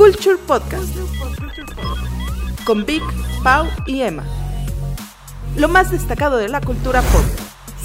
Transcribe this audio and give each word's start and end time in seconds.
Culture 0.00 0.38
Podcast 0.46 0.96
con 2.64 2.86
Vic, 2.86 3.02
Pau 3.44 3.66
y 3.84 4.00
Emma. 4.00 4.24
Lo 5.58 5.68
más 5.68 5.90
destacado 5.90 6.38
de 6.38 6.48
la 6.48 6.62
cultura 6.62 7.02
pop, 7.02 7.22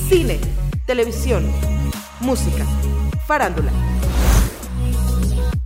cine, 0.07 0.39
televisión, 0.85 1.45
música, 2.21 2.65
farándula. 3.27 3.69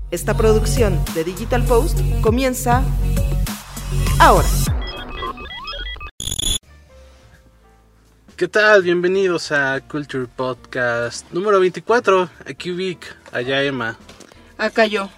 Esta 0.09 0.35
producción 0.35 0.99
de 1.13 1.23
Digital 1.23 1.63
Post 1.65 1.99
comienza 2.21 2.81
ahora. 4.19 4.47
¿Qué 8.35 8.47
tal? 8.47 8.81
Bienvenidos 8.81 9.51
a 9.51 9.81
Culture 9.81 10.25
Podcast 10.25 11.31
número 11.31 11.59
24. 11.59 12.27
Aquí 12.47 12.71
Vic, 12.71 13.05
allá 13.31 13.61
Emma. 13.61 13.99
Acá 14.57 14.87
yo. 14.87 15.11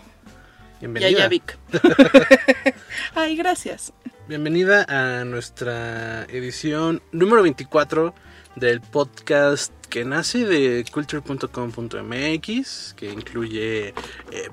Bienvenida. 0.81 1.11
Ya, 1.11 1.17
ya, 1.19 1.27
Vic. 1.29 1.57
Ay, 3.15 3.35
gracias. 3.37 3.93
Bienvenida 4.27 4.85
a 4.89 5.23
nuestra 5.25 6.23
edición 6.25 7.01
número 7.11 7.41
24 7.43 8.13
del 8.55 8.81
podcast 8.81 9.71
que 9.89 10.05
nace 10.05 10.45
de 10.45 10.85
culture.com.mx, 10.91 12.93
que 12.95 13.11
incluye 13.11 13.89
eh, 13.89 13.93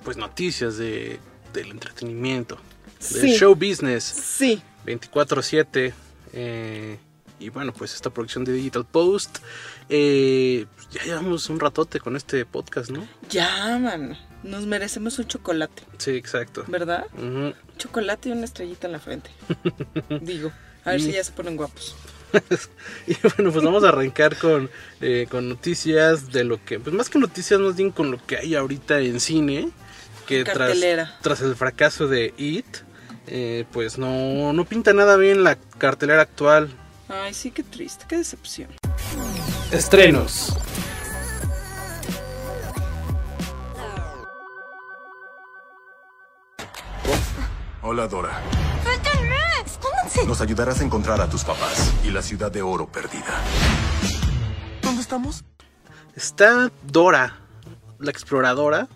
pues 0.04 0.16
noticias 0.16 0.78
de, 0.78 1.18
del 1.52 1.70
entretenimiento, 1.70 2.59
del 3.12 3.30
Sí. 3.30 3.37
show 3.38 3.54
business 3.54 4.02
Sí. 4.04 4.62
24/7 4.87 5.92
eh, 6.32 6.98
y 7.40 7.48
bueno 7.51 7.73
pues 7.73 7.95
esta 7.95 8.10
producción 8.10 8.45
de 8.45 8.52
Digital 8.52 8.84
Post 8.84 9.38
eh, 9.88 10.66
ya 10.90 11.04
llevamos 11.04 11.48
un 11.51 11.60
ratote 11.60 12.01
con 12.01 12.16
este 12.16 12.45
podcast, 12.45 12.90
¿no? 12.90 13.06
Ya, 13.30 13.79
man. 13.79 14.18
Nos 14.42 14.66
merecemos 14.66 15.19
un 15.19 15.27
chocolate, 15.27 15.83
Sí, 15.98 16.12
exacto. 16.12 16.65
¿verdad? 16.69 17.06
Un 17.16 17.55
chocolate 17.77 18.29
y 18.29 18.33
una 18.33 18.45
estrellita 18.45 18.87
en 18.87 18.93
la 18.93 19.01
frente. 19.01 19.30
Digo, 20.21 20.52
a 20.85 20.90
ver 20.93 21.01
si 21.01 21.12
ya 21.12 21.24
se 21.24 21.32
ponen 21.32 21.57
guapos. 21.57 21.96
Y 23.07 23.15
bueno, 23.23 23.51
pues 23.52 23.65
vamos 23.65 23.85
a 23.85 23.88
arrancar 23.88 24.37
con, 24.37 24.68
eh, 25.01 25.27
con 25.30 25.49
noticias 25.49 26.30
de 26.30 26.45
lo 26.45 26.62
que, 26.62 26.79
pues 26.79 26.95
más 26.95 27.09
que 27.09 27.18
noticias, 27.18 27.59
más 27.59 27.74
bien 27.74 27.90
con 27.90 28.10
lo 28.10 28.24
que 28.27 28.37
hay 28.37 28.54
ahorita 28.54 29.01
en 29.01 29.18
cine, 29.18 29.71
que 30.27 30.45
tras 30.45 31.40
el 31.40 31.57
fracaso 31.57 32.07
de 32.07 32.34
It, 32.37 32.66
eh, 33.29 33.65
pues 33.73 33.96
no, 33.99 34.52
no 34.52 34.65
pinta 34.66 34.93
nada 34.93 35.16
bien 35.16 35.43
la 35.43 35.57
cartelera 35.79 36.21
actual. 36.23 36.68
Ay, 37.09 37.32
sí, 37.32 37.51
qué 37.51 37.62
triste, 37.62 38.05
qué 38.07 38.18
decepción. 38.18 38.68
Estrenos. 39.73 40.55
Hola 47.90 48.06
Dora. 48.06 48.42
¡Suéltenme! 48.82 49.38
¡Escóndanse! 49.64 50.26
Nos 50.26 50.42
ayudarás 50.42 50.78
a 50.82 50.84
encontrar 50.84 51.22
a 51.22 51.30
tus 51.30 51.42
papás 51.42 51.90
y 52.04 52.10
la 52.10 52.20
ciudad 52.20 52.52
de 52.52 52.60
oro 52.60 52.86
perdida. 52.86 53.40
¿Dónde 54.82 55.00
estamos? 55.00 55.42
Está 56.14 56.70
Dora, 56.82 57.38
la 57.98 58.10
exploradora, 58.10 58.88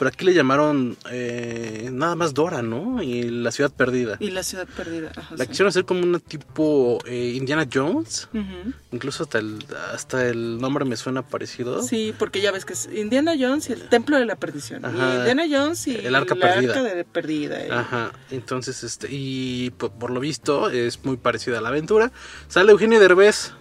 pero 0.00 0.08
aquí 0.08 0.24
le 0.24 0.32
llamaron 0.32 0.96
eh, 1.10 1.90
nada 1.92 2.14
más 2.16 2.32
Dora, 2.32 2.62
¿no? 2.62 3.02
Y 3.02 3.24
la 3.24 3.50
ciudad 3.52 3.70
perdida. 3.70 4.16
Y 4.18 4.30
la 4.30 4.42
ciudad 4.42 4.66
perdida. 4.66 5.12
Ajá, 5.14 5.34
La 5.36 5.44
sí. 5.44 5.50
quisieron 5.50 5.68
hacer 5.68 5.84
como 5.84 6.00
una 6.02 6.18
tipo 6.18 6.98
eh, 7.04 7.34
Indiana 7.36 7.68
Jones. 7.70 8.28
Ujú. 8.32 8.72
Incluso 8.92 9.24
hasta 9.24 9.38
el, 9.38 9.58
hasta 9.92 10.26
el 10.26 10.56
nombre 10.58 10.86
me 10.86 10.96
suena 10.96 11.20
parecido. 11.20 11.82
Sí, 11.82 12.14
porque 12.18 12.40
ya 12.40 12.50
ves 12.50 12.64
que 12.64 12.72
es 12.72 12.88
Indiana 12.94 13.34
Jones 13.38 13.68
y 13.68 13.74
el 13.74 13.88
Templo 13.90 14.18
de 14.18 14.24
la 14.24 14.36
Perdición. 14.36 14.82
Y. 14.84 14.88
Indiana 15.18 15.44
Jones 15.50 15.86
y 15.86 15.96
El 15.96 16.14
Arca 16.14 16.34
Perdida. 16.34 16.72
Arca 16.78 16.82
de 16.94 17.04
Perdida. 17.04 17.66
y- 17.66 17.70
Ajá, 17.70 18.12
entonces, 18.30 18.82
este, 18.82 19.08
y 19.10 19.68
por, 19.76 19.92
por 19.92 20.10
lo 20.10 20.20
visto 20.20 20.70
es 20.70 21.04
muy 21.04 21.18
parecida 21.18 21.58
a 21.58 21.60
la 21.60 21.68
aventura. 21.68 22.10
Sale 22.48 22.72
Eugenio 22.72 22.98
Derbez, 23.00 23.52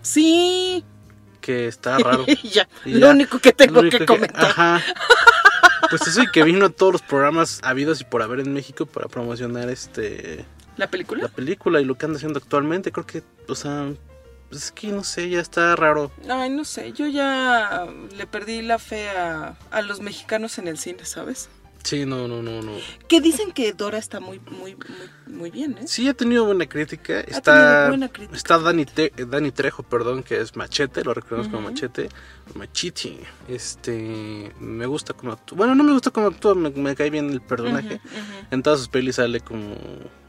Sí. 0.00 0.82
que 1.42 1.66
está 1.68 1.98
raro. 1.98 2.24
Y 2.26 2.48
ya, 2.48 2.66
Y 2.86 2.92
lo 2.94 3.00
ya. 3.08 3.10
único 3.10 3.38
que 3.38 3.52
tengo 3.52 3.80
único 3.80 3.98
que 3.98 4.06
comentar. 4.06 4.46
Ajá. 4.46 4.82
Pues 5.90 6.06
eso 6.06 6.22
y 6.22 6.30
que 6.30 6.42
vino 6.42 6.66
a 6.66 6.70
todos 6.70 6.92
los 6.92 7.02
programas 7.02 7.60
habidos 7.62 8.00
y 8.00 8.04
por 8.04 8.22
haber 8.22 8.40
en 8.40 8.52
México 8.52 8.86
para 8.86 9.08
promocionar 9.08 9.68
este 9.70 10.44
¿La 10.76 10.88
película? 10.88 11.22
la 11.22 11.28
película 11.28 11.80
y 11.80 11.84
lo 11.84 11.96
que 11.96 12.06
anda 12.06 12.16
haciendo 12.16 12.38
actualmente. 12.38 12.90
Creo 12.92 13.06
que, 13.06 13.22
o 13.48 13.54
sea, 13.54 13.92
pues 14.50 14.64
es 14.64 14.72
que 14.72 14.88
no 14.88 15.04
sé, 15.04 15.28
ya 15.30 15.40
está 15.40 15.76
raro. 15.76 16.10
Ay, 16.28 16.50
no 16.50 16.64
sé, 16.64 16.92
yo 16.92 17.06
ya 17.06 17.86
le 18.16 18.26
perdí 18.26 18.62
la 18.62 18.78
fe 18.78 19.08
a, 19.10 19.56
a 19.70 19.82
los 19.82 20.00
mexicanos 20.00 20.58
en 20.58 20.68
el 20.68 20.78
cine, 20.78 21.04
¿sabes? 21.04 21.48
Sí, 21.84 22.06
no, 22.06 22.26
no, 22.26 22.42
no, 22.42 22.62
no. 22.62 22.72
Que 23.08 23.20
dicen 23.20 23.52
que 23.52 23.72
Dora 23.74 23.98
está 23.98 24.18
muy, 24.18 24.40
muy, 24.40 24.74
muy, 24.74 25.34
muy 25.36 25.50
bien, 25.50 25.72
¿eh? 25.78 25.86
Sí, 25.86 26.08
ha 26.08 26.14
tenido 26.14 26.46
buena 26.46 26.66
crítica. 26.66 27.20
Está, 27.20 27.88
buena 27.88 28.08
crítica. 28.08 28.34
está 28.36 28.58
Dani, 28.58 28.86
Te- 28.86 29.12
Dani 29.28 29.52
Trejo, 29.52 29.82
perdón, 29.82 30.22
que 30.22 30.40
es 30.40 30.56
Machete, 30.56 31.04
lo 31.04 31.12
recordamos 31.12 31.48
como 31.48 31.68
Machete. 31.68 32.08
Machiti. 32.54 33.18
Este, 33.48 34.50
me 34.58 34.86
gusta 34.86 35.12
cómo 35.12 35.32
actúa. 35.32 35.58
Bueno, 35.58 35.74
no 35.74 35.84
me 35.84 35.92
gusta 35.92 36.10
cómo 36.10 36.28
actúa, 36.28 36.54
me, 36.54 36.70
me 36.70 36.96
cae 36.96 37.10
bien 37.10 37.28
el 37.30 37.42
personaje. 37.42 37.96
Ujú, 37.96 38.08
ujú. 38.08 38.46
En 38.50 38.62
todas 38.62 38.78
sus 38.78 38.88
pelis 38.88 39.16
sale 39.16 39.40
como... 39.40 39.76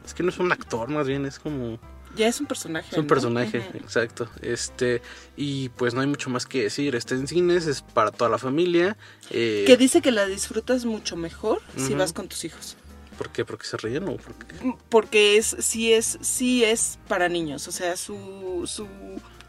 Es 0.05 0.13
que 0.13 0.23
no 0.23 0.29
es 0.29 0.37
un 0.39 0.51
actor, 0.51 0.89
más 0.89 1.07
bien, 1.07 1.25
es 1.25 1.39
como... 1.39 1.79
Ya 2.15 2.27
es 2.27 2.39
un 2.39 2.47
personaje. 2.47 2.87
Es 2.91 2.97
un 2.97 3.03
¿no? 3.03 3.07
personaje, 3.07 3.57
exacto. 3.75 4.29
Este, 4.41 5.01
y 5.35 5.69
pues 5.69 5.93
no 5.93 6.01
hay 6.01 6.07
mucho 6.07 6.29
más 6.29 6.45
que 6.45 6.63
decir. 6.63 6.95
Está 6.95 7.15
en 7.15 7.27
cines, 7.27 7.67
es 7.67 7.81
para 7.81 8.11
toda 8.11 8.29
la 8.29 8.37
familia. 8.37 8.97
Eh, 9.31 9.63
Que 9.67 9.77
dice 9.77 10.01
que 10.01 10.11
la 10.11 10.25
disfrutas 10.25 10.85
mucho 10.85 11.15
mejor 11.15 11.61
si 11.77 11.93
vas 11.93 12.13
con 12.13 12.27
tus 12.27 12.45
hijos. 12.45 12.77
¿Por 13.17 13.29
qué? 13.29 13.45
¿Porque 13.45 13.65
se 13.65 13.77
ríen 13.77 14.07
o 14.09 14.17
por 14.17 14.35
qué? 14.35 14.73
Porque 14.89 15.37
es, 15.37 15.55
sí 15.59 15.93
es, 15.93 16.17
sí 16.21 16.63
es 16.63 16.99
para 17.07 17.29
niños. 17.29 17.67
O 17.67 17.71
sea, 17.71 17.95
su, 17.95 18.63
su 18.65 18.87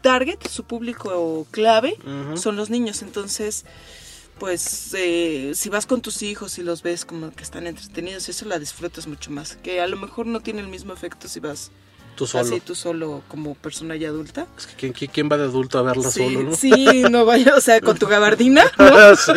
target, 0.01 0.47
su 0.47 0.63
público 0.63 1.45
clave 1.51 1.97
son 2.35 2.55
los 2.55 2.69
niños. 2.69 3.01
Entonces, 3.01 3.65
pues 4.39 4.93
eh, 4.93 5.51
si 5.55 5.69
vas 5.69 5.85
con 5.85 6.01
tus 6.01 6.21
hijos 6.21 6.57
y 6.59 6.63
los 6.63 6.83
ves 6.83 7.05
como 7.05 7.31
que 7.31 7.43
están 7.43 7.67
entretenidos, 7.67 8.29
eso 8.29 8.45
la 8.45 8.59
disfrutas 8.59 9.07
mucho 9.07 9.31
más. 9.31 9.57
Que 9.57 9.81
a 9.81 9.87
lo 9.87 9.97
mejor 9.97 10.27
no 10.27 10.39
tiene 10.39 10.61
el 10.61 10.67
mismo 10.67 10.93
efecto 10.93 11.27
si 11.27 11.39
vas 11.39 11.71
Tú 12.17 12.25
solo. 12.27 12.43
así 12.45 12.59
tú 12.59 12.73
solo 12.75 13.21
como 13.27 13.53
persona 13.55 13.95
ya 13.95 14.09
adulta. 14.09 14.47
Es 14.57 14.65
que 14.67 14.91
¿quién, 14.91 15.09
quién- 15.13 15.29
va 15.31 15.37
de 15.37 15.43
adulto 15.43 15.77
a 15.77 15.83
verla 15.83 16.09
sí, 16.09 16.19
solo, 16.23 16.43
no? 16.49 16.55
sí, 16.55 17.03
no 17.11 17.25
vaya, 17.25 17.55
o 17.55 17.61
sea, 17.61 17.79
con 17.79 17.97
tu 17.97 18.07
gabardina, 18.07 18.63
¿no? 18.79 19.15
sí. 19.15 19.31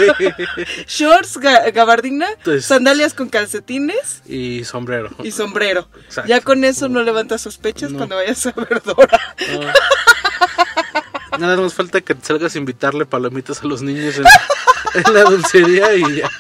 Shorts, 0.89 1.39
ga- 1.39 1.71
gabardina, 1.73 2.27
Entonces- 2.39 2.65
sandalias 2.65 3.13
con 3.15 3.29
calcetines 3.29 4.23
Y 4.27 4.65
sombrero. 4.65 5.11
y 5.23 5.31
sombrero. 5.31 5.89
Exacto. 6.07 6.29
Ya 6.29 6.41
con 6.41 6.65
eso 6.65 6.89
no 6.89 7.03
levantas 7.03 7.43
sospechas 7.43 7.91
No. 7.93 7.99
cuando 7.99 8.17
vayas 8.17 8.47
a 8.47 8.53
ver 8.53 8.83
Dora. 8.83 9.21
No. 9.53 11.39
Nada 11.39 11.57
más 11.57 11.75
falta 11.75 12.01
que 12.01 12.17
salgas 12.21 12.55
a 12.55 12.59
invitarle 12.59 13.07
palomitas 13.07 13.63
a 13.63 13.67
los 13.67 13.83
niños 13.83 14.17
en, 14.17 14.25
en 15.07 15.15
la 15.15 15.23
dulcería 15.25 15.95
y 15.95 16.17
ya. 16.17 16.31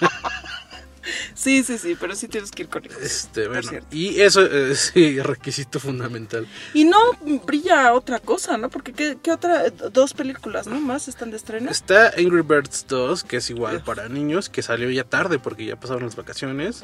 Sí, 1.34 1.62
sí, 1.62 1.78
sí, 1.78 1.96
pero 1.98 2.14
sí 2.14 2.28
tienes 2.28 2.50
que 2.50 2.62
ir 2.62 2.68
con 2.68 2.84
ellos. 2.84 2.98
Este, 3.00 3.48
bueno, 3.48 3.70
y 3.90 4.20
eso 4.20 4.44
eh, 4.44 4.74
sí, 4.74 5.20
requisito 5.20 5.80
fundamental. 5.80 6.46
Y 6.74 6.84
no 6.84 6.98
brilla 7.46 7.92
otra 7.94 8.18
cosa, 8.20 8.58
¿no? 8.58 8.68
Porque 8.70 8.92
¿qué, 8.92 9.18
qué 9.22 9.32
otra? 9.32 9.70
Dos 9.70 10.12
películas, 10.14 10.66
¿no? 10.66 10.80
Más 10.80 11.08
están 11.08 11.30
de 11.30 11.36
estreno. 11.38 11.70
Está 11.70 12.12
Angry 12.18 12.42
Birds 12.42 12.86
2, 12.88 13.24
que 13.24 13.38
es 13.38 13.50
igual 13.50 13.82
para 13.82 14.08
niños, 14.08 14.48
que 14.48 14.62
salió 14.62 14.90
ya 14.90 15.04
tarde 15.04 15.38
porque 15.38 15.64
ya 15.64 15.76
pasaron 15.78 16.04
las 16.04 16.16
vacaciones. 16.16 16.82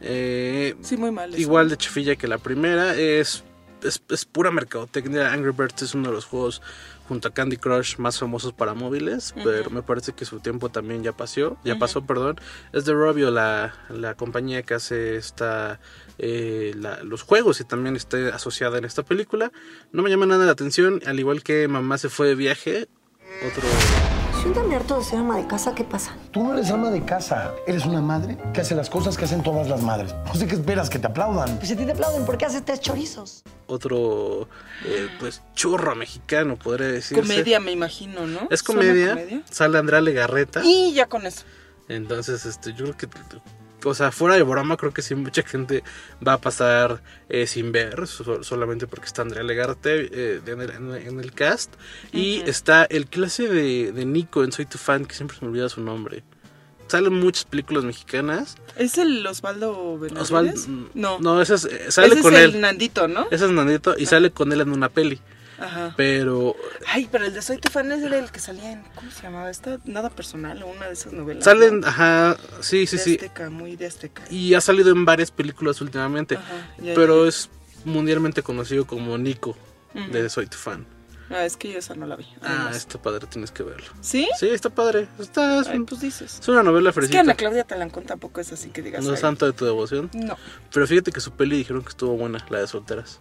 Eh, 0.00 0.74
Sí, 0.82 0.96
muy 0.96 1.10
mal. 1.10 1.30
eso. 1.30 1.40
igual 1.40 1.68
de 1.68 1.76
chafilla 1.76 2.16
que 2.16 2.26
la 2.28 2.38
primera, 2.38 2.94
es, 2.94 3.44
es, 3.82 4.02
es 4.08 4.24
pura 4.24 4.50
mercadotecnia. 4.50 5.32
Angry 5.32 5.52
Birds 5.52 5.82
es 5.82 5.94
uno 5.94 6.08
de 6.08 6.14
los 6.14 6.24
juegos 6.24 6.62
junto 7.10 7.26
a 7.26 7.34
Candy 7.34 7.56
Crush 7.56 7.96
más 7.98 8.18
famosos 8.20 8.52
para 8.52 8.72
móviles, 8.74 9.34
pero 9.42 9.68
me 9.70 9.82
parece 9.82 10.12
que 10.12 10.24
su 10.24 10.38
tiempo 10.38 10.68
también 10.68 11.02
ya 11.02 11.10
pasó, 11.12 11.58
ya 11.64 11.76
pasó, 11.78 12.06
perdón. 12.06 12.40
Es 12.72 12.84
de 12.84 12.92
Robio 12.94 13.32
la, 13.32 13.74
la 13.88 14.14
compañía 14.14 14.62
que 14.62 14.74
hace 14.74 15.16
esta 15.16 15.80
eh, 16.18 16.72
la- 16.76 17.02
los 17.02 17.22
juegos 17.22 17.60
y 17.60 17.64
también 17.64 17.96
está 17.96 18.16
asociada 18.34 18.78
en 18.78 18.84
esta 18.84 19.02
película. 19.02 19.50
No 19.90 20.02
me 20.04 20.10
llama 20.10 20.26
nada 20.26 20.46
la 20.46 20.52
atención, 20.52 21.00
al 21.04 21.18
igual 21.18 21.42
que 21.42 21.66
Mamá 21.66 21.98
se 21.98 22.08
fue 22.10 22.28
de 22.28 22.36
viaje, 22.36 22.86
otro 23.44 24.19
Si 24.40 24.48
un 24.48 24.72
harto 24.72 24.96
de 24.96 25.04
ser 25.04 25.18
ama 25.18 25.36
de 25.36 25.46
casa, 25.46 25.74
¿qué 25.74 25.84
pasa? 25.84 26.16
Tú 26.30 26.42
no 26.42 26.54
eres 26.54 26.70
ama 26.70 26.90
de 26.90 27.04
casa, 27.04 27.52
eres 27.66 27.84
una 27.84 28.00
madre 28.00 28.38
que 28.54 28.62
hace 28.62 28.74
las 28.74 28.88
cosas 28.88 29.18
que 29.18 29.26
hacen 29.26 29.42
todas 29.42 29.68
las 29.68 29.82
madres. 29.82 30.14
No 30.24 30.34
sé 30.34 30.46
qué 30.46 30.54
esperas, 30.54 30.88
que 30.88 30.98
te 30.98 31.08
aplaudan. 31.08 31.56
Pues 31.56 31.68
si 31.68 31.74
a 31.74 31.76
ti 31.76 31.84
te 31.84 31.92
aplauden, 31.92 32.24
¿por 32.24 32.38
qué 32.38 32.46
haces 32.46 32.64
tres 32.64 32.80
chorizos? 32.80 33.44
otro 33.66 34.48
eh, 34.86 35.08
pues 35.20 35.42
churro 35.54 35.94
mexicano, 35.94 36.56
podría 36.56 36.88
decirse. 36.88 37.20
Comedia, 37.20 37.60
me 37.60 37.72
imagino, 37.72 38.26
¿no? 38.26 38.48
Es 38.50 38.60
¿Suena 38.60 38.80
comedia, 38.80 39.42
sale 39.50 39.78
Andrea 39.78 40.00
Legarreta. 40.00 40.62
Y 40.64 40.94
ya 40.94 41.06
con 41.06 41.26
eso. 41.26 41.44
Entonces, 41.88 42.46
este, 42.46 42.72
yo 42.72 42.84
creo 42.84 42.96
que, 42.96 43.08
o 43.88 43.94
sea, 43.94 44.10
fuera 44.12 44.36
de 44.36 44.42
broma, 44.42 44.76
creo 44.76 44.92
que 44.92 45.02
sí 45.02 45.14
mucha 45.14 45.42
gente 45.42 45.82
va 46.26 46.34
a 46.34 46.38
pasar 46.40 47.02
eh, 47.28 47.46
sin 47.46 47.72
ver, 47.72 48.06
so- 48.06 48.42
solamente 48.42 48.86
porque 48.86 49.06
está 49.06 49.22
Andrea 49.22 49.42
Legarte 49.42 50.08
eh, 50.12 50.40
en, 50.46 50.60
el, 50.60 50.70
en 50.70 51.28
cast. 51.30 51.72
Y 52.12 52.40
está 52.48 52.84
el 52.84 53.06
clase 53.06 53.48
de, 53.48 53.92
de 53.92 54.04
Nico 54.04 54.44
en 54.44 54.52
Soy 54.52 54.66
tu 54.66 54.78
fan, 54.78 55.04
que 55.04 55.14
siempre 55.14 55.36
se 55.38 55.44
me 55.44 55.50
olvida 55.50 55.68
su 55.68 55.80
nombre. 55.80 56.22
salen 56.88 57.12
muchas 57.14 57.44
películas 57.44 57.84
mexicanas. 57.84 58.56
¿Es 58.76 58.98
el 58.98 59.24
Osvaldo 59.26 59.98
Benavides? 59.98 60.22
Osvaldo, 60.22 60.90
No. 60.94 61.18
no, 61.20 61.40
ese 61.40 61.54
es, 61.54 61.64
eh, 61.66 61.90
sale 61.92 62.14
Ese 62.14 62.22
con 62.22 62.34
es 62.34 62.40
él. 62.40 62.54
el 62.56 62.60
Nandito, 62.60 63.06
¿no? 63.08 63.26
Ese 63.30 63.44
es 63.44 63.50
Nandito 63.52 63.94
y 63.96 64.06
sale 64.06 64.30
con 64.32 64.52
él 64.52 64.60
en 64.60 64.72
una 64.72 64.88
peli. 64.88 65.20
Ajá. 65.60 65.94
Pero 65.96 66.56
Ay, 66.86 67.08
pero 67.12 67.26
el 67.26 67.34
de 67.34 67.42
Soy 67.42 67.58
tu 67.58 67.70
fan 67.70 67.92
es 67.92 68.02
el 68.02 68.30
que 68.32 68.40
salía 68.40 68.72
en. 68.72 68.82
¿Cómo 68.94 69.10
se 69.10 69.22
llamaba? 69.22 69.50
Esta 69.50 69.78
nada 69.84 70.10
personal 70.10 70.62
o 70.62 70.68
una 70.68 70.86
de 70.86 70.94
esas 70.94 71.12
novelas. 71.12 71.44
salen, 71.44 71.80
¿no? 71.80 71.86
ajá, 71.86 72.36
sí, 72.60 72.86
sí, 72.86 72.96
de 72.96 73.02
sí. 73.02 73.14
Azteca, 73.14 73.50
muy 73.50 73.76
de 73.76 73.86
Azteca. 73.86 74.22
Y 74.30 74.54
ha 74.54 74.60
salido 74.60 74.90
en 74.90 75.04
varias 75.04 75.30
películas 75.30 75.80
últimamente. 75.80 76.36
Ajá, 76.36 76.74
ya, 76.78 76.94
pero 76.94 77.24
ya. 77.24 77.28
es 77.28 77.50
mundialmente 77.84 78.42
conocido 78.42 78.86
como 78.86 79.16
Nico 79.18 79.56
de 80.10 80.28
Soy 80.30 80.46
tu 80.46 80.56
fan. 80.56 80.86
Ah, 81.32 81.44
es 81.44 81.56
que 81.56 81.70
yo 81.72 81.78
esa 81.78 81.94
no 81.94 82.06
la 82.06 82.16
vi. 82.16 82.26
Ah, 82.42 82.72
está 82.74 83.00
padre, 83.00 83.24
tienes 83.28 83.52
que 83.52 83.62
verlo. 83.62 83.86
¿Sí? 84.00 84.28
Sí, 84.36 84.48
está 84.48 84.68
padre. 84.68 85.06
Está, 85.20 85.60
es, 85.60 85.68
Ay, 85.68 85.78
pues 85.80 86.00
dices. 86.00 86.40
es 86.40 86.48
una 86.48 86.64
novela 86.64 86.90
Es 86.90 86.94
que 86.96 87.00
fresita. 87.02 87.20
Ana 87.20 87.34
Claudia 87.34 87.62
Talancón 87.62 88.02
tampoco 88.04 88.40
es 88.40 88.52
así 88.52 88.70
que 88.70 88.82
digas. 88.82 89.04
no 89.04 89.14
es 89.14 89.20
santo 89.20 89.46
de 89.46 89.52
tu 89.52 89.64
devoción. 89.64 90.10
No. 90.12 90.36
Pero 90.72 90.86
fíjate 90.88 91.12
que 91.12 91.20
su 91.20 91.30
peli 91.30 91.58
dijeron 91.58 91.82
que 91.82 91.90
estuvo 91.90 92.16
buena, 92.16 92.44
la 92.50 92.58
de 92.58 92.66
solteras. 92.66 93.20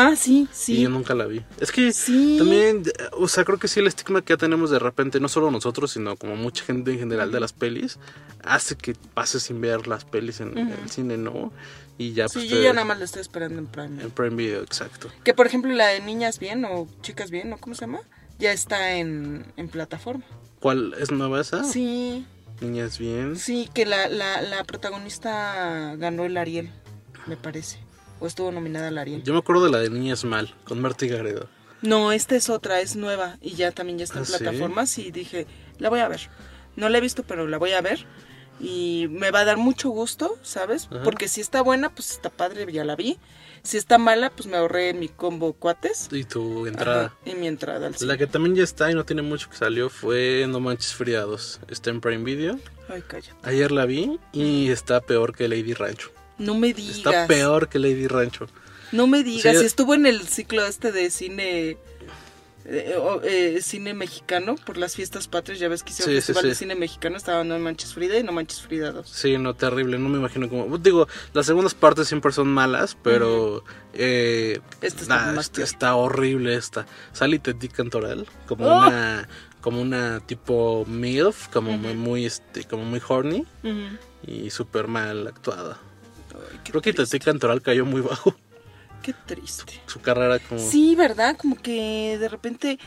Ah, 0.00 0.14
sí, 0.16 0.46
Y 0.50 0.54
sí. 0.54 0.80
yo 0.82 0.88
nunca 0.90 1.14
la 1.14 1.26
vi. 1.26 1.42
Es 1.60 1.72
que 1.72 1.92
Sí. 1.92 2.36
también, 2.38 2.82
o 3.12 3.26
sea, 3.26 3.44
creo 3.44 3.58
que 3.58 3.66
sí 3.68 3.80
el 3.80 3.86
estigma 3.88 4.22
que 4.22 4.34
ya 4.34 4.36
tenemos 4.36 4.70
de 4.70 4.78
repente, 4.78 5.18
no 5.20 5.28
solo 5.28 5.50
nosotros, 5.50 5.90
sino 5.90 6.16
como 6.16 6.36
mucha 6.36 6.64
gente 6.64 6.92
en 6.92 6.98
general 6.98 7.32
de 7.32 7.40
las 7.40 7.52
pelis, 7.52 7.98
hace 8.44 8.76
que 8.76 8.94
pases 9.14 9.42
sin 9.42 9.60
ver 9.60 9.86
las 9.88 10.04
pelis 10.04 10.40
en 10.40 10.56
el 10.56 10.88
cine, 10.90 11.16
¿no? 11.16 11.52
Y 11.98 12.12
ya 12.12 12.28
Sí, 12.28 12.38
pues 12.38 12.50
yo 12.50 12.56
te- 12.58 12.62
ya 12.62 12.72
nada 12.72 12.84
más 12.84 12.98
la 12.98 13.04
estoy 13.06 13.22
esperando 13.22 13.58
en 13.58 13.66
Prime. 13.66 14.00
en 14.02 14.10
Prime 14.10 14.36
Video, 14.36 14.62
exacto. 14.62 15.08
Que 15.24 15.34
por 15.34 15.46
ejemplo 15.48 15.72
la 15.72 15.88
de 15.88 16.00
Niñas 16.00 16.38
Bien 16.38 16.64
o 16.64 16.86
Chicas 17.02 17.30
Bien, 17.30 17.52
¿o 17.52 17.58
cómo 17.58 17.74
se 17.74 17.80
llama? 17.82 18.00
Ya 18.38 18.52
está 18.52 18.92
en, 18.92 19.44
en 19.56 19.68
plataforma. 19.68 20.24
¿Cuál 20.60 20.94
es 21.00 21.10
nueva 21.10 21.40
esa? 21.40 21.64
Sí, 21.64 22.24
Niñas 22.60 22.98
bien. 22.98 23.36
sí, 23.36 23.68
que 23.74 23.84
la, 23.86 24.08
la, 24.08 24.42
la 24.42 24.62
protagonista 24.64 25.94
ganó 25.96 26.24
el 26.24 26.36
Ariel, 26.36 26.70
me 27.26 27.36
parece. 27.36 27.78
O 28.20 28.26
estuvo 28.26 28.50
nominada 28.50 28.88
al 28.88 28.98
Ariel. 28.98 29.22
Yo 29.22 29.32
me 29.32 29.38
acuerdo 29.38 29.64
de 29.64 29.70
la 29.70 29.78
de 29.78 29.90
Niñas 29.90 30.24
mal, 30.24 30.54
con 30.64 30.80
Marta 30.80 31.06
Garrido. 31.06 31.48
No, 31.82 32.10
esta 32.12 32.34
es 32.34 32.50
otra, 32.50 32.80
es 32.80 32.96
nueva 32.96 33.38
y 33.40 33.54
ya 33.54 33.70
también 33.70 33.98
ya 33.98 34.04
está 34.04 34.18
en 34.18 34.24
¿Ah, 34.24 34.26
sí? 34.26 34.32
plataformas 34.38 34.98
y 34.98 35.10
dije, 35.12 35.46
la 35.78 35.88
voy 35.90 36.00
a 36.00 36.08
ver. 36.08 36.28
No 36.76 36.88
la 36.88 36.98
he 36.98 37.00
visto, 37.00 37.22
pero 37.22 37.46
la 37.46 37.58
voy 37.58 37.72
a 37.72 37.80
ver 37.80 38.04
y 38.60 39.06
me 39.10 39.30
va 39.30 39.40
a 39.40 39.44
dar 39.44 39.56
mucho 39.56 39.90
gusto, 39.90 40.36
¿sabes? 40.42 40.88
Ajá. 40.90 41.02
Porque 41.04 41.28
si 41.28 41.40
está 41.40 41.62
buena, 41.62 41.94
pues 41.94 42.10
está 42.10 42.30
padre, 42.30 42.70
ya 42.72 42.84
la 42.84 42.96
vi. 42.96 43.18
Si 43.62 43.76
está 43.76 43.98
mala, 43.98 44.30
pues 44.30 44.46
me 44.46 44.56
ahorré 44.56 44.94
mi 44.94 45.08
combo 45.08 45.52
cuates 45.52 46.08
Y 46.12 46.24
tu 46.24 46.66
entrada. 46.66 47.06
Ajá, 47.06 47.16
y 47.24 47.34
mi 47.34 47.46
entrada 47.48 47.88
al 47.88 47.94
cine. 47.94 48.08
La 48.08 48.16
que 48.16 48.26
también 48.26 48.54
ya 48.56 48.64
está 48.64 48.90
y 48.90 48.94
no 48.94 49.04
tiene 49.04 49.22
mucho 49.22 49.50
que 49.50 49.56
salió 49.56 49.88
fue 49.88 50.46
No 50.48 50.60
Manches 50.60 50.94
Friados. 50.94 51.60
Está 51.68 51.90
en 51.90 52.00
Prime 52.00 52.24
Video. 52.24 52.58
Ay, 52.88 53.02
calla. 53.02 53.36
Ayer 53.42 53.70
la 53.70 53.84
vi 53.84 54.18
y 54.32 54.70
está 54.70 55.00
peor 55.00 55.34
que 55.34 55.48
Lady 55.48 55.74
Rancho. 55.74 56.10
No 56.38 56.54
me 56.54 56.72
digas. 56.72 56.96
Está 56.98 57.26
peor 57.26 57.68
que 57.68 57.78
Lady 57.78 58.06
Rancho. 58.06 58.46
No 58.92 59.06
me 59.06 59.22
digas. 59.22 59.56
Estuvo 59.56 59.94
en 59.94 60.06
el 60.06 60.26
ciclo 60.28 60.64
este 60.64 60.92
de 60.92 61.10
cine. 61.10 61.76
eh, 62.70 62.94
eh, 63.24 63.58
cine 63.62 63.94
mexicano 63.94 64.56
por 64.56 64.76
las 64.76 64.94
fiestas 64.94 65.26
patrias, 65.26 65.58
ya 65.58 65.68
ves 65.68 65.82
que 65.82 65.90
hicieron 65.90 66.12
Sí, 66.14 66.16
festival 66.16 66.42
sí. 66.42 66.48
de 66.48 66.54
cine 66.54 66.74
mexicano, 66.74 67.16
estaba 67.16 67.42
No 67.44 67.58
Manches 67.58 67.94
Frida 67.94 68.18
y 68.18 68.22
No 68.22 68.32
Manches 68.32 68.60
Frida 68.60 68.92
2. 68.92 69.08
Sí, 69.08 69.38
no, 69.38 69.54
terrible. 69.54 69.98
No 69.98 70.08
me 70.10 70.18
imagino 70.18 70.48
cómo. 70.50 70.76
Digo, 70.78 71.08
las 71.32 71.46
segundas 71.46 71.74
partes 71.74 72.08
siempre 72.08 72.30
son 72.32 72.48
malas, 72.48 72.96
pero. 73.02 73.64
eh, 73.94 74.60
Esta 74.82 75.02
está 75.02 75.26
nah, 75.26 75.32
más 75.32 75.50
está, 75.58 75.94
horrible 75.96 76.54
esta. 76.54 76.86
Sally 77.12 77.38
Teddy 77.38 77.68
Cantoral, 77.68 78.26
como 78.46 78.66
¡Oh! 78.66 78.86
una. 78.86 79.28
Como 79.60 79.82
una 79.82 80.20
tipo 80.20 80.86
MILF, 80.88 81.48
como 81.48 81.76
muy, 81.76 81.92
muy, 81.94 82.24
este, 82.24 82.62
como 82.62 82.84
muy 82.84 83.02
horny 83.06 83.44
y 84.24 84.50
súper 84.50 84.86
mal 84.86 85.26
actuada. 85.26 85.78
Creo 86.64 86.82
que. 86.82 86.92
Teddy 86.92 87.18
Cantoral 87.18 87.62
cayó 87.62 87.84
muy 87.84 88.00
bajo. 88.00 88.34
Qué 89.02 89.14
triste. 89.26 89.80
Su 89.86 90.00
carrera 90.00 90.38
como. 90.38 90.60
Sí, 90.60 90.94
¿verdad? 90.96 91.36
Como 91.36 91.56
que 91.56 92.18
de 92.18 92.28
repente 92.28 92.78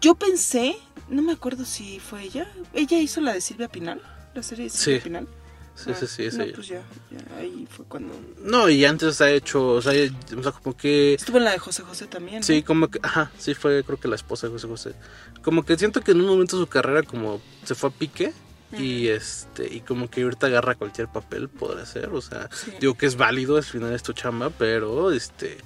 yo 0.00 0.14
pensé, 0.14 0.76
no 1.08 1.22
me 1.22 1.32
acuerdo 1.32 1.64
si 1.64 1.98
fue 1.98 2.22
ella, 2.22 2.50
ella 2.72 2.98
hizo 2.98 3.20
la 3.20 3.32
de 3.32 3.40
Silvia 3.40 3.68
Pinal, 3.68 4.00
la 4.34 4.42
serie 4.42 4.64
de 4.64 4.70
Silvia 4.70 4.98
Sí. 4.98 5.04
Pinal. 5.04 5.28
Sí, 5.74 5.92
sí, 5.94 6.06
sí, 6.08 6.24
es 6.24 6.36
no, 6.36 6.42
ella. 6.42 6.54
pues 6.56 6.66
ya, 6.66 6.82
ya, 7.08 7.36
ahí 7.38 7.64
fue 7.70 7.84
cuando... 7.84 8.12
No, 8.42 8.68
y 8.68 8.84
antes 8.84 9.20
ha 9.20 9.30
hecho, 9.30 9.64
o 9.74 9.80
sea, 9.80 9.92
o 10.36 10.42
sea, 10.42 10.50
como 10.50 10.76
que... 10.76 11.14
Estuvo 11.14 11.38
en 11.38 11.44
la 11.44 11.52
de 11.52 11.60
José 11.60 11.84
José 11.84 12.08
también. 12.08 12.38
¿no? 12.38 12.42
Sí, 12.42 12.64
como 12.64 12.88
que, 12.88 12.98
ajá, 13.00 13.30
sí 13.38 13.54
fue 13.54 13.84
creo 13.84 14.00
que 14.00 14.08
la 14.08 14.16
esposa 14.16 14.48
de 14.48 14.54
José 14.54 14.66
José. 14.66 14.94
Como 15.40 15.64
que 15.64 15.78
siento 15.78 16.00
que 16.00 16.10
en 16.10 16.20
un 16.20 16.26
momento 16.26 16.58
su 16.58 16.66
carrera 16.66 17.04
como 17.04 17.40
se 17.62 17.76
fue 17.76 17.90
a 17.90 17.92
pique 17.92 18.32
y 18.72 19.08
este 19.08 19.72
y 19.72 19.80
como 19.80 20.10
que 20.10 20.22
ahorita 20.22 20.46
agarra 20.48 20.74
cualquier 20.74 21.08
papel 21.08 21.48
podrá 21.48 21.86
ser, 21.86 22.10
o 22.10 22.20
sea, 22.20 22.48
Sí. 22.52 22.72
digo 22.80 22.94
que 22.94 23.06
es 23.06 23.16
válido, 23.16 23.56
al 23.56 23.62
final 23.64 23.92
es 23.94 24.02
tu 24.02 24.12
chamba, 24.12 24.50
pero 24.50 25.10
este 25.12 25.56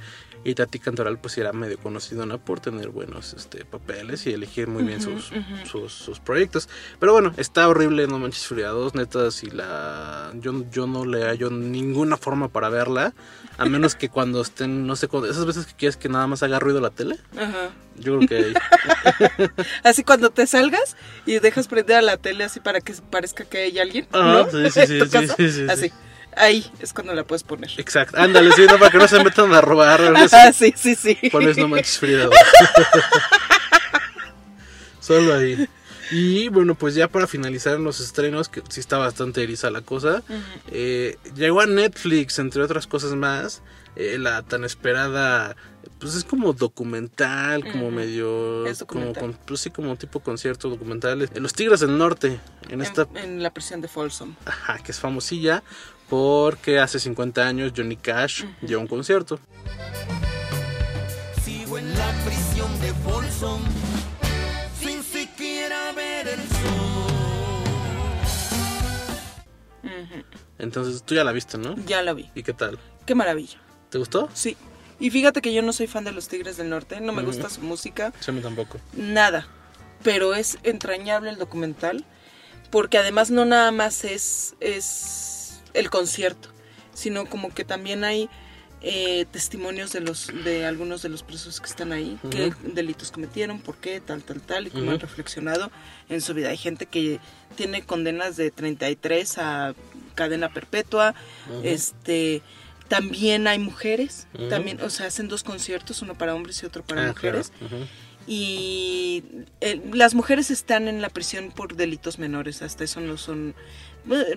y 0.45 0.55
Tati 0.55 0.79
Cantoral 0.79 1.19
pues 1.19 1.39
era 1.39 1.53
medio 1.53 1.79
conocidona 1.79 2.39
por 2.39 2.61
tener 2.61 2.89
buenos 2.89 3.35
este 3.35 3.65
papeles 3.65 4.27
y 4.27 4.33
elegir 4.33 4.69
muy 4.69 4.83
bien 4.83 5.01
sus, 5.01 5.31
sus, 5.71 5.93
sus 5.93 6.21
proyectos. 6.21 6.69
Pero 6.99 7.13
bueno, 7.13 7.33
está 7.37 7.69
horrible 7.69 8.07
No 8.07 8.19
Manches 8.19 8.47
Friados, 8.47 8.95
neta, 8.95 9.31
si 9.31 9.51
la 9.51 10.33
yo, 10.35 10.65
yo 10.71 10.87
no 10.87 11.05
le 11.05 11.25
hallo 11.25 11.51
ninguna 11.51 12.17
forma 12.17 12.49
para 12.49 12.69
verla, 12.69 13.15
a 13.59 13.65
menos 13.67 13.95
que 13.95 14.09
cuando 14.09 14.41
estén, 14.41 14.87
no 14.87 14.97
sé, 14.97 15.09
cuando, 15.09 15.31
esas 15.31 15.47
veces 15.47 15.67
que 15.67 15.75
quieres 15.75 15.97
que 15.97 16.09
nada 16.09 16.27
más 16.27 16.43
haga 16.43 16.59
ruido 16.59 16.81
la 16.81 16.91
tele, 16.91 17.19
Ajá. 17.37 17.71
yo 17.97 18.19
creo 18.19 18.29
que. 18.29 18.55
Así 19.85 20.03
cuando 20.05 20.31
te 20.31 20.47
salgas 20.47 20.97
y 21.27 21.39
dejas 21.39 21.69
prender 21.69 21.97
a 21.97 22.03
la 22.03 22.17
tele 22.17 22.45
así 22.45 22.61
para 22.61 22.81
que 22.81 22.95
parezca 23.11 23.45
que 23.45 23.59
hay 23.59 23.79
alguien, 23.79 24.07
Ajá, 24.13 24.45
¿no? 24.45 24.51
sí, 24.51 24.71
sí, 24.71 24.87
sí, 24.87 25.01
sí, 25.11 25.29
sí, 25.37 25.53
sí, 25.53 25.67
Así. 25.69 25.89
sí. 25.89 25.93
Ahí 26.37 26.65
es 26.81 26.93
cuando 26.93 27.15
la 27.15 27.25
puedes 27.25 27.43
poner. 27.43 27.71
Exacto, 27.77 28.17
ándale, 28.19 28.53
sí, 28.53 28.63
no, 28.69 28.79
para 28.79 28.91
que 28.91 28.99
no 28.99 29.09
se 29.09 29.23
metan 29.23 29.53
a 29.53 29.61
robar. 29.61 30.01
Ajá, 30.17 30.53
sí, 30.53 30.73
sí, 30.77 30.95
sí. 30.95 31.19
Pones 31.31 31.59
no 31.59 31.69
manches 31.69 31.99
Frida. 31.99 32.29
Solo 35.01 35.35
ahí. 35.35 35.69
Y 36.11 36.49
bueno, 36.49 36.75
pues 36.75 36.95
ya 36.95 37.09
para 37.09 37.27
finalizar 37.27 37.79
los 37.81 38.01
estrenos, 38.01 38.49
que 38.49 38.63
sí 38.69 38.81
está 38.81 38.99
bastante 38.99 39.43
eriza 39.43 39.71
la 39.71 39.81
cosa, 39.81 40.23
eh, 40.71 41.17
llegó 41.35 41.61
a 41.63 41.67
Netflix, 41.67 42.39
entre 42.39 42.63
otras 42.63 42.87
cosas 42.87 43.15
más, 43.15 43.63
eh, 43.97 44.19
la 44.19 44.43
tan 44.43 44.65
esperada, 44.65 45.57
pues 45.99 46.15
es 46.15 46.25
como 46.25 46.53
documental, 46.53 47.65
como 47.73 47.91
medio, 47.91 48.67
Es 48.67 48.85
como 48.85 49.07
documental. 49.07 49.23
con, 49.39 49.47
pues 49.47 49.61
sí, 49.61 49.71
como 49.71 49.97
tipo 49.97 50.21
concierto 50.21 50.69
documental. 50.69 51.23
eh, 51.23 51.29
Los 51.37 51.55
Tigres 51.55 51.81
del 51.81 51.97
Norte, 51.97 52.39
en 52.69 52.83
esta, 52.83 53.09
En, 53.15 53.17
en 53.17 53.43
la 53.43 53.51
prisión 53.51 53.81
de 53.81 53.89
Folsom. 53.89 54.35
ajá, 54.45 54.79
que 54.85 54.93
es 54.93 55.01
famosilla, 55.01 55.63
porque 56.13 56.79
hace 56.79 57.01
50 57.01 57.41
años 57.47 57.73
Johnny 57.75 57.97
Cash 57.97 58.45
dio 58.61 58.79
un 58.79 58.87
concierto. 58.87 59.41
Sigo 61.43 61.79
en 61.79 61.89
la 61.97 62.13
prisión 62.27 62.81
de 62.83 62.93
Folsom 62.93 63.63
sin 64.79 65.03
siquiera 65.03 65.91
ver 65.93 66.29
el 66.29 66.39
sol. 66.39 67.09
Entonces 70.59 71.03
tú 71.03 71.15
ya 71.15 71.25
la 71.25 71.33
viste, 71.33 71.57
¿no? 71.57 71.77
Ya 71.87 72.03
la 72.03 72.13
vi. 72.13 72.31
¿Y 72.35 72.43
qué 72.43 72.53
tal? 72.53 72.79
Qué 73.07 73.15
maravilla. 73.15 73.57
¿Te 73.89 73.97
gustó? 73.97 74.29
Sí. 74.35 74.55
Y 75.01 75.09
fíjate 75.09 75.41
que 75.41 75.55
yo 75.55 75.63
no 75.63 75.73
soy 75.73 75.87
fan 75.87 76.05
de 76.05 76.13
los 76.13 76.29
Tigres 76.29 76.59
del 76.59 76.69
Norte, 76.69 77.01
no 77.01 77.15
me 77.15 77.23
gusta 77.23 77.49
su 77.49 77.63
música, 77.63 78.13
Sí, 78.21 78.33
a 78.33 78.35
mí 78.35 78.43
tampoco. 78.43 78.79
nada. 78.93 79.47
Pero 80.03 80.35
es 80.35 80.59
entrañable 80.63 81.31
el 81.31 81.39
documental, 81.39 82.05
porque 82.71 82.99
además 82.99 83.31
no 83.31 83.47
nada 83.47 83.71
más 83.71 84.05
es, 84.05 84.57
es 84.61 85.32
el 85.75 85.91
concierto, 85.91 86.49
sino 86.95 87.27
como 87.27 87.53
que 87.55 87.65
también 87.65 88.05
hay 88.05 88.29
eh, 88.85 89.27
testimonios 89.31 89.93
de 89.93 90.01
los 90.01 90.27
de 90.45 90.67
algunos 90.67 91.03
de 91.03 91.09
los 91.09 91.23
presos 91.23 91.61
que 91.61 91.69
están 91.69 91.93
ahí, 91.93 92.19
qué 92.31 92.53
delitos 92.65 93.13
cometieron, 93.13 93.61
por 93.61 93.77
qué, 93.77 94.01
tal, 94.01 94.23
tal, 94.25 94.41
tal, 94.41 94.67
y 94.67 94.71
cómo 94.71 94.91
han 94.91 94.99
reflexionado 95.01 95.71
en 96.09 96.21
su 96.21 96.35
vida. 96.35 96.49
Hay 96.49 96.57
gente 96.57 96.87
que 96.87 97.21
tiene 97.57 97.83
condenas 97.83 98.37
de 98.37 98.51
33 98.51 99.39
a 99.39 99.75
cadena 100.17 100.53
perpetua, 100.53 101.15
este 101.63 102.43
también 102.89 103.47
hay 103.47 103.59
mujeres, 103.59 104.27
también, 104.51 104.79
o 104.83 104.91
sea, 104.91 105.07
hacen 105.07 105.27
dos 105.29 105.43
conciertos, 105.45 106.03
uno 106.03 106.15
para 106.15 106.35
hombres 106.35 106.63
y 106.63 106.67
otro 106.67 106.83
para 106.85 107.05
Ah, 107.05 107.09
mujeres. 107.09 107.51
claro. 107.59 107.87
Y 108.27 109.25
eh, 109.61 109.81
las 109.93 110.15
mujeres 110.15 110.51
están 110.51 110.89
en 110.89 111.01
la 111.03 111.09
prisión 111.09 111.51
por 111.51 111.75
delitos 111.75 112.19
menores, 112.19 112.63
hasta 112.63 112.85
eso 112.85 113.01
no 113.01 113.17
son 113.17 113.55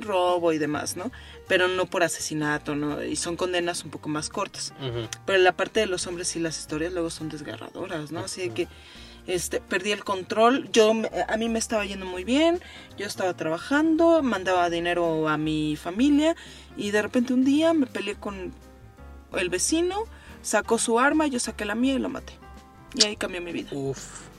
robo 0.02 0.54
y 0.54 0.58
demás, 0.58 0.96
¿no? 0.96 1.12
Pero 1.48 1.68
no 1.68 1.86
por 1.86 2.04
asesinato, 2.04 2.76
¿no? 2.76 3.04
Y 3.04 3.16
son 3.16 3.36
condenas 3.36 3.84
un 3.84 3.92
poco 3.92 4.10
más 4.10 4.30
cortas. 4.30 4.74
Pero 5.26 5.40
la 5.40 5.52
parte 5.52 5.80
de 5.80 5.86
los 5.86 6.08
hombres 6.08 6.36
y 6.36 6.40
las 6.40 6.60
historias 6.60 6.94
luego 6.94 7.10
son 7.10 7.30
desgarradoras, 7.30 8.12
¿no? 8.12 8.22
Así 8.22 8.50
que 8.50 8.68
este, 9.28 9.60
perdí 9.60 9.92
el 9.92 10.04
control. 10.04 10.70
Yo, 10.72 10.94
a 11.28 11.38
mí 11.38 11.50
me 11.50 11.60
estaba 11.60 11.86
yendo 11.86 12.06
muy 12.06 12.24
bien. 12.24 12.62
Yo 12.98 13.06
estaba 13.06 13.34
trabajando, 13.34 14.22
mandaba 14.22 14.70
dinero 14.70 15.28
a 15.28 15.38
mi 15.38 15.76
familia 15.76 16.36
y 16.78 16.92
de 16.92 17.02
repente 17.02 17.34
un 17.34 17.44
día 17.44 17.74
me 17.74 17.88
peleé 17.88 18.16
con 18.16 18.54
el 19.34 19.50
vecino, 19.50 20.04
sacó 20.42 20.78
su 20.78 21.00
arma, 21.00 21.28
yo 21.28 21.40
saqué 21.40 21.66
la 21.66 21.76
mía 21.76 21.96
y 21.96 22.00
lo 22.00 22.10
maté. 22.10 22.34
Y 22.94 23.06
ahí 23.06 23.16
cambió 23.18 23.42
mi 23.42 23.52
vida. 23.52 23.70
Uf. 23.74 24.35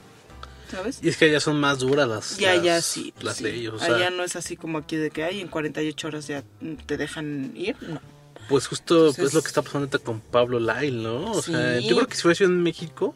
¿Sabes? 0.70 0.98
Y 1.02 1.08
es 1.08 1.16
que 1.16 1.26
allá 1.26 1.40
son 1.40 1.58
más 1.60 1.78
duras 1.78 2.08
las, 2.08 2.36
Ya, 2.38 2.54
las, 2.54 2.64
ya, 2.64 2.82
sí. 2.82 3.12
pues 3.14 3.24
las 3.24 3.36
sí. 3.36 3.44
leyes. 3.44 3.72
O 3.72 3.78
sea, 3.78 3.94
Allá 3.96 4.10
no 4.10 4.22
es 4.24 4.36
así 4.36 4.56
como 4.56 4.78
aquí 4.78 4.96
de 4.96 5.10
que 5.10 5.24
hay 5.24 5.40
en 5.40 5.48
48 5.48 6.08
horas 6.08 6.26
ya 6.26 6.42
te 6.86 6.96
dejan 6.96 7.52
ir. 7.54 7.76
No. 7.80 8.00
Pues 8.48 8.66
justo 8.68 8.94
Entonces- 9.08 9.22
pues, 9.22 9.34
lo 9.34 9.42
que 9.42 9.48
está 9.48 9.62
pasando 9.62 10.00
con 10.02 10.20
Pablo 10.20 10.60
Lyle, 10.60 11.02
¿no? 11.02 11.32
O 11.32 11.42
sea, 11.42 11.80
yo 11.80 11.96
creo 11.96 12.06
que 12.08 12.14
si 12.16 12.22
fuese 12.22 12.44
en 12.44 12.62
México, 12.62 13.14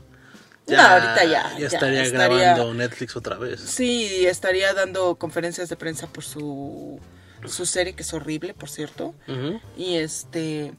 No, 0.66 0.80
ahorita 0.80 1.24
ya, 1.24 1.52
ya 1.52 1.58
ya 1.58 1.66
estaría 1.66 2.02
estaría- 2.02 2.38
grabando 2.54 2.74
Netflix 2.74 3.16
otra 3.16 3.36
vez. 3.38 3.60
Sí, 3.60 4.26
estaría 4.26 4.72
dando 4.74 5.14
conferencias 5.16 5.68
de 5.68 5.76
prensa 5.76 6.06
por 6.08 6.24
su, 6.24 6.98
su 7.46 7.66
serie, 7.66 7.94
que 7.94 8.02
es 8.02 8.12
horrible, 8.12 8.54
por 8.54 8.68
cierto. 8.70 9.14
Y 9.76 9.96
este. 9.96 10.72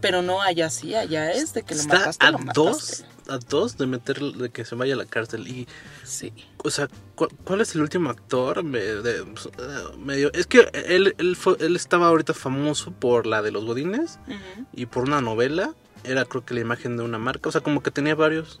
Pero 0.00 0.22
no 0.22 0.40
allá 0.40 0.70
sí, 0.70 0.94
allá 0.94 1.32
es 1.32 1.52
de 1.54 1.62
que 1.64 1.74
lo 1.74 1.80
Está 1.80 1.98
mataste. 1.98 2.24
a 2.26 2.30
lo 2.30 2.38
dos, 2.54 2.76
mataste. 2.76 3.04
A 3.28 3.38
dos 3.38 3.76
de 3.78 3.86
meter, 3.86 4.18
de 4.20 4.50
que 4.50 4.64
se 4.64 4.74
vaya 4.74 4.94
a 4.94 4.96
la 4.96 5.04
cárcel. 5.04 5.46
Y, 5.46 5.66
Sí. 6.04 6.32
o 6.64 6.70
sea, 6.70 6.88
¿cu- 7.14 7.28
¿cuál, 7.44 7.60
es 7.60 7.74
el 7.74 7.82
último 7.82 8.10
actor? 8.10 8.62
Me- 8.64 8.78
de- 8.80 9.24
pues, 9.24 9.46
eh, 9.46 9.96
medio, 9.98 10.32
es 10.32 10.46
que 10.46 10.70
él, 10.72 11.14
él, 11.18 11.36
fue- 11.36 11.56
él 11.60 11.76
estaba 11.76 12.06
ahorita 12.08 12.34
famoso 12.34 12.90
por 12.92 13.26
la 13.26 13.42
de 13.42 13.50
los 13.52 13.64
Godines 13.64 14.18
y 14.72 14.86
por 14.86 15.04
una 15.04 15.20
novela. 15.20 15.74
Era 16.04 16.24
creo 16.24 16.44
que 16.44 16.54
la 16.54 16.60
imagen 16.60 16.96
de 16.96 17.02
una 17.02 17.18
marca. 17.18 17.48
O 17.48 17.52
sea, 17.52 17.60
como 17.60 17.82
que 17.82 17.90
tenía 17.90 18.14
varios, 18.14 18.60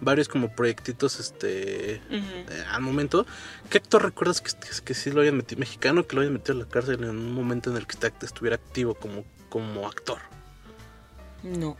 varios 0.00 0.28
como 0.28 0.54
proyectitos, 0.54 1.18
este... 1.18 1.94
eh, 2.10 2.64
al 2.70 2.82
momento, 2.82 3.24
¿qué 3.70 3.78
actor 3.78 4.02
recuerdas 4.02 4.40
que, 4.42 4.50
que, 4.52 4.68
que 4.84 4.94
sí 4.94 5.10
lo 5.10 5.22
hayan 5.22 5.36
metido, 5.38 5.58
mexicano, 5.60 6.06
que 6.06 6.14
lo 6.14 6.22
hayan 6.22 6.34
metido 6.34 6.54
a 6.56 6.58
la 6.64 6.68
cárcel 6.68 7.02
en 7.04 7.10
un 7.10 7.32
momento 7.32 7.70
en 7.70 7.76
el 7.78 7.86
que 7.86 7.92
está- 7.94 8.12
estuviera 8.24 8.56
activo 8.56 8.94
como, 8.94 9.24
como 9.48 9.86
actor? 9.88 10.18
No. 11.42 11.76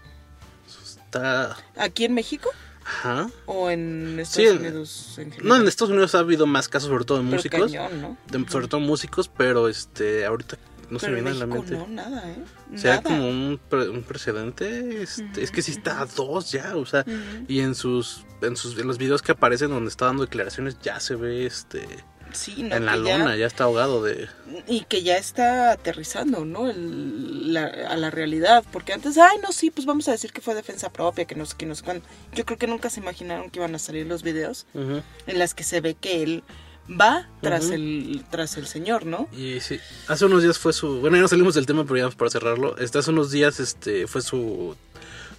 Está... 1.17 1.57
¿Aquí 1.77 2.05
en 2.07 2.15
México? 2.15 2.49
Ajá. 2.85 3.29
¿O 3.47 3.71
en 3.71 4.19
Estados 4.19 4.51
Sí, 4.51 4.57
Unidos 4.59 5.15
en 5.19 5.35
No, 5.47 5.57
en 5.57 5.69
Estados 5.69 5.91
Unidos 5.91 6.15
ha 6.15 6.21
habido 6.21 6.47
más 6.47 6.69
casos, 6.69 6.89
sobre 6.89 7.05
todo 7.05 7.19
de 7.19 7.25
Pero 7.25 7.37
músicos. 7.37 7.61
cañón, 7.73 8.01
¿no? 8.03 8.17
de- 8.29 8.51
sobre 8.51 8.67
todo 8.67 8.81
músicos, 8.81 9.29
pero 9.29 9.69
este 9.69 10.25
ahorita 10.25 10.57
no 10.91 10.99
se 10.99 11.07
Pero 11.07 11.15
viene 11.17 11.31
a 11.31 11.35
la 11.35 11.47
mente. 11.47 11.77
no, 11.77 11.87
nada, 11.87 12.29
¿eh? 12.31 12.37
sea 12.77 12.97
Nada. 12.97 13.03
como 13.05 13.29
un, 13.29 13.61
pre- 13.69 13.89
un 13.89 14.03
precedente, 14.03 15.03
este, 15.03 15.43
es 15.43 15.51
que 15.51 15.63
sí 15.63 15.71
está 15.73 16.01
a 16.01 16.07
dos 16.07 16.51
ya, 16.51 16.77
o 16.77 16.85
sea, 16.87 17.05
y 17.47 17.61
en 17.61 17.75
sus, 17.75 18.25
en 18.43 18.57
sus, 18.57 18.77
en 18.79 18.87
los 18.89 18.99
videos 18.99 19.23
que 19.23 19.33
aparecen 19.33 19.71
donde 19.71 19.89
está 19.89 20.07
dando 20.07 20.23
declaraciones 20.25 20.77
ya 20.83 20.99
se 21.01 21.15
ve, 21.15 21.47
este, 21.47 21.87
Sí, 22.33 22.63
no, 22.63 22.75
en 22.77 22.87
la 22.87 22.93
que 22.95 23.05
ya- 23.05 23.19
lona, 23.19 23.37
ya 23.37 23.47
está 23.47 23.65
ahogado 23.65 24.03
de, 24.03 24.29
y 24.67 24.81
que 24.85 25.03
ya 25.03 25.17
está 25.17 25.73
aterrizando, 25.73 26.45
¿no? 26.45 26.69
El- 26.71 27.53
la- 27.53 27.67
a 27.89 27.97
la 27.97 28.11
realidad, 28.11 28.65
porque 28.73 28.93
antes, 28.93 29.19
ay, 29.19 29.39
no, 29.43 29.53
sí, 29.53 29.71
pues 29.71 29.87
vamos 29.87 30.09
a 30.09 30.13
decir 30.13 30.33
que 30.33 30.41
fue 30.41 30.55
defensa 30.55 30.91
propia, 30.91 31.25
que 31.25 31.35
no 31.35 31.45
sé 31.47 31.55
qué, 31.59 31.67
no 31.67 31.75
sé 31.75 31.83
cuándo. 31.85 32.05
Yo 32.35 32.45
creo 32.45 32.59
que 32.59 32.67
nunca 32.67 32.91
se 32.91 33.01
imaginaron 33.01 33.51
que 33.51 33.59
iban 33.59 33.75
a 33.75 33.79
salir 33.79 34.07
los 34.07 34.23
videos 34.23 34.67
en 34.75 35.39
las 35.39 35.55
que 35.55 35.65
se 35.65 35.81
ve 35.81 35.95
que 35.95 36.23
él 36.23 36.43
va 36.91 37.29
tras 37.41 37.71
el 37.71 38.25
tras 38.31 38.57
el 38.57 38.67
señor, 38.67 39.07
¿no? 39.07 39.29
Y 39.33 39.61
sí, 39.61 39.79
hace 40.09 40.25
unos 40.25 40.43
días 40.43 40.59
fue 40.59 40.73
su. 40.73 41.01
Bueno, 41.01 41.17
ya 41.17 41.23
no 41.23 41.29
salimos 41.29 41.55
del 41.55 41.65
tema, 41.67 41.85
pero 41.85 41.97
ya 41.97 42.03
vamos 42.05 42.17
para 42.17 42.31
cerrarlo. 42.31 42.77
Este, 42.79 42.99
hace 42.99 43.11
unos 43.11 43.31
días 43.31 43.61
este, 43.61 44.07
fue 44.09 44.21
su, 44.21 44.75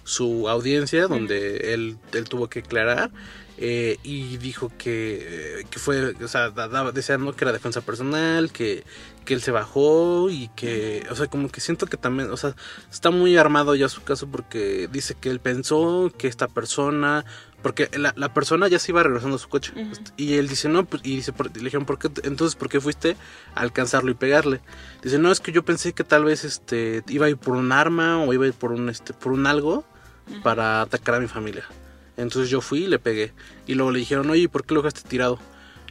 su 0.04 0.48
audiencia 0.48 1.06
donde 1.08 1.74
él, 1.74 1.96
él 2.12 2.24
tuvo 2.28 2.48
que 2.48 2.60
aclarar. 2.60 3.10
eh, 3.56 3.98
y 4.02 4.36
dijo 4.38 4.72
que, 4.76 5.60
eh, 5.60 5.64
que 5.70 5.78
fue, 5.78 6.16
o 6.20 6.26
sea, 6.26 6.50
da- 6.50 6.66
daba- 6.66 6.90
decía 6.90 7.18
¿no? 7.18 7.36
que 7.36 7.44
era 7.44 7.52
defensa 7.52 7.82
personal, 7.82 8.50
que, 8.50 8.82
que 9.24 9.32
él 9.32 9.40
se 9.42 9.52
bajó 9.52 10.28
y 10.28 10.48
que, 10.56 11.06
o 11.08 11.14
sea, 11.14 11.28
como 11.28 11.48
que 11.48 11.60
siento 11.60 11.86
que 11.86 11.96
también, 11.96 12.32
o 12.32 12.36
sea, 12.36 12.56
está 12.90 13.12
muy 13.12 13.36
armado 13.36 13.76
ya 13.76 13.88
su 13.88 14.02
caso 14.02 14.26
porque 14.26 14.88
dice 14.90 15.14
que 15.20 15.30
él 15.30 15.38
pensó 15.38 16.12
que 16.18 16.26
esta 16.26 16.48
persona, 16.48 17.24
porque 17.62 17.88
la, 17.96 18.12
la 18.16 18.34
persona 18.34 18.66
ya 18.66 18.80
se 18.80 18.90
iba 18.90 19.04
regresando 19.04 19.36
a 19.36 19.38
su 19.38 19.48
coche 19.48 19.72
y 20.16 20.34
él 20.34 20.48
dice, 20.48 20.68
no, 20.68 20.84
pues, 20.84 21.02
y 21.06 21.14
dice, 21.14 21.32
le 21.54 21.60
dijeron, 21.62 21.86
¿por 21.86 22.00
qué, 22.00 22.08
te- 22.08 22.26
entonces, 22.26 22.56
¿por 22.56 22.68
qué 22.68 22.80
fuiste 22.80 23.16
a 23.54 23.60
alcanzarlo 23.60 24.10
y 24.10 24.14
pegarle? 24.14 24.62
Dice, 25.00 25.20
no, 25.20 25.30
es 25.30 25.38
que 25.38 25.52
yo 25.52 25.64
pensé 25.64 25.92
que 25.92 26.02
tal 26.02 26.24
vez, 26.24 26.44
este, 26.44 27.04
iba 27.06 27.26
a 27.26 27.30
ir 27.30 27.36
por 27.36 27.54
un 27.54 27.70
arma 27.70 28.20
o 28.20 28.32
iba 28.34 28.46
a 28.46 28.48
ir 28.48 28.54
por 28.54 28.72
un, 28.72 28.88
este, 28.88 29.12
por 29.12 29.30
un 29.30 29.46
algo 29.46 29.84
para 30.42 30.82
atacar 30.82 31.14
a 31.16 31.20
mi 31.20 31.28
familia. 31.28 31.64
Entonces 32.16 32.50
yo 32.50 32.60
fui 32.60 32.84
y 32.84 32.86
le 32.86 32.98
pegué. 32.98 33.32
Y 33.66 33.74
luego 33.74 33.90
le 33.90 33.98
dijeron, 33.98 34.30
oye, 34.30 34.48
¿por 34.48 34.64
qué 34.64 34.74
lo 34.74 34.82
dejaste 34.82 35.08
tirado? 35.08 35.38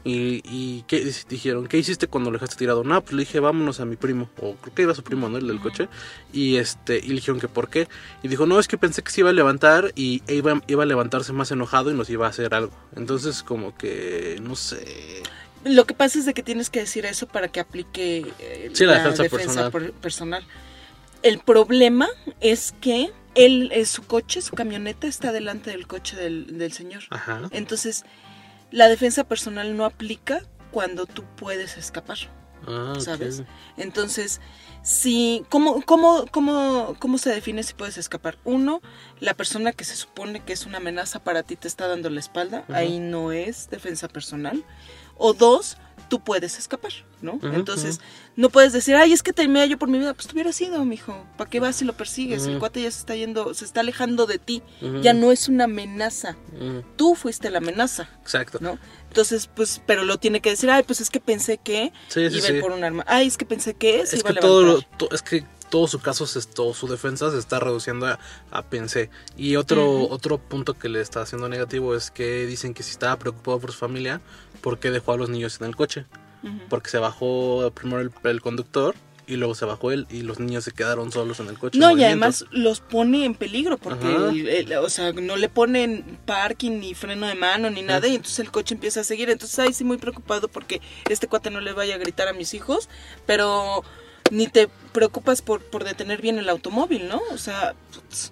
Y, 0.06 0.42
y 0.44 0.84
¿qué 0.88 1.10
dijeron? 1.30 1.68
¿Qué 1.68 1.78
hiciste 1.78 2.08
cuando 2.08 2.30
lo 2.30 2.36
dejaste 2.38 2.58
tirado? 2.58 2.84
No, 2.84 3.02
pues 3.02 3.13
le 3.13 3.20
dije, 3.22 3.40
vámonos 3.40 3.80
a 3.80 3.86
mi 3.86 3.96
primo. 3.96 4.30
O 4.42 4.56
creo 4.56 4.75
que 4.75 4.82
iba 4.82 4.94
su 4.94 5.02
primo, 5.04 5.30
¿no? 5.30 5.38
El 5.38 5.48
del 5.48 5.62
coche. 5.62 5.88
Y 6.34 6.58
este, 6.58 6.98
y 6.98 7.08
le 7.08 7.16
dijeron 7.16 7.40
que 7.40 7.48
por 7.48 7.70
qué. 7.70 7.88
Y 8.22 8.28
dijo, 8.28 8.46
no, 8.46 8.60
es 8.60 8.68
que 8.68 8.78
pensé 8.78 9.02
que 9.02 9.12
se 9.12 9.22
iba 9.22 9.30
a 9.30 9.34
levantar 9.34 9.94
y 9.96 10.22
e 10.28 10.36
iba, 10.36 10.62
iba 10.68 10.84
a 10.84 10.86
levantarse 10.86 11.32
más 11.32 11.52
enojado 11.52 11.90
y 11.90 11.94
nos 11.94 12.10
iba 12.10 12.25
a 12.25 12.30
hacer 12.30 12.54
algo. 12.54 12.74
Entonces, 12.98 13.44
como 13.44 13.78
que, 13.78 14.38
no 14.42 14.56
sé. 14.58 15.24
Lo 15.63 15.86
que 15.86 15.94
pasa 15.94 16.20
es 16.20 16.25
de 16.25 16.34
que 16.34 16.44
tienes 16.44 16.70
que 16.70 16.82
decir 16.82 17.06
eso 17.06 17.25
para 17.28 17.48
que 17.48 17.62
aplique 17.62 18.25
eh, 18.40 18.72
Sí, 18.74 18.86
la 18.86 18.96
defensa 18.96 19.24
personal. 19.24 19.72
per- 19.72 19.94
personal. 19.94 20.46
El 21.22 21.40
problema 21.40 22.10
es 22.42 22.74
que 22.82 23.10
él, 23.36 23.70
eh, 23.74 23.86
su 23.86 24.04
coche, 24.04 24.42
su 24.42 24.56
camioneta 24.56 25.08
está 25.08 25.32
delante 25.32 25.72
del 25.72 25.88
coche 25.88 26.16
del, 26.16 26.58
del 26.58 26.72
señor. 26.72 27.04
Ajá. 27.10 27.42
Entonces, 27.52 28.06
la 28.72 28.88
defensa 28.88 29.24
personal 29.24 29.75
no 29.78 29.86
aplica 29.86 30.44
cuando 30.72 31.06
tú 31.06 31.24
puedes 31.36 31.78
escapar, 31.78 32.18
Ah. 32.66 32.94
¿sabes? 33.00 33.44
Entonces, 33.78 34.40
si, 34.84 35.44
¿cómo, 35.50 35.82
cómo, 35.82 36.25
cómo, 36.32 36.96
¿cómo 36.98 37.18
se 37.18 37.30
define 37.30 37.62
si 37.63 37.74
puedes 37.74 37.98
escapar? 37.98 38.38
Uno, 38.46 38.82
la 39.20 39.34
persona 39.34 39.74
que 39.74 39.84
se 39.84 39.96
supone 39.96 40.40
que 40.40 40.54
es 40.54 40.66
una 40.66 40.78
amenaza 40.78 41.24
para 41.24 41.44
ti 41.44 41.56
te 41.56 41.68
está 41.68 41.88
dando 41.88 42.10
la 42.10 42.20
espalda, 42.20 42.63
ahí 42.70 43.00
no 43.00 43.32
es 43.32 43.70
defensa 43.70 44.08
personal. 44.08 44.63
O 45.18 45.34
dos, 45.34 45.78
tú 46.10 46.20
puedes 46.20 46.58
escapar, 46.60 46.92
¿no? 47.22 47.40
Entonces, 47.42 48.00
no 48.36 48.50
puedes 48.50 48.74
decir, 48.74 48.96
ay, 48.96 49.14
es 49.14 49.24
que 49.24 49.34
temía 49.34 49.66
yo 49.66 49.78
por 49.78 49.90
mi 49.90 49.98
vida. 50.00 50.14
Pues 50.14 50.28
te 50.28 50.34
hubieras 50.34 50.60
ido, 50.62 50.84
mijo. 50.86 51.26
¿Para 51.38 51.50
qué 51.50 51.60
vas 51.60 51.82
y 51.82 51.86
lo 51.86 51.94
persigues? 51.94 52.46
El 52.46 52.60
cuate 52.60 52.82
ya 52.82 52.92
se 52.92 53.00
está 53.00 53.16
yendo, 53.16 53.54
se 53.54 53.66
está 53.66 53.80
alejando 53.82 54.26
de 54.26 54.40
ti. 54.40 54.62
Ya 55.02 55.14
no 55.14 55.32
es 55.32 55.48
una 55.48 55.66
amenaza. 55.66 56.36
Tú 56.96 57.16
fuiste 57.16 57.50
la 57.50 57.58
amenaza. 57.60 58.10
Exacto. 58.22 58.60
¿no? 58.62 58.78
Entonces, 59.08 59.48
pues, 59.48 59.82
pero 59.86 60.04
lo 60.06 60.18
tiene 60.18 60.40
que 60.42 60.50
decir, 60.52 60.70
ay, 60.70 60.84
pues 60.84 61.00
es 61.02 61.10
que 61.10 61.20
pensé 61.20 61.58
que 61.58 61.94
Sí, 62.08 62.30
sí, 62.30 62.38
iba 62.38 62.48
a 62.48 62.52
sí. 62.52 62.60
por 62.62 62.72
un 62.72 62.84
arma. 62.84 63.04
Ay, 63.08 63.28
es 63.28 63.38
que 63.38 63.46
pensé 63.46 63.74
que 63.76 64.06
se 64.08 64.16
es 64.16 64.22
iba 64.22 64.32
a 64.32 64.34
que 64.34 64.40
todo, 64.40 64.62
levantar. 64.62 64.90
lo- 64.92 64.98
to- 64.98 65.14
es 65.16 65.22
que 65.22 65.46
todo 65.74 65.88
su 65.88 66.00
caso 66.00 66.27
se- 66.27 66.42
todo 66.48 66.72
su 66.75 66.88
defensa 66.88 67.32
se 67.32 67.39
está 67.39 67.60
reduciendo 67.60 68.06
a, 68.06 68.20
a 68.51 68.62
pensé 68.62 69.10
y 69.36 69.56
otro 69.56 69.89
Ujú. 69.89 70.13
otro 70.13 70.38
punto 70.38 70.75
que 70.75 70.88
le 70.88 71.01
está 71.01 71.22
haciendo 71.24 71.50
negativo 71.50 71.96
es 71.96 72.12
que 72.12 72.46
dicen 72.46 72.75
que 72.75 72.84
si 72.84 72.92
estaba 72.92 73.18
preocupado 73.18 73.60
por 73.60 73.72
su 73.72 73.80
familia 73.80 74.22
¿por 74.62 74.77
qué 74.77 74.92
dejó 74.92 75.13
a 75.13 75.18
los 75.18 75.30
niños 75.30 75.58
en 75.60 75.65
el 75.68 75.75
coche? 75.75 76.06
Ujú. 76.44 76.60
porque 76.70 76.89
se 76.92 77.00
bajó 77.00 77.72
primero 77.74 78.01
el, 78.01 78.12
el 78.24 78.42
conductor 78.42 78.94
y 79.25 79.38
luego 79.38 79.56
se 79.56 79.63
bajó 79.65 79.92
él 79.92 80.06
y 80.12 80.22
los 80.22 80.38
niños 80.39 80.65
se 80.65 80.74
quedaron 80.74 81.12
solos 81.12 81.39
en 81.39 81.48
el 81.48 81.58
coche 81.58 81.80
No, 81.80 81.98
y 81.98 82.03
además 82.03 82.46
los 82.51 82.80
pone 82.82 83.24
en 83.25 83.34
peligro 83.34 83.77
porque, 83.77 84.06
el- 84.13 84.48
el- 84.50 84.74
o 84.77 84.89
sea, 84.89 85.12
no 85.13 85.38
le 85.38 85.48
ponen 85.50 86.20
parking 86.25 86.80
ni 86.82 86.94
freno 86.94 87.25
de 87.27 87.36
mano 87.36 87.70
ni 87.72 87.82
nada 87.82 88.06
y 88.08 88.15
entonces 88.15 88.39
el 88.39 88.51
coche 88.51 88.75
empieza 88.75 89.00
a 89.00 89.03
seguir. 89.06 89.30
Entonces, 89.30 89.58
ahí 89.60 89.72
sí 89.74 89.86
muy 89.86 89.96
preocupado 89.98 90.50
porque 90.50 90.82
este 91.10 91.27
cuate 91.30 91.50
no 91.50 91.62
le 91.62 91.72
vaya 91.72 91.96
a 91.96 91.98
gritar 91.98 92.27
a 92.27 92.34
mis 92.34 92.53
hijos, 92.53 92.89
pero 93.25 93.84
ni 94.32 94.48
te 94.48 94.70
preocupas 94.94 95.42
por, 95.42 95.62
por 95.62 95.84
detener 95.84 96.22
bien 96.22 96.38
el 96.39 96.50
automóvil, 96.50 97.08
¿no? 97.08 97.22
O 97.32 97.38
sea, 97.38 97.75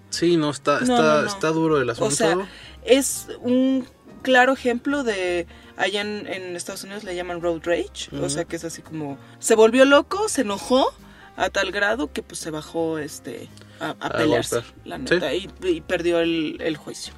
sí 0.09 0.37
no 0.37 0.49
está 0.49 0.79
está 0.79 0.85
no, 1.15 1.21
no. 1.21 1.27
está 1.27 1.49
duro 1.49 1.81
el 1.81 1.89
asunto 1.89 2.07
O 2.13 2.15
sea, 2.15 2.37
es 2.83 3.27
un 3.41 3.87
claro 4.21 4.53
ejemplo 4.53 5.03
de 5.03 5.47
allá 5.77 6.01
en, 6.01 6.27
en 6.27 6.55
Estados 6.55 6.83
Unidos 6.83 7.03
le 7.03 7.15
llaman 7.15 7.41
road 7.41 7.61
rage, 7.63 8.15
o 8.21 8.29
sea 8.29 8.45
que 8.45 8.55
es 8.55 8.63
así 8.63 8.81
como 8.81 9.17
se 9.39 9.55
volvió 9.55 9.85
loco, 9.85 10.29
se 10.29 10.41
enojó 10.41 10.91
a 11.37 11.49
tal 11.49 11.71
grado 11.71 12.11
que 12.11 12.21
pues 12.21 12.39
se 12.39 12.51
bajó 12.51 12.99
este 12.99 13.49
a, 13.79 13.95
a 13.99 14.07
A 14.07 14.09
pelearse, 14.11 14.61
la 14.85 14.97
Sí. 14.97 15.03
neta, 15.15 15.33
y, 15.33 15.49
y 15.63 15.81
perdió 15.81 16.19
el, 16.19 16.57
el 16.61 16.77
juicio. 16.77 17.13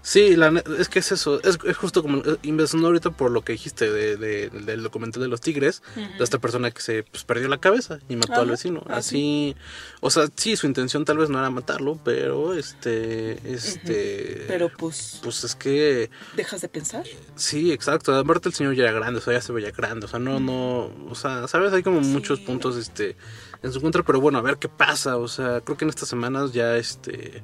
Sí, 0.00 0.36
la 0.36 0.62
es 0.78 0.88
que 0.88 1.00
es 1.00 1.12
eso, 1.12 1.42
es, 1.42 1.58
es 1.66 1.76
justo 1.76 2.02
como 2.02 2.18
eh, 2.18 2.38
investigando 2.42 2.86
ahorita 2.88 3.10
por 3.10 3.30
lo 3.30 3.42
que 3.42 3.52
dijiste 3.52 3.90
de, 3.92 4.16
de- 4.16 4.48
del 4.48 4.82
documental 4.82 5.20
de 5.22 5.28
los 5.28 5.40
tigres, 5.42 5.82
de 5.96 6.24
esta 6.24 6.38
persona 6.38 6.70
que 6.70 6.80
se 6.80 7.02
pues, 7.02 7.24
perdió 7.24 7.46
la 7.48 7.58
cabeza 7.58 7.98
y 8.08 8.16
mató 8.16 8.40
al 8.40 8.48
vecino. 8.48 8.82
así. 8.88 9.52
Así, 9.52 9.56
o 10.00 10.10
sea, 10.10 10.28
sí, 10.34 10.56
su 10.56 10.66
intención 10.66 11.04
tal 11.04 11.18
vez 11.18 11.28
no 11.28 11.38
era 11.38 11.50
matarlo, 11.50 11.98
pero 12.04 12.54
este, 12.54 13.38
este, 13.52 14.44
Pero 14.46 14.70
pues 14.70 15.20
pues 15.22 15.44
es 15.44 15.54
que 15.54 16.10
dejas 16.36 16.60
de 16.62 16.68
pensar. 16.68 17.04
sí, 17.34 17.72
exacto. 17.72 18.14
Aparte 18.16 18.48
el 18.48 18.54
señor 18.54 18.74
ya 18.76 18.84
era 18.84 18.92
grande, 18.92 19.18
o 19.18 19.22
sea, 19.22 19.34
ya 19.34 19.42
se 19.42 19.52
veía 19.52 19.72
grande, 19.72 20.06
o 20.06 20.08
sea, 20.08 20.20
no, 20.20 20.40
no, 20.40 20.90
o 21.10 21.14
sea, 21.14 21.46
sabes, 21.48 21.72
hay 21.72 21.82
como 21.82 22.00
muchos 22.00 22.40
puntos, 22.40 22.76
este, 22.76 23.16
en 23.62 23.72
su 23.72 23.80
contra, 23.82 24.02
pero 24.04 24.20
bueno, 24.20 24.38
a 24.38 24.42
ver 24.42 24.56
qué 24.56 24.68
pasa, 24.68 25.16
o 25.18 25.28
sea, 25.28 25.60
creo 25.60 25.76
que 25.76 25.84
en 25.84 25.90
estas 25.90 26.08
semanas 26.08 26.52
ya, 26.52 26.76
este. 26.76 27.42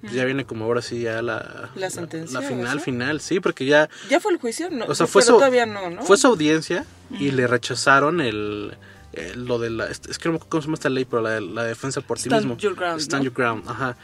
Pues 0.00 0.12
Ya 0.14 0.24
viene 0.24 0.44
como 0.46 0.64
ahora 0.64 0.82
sí 0.82 1.00
ya 1.02 1.22
la, 1.22 1.70
La 1.74 1.90
sentencia, 1.90 2.40
la 2.40 2.46
¿o 2.46 2.48
final 2.48 2.76
eso? 2.76 2.84
final 2.84 3.20
sí 3.20 3.40
porque 3.40 3.64
ya 3.66 3.88
Ya 4.08 4.20
fue 4.20 4.32
el 4.32 4.38
juicio, 4.38 4.70
no, 4.70 4.86
o 4.86 4.94
sea, 4.94 5.06
fue 5.06 5.22
su, 5.22 5.32
todavía 5.34 5.66
no, 5.66 5.90
¿no? 5.90 6.02
fue 6.02 6.16
su 6.16 6.26
audiencia 6.26 6.84
y 7.18 7.30
le 7.32 7.46
rechazaron 7.46 8.20
el, 8.20 8.76
el- 9.12 9.44
lo 9.44 9.58
de 9.58 9.70
la 9.70 9.86
es 9.86 10.18
que 10.18 10.28
no 10.28 10.32
me 10.32 10.36
acuerdo 10.36 10.48
cómo 10.50 10.60
se 10.62 10.66
llama 10.66 10.74
esta 10.74 10.88
ley 10.90 11.04
pero 11.04 11.22
la, 11.22 11.30
de- 11.30 11.40
la 11.40 11.64
defensa 11.64 12.00
por 12.00 12.18
Stand 12.18 12.44
mismo 12.46 12.56
your 12.58 12.74
ground, 12.74 13.00
stand 13.00 13.24
¿no? 13.24 13.30
your 13.30 13.34
ground 13.36 13.64
ajá 13.68 13.96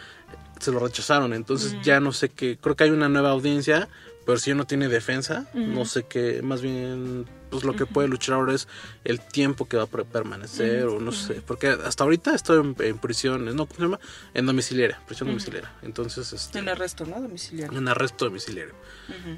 se 0.59 0.73
lo 0.73 0.79
rechazaron. 0.79 1.35
Entonces 1.35 1.77
ya 1.83 2.01
no 2.01 2.13
sé 2.13 2.31
qué, 2.31 2.57
creo 2.59 2.75
que 2.77 2.85
hay 2.85 2.91
una 2.91 3.11
nueva 3.11 3.31
audiencia, 3.31 3.89
pero 4.25 4.39
si 4.39 4.51
ya 4.51 4.55
no 4.57 4.67
tiene 4.67 4.89
defensa, 4.89 5.47
no 5.53 5.85
sé 5.85 6.05
qué, 6.05 6.41
más 6.43 6.63
bien, 6.63 7.27
pues 7.51 7.65
lo 7.65 7.75
que 7.75 7.87
puede 7.87 8.09
luchar 8.09 8.37
ahora 8.37 8.55
es 8.55 8.69
el 9.05 9.21
tiempo 9.21 9.67
que 9.67 9.77
va 9.77 9.85
a 9.85 9.87
permanecer, 9.87 10.85
o 10.87 11.01
no 11.01 11.13
sé, 11.13 11.43
porque 11.47 11.69
hasta 11.69 12.05
ahorita 12.05 12.35
estoy 12.35 12.61
en, 12.61 12.77
en 12.79 12.99
prisión, 12.99 13.45
no, 13.45 13.67
¿cómo 13.67 13.77
se 13.77 13.83
llama? 13.83 14.01
En 14.35 14.47
domiciliaria, 14.47 15.01
prisión 15.07 15.29
domiciliaria. 15.29 15.73
Entonces, 15.83 16.33
este, 16.33 16.59
En 16.59 16.69
arresto, 16.69 17.05
¿no? 17.07 17.21
Domiciliario. 17.21 17.79
en 17.79 17.89
arresto 17.89 18.25
domiciliario. 18.27 18.75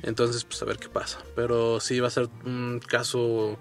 Entonces, 0.02 0.44
pues 0.44 0.60
a 0.62 0.64
ver 0.64 0.78
qué 0.78 0.88
pasa. 0.88 1.18
Pero 1.36 1.80
sí 1.80 2.00
va 2.00 2.08
a 2.08 2.10
ser 2.10 2.28
un 2.44 2.80
caso, 2.86 3.58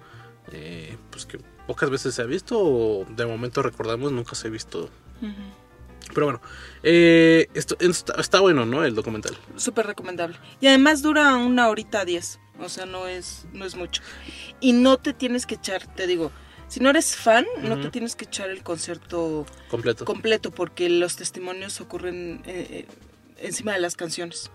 eh, 0.52 0.96
pues 1.10 1.26
que 1.26 1.38
pocas 1.66 1.90
veces 1.90 2.14
se 2.14 2.22
ha 2.22 2.26
visto, 2.26 2.58
o 2.58 3.06
de 3.08 3.26
momento 3.26 3.62
recordamos, 3.62 4.12
nunca 4.12 4.34
se 4.34 4.48
ha 4.48 4.50
visto. 4.50 4.88
Pero 6.14 6.26
bueno, 6.26 6.40
eh, 6.82 7.48
esto, 7.54 7.76
está, 7.80 8.14
está 8.20 8.40
bueno, 8.40 8.64
¿no? 8.64 8.84
El 8.84 8.94
documental. 8.94 9.36
Súper 9.56 9.86
recomendable. 9.86 10.38
Y 10.60 10.66
además 10.66 11.02
dura 11.02 11.36
una 11.36 11.68
horita 11.68 12.04
diez. 12.04 12.40
O 12.60 12.68
sea, 12.68 12.86
no 12.86 13.06
es, 13.06 13.46
no 13.52 13.64
es 13.64 13.74
mucho. 13.76 14.02
Y 14.60 14.72
no 14.72 14.96
te 14.98 15.12
tienes 15.12 15.46
que 15.46 15.54
echar, 15.56 15.86
te 15.94 16.06
digo, 16.06 16.32
si 16.68 16.80
no 16.80 16.90
eres 16.90 17.16
fan, 17.16 17.46
no 17.62 17.80
te 17.80 17.90
tienes 17.90 18.14
que 18.16 18.24
echar 18.26 18.50
el 18.50 18.62
concierto 18.62 19.46
Completo. 19.70 20.04
completo 20.04 20.50
porque 20.50 20.88
los 20.90 21.16
testimonios 21.16 21.80
ocurren 21.80 22.42
eh, 22.46 22.86
eh, 22.86 22.86
encima 23.38 23.72
de 23.72 23.80
las 23.80 23.96
canciones. 23.96 24.50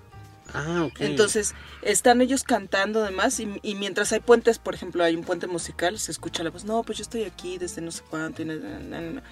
ah, 0.54 0.84
ok. 0.86 1.00
Entonces, 1.00 1.56
están 1.82 2.22
ellos 2.22 2.44
cantando 2.44 3.02
además 3.02 3.40
y, 3.40 3.50
y 3.64 3.76
mientras 3.76 4.12
hay 4.12 4.20
puentes, 4.20 4.60
por 4.60 4.76
ejemplo, 4.76 5.04
hay 5.04 5.16
un 5.16 5.24
puente 5.24 5.48
musical, 5.48 5.98
se 5.98 6.12
escucha 6.12 6.44
la 6.44 6.50
voz, 6.52 6.66
no, 6.66 6.84
pues 6.84 6.98
yo 7.00 7.02
estoy 7.04 7.24
aquí 7.24 7.58
desde 7.58 7.82
no 7.82 7.90
sé 7.92 8.04
cuánto. 8.08 8.42
Y, 8.42 8.46
na, 8.46 8.56
na, 8.56 8.80
na, 8.80 9.02
na". 9.02 9.24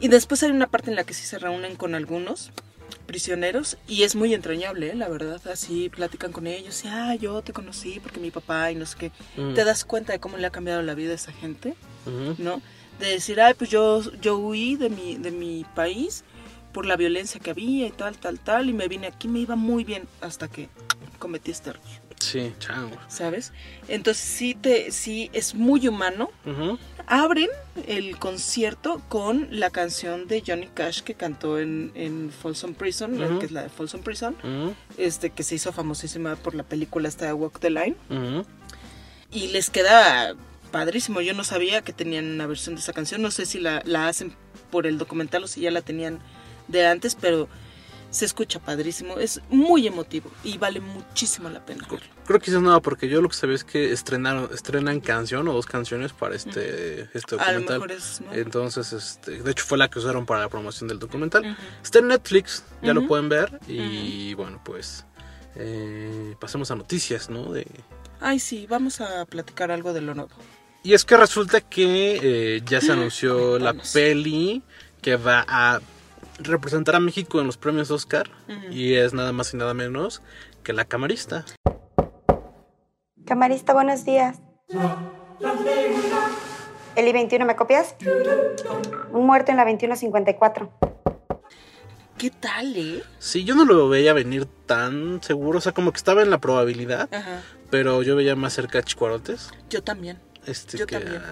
Y 0.00 0.08
después 0.08 0.42
hay 0.42 0.50
una 0.50 0.66
parte 0.66 0.90
en 0.90 0.96
la 0.96 1.04
que 1.04 1.14
sí 1.14 1.24
se 1.24 1.38
reúnen 1.38 1.76
con 1.76 1.94
algunos 1.94 2.50
prisioneros 3.08 3.78
y 3.88 4.02
es 4.02 4.14
muy 4.14 4.34
entrañable, 4.34 4.90
¿eh? 4.90 4.94
la 4.94 5.08
verdad, 5.08 5.40
así 5.50 5.88
platican 5.88 6.30
con 6.30 6.46
ellos 6.46 6.84
y, 6.84 6.88
ah, 6.88 7.14
yo 7.16 7.40
te 7.42 7.54
conocí 7.54 7.98
porque 8.00 8.20
mi 8.20 8.30
papá 8.30 8.70
y 8.70 8.76
no 8.76 8.84
sé 8.86 8.96
qué. 8.98 9.12
Mm. 9.40 9.54
Te 9.54 9.64
das 9.64 9.84
cuenta 9.84 10.12
de 10.12 10.20
cómo 10.20 10.36
le 10.36 10.46
ha 10.46 10.50
cambiado 10.50 10.82
la 10.82 10.94
vida 10.94 11.12
a 11.12 11.14
esa 11.16 11.32
gente. 11.32 11.74
¿no? 12.38 12.62
De 13.00 13.06
decir, 13.06 13.40
ay, 13.40 13.54
pues 13.54 13.70
yo, 13.70 14.02
yo 14.20 14.38
huí 14.38 14.76
de 14.76 14.90
mi, 14.90 15.16
de 15.16 15.30
mi 15.30 15.64
país 15.74 16.24
por 16.72 16.86
la 16.86 16.96
violencia 16.96 17.40
que 17.40 17.50
había 17.50 17.86
y 17.86 17.90
tal, 17.90 18.16
tal, 18.18 18.38
tal, 18.38 18.68
y 18.68 18.72
me 18.72 18.88
vine 18.88 19.06
aquí, 19.06 19.28
me 19.28 19.40
iba 19.40 19.56
muy 19.56 19.84
bien 19.84 20.04
hasta 20.20 20.48
que 20.48 20.68
cometí 21.18 21.50
este 21.50 21.70
error, 21.70 21.82
Sí, 22.20 22.52
chao. 22.58 22.90
¿sabes? 23.08 23.52
Entonces 23.88 24.22
sí, 24.22 24.54
te, 24.54 24.90
sí 24.90 25.30
es 25.32 25.54
muy 25.54 25.86
humano. 25.88 26.30
Abren 27.06 27.48
el 27.86 28.18
concierto 28.18 29.00
con 29.08 29.48
la 29.50 29.70
canción 29.70 30.26
de 30.26 30.42
Johnny 30.46 30.68
Cash 30.74 31.00
que 31.00 31.14
cantó 31.14 31.58
en, 31.58 31.90
en 31.94 32.30
Folsom 32.30 32.74
Prison, 32.74 33.38
que 33.38 33.46
es 33.46 33.52
la 33.52 33.62
de 33.62 33.68
Folsom 33.70 34.02
Prison, 34.02 34.36
este, 34.98 35.30
que 35.30 35.42
se 35.42 35.54
hizo 35.54 35.72
famosísima 35.72 36.36
por 36.36 36.54
la 36.54 36.64
película 36.64 37.08
esta 37.08 37.26
de 37.26 37.32
Walk 37.32 37.60
the 37.60 37.70
Line. 37.70 37.96
Y 39.30 39.48
les 39.48 39.70
queda 39.70 40.34
padrísimo. 40.70 41.20
Yo 41.20 41.34
no 41.34 41.44
sabía 41.44 41.82
que 41.82 41.92
tenían 41.92 42.26
una 42.26 42.46
versión 42.46 42.74
de 42.74 42.80
esa 42.82 42.92
canción. 42.92 43.22
No 43.22 43.30
sé 43.30 43.46
si 43.46 43.58
la, 43.58 43.82
la 43.86 44.08
hacen 44.08 44.34
por 44.70 44.86
el 44.86 44.98
documental 44.98 45.44
o 45.44 45.46
si 45.46 45.62
ya 45.62 45.70
la 45.70 45.80
tenían 45.80 46.18
de 46.66 46.86
antes, 46.86 47.14
pero 47.14 47.48
se 48.10 48.24
escucha 48.24 48.58
padrísimo. 48.58 49.18
Es 49.18 49.40
muy 49.50 49.86
emotivo 49.86 50.30
y 50.44 50.58
vale 50.58 50.80
muchísimo 50.80 51.48
la 51.48 51.64
pena 51.64 51.86
verlo. 51.90 52.06
Creo 52.26 52.40
que 52.40 52.50
es 52.50 52.60
nuevo 52.60 52.80
porque 52.80 53.08
yo 53.08 53.20
lo 53.20 53.28
que 53.28 53.36
sabía 53.36 53.54
es 53.54 53.64
que 53.64 53.92
estrenaron, 53.92 54.48
estrenan 54.52 55.00
canción 55.00 55.48
o 55.48 55.52
dos 55.52 55.66
canciones 55.66 56.12
para 56.12 56.34
este, 56.34 57.08
este 57.14 57.36
A 57.36 57.38
lo 57.38 57.60
documental. 57.60 57.80
mejor 57.80 57.92
es 57.92 58.20
nuevo. 58.20 58.36
Entonces, 58.36 58.92
este, 58.92 59.42
de 59.42 59.50
hecho 59.50 59.64
fue 59.64 59.78
la 59.78 59.88
que 59.88 59.98
usaron 59.98 60.26
para 60.26 60.40
la 60.40 60.48
promoción 60.48 60.88
del 60.88 60.98
documental. 60.98 61.56
Está 61.82 61.98
en 62.00 62.08
Netflix, 62.08 62.64
ya 62.82 62.94
lo 62.94 63.06
pueden 63.06 63.28
ver. 63.28 63.58
Y 63.66 64.34
bueno, 64.34 64.60
pues 64.64 65.04
eh, 65.56 66.34
pasemos 66.40 66.70
a 66.70 66.76
noticias, 66.76 67.30
¿no? 67.30 67.52
De... 67.52 67.66
Ay, 68.20 68.38
sí, 68.38 68.66
vamos 68.68 69.00
a 69.00 69.24
platicar 69.26 69.70
algo 69.70 69.92
de 69.92 70.00
lo 70.00 70.14
nuevo. 70.14 70.30
Y 70.82 70.94
es 70.94 71.04
que 71.04 71.16
resulta 71.16 71.60
que 71.60 72.20
eh, 72.22 72.62
ya 72.64 72.80
se 72.80 72.92
anunció 72.92 73.58
la 73.58 73.74
peli 73.74 74.62
que 75.02 75.16
va 75.16 75.44
a 75.46 75.80
representar 76.38 76.96
a 76.96 77.00
México 77.00 77.40
en 77.40 77.46
los 77.46 77.56
premios 77.56 77.90
Oscar. 77.90 78.30
Y 78.70 78.94
es 78.94 79.14
nada 79.14 79.32
más 79.32 79.52
y 79.54 79.56
nada 79.56 79.74
menos 79.74 80.22
que 80.62 80.72
la 80.72 80.84
camarista. 80.84 81.44
Camarista, 83.24 83.74
buenos 83.74 84.04
días. 84.04 84.38
El 86.96 87.08
I-21, 87.08 87.44
¿me 87.44 87.56
copias? 87.56 87.94
Un 89.12 89.26
muerto 89.26 89.50
en 89.50 89.56
la 89.56 89.64
2154. 89.64 90.70
¿Qué 92.16 92.30
tal, 92.30 92.76
eh? 92.76 93.04
Sí, 93.20 93.44
yo 93.44 93.54
no 93.54 93.64
lo 93.64 93.88
veía 93.88 94.12
venir 94.12 94.46
tan 94.66 95.22
seguro. 95.22 95.58
O 95.58 95.60
sea, 95.60 95.72
como 95.72 95.92
que 95.92 95.98
estaba 95.98 96.22
en 96.22 96.30
la 96.30 96.38
probabilidad. 96.38 97.08
Ajá. 97.14 97.42
Pero 97.70 98.02
yo 98.02 98.16
veía 98.16 98.34
más 98.34 98.54
cerca 98.54 98.80
a 98.80 98.82
Chicuarotes. 98.82 99.50
Yo 99.70 99.84
también. 99.84 100.18
Este, 100.44 100.78
Yo 100.78 100.86
que, 100.86 100.98
también. 100.98 101.22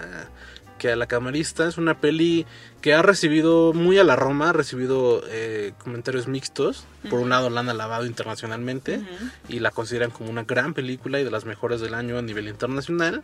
Que 0.79 0.91
a 0.91 0.97
La 0.97 1.07
Camarista. 1.07 1.69
Es 1.69 1.79
una 1.79 2.01
peli 2.01 2.47
que 2.81 2.95
ha 2.95 3.03
recibido 3.03 3.73
muy 3.73 3.99
a 3.99 4.05
la 4.05 4.17
Roma. 4.17 4.51
Ha 4.51 4.53
recibido 4.53 5.23
eh, 5.29 5.73
comentarios 5.79 6.29
mixtos. 6.29 6.85
Por 7.09 7.21
un 7.21 7.31
lado 7.31 7.51
la 7.51 7.61
han 7.61 7.69
alabado 7.69 8.07
internacionalmente. 8.07 9.01
Y 9.49 9.61
la 9.61 9.71
consideran 9.71 10.11
como 10.11 10.31
una 10.31 10.45
gran 10.45 10.75
película 10.75 11.21
y 11.21 11.25
de 11.25 11.31
las 11.31 11.45
mejores 11.45 11.81
del 11.81 11.95
año 11.95 12.19
a 12.19 12.23
nivel 12.23 12.49
internacional. 12.49 13.23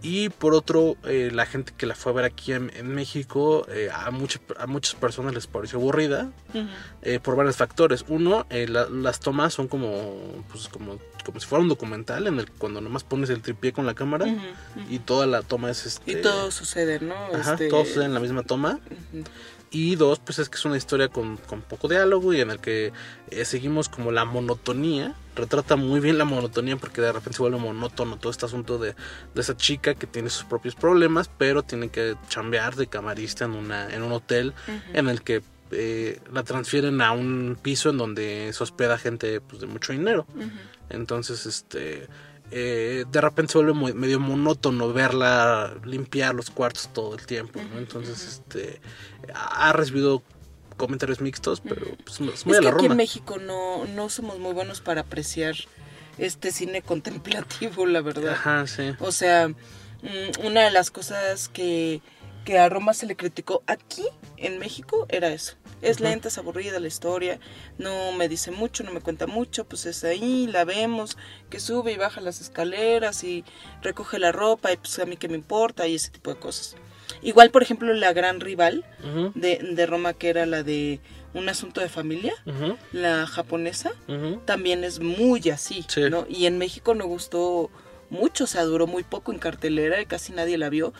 Y 0.00 0.28
por 0.28 0.54
otro, 0.54 0.96
eh, 1.04 1.30
la 1.32 1.44
gente 1.44 1.72
que 1.76 1.84
la 1.86 1.94
fue 1.96 2.12
a 2.12 2.14
ver 2.14 2.24
aquí 2.24 2.52
en, 2.52 2.70
en 2.76 2.94
México, 2.94 3.66
eh, 3.68 3.90
a, 3.92 4.10
muchas 4.12 4.40
a 4.58 4.66
muchas 4.68 4.94
personas 4.94 5.34
les 5.34 5.46
pareció 5.48 5.78
aburrida 5.80 6.30
eh, 7.02 7.18
por 7.20 7.34
varios 7.34 7.56
factores. 7.56 8.04
Uno, 8.08 8.46
eh, 8.50 8.68
la- 8.68 8.88
las 8.88 9.18
tomas 9.18 9.52
son 9.54 9.66
como, 9.66 10.44
pues, 10.52 10.68
como, 10.68 10.98
como 11.24 11.40
si 11.40 11.46
fuera 11.46 11.62
un 11.62 11.68
documental 11.68 12.28
en 12.28 12.38
el 12.38 12.46
que 12.46 12.52
cuando 12.58 12.80
nomás 12.80 13.02
pones 13.02 13.28
el 13.30 13.42
tripié 13.42 13.72
con 13.72 13.86
la 13.86 13.94
cámara 13.94 14.26
y 14.88 15.00
toda 15.00 15.26
la 15.26 15.42
toma 15.42 15.68
es 15.70 15.84
este. 15.84 16.12
Y 16.12 16.22
todo 16.22 16.50
sucede, 16.52 17.00
¿no? 17.00 17.14
Ajá, 17.34 17.52
Este, 17.54 17.68
todo 17.68 17.84
sucede 17.84 18.04
en 18.04 18.14
la 18.14 18.20
misma 18.20 18.44
toma. 18.44 18.78
Y 19.70 19.96
dos, 19.96 20.18
pues 20.18 20.38
es 20.38 20.48
que 20.48 20.56
es 20.56 20.64
una 20.64 20.78
historia 20.78 21.08
con, 21.08 21.36
con 21.36 21.60
poco 21.60 21.88
diálogo 21.88 22.32
y 22.32 22.40
en 22.40 22.50
el 22.50 22.58
que 22.58 22.92
eh, 23.30 23.44
seguimos 23.44 23.88
como 23.88 24.10
la 24.12 24.24
monotonía. 24.24 25.14
Retrata 25.36 25.76
muy 25.76 26.00
bien 26.00 26.16
la 26.16 26.24
monotonía 26.24 26.76
porque 26.76 27.02
de 27.02 27.12
repente 27.12 27.36
se 27.36 27.42
vuelve 27.42 27.58
monótono 27.58 28.16
todo 28.16 28.30
este 28.30 28.46
asunto 28.46 28.78
de, 28.78 28.94
de 29.34 29.40
esa 29.40 29.56
chica 29.56 29.94
que 29.94 30.06
tiene 30.06 30.30
sus 30.30 30.44
propios 30.44 30.74
problemas, 30.74 31.30
pero 31.36 31.62
tiene 31.62 31.90
que 31.90 32.16
chambear 32.28 32.76
de 32.76 32.86
camarista 32.86 33.44
en, 33.44 33.52
una, 33.52 33.94
en 33.94 34.02
un 34.02 34.12
hotel 34.12 34.54
en 34.94 35.08
el 35.08 35.22
que 35.22 35.42
eh, 35.70 36.18
la 36.32 36.44
transfieren 36.44 37.02
a 37.02 37.12
un 37.12 37.58
piso 37.60 37.90
en 37.90 37.98
donde 37.98 38.50
se 38.54 38.62
hospeda 38.62 38.96
gente 38.96 39.42
pues, 39.42 39.60
de 39.60 39.66
mucho 39.66 39.92
dinero. 39.92 40.26
Entonces, 40.88 41.44
este... 41.44 42.08
eh, 42.50 43.04
de 43.10 43.20
repente 43.20 43.52
se 43.52 43.58
vuelve 43.58 43.94
medio 43.94 44.20
monótono 44.20 44.92
verla 44.92 45.76
limpiar 45.84 46.34
los 46.34 46.50
cuartos 46.50 46.88
todo 46.92 47.14
el 47.14 47.26
tiempo, 47.26 47.60
¿no? 47.72 47.78
Entonces, 47.78 48.26
este 48.26 48.80
ha 49.34 49.72
recibido 49.72 50.22
comentarios 50.76 51.20
mixtos, 51.20 51.60
pero 51.60 51.84
pues, 52.04 52.20
es 52.20 52.46
muy 52.46 52.54
Es 52.54 52.58
a 52.58 52.60
que 52.60 52.64
la 52.64 52.70
aquí 52.70 52.84
en 52.84 52.90
Roma. 52.90 52.94
México 52.94 53.38
no, 53.38 53.84
no 53.86 54.08
somos 54.08 54.38
muy 54.38 54.54
buenos 54.54 54.80
para 54.80 55.02
apreciar 55.02 55.56
este 56.16 56.50
cine 56.50 56.80
contemplativo, 56.92 57.84
la 57.84 58.00
verdad. 58.00 58.32
Ajá, 58.32 58.66
sí. 58.66 58.94
O 59.00 59.12
sea, 59.12 59.48
mm, 59.48 60.46
una 60.46 60.62
de 60.62 60.70
las 60.70 60.90
cosas 60.90 61.50
que, 61.50 62.00
que 62.46 62.58
a 62.58 62.70
Roma 62.70 62.94
se 62.94 63.04
le 63.04 63.16
criticó 63.16 63.62
aquí 63.66 64.06
en 64.38 64.58
México 64.58 65.06
era 65.10 65.28
eso. 65.28 65.56
Es 65.82 66.00
lenta, 66.00 66.28
es 66.28 66.38
aburrida 66.38 66.80
la 66.80 66.88
historia, 66.88 67.38
no 67.78 68.12
me 68.12 68.28
dice 68.28 68.50
mucho, 68.50 68.82
no 68.84 68.92
me 68.92 69.00
cuenta 69.00 69.26
mucho, 69.26 69.64
pues 69.64 69.86
es 69.86 70.02
ahí, 70.04 70.46
la 70.46 70.64
vemos, 70.64 71.16
que 71.50 71.60
sube 71.60 71.92
y 71.92 71.96
baja 71.96 72.20
las 72.20 72.40
escaleras 72.40 73.22
y 73.24 73.44
recoge 73.82 74.18
la 74.18 74.32
ropa 74.32 74.72
y 74.72 74.76
pues 74.76 74.98
a 74.98 75.04
mí 75.06 75.16
qué 75.16 75.28
me 75.28 75.36
importa 75.36 75.86
y 75.86 75.94
ese 75.94 76.10
tipo 76.10 76.32
de 76.32 76.40
cosas. 76.40 76.76
Igual, 77.22 77.50
por 77.50 77.62
ejemplo, 77.62 77.92
la 77.94 78.12
gran 78.12 78.40
rival 78.40 78.84
de, 79.34 79.58
de 79.58 79.86
Roma, 79.86 80.12
que 80.14 80.28
era 80.28 80.46
la 80.46 80.62
de 80.62 81.00
un 81.34 81.48
asunto 81.48 81.80
de 81.80 81.88
familia, 81.88 82.32
la 82.92 83.26
japonesa, 83.26 83.92
también 84.44 84.84
es 84.84 85.00
muy 85.00 85.48
así, 85.50 85.84
Sí. 85.88 86.02
¿no? 86.10 86.26
Y 86.28 86.46
en 86.46 86.58
México 86.58 86.94
no 86.94 87.06
gustó 87.06 87.70
mucho, 88.10 88.44
o 88.44 88.46
sea, 88.46 88.62
duró 88.64 88.86
muy 88.86 89.02
poco 89.04 89.32
en 89.32 89.38
cartelera 89.38 90.00
y 90.00 90.06
casi 90.06 90.32
nadie 90.32 90.58
la 90.58 90.68
vio. 90.70 90.92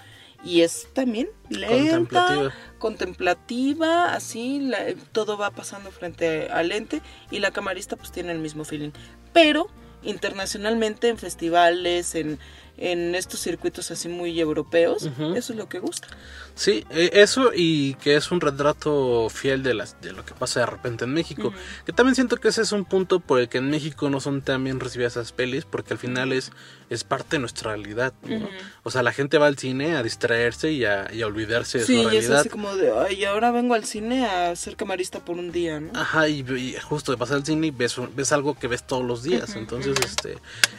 Y 0.44 0.60
es 0.62 0.86
también 0.94 1.28
lenta, 1.50 1.68
Contemplativa. 1.98 2.52
contemplativa, 2.78 4.14
así, 4.14 4.60
la- 4.60 4.94
todo 5.12 5.36
va 5.36 5.50
pasando 5.50 5.90
frente 5.90 6.48
al 6.50 6.68
lente 6.68 7.02
y 7.30 7.40
la 7.40 7.50
camarista 7.50 7.96
pues 7.96 8.12
tiene 8.12 8.32
el 8.32 8.38
mismo 8.38 8.64
feeling. 8.64 8.90
Pero 9.32 9.68
internacionalmente 10.02 11.08
en 11.08 11.18
festivales, 11.18 12.14
en, 12.14 12.38
en 12.76 13.16
estos 13.16 13.40
circuitos 13.40 13.90
así 13.90 14.08
muy 14.08 14.38
europeos, 14.38 15.02
Ujú. 15.02 15.34
eso 15.34 15.52
es 15.52 15.58
lo 15.58 15.68
que 15.68 15.80
gusta. 15.80 16.06
Sí, 16.54 16.84
eh, 16.90 17.10
eso 17.14 17.50
y 17.54 17.94
que 17.94 18.14
es 18.16 18.30
un 18.30 18.40
retrato 18.40 19.28
fiel 19.28 19.62
de, 19.64 19.74
las, 19.74 20.00
de 20.00 20.12
lo 20.12 20.24
que 20.24 20.34
pasa 20.34 20.60
de 20.60 20.66
repente 20.66 21.04
en 21.04 21.12
México. 21.14 21.52
Que 21.84 21.92
también 21.92 22.14
siento 22.14 22.36
que 22.36 22.48
ese 22.48 22.62
es 22.62 22.70
un 22.72 22.84
punto 22.84 23.18
por 23.20 23.40
el 23.40 23.48
que 23.48 23.58
en 23.58 23.70
México 23.70 24.08
no 24.08 24.20
son 24.20 24.40
tan 24.42 24.62
bien 24.62 24.78
recibidas 24.80 25.14
esas 25.14 25.32
pelis, 25.32 25.64
porque 25.64 25.94
al 25.94 25.98
final 25.98 26.32
es, 26.32 26.52
es 26.90 27.04
parte 27.04 27.36
de 27.36 27.40
nuestra 27.40 27.72
realidad. 27.72 28.12
¿no? 28.24 28.48
O 28.82 28.90
sea, 28.90 29.02
la 29.02 29.12
gente 29.12 29.38
va 29.38 29.46
al 29.46 29.58
cine 29.58 29.96
a 29.96 30.02
distraerse 30.02 30.72
y 30.72 30.84
a, 30.84 31.12
y 31.12 31.22
a 31.22 31.26
olvidarse 31.26 31.78
de 31.78 31.84
Sí, 31.84 31.96
su 31.96 32.02
y 32.02 32.04
es 32.04 32.10
realidad. 32.12 32.40
así 32.40 32.48
como 32.48 32.74
de, 32.76 32.92
ay, 32.96 33.24
ahora 33.24 33.50
vengo 33.50 33.74
al 33.74 33.84
cine 33.84 34.26
a 34.26 34.54
ser 34.56 34.76
camarista 34.76 35.24
por 35.24 35.36
un 35.36 35.52
día, 35.52 35.80
¿no? 35.80 35.90
Ajá, 35.98 36.28
y, 36.28 36.40
y 36.40 36.76
justo 36.82 37.16
vas 37.16 37.30
al 37.30 37.44
cine 37.44 37.66
y 37.66 37.70
ves, 37.70 37.98
algo 38.32 38.58
que 38.58 38.68
ves 38.68 38.86
todos 38.86 39.04
los 39.04 39.22
días. 39.22 39.54
Entonces, 39.56 39.96
este 40.04 40.36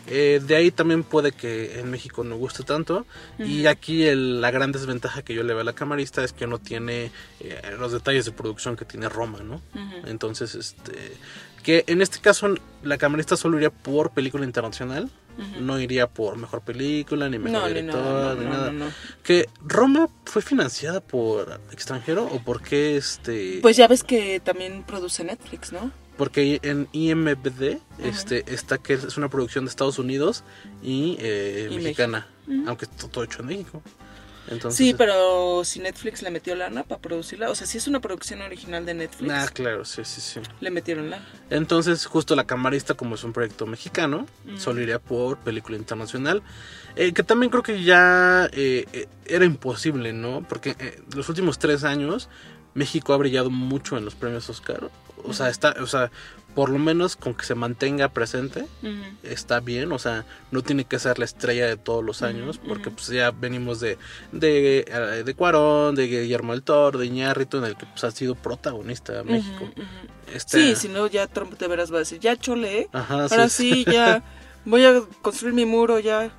eh, 0.07 0.41
de 0.45 0.55
ahí 0.55 0.71
también 0.71 1.03
puede 1.03 1.31
que 1.31 1.79
en 1.79 1.91
México 1.91 2.23
no 2.23 2.35
guste 2.37 2.63
tanto. 2.63 3.05
Y 3.37 3.67
aquí 3.67 4.05
el- 4.05 4.41
la 4.41 4.51
gran 4.51 4.71
desventaja 4.71 5.21
que 5.21 5.33
yo 5.33 5.43
le 5.43 5.53
veo 5.53 5.61
a 5.61 5.63
la 5.65 5.73
camarista 5.73 6.23
es 6.23 6.33
que 6.33 6.47
no 6.47 6.57
tiene 6.59 7.11
eh, 7.39 7.61
los 7.79 7.91
detalles 7.91 8.25
de 8.25 8.31
producción 8.31 8.75
que 8.75 8.85
tiene 8.85 9.09
Roma, 9.09 9.39
¿no? 9.43 9.61
Entonces, 10.05 10.55
este 10.55 10.93
que 11.63 11.83
en 11.87 12.01
este 12.01 12.19
caso 12.19 12.55
la 12.83 12.97
camarista 12.97 13.35
solo 13.35 13.57
iría 13.57 13.69
por 13.69 14.11
película 14.11 14.45
internacional. 14.45 15.09
No 15.59 15.79
iría 15.79 16.07
por 16.07 16.37
mejor 16.37 16.61
película, 16.61 17.29
ni 17.29 17.39
mejor 17.39 17.61
No, 17.61 17.67
ni 17.67 17.73
director, 17.75 18.03
nada, 18.03 18.35
ni 18.35 18.45
nada. 18.45 18.93
Que 19.23 19.47
Roma 19.65 20.09
fue 20.25 20.41
financiada 20.41 21.01
por 21.01 21.61
extranjero 21.71 22.25
o 22.25 22.39
por 22.43 22.61
qué 22.61 22.97
este 22.97 23.59
Pues 23.61 23.77
ya 23.77 23.87
ves 23.87 24.03
que 24.03 24.39
también 24.39 24.83
produce 24.83 25.23
Netflix, 25.23 25.71
¿no? 25.71 25.91
porque 26.19 26.59
en 26.63 26.89
IMBD 26.91 27.79
este, 28.03 28.43
está 28.53 28.77
que 28.77 28.91
es 28.91 29.15
una 29.15 29.29
producción 29.29 29.63
de 29.63 29.69
Estados 29.69 29.99
Unidos 29.99 30.43
y, 30.83 31.15
eh, 31.17 31.69
Y 31.71 31.75
mexicana, 31.75 32.27
México. 32.45 32.65
Aunque 32.67 32.87
todo 32.87 33.23
hecho 33.23 33.39
en 33.39 33.45
México. 33.45 33.81
Entonces, 34.49 34.77
sí, 34.77 34.93
pero 34.97 35.63
si 35.63 35.79
Netflix 35.79 36.21
le 36.21 36.31
metió 36.31 36.55
lana 36.55 36.83
para 36.83 36.99
producirla, 37.01 37.49
o 37.49 37.55
sea, 37.55 37.67
si 37.67 37.77
es 37.77 37.87
una 37.87 37.99
producción 37.99 38.41
original 38.41 38.85
de 38.85 38.93
Netflix, 38.95 39.31
Ah, 39.33 39.47
claro, 39.53 39.85
sí, 39.85 40.01
sí, 40.03 40.21
sí. 40.21 40.39
le 40.59 40.71
metieron 40.71 41.09
lana. 41.09 41.25
Entonces, 41.49 42.05
justo 42.05 42.35
la 42.35 42.45
camarista, 42.45 42.93
como 42.95 43.15
es 43.15 43.23
un 43.23 43.31
proyecto 43.33 43.65
mexicano, 43.65 44.25
Mm. 44.45 44.57
solo 44.57 44.81
iría 44.81 44.99
por 44.99 45.37
película 45.37 45.77
internacional. 45.77 46.41
eh, 46.95 47.13
que 47.13 47.23
también 47.23 47.49
creo 47.51 47.63
que 47.63 47.83
ya 47.83 48.49
eh, 48.51 48.85
eh, 48.91 49.07
era 49.25 49.45
imposible, 49.45 50.11
¿no? 50.11 50.43
Porque 50.49 50.75
eh, 50.79 50.99
los 51.15 51.29
últimos 51.29 51.57
tres 51.59 51.83
años 51.85 52.27
México 52.73 53.13
ha 53.13 53.17
brillado 53.17 53.49
mucho 53.49 53.97
en 53.97 54.03
los 54.03 54.15
premios 54.15 54.49
Oscar. 54.49 54.89
O 55.23 55.33
sea, 55.33 55.49
está, 55.49 55.75
o 55.81 55.87
sea, 55.87 56.11
por 56.59 56.71
lo 56.71 56.77
menos 56.77 57.15
con 57.15 57.35
que 57.35 57.45
se 57.45 57.55
mantenga 57.55 58.09
presente, 58.09 58.65
está 59.23 59.61
bien, 59.61 59.93
o 59.93 59.97
sea, 59.97 60.25
no 60.51 60.61
tiene 60.61 60.83
que 60.83 60.99
ser 60.99 61.17
la 61.17 61.23
estrella 61.23 61.65
de 61.67 61.77
todos 61.77 62.03
los 62.03 62.21
años, 62.21 62.57
porque 62.57 62.91
pues 62.91 63.07
ya 63.07 63.31
venimos 63.31 63.79
de 63.79 63.97
de, 64.33 64.79
eh, 64.85 65.23
de 65.23 65.33
Cuarón, 65.35 65.95
de 65.95 66.07
Guillermo 66.07 66.51
del 66.51 66.61
Toro, 66.63 66.99
de 66.99 67.05
Iñárritu, 67.05 67.59
en 67.59 67.63
el 67.63 67.77
que 67.77 67.85
pues 67.85 68.03
ha 68.03 68.11
sido 68.11 68.35
protagonista 68.35 69.23
México. 69.23 69.69
Este- 70.33 70.59
Sí, 70.59 70.75
si 70.75 70.89
no, 70.89 71.07
ya 71.07 71.27
Trump 71.27 71.57
de 71.57 71.65
veras 71.69 71.93
va 71.93 71.95
a 71.95 71.99
decir, 71.99 72.19
ya 72.19 72.35
chole, 72.35 72.79
¿eh? 72.79 72.89
Ajá, 72.91 73.21
ahora 73.23 73.47
sí, 73.47 73.85
sí, 73.85 73.85
ya 73.89 74.21
voy 74.65 74.83
a 74.83 75.01
construir 75.21 75.53
mi 75.55 75.63
muro, 75.63 75.97
ya, 75.99 76.29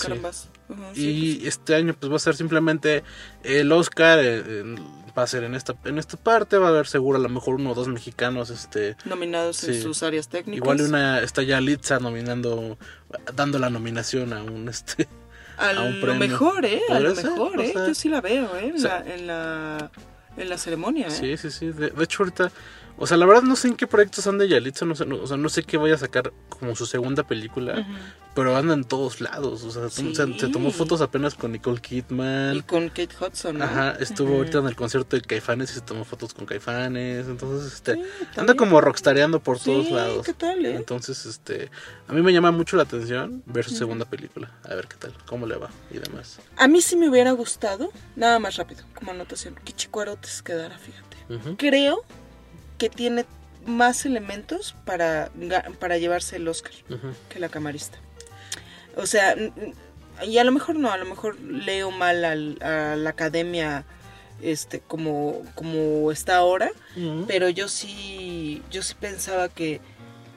carambas. 0.00 0.48
Sí, 0.94 1.00
y 1.08 1.34
pues 1.38 1.48
este 1.48 1.74
año 1.74 1.92
pues 1.98 2.12
va 2.12 2.16
a 2.16 2.20
ser 2.20 2.36
simplemente 2.36 3.02
el 3.42 3.72
Oscar 3.72 4.20
eh, 4.22 4.76
va 5.16 5.22
a 5.22 5.26
ser 5.26 5.44
en 5.44 5.54
esta 5.54 5.74
en 5.84 5.98
esta 5.98 6.16
parte 6.16 6.58
va 6.58 6.66
a 6.66 6.70
haber 6.70 6.86
seguro 6.86 7.18
a 7.18 7.20
lo 7.22 7.28
mejor 7.28 7.54
uno 7.54 7.70
o 7.70 7.74
dos 7.74 7.88
mexicanos 7.88 8.50
este 8.50 8.96
Nominados 9.04 9.56
sí. 9.58 9.68
en 9.72 9.82
sus 9.82 10.02
áreas 10.02 10.28
técnicas. 10.28 10.56
igual 10.58 10.80
una 10.82 11.20
está 11.20 11.42
ya 11.42 11.60
Litza 11.60 11.98
nominando 11.98 12.76
dando 13.34 13.58
la 13.58 13.70
nominación 13.70 14.32
a 14.32 14.42
un 14.42 14.68
este 14.68 15.08
A 15.56 15.70
a 15.70 15.82
un 15.84 16.00
lo 16.00 16.06
premio. 16.06 16.28
mejor, 16.28 16.66
¿eh? 16.66 16.82
A 16.90 17.00
lo 17.00 17.14
ser, 17.14 17.24
mejor, 17.30 17.58
o 17.58 17.62
¿eh? 17.62 17.72
sea, 17.72 17.86
Yo 17.88 17.94
sí 17.94 18.08
la 18.10 18.20
veo, 18.20 18.54
¿eh? 18.56 18.66
En, 18.68 18.74
o 18.74 18.78
sea- 18.78 19.02
la, 19.04 19.14
en, 19.14 19.26
la, 19.26 19.90
en 20.36 20.48
la 20.50 20.58
ceremonia, 20.58 21.06
¿eh? 21.06 21.10
sí 21.10 21.36
sí 21.38 21.50
sí 21.50 21.66
de, 21.72 21.88
de 21.90 22.04
hecho 22.04 22.22
ahorita 22.24 22.50
o 22.98 23.06
sea 23.06 23.16
la 23.16 23.26
verdad 23.26 23.42
no 23.42 23.56
sé 23.56 23.68
en 23.68 23.76
qué 23.76 23.86
proyectos 23.86 24.26
anda 24.26 24.44
Yalitza 24.44 24.84
no 24.86 24.94
sé 24.94 25.06
no, 25.06 25.16
o 25.16 25.26
sea 25.26 25.36
no 25.36 25.48
sé 25.48 25.62
qué 25.62 25.76
vaya 25.76 25.94
a 25.94 25.98
sacar 25.98 26.32
como 26.48 26.74
su 26.76 26.86
segunda 26.86 27.22
película 27.24 27.86
pero 28.34 28.54
anda 28.56 28.74
en 28.74 28.84
todos 28.84 29.20
lados 29.22 29.64
o 29.64 29.70
sea 29.70 29.88
Sí. 29.88 30.14
se, 30.14 30.38
se 30.38 30.48
tomó 30.48 30.70
fotos 30.70 31.00
apenas 31.00 31.34
con 31.34 31.52
Nicole 31.52 31.80
Kidman 31.80 32.54
Y 32.56 32.62
con 32.62 32.88
Kate 32.90 33.08
Hudson, 33.18 33.58
¿no? 33.58 33.64
Ajá, 33.64 33.92
estuvo 33.98 34.28
Ujú. 34.28 34.36
ahorita 34.38 34.58
en 34.58 34.66
el 34.66 34.76
concierto 34.76 35.16
de 35.16 35.22
Caifanes 35.22 35.70
y 35.70 35.74
se 35.74 35.80
tomó 35.80 36.04
fotos 36.04 36.34
con 36.34 36.44
Caifanes. 36.44 37.26
Entonces, 37.28 37.72
este, 37.72 37.94
Sí, 37.94 38.02
anda 38.36 38.54
como 38.54 38.80
rockstareando 38.82 39.40
por 39.40 39.58
Sí, 39.58 39.64
todos 39.66 39.90
lados. 39.90 40.26
¿qué 40.26 40.34
tal, 40.34 40.66
eh? 40.66 40.74
Entonces, 40.76 41.24
este, 41.24 41.70
a 42.08 42.12
mí 42.12 42.20
me 42.20 42.32
llama 42.32 42.50
mucho 42.50 42.76
la 42.76 42.82
atención 42.82 43.42
ver 43.46 43.64
su 43.64 43.70
Ujú. 43.70 43.78
segunda 43.78 44.04
película. 44.04 44.50
A 44.68 44.74
ver 44.74 44.86
qué 44.86 44.96
tal, 44.96 45.14
cómo 45.24 45.46
le 45.46 45.56
va 45.56 45.70
y 45.90 45.96
demás. 45.98 46.38
A 46.58 46.68
mí 46.68 46.82
sí 46.82 46.94
me 46.96 47.08
hubiera 47.08 47.32
gustado, 47.32 47.90
nada 48.16 48.38
más 48.38 48.56
rápido, 48.56 48.84
como 48.94 49.12
anotación, 49.12 49.54
que 49.64 49.72
Chicuarotes 49.72 50.42
quedara, 50.42 50.76
fíjate. 50.78 51.16
Creo 51.56 52.02
que 52.78 52.88
tiene 52.88 53.24
más 53.66 54.06
elementos 54.06 54.74
para, 54.84 55.30
para 55.80 55.98
llevarse 55.98 56.36
el 56.36 56.46
Oscar 56.48 56.72
que 57.28 57.38
la 57.40 57.48
camarista. 57.48 57.98
O 58.96 59.06
sea, 59.06 59.34
y 60.24 60.38
a 60.38 60.44
lo 60.44 60.52
mejor 60.52 60.76
no, 60.76 60.90
a 60.92 60.96
lo 60.96 61.04
mejor 61.04 61.38
leo 61.40 61.90
mal 61.90 62.24
al- 62.24 62.58
a 62.62 62.96
la 62.96 63.10
academia 63.10 63.84
este 64.42 64.80
como, 64.80 65.42
como 65.54 66.12
está 66.12 66.36
ahora, 66.36 66.70
pero 67.26 67.48
yo 67.48 67.68
sí, 67.68 68.62
yo 68.70 68.82
sí 68.82 68.94
pensaba 68.98 69.48
que 69.48 69.80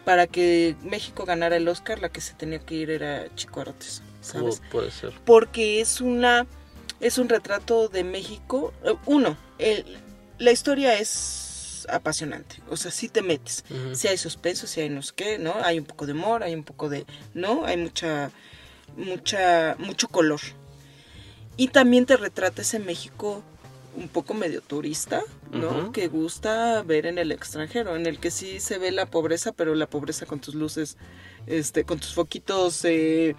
para 0.06 0.26
que 0.28 0.76
México 0.84 1.26
ganara 1.26 1.58
el 1.58 1.68
Oscar, 1.68 2.00
la 2.00 2.10
que 2.10 2.22
se 2.22 2.34
tenía 2.34 2.60
que 2.60 2.76
ir 2.76 2.90
era 2.90 3.34
Chicuarotes, 3.36 4.02
¿sabes? 4.22 4.62
Pu- 4.64 4.70
puede 4.72 4.92
ser. 4.92 5.14
porque 5.26 5.82
es 5.82 6.02
una 6.02 6.48
es 7.00 7.18
un 7.18 7.30
retrato 7.30 7.88
de 7.88 8.04
México 8.04 8.74
Eh, 8.84 8.94
uno 9.06 9.38
el- 9.60 9.98
la 10.40 10.52
historia 10.52 10.98
es 11.00 11.10
apasionante. 11.90 12.58
O 12.70 12.78
sea 12.78 12.92
sí 12.92 13.10
te 13.10 13.22
metes. 13.22 13.64
Si 13.94 14.08
hay 14.08 14.18
suspenso 14.18 14.68
si 14.68 14.82
hay 14.82 14.90
no 14.90 15.02
sé 15.02 15.14
qué 15.16 15.40
no 15.40 15.56
hay 15.64 15.80
un 15.80 15.86
poco 15.86 16.06
de 16.06 16.14
humor 16.14 16.44
hay 16.44 16.54
un 16.54 16.64
poco 16.64 16.90
de 16.90 17.06
no 17.34 17.66
hay 17.66 17.78
mucha 17.78 18.32
mucha 18.98 19.76
mucho 19.80 20.08
color. 20.08 20.42
Y 21.58 21.70
también 21.70 22.06
te 22.06 22.18
retrata 22.18 22.62
ese 22.62 22.80
México 22.80 23.44
un 23.96 24.08
poco 24.08 24.34
medio 24.34 24.62
turista, 24.62 25.22
¿no? 25.52 25.92
Que 25.92 26.08
gusta 26.08 26.82
ver 26.84 27.06
en 27.06 27.18
el 27.18 27.32
extranjero, 27.32 27.96
en 27.96 28.06
el 28.06 28.20
que 28.20 28.32
sí 28.32 28.60
se 28.60 28.78
ve 28.78 28.92
la 28.92 29.06
pobreza, 29.08 29.52
pero 29.52 29.76
la 29.76 29.88
pobreza 29.88 30.26
con 30.26 30.40
tus 30.40 30.56
luces, 30.56 30.98
este, 31.48 31.84
con 31.84 32.00
tus 32.00 32.14
foquitos, 32.14 32.86
eh, 32.86 33.36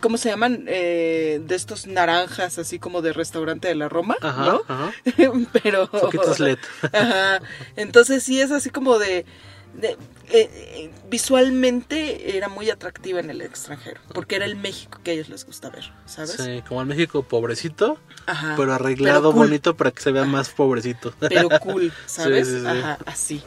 ¿cómo 0.00 0.16
se 0.16 0.30
llaman? 0.30 0.64
Eh, 0.68 1.40
de 1.46 1.54
estos 1.54 1.86
naranjas, 1.86 2.58
así 2.58 2.78
como 2.78 3.02
de 3.02 3.12
restaurante 3.12 3.68
de 3.68 3.74
la 3.74 3.88
Roma, 3.88 4.16
Ajá, 4.22 4.44
¿no? 4.46 4.62
ajá. 4.66 4.92
pero 5.62 5.86
Foquitos 5.88 6.40
LED. 6.40 6.58
Ajá. 6.92 7.40
Entonces 7.76 8.22
sí 8.22 8.40
es 8.40 8.50
así 8.50 8.70
como 8.70 8.98
de, 8.98 9.26
de- 9.74 9.96
eh, 10.32 10.50
eh, 10.52 10.90
visualmente 11.08 12.36
era 12.36 12.48
muy 12.48 12.70
atractiva 12.70 13.20
en 13.20 13.30
el 13.30 13.40
extranjero, 13.42 14.00
porque 14.14 14.36
era 14.36 14.44
el 14.44 14.56
México 14.56 15.00
que 15.02 15.10
a 15.10 15.14
ellos 15.14 15.28
les 15.28 15.44
gusta 15.44 15.70
ver, 15.70 15.92
¿sabes? 16.06 16.32
Sí, 16.32 16.62
como 16.68 16.80
el 16.80 16.86
México 16.86 17.22
pobrecito, 17.22 17.98
Ajá. 18.26 18.54
pero 18.56 18.72
arreglado 18.74 19.32
cool. 19.32 19.46
bonito 19.46 19.76
para 19.76 19.90
que 19.90 20.02
se 20.02 20.12
vea 20.12 20.24
más 20.24 20.50
pobrecito. 20.50 21.12
pero 21.18 21.48
cool, 21.60 21.92
¿sabes? 22.06 22.46
Sí, 22.48 22.54
sí, 22.54 22.60
sí. 22.60 22.66
Ajá, 22.66 22.98
así. 23.06 23.42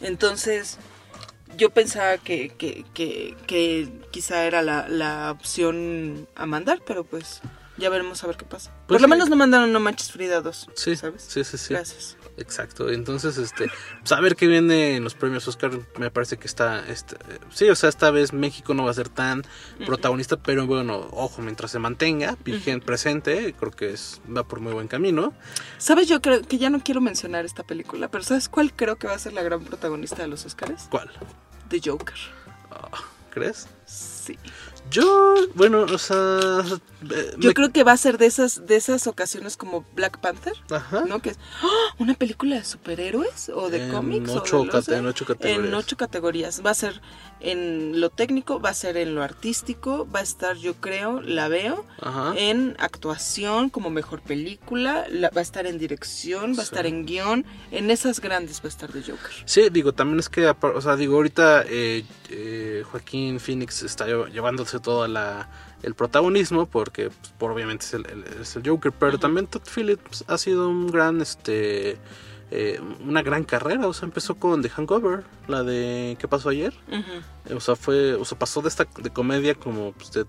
Entonces, 0.00 0.78
yo 1.56 1.70
pensaba 1.70 2.18
que, 2.18 2.50
que, 2.50 2.84
que, 2.94 3.36
que 3.46 3.88
quizá 4.10 4.44
era 4.44 4.62
la, 4.62 4.88
la 4.88 5.30
opción 5.30 6.26
a 6.34 6.46
mandar, 6.46 6.82
pero 6.86 7.04
pues 7.04 7.40
ya 7.76 7.88
veremos 7.90 8.22
a 8.24 8.26
ver 8.26 8.36
qué 8.36 8.44
pasa. 8.44 8.70
Pues 8.86 8.98
Por 8.98 9.00
lo 9.02 9.08
menos 9.08 9.28
no 9.28 9.36
mandaron 9.36 9.72
No 9.72 9.80
Manches 9.80 10.10
Frida 10.10 10.40
2, 10.40 10.70
Sí, 10.74 10.96
¿sabes? 10.96 11.24
sí, 11.28 11.44
sí, 11.44 11.58
sí. 11.58 11.74
Gracias. 11.74 12.16
Exacto, 12.36 12.90
entonces, 12.90 13.38
este, 13.38 13.70
pues 14.00 14.12
a 14.12 14.20
ver 14.20 14.34
qué 14.34 14.46
viene 14.46 14.96
en 14.96 15.04
los 15.04 15.14
premios 15.14 15.46
Oscar, 15.46 15.70
me 15.98 16.10
parece 16.10 16.36
que 16.36 16.48
está, 16.48 16.84
este, 16.88 17.14
eh, 17.14 17.38
sí, 17.50 17.68
o 17.68 17.76
sea, 17.76 17.88
esta 17.88 18.10
vez 18.10 18.32
México 18.32 18.74
no 18.74 18.84
va 18.84 18.90
a 18.90 18.94
ser 18.94 19.08
tan 19.08 19.44
protagonista, 19.86 20.36
pero 20.36 20.66
bueno, 20.66 21.08
ojo, 21.12 21.42
mientras 21.42 21.70
se 21.70 21.78
mantenga 21.78 22.36
vigente, 22.44 22.84
presente, 22.84 23.54
creo 23.58 23.70
que 23.70 23.90
es, 23.90 24.20
va 24.36 24.42
por 24.42 24.60
muy 24.60 24.72
buen 24.72 24.88
camino. 24.88 25.32
¿Sabes? 25.78 26.08
Yo 26.08 26.20
creo 26.20 26.42
que 26.42 26.58
ya 26.58 26.70
no 26.70 26.80
quiero 26.80 27.00
mencionar 27.00 27.44
esta 27.44 27.62
película, 27.62 28.08
pero 28.08 28.24
¿sabes 28.24 28.48
cuál 28.48 28.72
creo 28.72 28.96
que 28.96 29.06
va 29.06 29.14
a 29.14 29.18
ser 29.18 29.32
la 29.32 29.42
gran 29.42 29.64
protagonista 29.64 30.22
de 30.22 30.28
los 30.28 30.44
Oscars? 30.44 30.88
¿Cuál? 30.90 31.10
The 31.68 31.80
Joker. 31.84 32.18
¿Crees? 33.30 33.66
Sí. 33.84 34.38
Yo, 34.90 35.34
bueno, 35.54 35.82
o 35.82 35.98
sea, 35.98 36.62
eh, 37.10 37.34
Yo 37.38 37.52
creo 37.54 37.72
que 37.72 37.82
va 37.84 37.92
a 37.92 37.96
ser 37.96 38.16
de 38.18 38.26
esas, 38.26 38.66
de 38.66 38.76
esas 38.76 39.06
ocasiones 39.06 39.56
como 39.56 39.84
Black 39.94 40.18
Panther, 40.20 40.52
Ajá. 40.70 41.04
¿no? 41.06 41.20
Que 41.20 41.30
es 41.30 41.38
¡ah! 41.62 41.94
una 41.98 42.14
película 42.14 42.56
de 42.56 42.64
superhéroes 42.64 43.48
o 43.48 43.70
de 43.70 43.84
En 43.86 43.90
cómics. 43.90 44.30
o 44.30 44.40
de 44.62 44.66
los- 44.72 44.88
en 44.88 45.06
ocho 45.06 45.24
categorías. 45.26 45.66
En 45.68 45.74
ocho 45.74 45.96
categorías. 45.96 46.62
Va 46.64 46.70
a 46.70 46.74
ser 46.74 47.00
en 47.44 48.00
lo 48.00 48.10
técnico, 48.10 48.60
va 48.60 48.70
a 48.70 48.74
ser 48.74 48.96
en 48.96 49.14
lo 49.14 49.22
artístico, 49.22 50.08
va 50.14 50.20
a 50.20 50.22
estar, 50.22 50.56
yo 50.56 50.74
creo, 50.74 51.20
la 51.20 51.48
veo, 51.48 51.84
Ajá. 52.00 52.32
en 52.36 52.74
actuación 52.78 53.70
como 53.70 53.90
mejor 53.90 54.20
película, 54.20 55.06
la- 55.10 55.30
va 55.30 55.40
a 55.40 55.42
estar 55.42 55.66
en 55.66 55.78
dirección, 55.78 56.54
va 56.56 56.60
a 56.60 56.64
estar 56.64 56.86
en 56.86 57.06
guion, 57.06 57.44
en 57.70 57.90
esas 57.90 58.20
grandes 58.20 58.60
va 58.60 58.64
a 58.66 58.68
estar 58.68 58.90
The 58.90 59.00
Joker. 59.02 59.30
Sí, 59.44 59.68
digo, 59.70 59.92
también 59.92 60.18
es 60.20 60.28
que, 60.28 60.46
o 60.48 60.80
sea, 60.80 60.96
digo, 60.96 61.16
ahorita 61.16 61.64
eh, 61.68 62.04
eh, 62.30 62.82
Joaquín 62.90 63.38
Phoenix 63.40 63.82
está 63.82 64.06
lle- 64.06 64.30
llevándose 64.32 64.80
todo 64.80 65.06
la, 65.06 65.48
el 65.82 65.94
protagonismo 65.94 66.66
porque 66.66 67.10
pues, 67.10 67.52
obviamente 67.52 67.84
es 67.84 67.94
el, 67.94 68.06
el- 68.06 68.24
es 68.40 68.56
el 68.56 68.66
Joker, 68.66 68.92
pero 68.92 69.18
también 69.18 69.46
Todd 69.46 69.62
Phillips 69.74 70.24
ha 70.28 70.38
sido 70.38 70.68
un 70.68 70.86
gran 70.86 71.20
este 71.20 71.98
eh, 72.50 72.80
una 73.04 73.22
gran 73.22 73.44
carrera, 73.44 73.86
o 73.86 73.92
sea, 73.92 74.06
empezó 74.06 74.34
con 74.36 74.62
The 74.62 74.68
Hangover, 74.68 75.24
la 75.48 75.62
de 75.62 76.16
¿Qué 76.18 76.28
pasó 76.28 76.48
ayer? 76.50 76.74
O 77.54 77.60
sea, 77.60 77.76
fue, 77.76 78.14
o 78.14 78.24
sea, 78.24 78.38
pasó 78.38 78.62
de 78.62 78.68
esta 78.68 78.86
de 78.98 79.10
comedia 79.10 79.54
como 79.54 79.92
pues, 79.92 80.12
de 80.12 80.26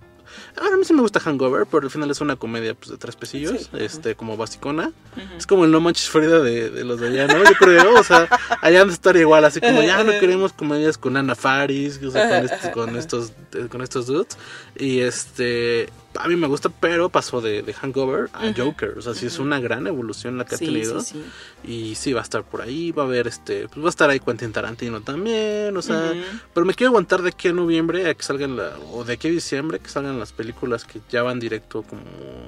a 0.57 0.77
mí 0.77 0.83
sí 0.83 0.93
me 0.93 1.01
gusta 1.01 1.19
Hangover, 1.19 1.65
pero 1.65 1.83
al 1.83 1.91
final 1.91 2.09
es 2.11 2.21
una 2.21 2.35
comedia 2.35 2.73
pues, 2.73 2.89
de 2.89 2.97
tres 2.97 3.15
pesillos, 3.15 3.69
Sí, 3.71 3.77
este, 3.79 4.15
como 4.15 4.37
basicona. 4.37 4.91
Es 5.37 5.45
como 5.47 5.65
el 5.65 5.71
No 5.71 5.79
Manches 5.79 6.09
Frida 6.09 6.39
de, 6.39 6.69
de 6.69 6.83
los 6.83 6.99
de 6.99 7.07
allá, 7.07 7.27
¿no? 7.27 7.43
Yo 7.43 7.55
creo, 7.57 7.99
o 7.99 8.03
sea, 8.03 8.27
allá 8.61 8.81
han 8.81 8.87
de 8.87 8.93
estar 8.93 9.15
igual, 9.15 9.45
así 9.45 9.61
como 9.61 9.81
ya 9.81 10.03
no 10.03 10.11
queremos 10.19 10.53
comedias 10.53 10.97
con 10.97 11.17
Ana 11.17 11.35
Faris, 11.35 12.01
o 12.03 12.11
sea, 12.11 12.29
con, 12.29 12.45
estos, 12.45 12.71
con 12.71 12.95
estos, 12.97 13.33
con 13.69 13.81
estos 13.81 14.07
dudes. 14.07 14.37
Y 14.75 14.99
este, 14.99 15.89
a 16.19 16.27
mí 16.27 16.35
me 16.35 16.47
gusta, 16.47 16.69
pero 16.69 17.09
pasó 17.09 17.41
de, 17.41 17.61
de 17.61 17.73
Hangover 17.73 18.29
a 18.33 18.53
Joker, 18.55 18.97
o 18.97 19.01
sea, 19.01 19.13
sí 19.13 19.25
es 19.25 19.39
una 19.39 19.59
gran 19.59 19.87
evolución 19.87 20.37
la 20.37 20.45
que 20.45 20.57
Sí, 20.57 20.65
ha 20.65 20.67
tenido. 20.67 21.01
sí, 21.01 21.21
sí. 21.63 21.71
Y 21.71 21.95
sí, 21.95 22.13
va 22.13 22.21
a 22.21 22.23
estar 22.23 22.43
por 22.43 22.61
ahí, 22.61 22.91
va 22.91 23.03
a 23.03 23.05
haber 23.05 23.27
este, 23.27 23.67
pues 23.67 23.81
va 23.83 23.87
a 23.87 23.89
estar 23.89 24.09
ahí 24.09 24.19
Quentin 24.19 24.51
Tarantino 24.51 25.01
también, 25.01 25.75
o 25.75 25.81
sea, 25.81 26.13
pero 26.53 26.65
me 26.65 26.73
quiero 26.73 26.89
aguantar 26.91 27.21
de 27.21 27.29
aquí 27.29 27.47
a 27.49 27.53
noviembre 27.53 28.09
a 28.09 28.13
que 28.13 28.23
salgan 28.23 28.55
la, 28.57 28.77
o 28.91 29.03
de 29.03 29.13
aquí 29.13 29.27
a 29.27 29.31
diciembre 29.31 29.79
que 29.79 29.89
salgan 29.89 30.19
las 30.19 30.31
películas 30.31 30.85
que 30.85 31.01
ya 31.09 31.23
van 31.23 31.39
directo 31.39 31.83
como, 31.83 32.01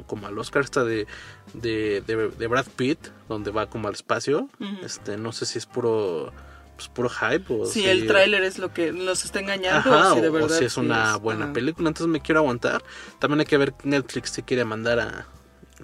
como 0.07 0.27
al 0.27 0.37
Oscar, 0.37 0.63
esta 0.63 0.83
de, 0.83 1.07
de, 1.53 2.01
de, 2.05 2.29
de 2.29 2.47
Brad 2.47 2.67
Pitt, 2.75 2.99
donde 3.29 3.51
va 3.51 3.67
como 3.67 3.87
al 3.87 3.93
espacio, 3.93 4.49
este, 4.83 5.17
no 5.17 5.31
sé 5.31 5.45
si 5.45 5.57
es 5.57 5.65
puro, 5.65 6.31
pues 6.77 6.87
puro 6.89 7.09
hype 7.09 7.45
o 7.53 7.65
Si 7.65 7.81
si- 7.81 7.85
el 7.89 8.07
tráiler 8.07 8.43
es 8.43 8.57
lo 8.59 8.71
que 8.73 8.93
nos 8.93 9.25
está 9.25 9.39
engañando 9.41 9.93
Ajá, 9.93 10.13
o 10.13 10.15
si 10.15 10.21
de 10.21 10.29
o- 10.29 10.31
verdad 10.31 10.51
o 10.51 10.59
si 10.59 10.65
es 10.65 10.77
una 10.77 11.15
es- 11.15 11.19
buena 11.21 11.45
ajá. 11.45 11.53
película, 11.53 11.89
entonces 11.89 12.09
me 12.11 12.21
quiero 12.21 12.39
aguantar. 12.39 12.83
También 13.19 13.41
hay 13.41 13.45
que 13.47 13.57
ver 13.57 13.73
Netflix 13.83 14.29
si 14.29 14.43
quiere 14.43 14.63
mandar 14.63 14.99
a... 14.99 15.27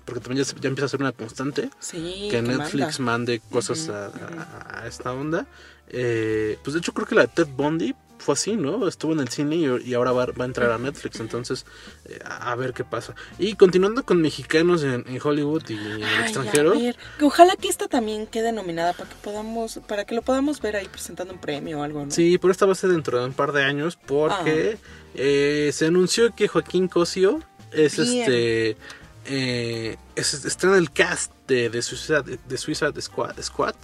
Porque 0.06 0.22
también 0.22 0.44
ya, 0.46 0.68
empieza 0.68 0.86
a 0.86 0.90
ser 0.90 1.02
una 1.02 1.12
constante 1.12 1.70
Sí, 1.80 2.28
que 2.30 2.38
que 2.38 2.42
Netflix 2.42 3.00
manda. 3.00 3.12
mande 3.12 3.42
cosas 3.52 3.90
a 3.90 4.84
esta 4.88 5.12
onda. 5.14 5.46
Eh, 5.90 6.58
pues 6.64 6.74
de 6.74 6.80
hecho 6.80 6.94
creo 6.94 7.06
que 7.08 7.16
la 7.16 7.22
de 7.24 7.28
Ted 7.28 7.48
Bundy 7.48 7.94
fue 8.24 8.34
así, 8.34 8.56
¿no? 8.56 8.88
Estuvo 8.88 9.14
en 9.14 9.20
el 9.20 9.30
cine 9.30 9.56
y, 9.56 9.90
y 9.90 9.94
ahora 9.94 10.12
va, 10.12 10.26
va 10.28 10.46
a 10.46 10.48
entrar 10.48 10.72
a 10.72 10.78
Netflix. 10.78 11.20
Entonces, 11.20 11.66
eh, 12.06 12.20
a, 12.24 12.56
ver 12.56 12.74
qué 12.74 12.84
pasa. 12.84 13.14
Y 13.38 13.56
continuando 13.56 14.04
con 14.06 14.22
mexicanos 14.22 14.84
en, 14.84 15.06
en 15.08 15.20
Hollywood 15.22 15.64
y 15.70 15.74
en 15.74 16.04
el 16.04 16.22
extranjero. 16.22 16.74
ojalá 17.22 17.56
que 17.56 17.68
esta 17.68 17.88
también 17.88 18.26
quede 18.28 18.52
nominada 18.52 18.94
para 18.94 19.10
que 19.10 19.16
podamos, 19.18 19.80
para 19.88 20.06
que 20.06 20.16
lo 20.16 20.22
podamos 20.22 20.62
ver 20.62 20.76
ahí 20.78 20.88
presentando 20.88 21.34
un 21.34 21.40
premio 21.40 21.80
o 21.80 21.84
algo, 21.84 22.06
¿no? 22.06 22.12
Sí, 22.12 22.38
pero 22.38 22.52
esta 22.52 22.66
va 22.66 22.72
a 22.72 22.76
ser 22.76 22.92
dentro 22.92 23.20
de 23.20 23.26
un 23.26 23.34
par 23.34 23.52
de 23.52 23.64
años 23.64 23.98
porque 23.98 24.78
eh, 25.16 25.72
se 25.74 25.86
anunció 25.86 26.34
que 26.34 26.48
Joaquín 26.48 26.88
Cosio 26.88 27.42
es 27.72 27.98
Bien. 27.98 28.22
este 28.22 28.78
eh, 29.26 29.96
es, 30.16 30.34
está 30.46 30.68
en 30.68 30.76
el 30.76 30.92
cast 30.92 31.32
de, 31.48 31.70
de 31.70 31.82
Suicide, 31.82 32.40
de 32.46 32.58
Suicide 32.58 33.02
Squad, 33.02 33.42
Squad 33.42 33.76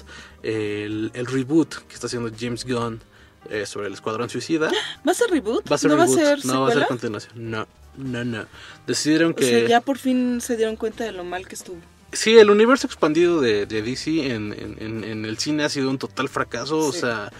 el, 0.43 1.12
el 1.13 1.25
reboot 1.25 1.75
que 1.88 1.93
está 1.93 2.08
haciendo 2.08 2.30
James 2.38 2.65
Gunn 2.65 3.02
eh, 3.49 3.65
sobre 3.65 3.88
el 3.88 3.93
Escuadrón 3.93 4.29
Suicida. 4.29 4.71
¿Va 5.07 5.12
a 5.12 5.15
ser 5.15 5.29
reboot? 5.29 5.69
Va 5.71 5.75
a 5.75 5.77
ser 5.79 5.91
¿No 5.91 5.97
reboot, 5.97 6.17
va 6.17 6.21
a 6.21 6.25
ser 6.38 6.45
no 6.45 6.62
va 6.62 6.67
a 6.67 6.71
ser 6.71 6.81
secuela? 6.81 6.88
continuación. 6.88 7.33
No, 7.51 7.67
no, 7.97 8.23
no. 8.23 8.45
Decidieron 8.88 9.31
O 9.31 9.35
que 9.35 9.45
sea, 9.45 9.67
ya 9.67 9.81
por 9.81 9.97
fin 9.97 10.39
se 10.41 10.55
dieron 10.57 10.75
cuenta 10.75 11.03
de 11.03 11.12
lo 11.12 11.23
mal 11.23 11.47
que 11.47 11.55
estuvo. 11.55 11.77
Sí, 12.12 12.38
el 12.38 12.49
universo 12.49 12.88
expandido 12.88 13.39
de, 13.39 13.65
de 13.67 13.81
DC 13.83 14.31
en, 14.33 14.51
en- 14.53 14.77
en- 14.79 15.03
en 15.03 15.25
el 15.25 15.38
cine 15.38 15.63
ha 15.63 15.69
sido 15.69 15.89
un 15.91 15.97
total 15.99 16.27
fracaso. 16.29 16.77
O 16.79 16.91
Sí. 16.91 17.01
sea, 17.01 17.31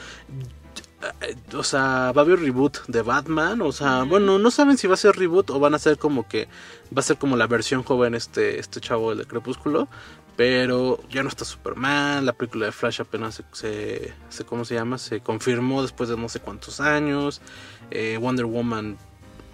eh, 1.22 1.36
o 1.56 1.64
sea, 1.64 2.12
va 2.12 2.22
a 2.22 2.26
haber 2.26 2.40
reboot 2.40 2.86
de 2.88 3.02
Batman. 3.02 3.62
O 3.62 3.72
sea, 3.72 4.04
bueno, 4.04 4.38
no 4.38 4.52
saben 4.52 4.78
si 4.78 4.86
va 4.88 4.94
a 4.96 4.98
ser 4.98 5.16
reboot 5.16 5.50
o 5.50 5.60
van 5.60 5.74
a 5.74 5.80
ser 5.80 5.98
como 5.98 6.28
que 6.28 6.48
va 6.96 7.00
a 7.00 7.04
ser 7.04 7.18
como 7.18 7.36
la 7.38 7.48
versión 7.48 7.84
joven 7.84 8.14
este 8.16 8.60
este 8.60 8.80
chavo 8.82 9.16
de 9.16 9.26
Crepúsculo. 9.26 9.88
Pero 10.40 11.04
ya 11.10 11.22
no 11.22 11.28
está 11.28 11.44
Superman, 11.44 12.26
la 12.26 12.32
película 12.32 12.68
de 12.68 12.72
Flash 12.72 13.02
apenas 13.02 13.44
se, 13.52 14.14
se, 14.30 14.46
¿cómo 14.46 14.64
se 14.64 14.74
llama? 14.74 14.98
Se 14.98 15.20
confirmó 15.20 15.82
después 15.82 16.08
de 16.08 16.16
no 16.16 16.30
sé 16.30 16.40
cuántos 16.40 16.80
años. 16.80 17.42
Eh, 17.92 18.18
Wonder 18.22 18.46
Woman 18.46 18.96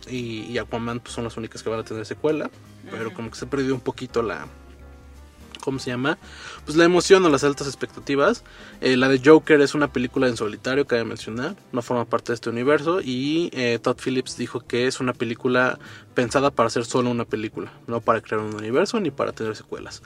y, 0.08 0.43
y 0.43 0.60
Aquaman 0.60 1.00
pues, 1.00 1.15
son 1.15 1.24
las 1.24 1.38
únicas 1.38 1.63
que 1.63 1.71
van 1.71 1.80
a 1.80 1.84
tener 1.84 2.06
secuela. 2.06 2.52
Pero 2.91 3.15
como 3.15 3.32
que 3.32 3.36
se 3.36 3.48
perdió 3.48 3.74
un 3.74 3.82
poquito 3.82 4.21
la, 4.21 4.45
¿cómo 5.65 5.80
se 5.80 5.89
llama? 5.89 6.19
Pues 6.63 6.78
la 6.78 6.86
emoción 6.86 7.25
o 7.25 7.30
las 7.30 7.43
altas 7.43 7.65
expectativas. 7.67 8.43
Eh, 8.82 8.95
la 8.95 9.10
de 9.10 9.19
Joker 9.23 9.60
es 9.62 9.73
una 9.73 9.91
película 9.91 10.28
en 10.28 10.38
solitario, 10.38 10.86
cabe 10.86 11.04
mencionar, 11.04 11.56
no 11.71 11.82
forma 11.82 12.06
parte 12.06 12.32
de 12.32 12.36
este 12.36 12.51
universo 12.51 13.01
y 13.01 13.49
eh, 13.51 13.80
Todd 13.82 13.97
Phillips 13.97 14.38
dijo 14.38 14.62
que 14.62 14.86
es 14.86 14.99
una 14.99 15.13
película 15.13 15.80
pensada 16.13 16.51
para 16.51 16.69
ser 16.69 16.86
solo 16.86 17.10
una 17.10 17.25
película, 17.25 17.73
no 17.88 17.99
para 17.99 18.21
crear 18.21 18.41
un 18.41 18.54
universo 18.54 18.99
ni 18.99 19.10
para 19.10 19.34
tener 19.34 19.56
secuelas. 19.56 20.04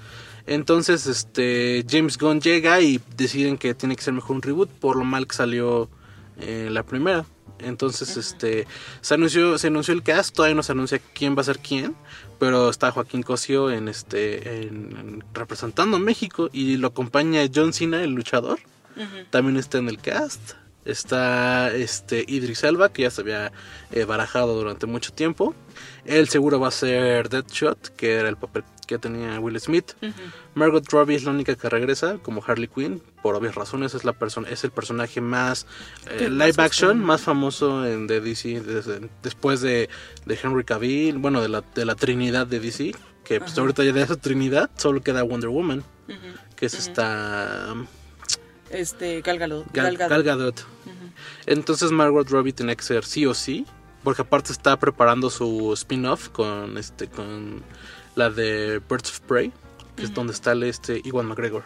Entonces, 0.47 1.05
este 1.05 1.85
James 1.87 2.17
Gunn 2.17 2.39
llega 2.39 2.79
y 2.79 3.01
deciden 3.17 3.57
que 3.57 3.75
tiene 3.75 3.95
que 3.95 4.01
ser 4.01 4.13
mejor 4.13 4.37
un 4.37 4.41
reboot 4.41 4.69
por 4.69 4.95
lo 4.95 5.03
mal 5.03 5.27
que 5.27 5.35
salió 5.35 5.89
eh, 6.39 6.69
la 6.71 6.83
primera. 6.83 7.25
Entonces, 7.59 8.15
este 8.15 8.65
se 9.01 9.13
anunció, 9.13 9.57
se 9.57 9.67
anunció 9.67 9.93
el 9.93 10.03
cast, 10.03 10.33
todavía 10.33 10.55
no 10.55 10.63
se 10.63 10.71
anuncia 10.71 11.01
quién 11.13 11.35
va 11.35 11.41
a 11.41 11.43
ser 11.43 11.59
quién, 11.59 11.95
pero 12.39 12.69
está 12.69 12.91
Joaquín 12.91 13.21
Cosio 13.23 13.69
en 13.71 13.88
este 13.88 14.63
en- 14.63 14.95
en- 14.97 15.23
representando 15.34 15.97
a 15.97 15.99
México 15.99 16.49
y 16.54 16.78
lo 16.78 16.88
acompaña 16.88 17.41
John 17.54 17.73
Cena, 17.73 18.02
el 18.04 18.12
luchador. 18.12 18.60
También 19.30 19.58
está 19.58 19.78
en 19.78 19.88
el 19.89 19.99
cast. 19.99 20.54
Está 20.86 21.73
este 21.75 22.23
Idris 22.28 22.63
Elba, 22.63 22.89
que 22.91 23.04
ya 23.04 23.12
se 23.12 23.21
había 23.21 23.52
eh, 23.91 24.06
barajado 24.06 24.56
durante 24.56 24.88
mucho 24.88 25.12
tiempo. 25.13 25.54
Él 26.06 26.28
seguro 26.30 26.60
va 26.60 26.69
a 26.69 26.71
ser 26.71 27.30
Deadshot, 27.30 27.95
que 27.95 28.13
era 28.15 28.30
el 28.30 28.38
papel 28.38 28.63
que 28.89 28.97
tenía 28.99 29.39
Will 29.39 29.60
Smith. 29.60 29.91
Margot 30.56 30.84
Robbie 30.91 31.15
es 31.15 31.23
la 31.23 31.32
única 31.32 31.54
que 31.56 31.69
regresa 31.69 32.17
como 32.17 32.43
Harley 32.45 32.67
Quinn. 32.67 33.02
Por 33.21 33.36
obvias 33.36 33.54
razones 33.54 33.93
es, 33.93 34.04
la 34.04 34.13
persona 34.13 34.49
es 34.49 34.63
el 34.63 34.71
personaje 34.71 35.21
más 35.21 35.67
eh, 36.10 36.28
más 36.30 36.32
live 36.32 36.63
action, 36.63 36.99
más 36.99 37.21
famoso 37.21 37.86
en 37.86 38.08
de 38.08 38.19
DC 38.19 38.62
desde- 38.62 39.10
después 39.21 39.62
de, 39.62 39.89
de 40.25 40.39
Henry 40.41 40.63
Cavill, 40.63 41.19
bueno, 41.19 41.41
de 41.41 41.49
la, 41.49 41.63
de 41.75 41.86
la 41.86 41.93
Trinidad 41.95 42.47
de 42.47 42.60
DC. 42.60 42.95
Que 43.23 43.39
pues, 43.39 43.56
ahorita 43.58 43.84
ya 43.84 43.91
de 43.93 44.02
esa 44.02 44.15
Trinidad 44.15 44.71
solo 44.75 45.02
queda 45.02 45.21
Wonder 45.21 45.49
Woman, 45.52 45.84
que 46.56 46.65
es 46.65 46.73
esta... 46.73 47.75
Este, 48.71 49.21
Gal 49.21 49.38
Gadot. 49.38 49.65
Gal, 49.71 49.95
Gal 49.97 49.97
Gadot. 49.97 50.10
Gal 50.10 50.23
Gadot. 50.23 50.65
Entonces 51.45 51.91
Margot 51.91 52.28
Robbie 52.30 52.54
tenía 52.54 52.75
que 52.75 52.84
ser 52.84 53.06
sí 53.06 53.25
o 53.25 53.34
sí, 53.34 53.65
porque 54.04 54.21
aparte 54.23 54.52
está 54.52 54.78
preparando 54.80 55.30
su 55.30 55.73
spin-off 55.73 56.30
con 56.30 56.78
este 56.78 57.08
con 57.08 57.62
la 58.19 58.29
de 58.29 58.82
Birds 58.88 59.10
of 59.10 59.19
Prey, 59.21 59.51
que 59.95 60.03
es 60.03 60.13
donde 60.13 60.34
está 60.34 60.51
el 60.51 60.63
este 60.63 61.01
Iwan 61.03 61.25
McGregor. 61.25 61.63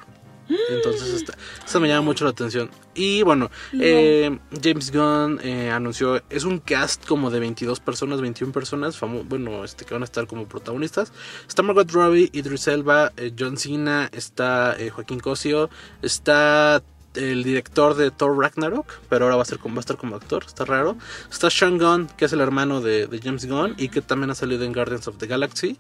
Entonces 0.70 1.14
esta, 1.14 1.34
esta 1.66 1.80
me 1.80 1.88
llama 1.88 2.02
mucho 2.02 2.26
la 2.26 2.32
atención. 2.32 2.70
Y 2.94 3.24
bueno, 3.24 3.50
eh, 3.80 4.38
James 4.62 4.92
Gunn 4.92 5.40
eh, 5.42 5.72
anunció, 5.72 6.22
es 6.30 6.44
un 6.44 6.60
cast 6.60 7.06
como 7.08 7.32
de 7.32 7.40
22 7.40 7.80
personas, 7.80 8.22
21 8.22 8.54
personas, 8.54 9.00
bueno, 9.00 9.64
este 9.64 9.86
que 9.86 9.94
van 9.96 10.04
a 10.04 10.06
estar 10.06 10.28
como 10.28 10.46
protagonistas. 10.46 11.12
Está 11.48 11.64
Margot 11.64 11.90
Robbie, 11.92 12.30
Idris 12.34 12.68
Elba, 12.68 13.14
eh, 13.18 13.32
John 13.38 13.58
Cena, 13.58 14.10
está 14.12 14.76
Joaquín 14.94 15.22
Cosio, 15.22 15.70
está 16.02 16.84
el 17.16 17.44
director 17.44 17.96
de 17.96 18.12
Thor 18.12 18.38
Ragnarok, 18.38 18.88
pero 19.10 19.26
ahora 19.26 19.38
va 19.38 19.44
a, 19.44 19.46
ser 19.46 19.60
como, 19.60 19.76
va 19.76 19.80
a 19.80 19.82
estar 19.82 19.98
como 19.98 20.16
actor, 20.16 20.44
está 20.46 20.66
raro. 20.66 20.98
Está 21.32 21.50
Sean 21.50 21.78
Gunn, 21.78 22.10
que 22.18 22.26
es 22.26 22.34
el 22.34 22.42
hermano 22.42 22.82
de, 22.82 23.08
de 23.08 23.20
James 23.20 23.46
Gunn 23.46 23.76
y 23.78 23.90
que 23.90 24.02
también 24.02 24.30
ha 24.32 24.36
salido 24.36 24.66
en 24.66 24.74
Guardians 24.74 25.08
of 25.08 25.18
the 25.18 25.28
Galaxy. 25.28 25.78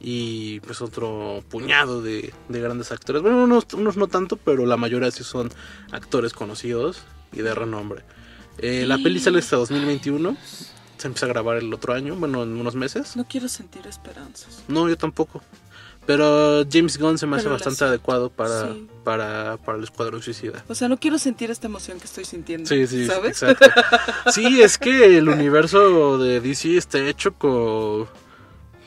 Y 0.00 0.60
pues 0.60 0.80
otro 0.80 1.42
puñado 1.48 2.02
de, 2.02 2.32
de 2.48 2.60
grandes 2.60 2.92
actores. 2.92 3.20
Bueno, 3.22 3.42
unos, 3.42 3.66
unos 3.74 3.96
no 3.96 4.06
tanto, 4.06 4.36
pero 4.36 4.64
la 4.64 4.76
mayoría 4.76 5.10
sí 5.10 5.24
son 5.24 5.50
actores 5.90 6.32
conocidos 6.32 7.02
y 7.32 7.42
de 7.42 7.54
renombre. 7.54 8.04
Eh, 8.58 8.84
la 8.86 8.98
peli 8.98 9.18
sale 9.20 9.40
hasta 9.40 9.56
2021. 9.56 10.36
Se 10.98 11.06
empieza 11.06 11.26
a 11.26 11.28
grabar 11.28 11.56
el 11.58 11.72
otro 11.72 11.94
año, 11.94 12.16
bueno, 12.16 12.42
en 12.42 12.56
unos 12.60 12.74
meses. 12.74 13.16
No 13.16 13.24
quiero 13.26 13.48
sentir 13.48 13.86
esperanzas. 13.86 14.62
No, 14.68 14.88
yo 14.88 14.96
tampoco. 14.96 15.42
Pero 16.06 16.64
James 16.72 16.96
Gunn 16.98 17.18
se 17.18 17.26
me 17.26 17.36
hace 17.36 17.44
Pero 17.44 17.54
bastante 17.56 17.84
adecuado 17.84 18.30
para, 18.30 18.72
Sí. 18.72 18.86
para, 19.04 19.58
para 19.58 19.76
el 19.78 19.84
Escuadrón 19.84 20.22
Suicida. 20.22 20.64
O 20.66 20.74
sea, 20.74 20.88
no 20.88 20.98
quiero 20.98 21.18
sentir 21.18 21.50
esta 21.50 21.66
emoción 21.66 21.98
que 22.00 22.06
estoy 22.06 22.24
sintiendo. 22.24 22.66
Sí, 22.68 22.86
sí, 22.86 23.06
¿Sabes? 23.06 23.42
exacto. 23.42 23.66
Sí, 24.32 24.62
es 24.62 24.78
que 24.78 25.18
el 25.18 25.28
universo 25.28 26.16
de 26.18 26.40
DC 26.40 26.78
está 26.78 26.98
hecho 27.06 27.34
con, 27.34 28.08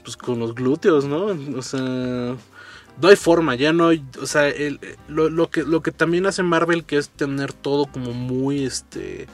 pues, 0.04 0.18
con 0.18 0.40
los 0.40 0.54
glúteos, 0.56 1.06
¿no? 1.06 1.28
O 1.58 1.62
sea, 1.62 1.80
no 1.82 3.08
hay 3.08 3.16
forma, 3.16 3.56
ya 3.56 3.74
no 3.74 3.88
hay, 3.90 4.04
o 4.22 4.26
sea, 4.26 4.48
el- 4.50 4.80
lo, 5.08 5.30
lo 5.30 5.50
que, 5.50 5.64
lo 5.64 5.82
que 5.82 5.92
también 5.92 6.26
hace 6.26 6.44
Marvel, 6.44 6.84
que 6.84 6.98
es 6.98 7.10
tener 7.10 7.54
todo 7.54 7.86
como 7.88 8.14
muy, 8.14 8.64
este, 8.64 9.28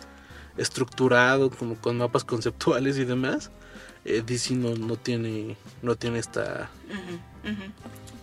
estructurado, 0.58 1.50
como 1.50 1.76
con 1.76 1.98
mapas 1.98 2.24
conceptuales 2.24 2.98
y 2.98 3.06
demás, 3.06 3.52
eh, 4.06 4.24
DC 4.26 4.56
no, 4.56 4.76
no 4.76 4.96
tiene, 4.96 5.58
no 5.82 5.96
tiene 5.96 6.20
esta, 6.20 6.70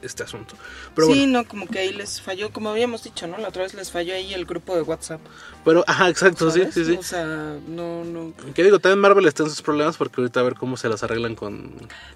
este 0.05 0.23
asunto. 0.23 0.57
Pero 0.95 1.09
sí, 1.09 1.21
bueno, 1.21 1.40
no, 1.40 1.49
como 1.49 1.67
que 1.67 1.79
ahí 1.79 1.93
les 1.93 2.21
falló, 2.21 2.53
como 2.53 2.71
habíamos 2.71 3.03
dicho, 3.05 3.27
¿no? 3.27 3.38
La 3.38 3.49
otra 3.49 3.62
vez 3.62 3.75
les 3.75 3.90
falló 3.90 4.14
ahí 4.14 4.35
el 4.35 4.45
grupo 4.45 4.75
de 4.75 4.83
WhatsApp. 4.83 5.21
pero, 5.64 5.85
ajá, 5.87 6.09
exacto, 6.09 6.51
sí, 6.51 6.61
¿sabes? 6.61 6.75
sí, 6.75 6.85
sí. 6.85 6.97
O 6.97 7.03
sea, 7.03 7.25
no, 7.67 8.05
no. 8.05 8.33
Que 8.55 8.62
digo, 8.62 8.79
también 8.79 9.01
Marvel 9.01 9.27
está 9.27 9.43
en 9.43 9.51
sus 9.51 9.62
problemas 9.62 9.97
porque 9.97 10.21
ahorita 10.21 10.40
a 10.40 10.43
ver 10.43 10.55
cómo 10.55 10.77
se 10.77 10.88
las 10.88 11.03
arreglan 11.03 11.35
con... 11.35 11.73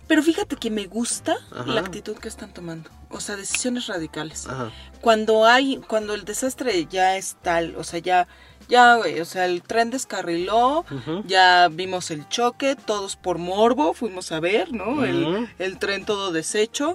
Pero 0.06 0.22
fíjate 0.22 0.56
que 0.56 0.70
me 0.70 0.86
gusta 0.86 1.36
Ajá. 1.50 1.66
la 1.66 1.80
actitud 1.80 2.16
que 2.16 2.28
están 2.28 2.52
tomando. 2.52 2.90
O 3.10 3.20
sea, 3.20 3.36
decisiones 3.36 3.86
radicales. 3.86 4.46
Ajá. 4.46 4.70
Cuando 5.00 5.46
hay, 5.46 5.78
cuando 5.88 6.14
el 6.14 6.24
desastre 6.24 6.86
ya 6.86 7.16
es 7.16 7.36
tal, 7.42 7.76
o 7.76 7.84
sea, 7.84 8.00
ya, 8.00 8.28
ya, 8.68 8.96
güey, 8.96 9.20
o 9.20 9.24
sea, 9.24 9.44
el 9.46 9.62
tren 9.62 9.90
descarriló, 9.90 10.84
ya 11.26 11.68
vimos 11.70 12.10
el 12.10 12.28
choque, 12.28 12.76
todos 12.76 13.16
por 13.16 13.38
morbo 13.38 13.94
fuimos 13.94 14.32
a 14.32 14.40
ver, 14.40 14.72
¿no? 14.72 15.04
el, 15.04 15.48
el 15.58 15.78
tren 15.78 16.04
todo 16.04 16.32
deshecho. 16.32 16.94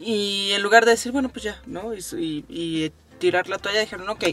Y 0.00 0.50
en 0.52 0.62
lugar 0.62 0.84
de 0.84 0.92
decir, 0.92 1.12
bueno, 1.12 1.28
pues 1.28 1.44
ya, 1.44 1.60
¿no? 1.66 1.94
Y, 1.94 1.98
y- 2.18 2.44
y 2.48 2.92
tirar 3.18 3.48
la 3.48 3.58
toalla, 3.58 3.80
dijeron, 3.80 4.08
ok, 4.08 4.24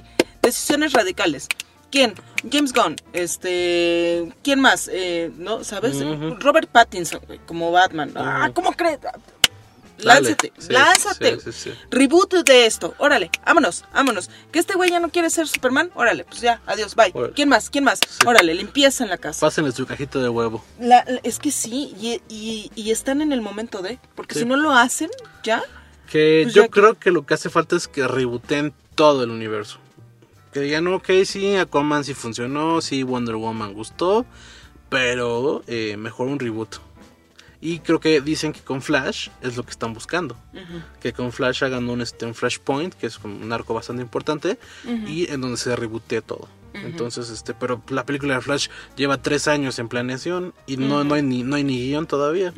decisiones 0.42 0.94
radicales. 0.94 1.48
¿Quién? 1.92 2.16
James 2.52 2.74
Gunn, 2.74 2.96
este, 3.14 4.34
¿quién 4.44 4.60
más? 4.60 4.90
Eh, 4.92 5.32
¿No? 5.38 5.64
¿Sabes? 5.64 6.00
Robert 6.40 6.68
Pattinson, 6.70 7.22
güey, 7.28 7.40
como 7.46 7.72
Batman. 7.72 8.12
Ah. 8.16 8.50
¿cómo 8.54 8.72
crees? 8.74 9.00
Lánzate, 10.06 10.54
Sí, 10.58 10.72
lánzate. 10.74 11.40
sí, 11.40 11.52
sí, 11.52 11.60
sí. 11.72 11.74
Reboot 11.92 12.34
de 12.46 12.66
esto. 12.66 12.94
Órale, 12.98 13.30
vámonos, 13.46 13.86
vámonos. 13.94 14.30
Que 14.52 14.60
este 14.60 14.76
güey 14.76 14.90
ya 14.90 15.00
no 15.00 15.10
quiere 15.10 15.30
ser 15.30 15.48
Superman. 15.48 15.92
Órale, 15.96 16.24
pues 16.26 16.42
ya, 16.42 16.62
adiós, 16.66 16.96
bye. 16.96 17.12
Órale. 17.14 17.34
¿Quién 17.34 17.50
más? 17.50 17.70
¿Quién 17.70 17.84
más? 17.84 18.00
Órale, 18.26 18.54
limpieza 18.54 19.04
en 19.04 19.10
la 19.10 19.18
casa. 19.18 19.40
Pásenle 19.46 19.72
su 19.72 19.86
cajita 19.86 20.20
de 20.20 20.30
huevo. 20.30 20.64
La- 20.80 21.04
la- 21.08 21.20
es 21.24 21.40
que 21.40 21.52
sí, 21.52 21.96
y, 22.00 22.22
y- 22.30 22.72
y 22.76 22.92
están 22.92 23.22
en 23.22 23.32
el 23.34 23.42
momento 23.42 23.82
de. 23.82 24.00
Porque 24.16 24.36
si 24.36 24.46
no 24.46 24.58
lo 24.58 24.72
hacen, 24.72 25.10
ya. 25.44 25.64
Que 26.10 26.42
Pues 26.44 26.54
yo 26.54 26.62
ya 26.64 26.68
que- 26.68 26.72
creo 26.72 27.00
que 27.00 27.12
lo 27.12 27.26
que 27.26 27.34
hace 27.34 27.50
falta 27.50 27.76
es 27.76 27.88
que 27.88 28.08
rebooten 28.08 28.74
todo 28.96 29.24
el 29.24 29.30
universo. 29.32 29.80
Que 30.52 30.60
digan, 30.60 30.86
ok, 30.88 31.10
sí, 31.26 31.56
Aquaman 31.56 32.04
sí 32.04 32.14
funcionó, 32.14 32.80
sí, 32.82 33.02
Wonder 33.02 33.36
Woman 33.38 33.74
gustó, 33.74 34.26
pero 34.90 35.64
eh, 35.68 35.98
mejor 35.98 36.28
un 36.28 36.40
reboot. 36.40 36.76
Y 37.66 37.80
creo 37.80 38.02
que 38.02 38.20
dicen 38.20 38.52
que 38.52 38.60
con 38.60 38.82
Flash 38.82 39.30
es 39.42 39.56
lo 39.56 39.64
que 39.64 39.72
están 39.72 39.94
buscando. 39.94 40.36
Que 41.00 41.14
con 41.14 41.32
Flash 41.32 41.64
hagan 41.64 41.90
un, 41.90 42.02
este, 42.02 42.26
un 42.26 42.36
Flashpoint, 42.36 42.94
que 42.94 43.08
es 43.08 43.18
como 43.18 43.38
un 43.38 43.54
arco 43.54 43.74
bastante 43.74 44.02
importante, 44.02 44.60
y 45.08 45.32
en 45.32 45.40
donde 45.40 45.56
se 45.56 45.74
reboote 45.74 46.22
todo. 46.22 46.50
Entonces, 46.74 47.30
este, 47.30 47.54
pero 47.54 47.82
la 47.88 48.06
película 48.06 48.36
de 48.36 48.42
Flash 48.42 48.68
lleva 48.98 49.22
tres 49.22 49.48
años 49.48 49.80
en 49.80 49.88
planeación 49.88 50.54
y 50.68 50.76
no, 50.76 51.06
no, 51.06 51.14
hay 51.14 51.22
ni, 51.22 51.44
no 51.44 51.56
hay 51.56 51.64
ni 51.64 51.80
guion 51.88 52.06
todavía. 52.06 52.54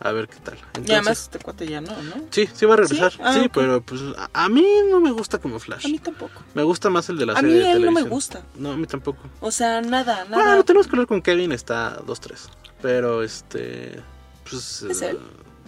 A 0.00 0.10
ver 0.10 0.28
qué 0.28 0.36
tal. 0.42 0.56
y 0.84 0.90
además 0.92 1.20
este 1.20 1.38
cuate 1.38 1.68
ya 1.68 1.82
no, 1.82 1.90
¿no? 2.02 2.14
Sí, 2.30 2.48
sí 2.52 2.66
va 2.66 2.72
a 2.72 2.78
regresar. 2.78 3.12
¿Sí? 3.12 3.18
¿Sí? 3.18 3.40
Ah, 3.44 3.50
pero 3.52 3.82
pues 3.82 4.00
a, 4.32 4.48
mí 4.48 4.66
no 4.90 4.98
me 4.98 5.12
gusta 5.12 5.38
como 5.38 5.60
Flash. 5.60 5.84
A 5.84 5.88
mí 5.90 5.98
tampoco. 5.98 6.42
Me 6.54 6.62
gusta 6.62 6.88
más 6.88 7.08
el 7.10 7.18
de 7.18 7.26
la 7.26 7.34
A 7.34 7.40
serie 7.40 7.54
mí 7.54 7.60
de 7.60 7.72
él 7.72 7.84
no 7.84 7.92
me 7.92 8.02
gusta. 8.02 8.42
No, 8.56 8.72
a 8.72 8.76
mí 8.76 8.86
tampoco. 8.86 9.28
O 9.40 9.52
sea, 9.52 9.80
nada, 9.82 10.24
Bueno, 10.28 10.44
nada. 10.44 10.62
tenemos 10.64 10.86
que 10.86 10.92
hablar 10.92 11.06
con 11.06 11.20
Kevin, 11.20 11.52
está 11.52 12.00
2-3. 12.00 12.48
Pero 12.80 13.22
este. 13.22 14.00
Pues. 14.48 14.82
¿Es 14.82 15.02
eh, 15.02 15.10
él? 15.10 15.18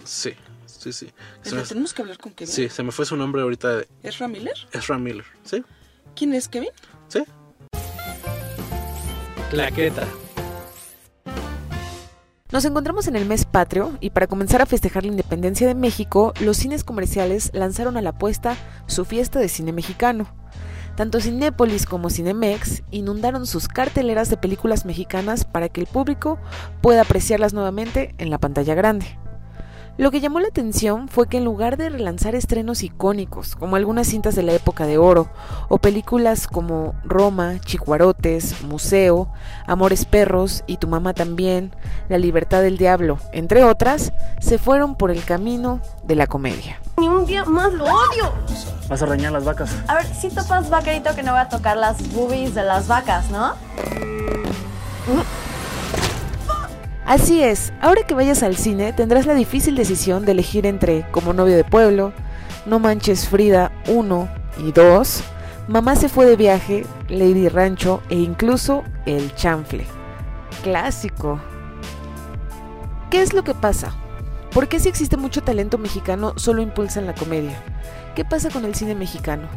Sí, 0.03 0.33
sí, 0.65 0.91
sí. 0.93 1.07
Se 1.41 1.49
Pero 1.51 1.57
me, 1.57 1.67
tenemos 1.67 1.93
que 1.93 2.01
hablar 2.01 2.17
con 2.17 2.33
Kevin. 2.33 2.53
sí, 2.53 2.69
se 2.69 2.83
me 2.83 2.91
fue 2.91 3.05
su 3.05 3.15
nombre 3.15 3.41
ahorita. 3.41 3.77
de 3.77 3.87
¿Es 4.03 4.19
Miller? 4.21 4.53
Ezra 4.71 4.97
Miller. 4.97 5.25
¿Sí? 5.43 5.63
¿Quién 6.15 6.33
es 6.33 6.47
Kevin? 6.47 6.69
¿Sí? 7.07 7.23
Claqueta. 9.49 10.07
Nos 12.51 12.65
encontramos 12.65 13.07
en 13.07 13.15
el 13.15 13.25
mes 13.25 13.45
patrio 13.45 13.97
y 13.99 14.11
para 14.11 14.27
comenzar 14.27 14.61
a 14.61 14.67
festejar 14.67 15.03
la 15.03 15.09
independencia 15.11 15.65
de 15.65 15.73
México, 15.73 16.33
los 16.39 16.57
cines 16.57 16.83
comerciales 16.83 17.49
lanzaron 17.53 17.97
a 17.97 18.01
la 18.03 18.11
puesta 18.17 18.55
su 18.85 19.05
fiesta 19.05 19.39
de 19.39 19.49
cine 19.49 19.73
mexicano. 19.73 20.27
Tanto 20.95 21.19
Cinépolis 21.19 21.85
como 21.87 22.09
Cinemex 22.09 22.83
inundaron 22.91 23.47
sus 23.47 23.67
carteleras 23.67 24.29
de 24.29 24.37
películas 24.37 24.85
mexicanas 24.85 25.43
para 25.43 25.69
que 25.69 25.81
el 25.81 25.87
público 25.87 26.37
pueda 26.81 27.01
apreciarlas 27.01 27.53
nuevamente 27.53 28.13
en 28.19 28.29
la 28.29 28.37
pantalla 28.37 28.75
grande. 28.75 29.22
Lo 29.95 30.09
que 30.09 30.21
llamó 30.21 30.39
la 30.39 30.47
atención 30.47 31.07
fue 31.07 31.27
que 31.27 31.37
en 31.37 31.45
lugar 31.45 31.77
de 31.77 31.87
relanzar 31.87 32.33
estrenos 32.33 32.81
icónicos, 32.81 33.55
como 33.55 33.75
algunas 33.75 34.07
cintas 34.07 34.33
de 34.33 34.41
la 34.41 34.53
época 34.53 34.87
de 34.87 34.97
oro, 34.97 35.29
o 35.69 35.77
películas 35.77 36.47
como 36.47 36.95
Roma, 37.03 37.59
Chicuarotes, 37.59 38.63
Museo, 38.63 39.31
Amores 39.67 40.05
Perros 40.05 40.63
y 40.65 40.77
Tu 40.77 40.87
Mamá 40.87 41.13
también, 41.13 41.75
La 42.09 42.17
Libertad 42.17 42.63
del 42.63 42.79
Diablo, 42.79 43.19
entre 43.33 43.63
otras, 43.63 44.13
se 44.39 44.57
fueron 44.57 44.95
por 44.95 45.11
el 45.11 45.23
camino 45.23 45.79
de 46.03 46.15
la 46.15 46.25
comedia. 46.25 46.79
Ni 46.97 47.07
un 47.07 47.27
día 47.27 47.45
más 47.45 47.71
lo 47.73 47.85
odio. 47.85 48.33
Vas 48.89 49.03
a 49.03 49.05
reñar 49.05 49.31
las 49.31 49.45
vacas. 49.45 49.75
A 49.87 49.93
ver, 49.93 50.07
si 50.07 50.29
topas 50.29 50.71
vaquerito 50.71 51.13
que 51.13 51.21
no 51.21 51.33
va 51.33 51.41
a 51.41 51.49
tocar 51.49 51.77
las 51.77 52.11
boobies 52.13 52.55
de 52.55 52.63
las 52.63 52.87
vacas, 52.87 53.29
¿no? 53.29 53.53
Así 57.05 57.43
es, 57.43 57.73
ahora 57.81 58.03
que 58.07 58.13
vayas 58.13 58.43
al 58.43 58.55
cine 58.55 58.93
tendrás 58.93 59.25
la 59.25 59.33
difícil 59.33 59.75
decisión 59.75 60.25
de 60.25 60.31
elegir 60.31 60.65
entre 60.65 61.05
Como 61.11 61.33
novio 61.33 61.55
de 61.55 61.65
pueblo, 61.65 62.13
No 62.65 62.79
manches 62.79 63.27
Frida 63.27 63.71
1 63.87 64.29
y 64.65 64.71
2, 64.71 65.23
Mamá 65.67 65.95
se 65.95 66.09
fue 66.09 66.25
de 66.25 66.35
viaje, 66.35 66.85
Lady 67.07 67.47
Rancho 67.47 68.01
e 68.09 68.15
incluso 68.15 68.83
El 69.05 69.33
Chanfle. 69.35 69.85
Clásico. 70.61 71.39
¿Qué 73.09 73.21
es 73.21 73.33
lo 73.33 73.43
que 73.43 73.53
pasa? 73.53 73.93
¿Por 74.51 74.67
qué 74.67 74.79
si 74.79 74.89
existe 74.89 75.15
mucho 75.15 75.41
talento 75.41 75.77
mexicano 75.77 76.33
solo 76.35 76.61
impulsan 76.61 77.05
la 77.05 77.15
comedia? 77.15 77.61
¿Qué 78.13 78.25
pasa 78.25 78.49
con 78.49 78.65
el 78.65 78.75
cine 78.75 78.93
mexicano? 78.93 79.47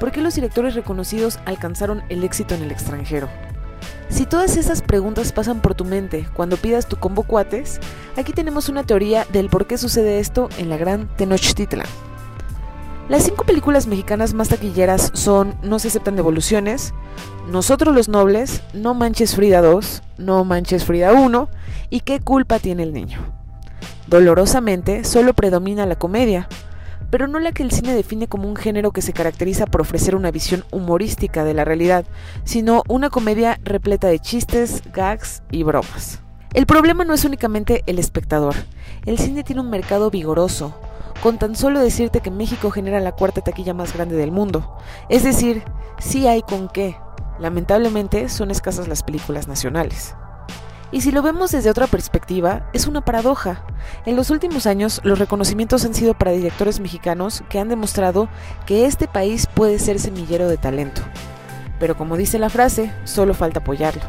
¿Por 0.00 0.10
qué 0.10 0.20
los 0.20 0.34
directores 0.34 0.74
reconocidos 0.74 1.38
alcanzaron 1.46 2.02
el 2.08 2.24
éxito 2.24 2.54
en 2.54 2.62
el 2.62 2.70
extranjero? 2.72 3.28
Si 4.08 4.26
todas 4.26 4.56
esas 4.56 4.82
preguntas 4.82 5.32
pasan 5.32 5.60
por 5.60 5.74
tu 5.74 5.84
mente 5.84 6.28
cuando 6.34 6.56
pidas 6.56 6.86
tu 6.86 6.96
combo 6.96 7.22
cuates, 7.22 7.80
aquí 8.16 8.32
tenemos 8.32 8.68
una 8.68 8.84
teoría 8.84 9.26
del 9.32 9.48
por 9.48 9.66
qué 9.66 9.78
sucede 9.78 10.20
esto 10.20 10.48
en 10.58 10.68
la 10.68 10.76
gran 10.76 11.08
Tenochtitlan. 11.16 11.86
Las 13.08 13.24
cinco 13.24 13.44
películas 13.44 13.86
mexicanas 13.86 14.32
más 14.32 14.48
taquilleras 14.48 15.10
son 15.14 15.54
No 15.62 15.78
se 15.78 15.88
aceptan 15.88 16.16
devoluciones, 16.16 16.94
Nosotros 17.50 17.94
los 17.94 18.08
Nobles, 18.08 18.62
No 18.72 18.94
Manches 18.94 19.34
Frida 19.34 19.60
2, 19.60 20.02
No 20.18 20.44
Manches 20.44 20.84
Frida 20.84 21.12
1 21.12 21.48
y 21.90 22.00
¿Qué 22.00 22.20
culpa 22.20 22.58
tiene 22.58 22.84
el 22.84 22.92
niño? 22.92 23.18
Dolorosamente, 24.06 25.04
solo 25.04 25.34
predomina 25.34 25.86
la 25.86 25.96
comedia, 25.96 26.48
pero 27.12 27.28
no 27.28 27.38
la 27.40 27.52
que 27.52 27.62
el 27.62 27.70
cine 27.70 27.94
define 27.94 28.26
como 28.26 28.48
un 28.48 28.56
género 28.56 28.90
que 28.90 29.02
se 29.02 29.12
caracteriza 29.12 29.66
por 29.66 29.82
ofrecer 29.82 30.16
una 30.16 30.30
visión 30.30 30.64
humorística 30.72 31.44
de 31.44 31.52
la 31.52 31.62
realidad, 31.62 32.06
sino 32.44 32.82
una 32.88 33.10
comedia 33.10 33.60
repleta 33.64 34.08
de 34.08 34.18
chistes, 34.18 34.82
gags 34.94 35.42
y 35.50 35.62
bromas. 35.62 36.20
El 36.54 36.64
problema 36.64 37.04
no 37.04 37.12
es 37.12 37.26
únicamente 37.26 37.82
el 37.84 37.98
espectador. 37.98 38.54
El 39.04 39.18
cine 39.18 39.44
tiene 39.44 39.60
un 39.60 39.68
mercado 39.68 40.10
vigoroso, 40.10 40.74
con 41.22 41.36
tan 41.36 41.54
solo 41.54 41.80
decirte 41.80 42.20
que 42.20 42.30
México 42.30 42.70
genera 42.70 42.98
la 42.98 43.12
cuarta 43.12 43.42
taquilla 43.42 43.74
más 43.74 43.92
grande 43.92 44.16
del 44.16 44.32
mundo. 44.32 44.78
Es 45.10 45.22
decir, 45.22 45.62
sí 45.98 46.26
hay 46.26 46.40
con 46.40 46.70
qué. 46.70 46.96
Lamentablemente 47.38 48.30
son 48.30 48.50
escasas 48.50 48.88
las 48.88 49.02
películas 49.02 49.48
nacionales. 49.48 50.14
Y 50.92 51.00
si 51.00 51.10
lo 51.10 51.22
vemos 51.22 51.50
desde 51.50 51.70
otra 51.70 51.86
perspectiva, 51.86 52.68
es 52.74 52.86
una 52.86 53.02
paradoja. 53.02 53.64
En 54.04 54.14
los 54.14 54.28
últimos 54.28 54.66
años, 54.66 55.00
los 55.04 55.18
reconocimientos 55.18 55.86
han 55.86 55.94
sido 55.94 56.12
para 56.12 56.32
directores 56.32 56.80
mexicanos 56.80 57.42
que 57.48 57.58
han 57.58 57.68
demostrado 57.68 58.28
que 58.66 58.84
este 58.84 59.08
país 59.08 59.46
puede 59.46 59.78
ser 59.78 59.98
semillero 59.98 60.48
de 60.48 60.58
talento. 60.58 61.00
Pero 61.80 61.96
como 61.96 62.18
dice 62.18 62.38
la 62.38 62.50
frase, 62.50 62.92
solo 63.04 63.32
falta 63.32 63.60
apoyarlo. 63.60 64.02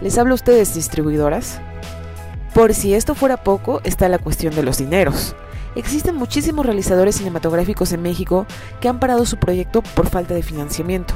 ¿Les 0.00 0.18
hablo 0.18 0.32
a 0.32 0.34
ustedes, 0.34 0.74
distribuidoras? 0.74 1.60
Por 2.52 2.74
si 2.74 2.94
esto 2.94 3.14
fuera 3.14 3.36
poco, 3.36 3.80
está 3.84 4.08
la 4.08 4.18
cuestión 4.18 4.52
de 4.54 4.64
los 4.64 4.78
dineros. 4.78 5.36
Existen 5.76 6.16
muchísimos 6.16 6.66
realizadores 6.66 7.16
cinematográficos 7.16 7.92
en 7.92 8.02
México 8.02 8.46
que 8.80 8.88
han 8.88 8.98
parado 8.98 9.26
su 9.26 9.36
proyecto 9.36 9.82
por 9.82 10.08
falta 10.08 10.34
de 10.34 10.42
financiamiento. 10.42 11.14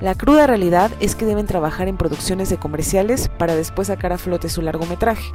La 0.00 0.14
cruda 0.14 0.46
realidad 0.46 0.90
es 1.00 1.14
que 1.14 1.24
deben 1.24 1.46
trabajar 1.46 1.88
en 1.88 1.96
producciones 1.96 2.50
de 2.50 2.58
comerciales 2.58 3.28
para 3.28 3.54
después 3.54 3.88
sacar 3.88 4.12
a 4.12 4.18
flote 4.18 4.50
su 4.50 4.60
largometraje. 4.60 5.32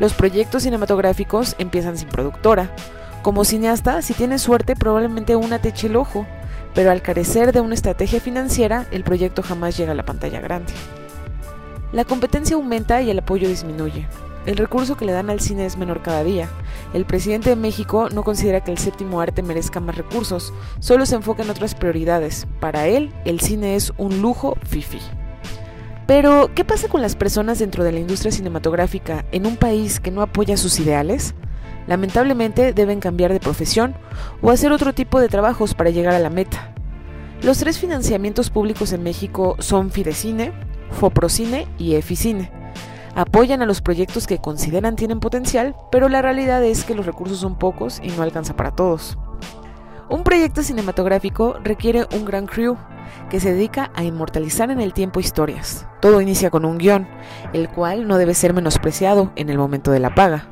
Los 0.00 0.14
proyectos 0.14 0.62
cinematográficos 0.62 1.54
empiezan 1.58 1.98
sin 1.98 2.08
productora. 2.08 2.74
Como 3.20 3.44
cineasta, 3.44 4.00
si 4.00 4.14
tienes 4.14 4.40
suerte, 4.42 4.76
probablemente 4.76 5.36
una 5.36 5.60
te 5.60 5.68
eche 5.68 5.88
el 5.88 5.96
ojo, 5.96 6.26
pero 6.74 6.90
al 6.90 7.02
carecer 7.02 7.52
de 7.52 7.60
una 7.60 7.74
estrategia 7.74 8.18
financiera, 8.18 8.86
el 8.90 9.04
proyecto 9.04 9.42
jamás 9.42 9.76
llega 9.76 9.92
a 9.92 9.94
la 9.94 10.06
pantalla 10.06 10.40
grande. 10.40 10.72
La 11.92 12.04
competencia 12.06 12.56
aumenta 12.56 13.02
y 13.02 13.10
el 13.10 13.18
apoyo 13.18 13.46
disminuye. 13.46 14.08
El 14.44 14.56
recurso 14.56 14.96
que 14.96 15.04
le 15.04 15.12
dan 15.12 15.30
al 15.30 15.40
cine 15.40 15.66
es 15.66 15.76
menor 15.76 16.02
cada 16.02 16.24
día. 16.24 16.48
El 16.94 17.04
presidente 17.04 17.50
de 17.50 17.56
México 17.56 18.08
no 18.10 18.24
considera 18.24 18.64
que 18.64 18.72
el 18.72 18.78
séptimo 18.78 19.20
arte 19.20 19.42
merezca 19.42 19.78
más 19.78 19.96
recursos, 19.96 20.52
solo 20.80 21.06
se 21.06 21.14
enfoca 21.14 21.44
en 21.44 21.50
otras 21.50 21.76
prioridades. 21.76 22.46
Para 22.58 22.88
él, 22.88 23.12
el 23.24 23.40
cine 23.40 23.76
es 23.76 23.92
un 23.98 24.20
lujo 24.20 24.56
fifi. 24.64 24.98
Pero, 26.08 26.50
¿qué 26.54 26.64
pasa 26.64 26.88
con 26.88 27.02
las 27.02 27.14
personas 27.14 27.60
dentro 27.60 27.84
de 27.84 27.92
la 27.92 28.00
industria 28.00 28.32
cinematográfica 28.32 29.24
en 29.30 29.46
un 29.46 29.56
país 29.56 30.00
que 30.00 30.10
no 30.10 30.22
apoya 30.22 30.56
sus 30.56 30.80
ideales? 30.80 31.34
Lamentablemente 31.86 32.72
deben 32.72 33.00
cambiar 33.00 33.32
de 33.32 33.40
profesión 33.40 33.94
o 34.40 34.50
hacer 34.50 34.72
otro 34.72 34.92
tipo 34.92 35.20
de 35.20 35.28
trabajos 35.28 35.74
para 35.74 35.90
llegar 35.90 36.14
a 36.14 36.18
la 36.18 36.30
meta. 36.30 36.74
Los 37.42 37.58
tres 37.58 37.78
financiamientos 37.78 38.50
públicos 38.50 38.92
en 38.92 39.04
México 39.04 39.56
son 39.60 39.90
Fidecine, 39.90 40.52
Foprocine 40.90 41.66
y 41.78 41.94
Eficine. 41.94 42.61
Apoyan 43.14 43.60
a 43.60 43.66
los 43.66 43.82
proyectos 43.82 44.26
que 44.26 44.38
consideran 44.38 44.96
tienen 44.96 45.20
potencial, 45.20 45.76
pero 45.90 46.08
la 46.08 46.22
realidad 46.22 46.64
es 46.64 46.84
que 46.84 46.94
los 46.94 47.04
recursos 47.04 47.38
son 47.38 47.56
pocos 47.56 48.00
y 48.02 48.08
no 48.08 48.22
alcanza 48.22 48.56
para 48.56 48.70
todos. 48.70 49.18
Un 50.08 50.24
proyecto 50.24 50.62
cinematográfico 50.62 51.56
requiere 51.62 52.06
un 52.14 52.24
gran 52.24 52.46
crew 52.46 52.76
que 53.30 53.40
se 53.40 53.52
dedica 53.52 53.90
a 53.94 54.04
inmortalizar 54.04 54.70
en 54.70 54.80
el 54.80 54.94
tiempo 54.94 55.20
historias. 55.20 55.86
Todo 56.00 56.20
inicia 56.20 56.50
con 56.50 56.64
un 56.64 56.78
guion, 56.78 57.06
el 57.52 57.68
cual 57.68 58.08
no 58.08 58.16
debe 58.16 58.34
ser 58.34 58.54
menospreciado 58.54 59.32
en 59.36 59.50
el 59.50 59.58
momento 59.58 59.90
de 59.90 60.00
la 60.00 60.14
paga. 60.14 60.48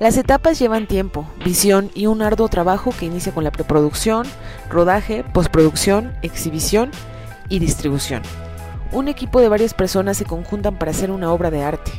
Las 0.00 0.16
etapas 0.16 0.58
llevan 0.58 0.88
tiempo, 0.88 1.24
visión 1.44 1.90
y 1.94 2.06
un 2.06 2.22
arduo 2.22 2.48
trabajo 2.48 2.92
que 2.98 3.06
inicia 3.06 3.32
con 3.32 3.44
la 3.44 3.52
preproducción, 3.52 4.26
rodaje, 4.68 5.22
postproducción, 5.22 6.12
exhibición 6.22 6.90
y 7.48 7.60
distribución. 7.60 8.22
Un 8.94 9.08
equipo 9.08 9.40
de 9.40 9.48
varias 9.48 9.74
personas 9.74 10.16
se 10.16 10.24
conjuntan 10.24 10.78
para 10.78 10.92
hacer 10.92 11.10
una 11.10 11.32
obra 11.32 11.50
de 11.50 11.64
arte. 11.64 11.90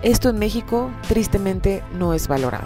Esto 0.00 0.30
en 0.30 0.38
México 0.38 0.90
tristemente 1.06 1.82
no 1.98 2.14
es 2.14 2.28
valorado. 2.28 2.64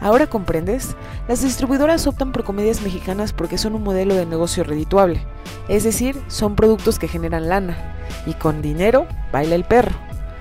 ¿Ahora 0.00 0.28
comprendes? 0.28 0.96
Las 1.28 1.42
distribuidoras 1.42 2.06
optan 2.06 2.32
por 2.32 2.42
comedias 2.42 2.80
mexicanas 2.80 3.34
porque 3.34 3.58
son 3.58 3.74
un 3.74 3.82
modelo 3.82 4.14
de 4.14 4.24
negocio 4.24 4.64
redituable, 4.64 5.22
es 5.68 5.84
decir, 5.84 6.18
son 6.28 6.56
productos 6.56 6.98
que 6.98 7.06
generan 7.06 7.50
lana, 7.50 7.76
y 8.24 8.32
con 8.32 8.62
dinero 8.62 9.06
baila 9.30 9.56
el 9.56 9.64
perro. 9.64 9.94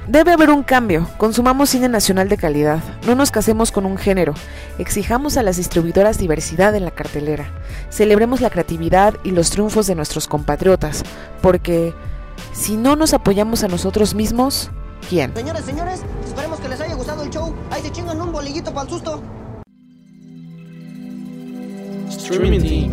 Debe 0.07 0.31
haber 0.31 0.49
un 0.49 0.63
cambio, 0.63 1.09
consumamos 1.17 1.71
cine 1.71 1.89
nacional 1.89 2.29
de 2.29 2.37
calidad, 2.37 2.81
no 3.05 3.15
nos 3.15 3.31
casemos 3.31 3.73
con 3.73 3.85
un 3.85 3.97
género, 3.97 4.33
exijamos 4.77 5.35
a 5.35 5.43
las 5.43 5.57
distribuidoras 5.57 6.17
diversidad 6.17 6.73
en 6.73 6.85
la 6.85 6.91
cartelera, 6.91 7.51
celebremos 7.89 8.39
la 8.39 8.49
creatividad 8.49 9.15
y 9.25 9.31
los 9.31 9.49
triunfos 9.49 9.87
de 9.87 9.95
nuestros 9.95 10.29
compatriotas, 10.29 11.03
porque 11.41 11.93
si 12.53 12.77
no 12.77 12.95
nos 12.95 13.13
apoyamos 13.13 13.63
a 13.63 13.67
nosotros 13.67 14.15
mismos, 14.15 14.71
¿quién? 15.07 15.33
Señores, 15.35 15.65
señores, 15.65 16.01
esperemos 16.25 16.59
que 16.59 16.69
les 16.69 16.81
haya 16.81 16.95
gustado 16.95 17.23
el 17.23 17.29
show. 17.29 17.53
Ahí 17.71 17.81
se 17.81 17.91
chingan 17.91 18.19
un 18.21 18.31
bolillito 18.31 18.73
para 18.73 18.83
el 18.83 18.89
susto. 18.89 19.21
Streaming. 22.09 22.91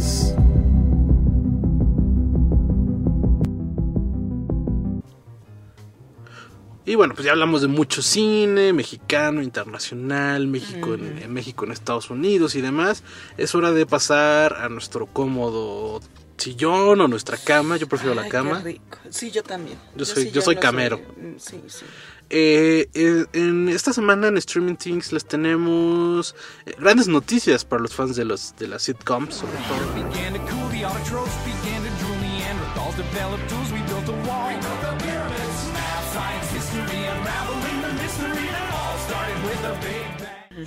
Y 6.89 6.95
bueno, 6.95 7.15
pues 7.15 7.27
ya 7.27 7.33
hablamos 7.33 7.63
de 7.63 7.67
mucho 7.67 8.01
cine, 8.01 8.73
mexicano, 8.73 9.43
internacional, 9.43 10.47
México, 10.47 10.95
en, 10.95 11.19
en 11.19 11.33
México, 11.33 11.65
en 11.65 11.73
Estados 11.73 12.11
Unidos 12.11 12.55
y 12.55 12.61
demás. 12.61 13.03
Es 13.37 13.57
hora 13.57 13.73
de 13.73 13.87
pasar 13.87 14.55
a 14.55 14.69
nuestro 14.69 15.07
cómodo 15.07 16.01
sillón 16.37 17.01
o 17.01 17.09
nuestra 17.09 17.37
cama. 17.37 17.77
Yo 17.77 17.89
prefiero 17.89 18.15
la 18.15 18.29
cama. 18.29 18.59
qué 18.59 18.65
rico. 18.73 18.99
Sí, 19.11 19.31
yo 19.31 19.43
también. 19.43 19.79
Yo 19.95 20.05
soy- 20.05 20.25
sí 20.25 20.31
yo 20.31 20.41
soy 20.43 20.55
no 20.57 20.61
camero. 20.61 20.99
mm, 20.99 21.39
Sí, 21.39 21.61
sí. 21.69 21.85
Eh, 22.29 22.89
eh, 22.95 23.25
en 23.35 23.69
esta 23.69 23.93
semana 23.93 24.27
en 24.27 24.37
Streaming 24.37 24.75
Things 24.75 25.13
les 25.13 25.25
tenemos 25.25 26.35
eh, 26.67 26.75
grandes 26.79 27.07
noticias 27.07 27.65
para 27.65 27.81
los 27.83 27.95
fans 27.95 28.17
de 28.17 28.25
los 28.25 28.55
de 28.59 28.67
las 28.67 28.83
sitcoms, 28.83 29.35
sobre 29.37 29.57
todo. 29.59 30.97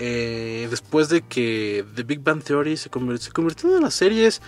Eh, 0.01 0.67
después 0.69 1.09
de 1.09 1.21
que 1.23 1.83
The 1.95 2.03
Big 2.03 2.19
Bang 2.21 2.43
Theory 2.43 2.77
se 2.77 2.89
convirtió, 2.89 3.25
se 3.25 3.31
convirtió 3.31 3.67
en 3.67 3.71
una 3.71 3.79
de 3.79 3.83
las 3.85 3.93
series 3.95 4.41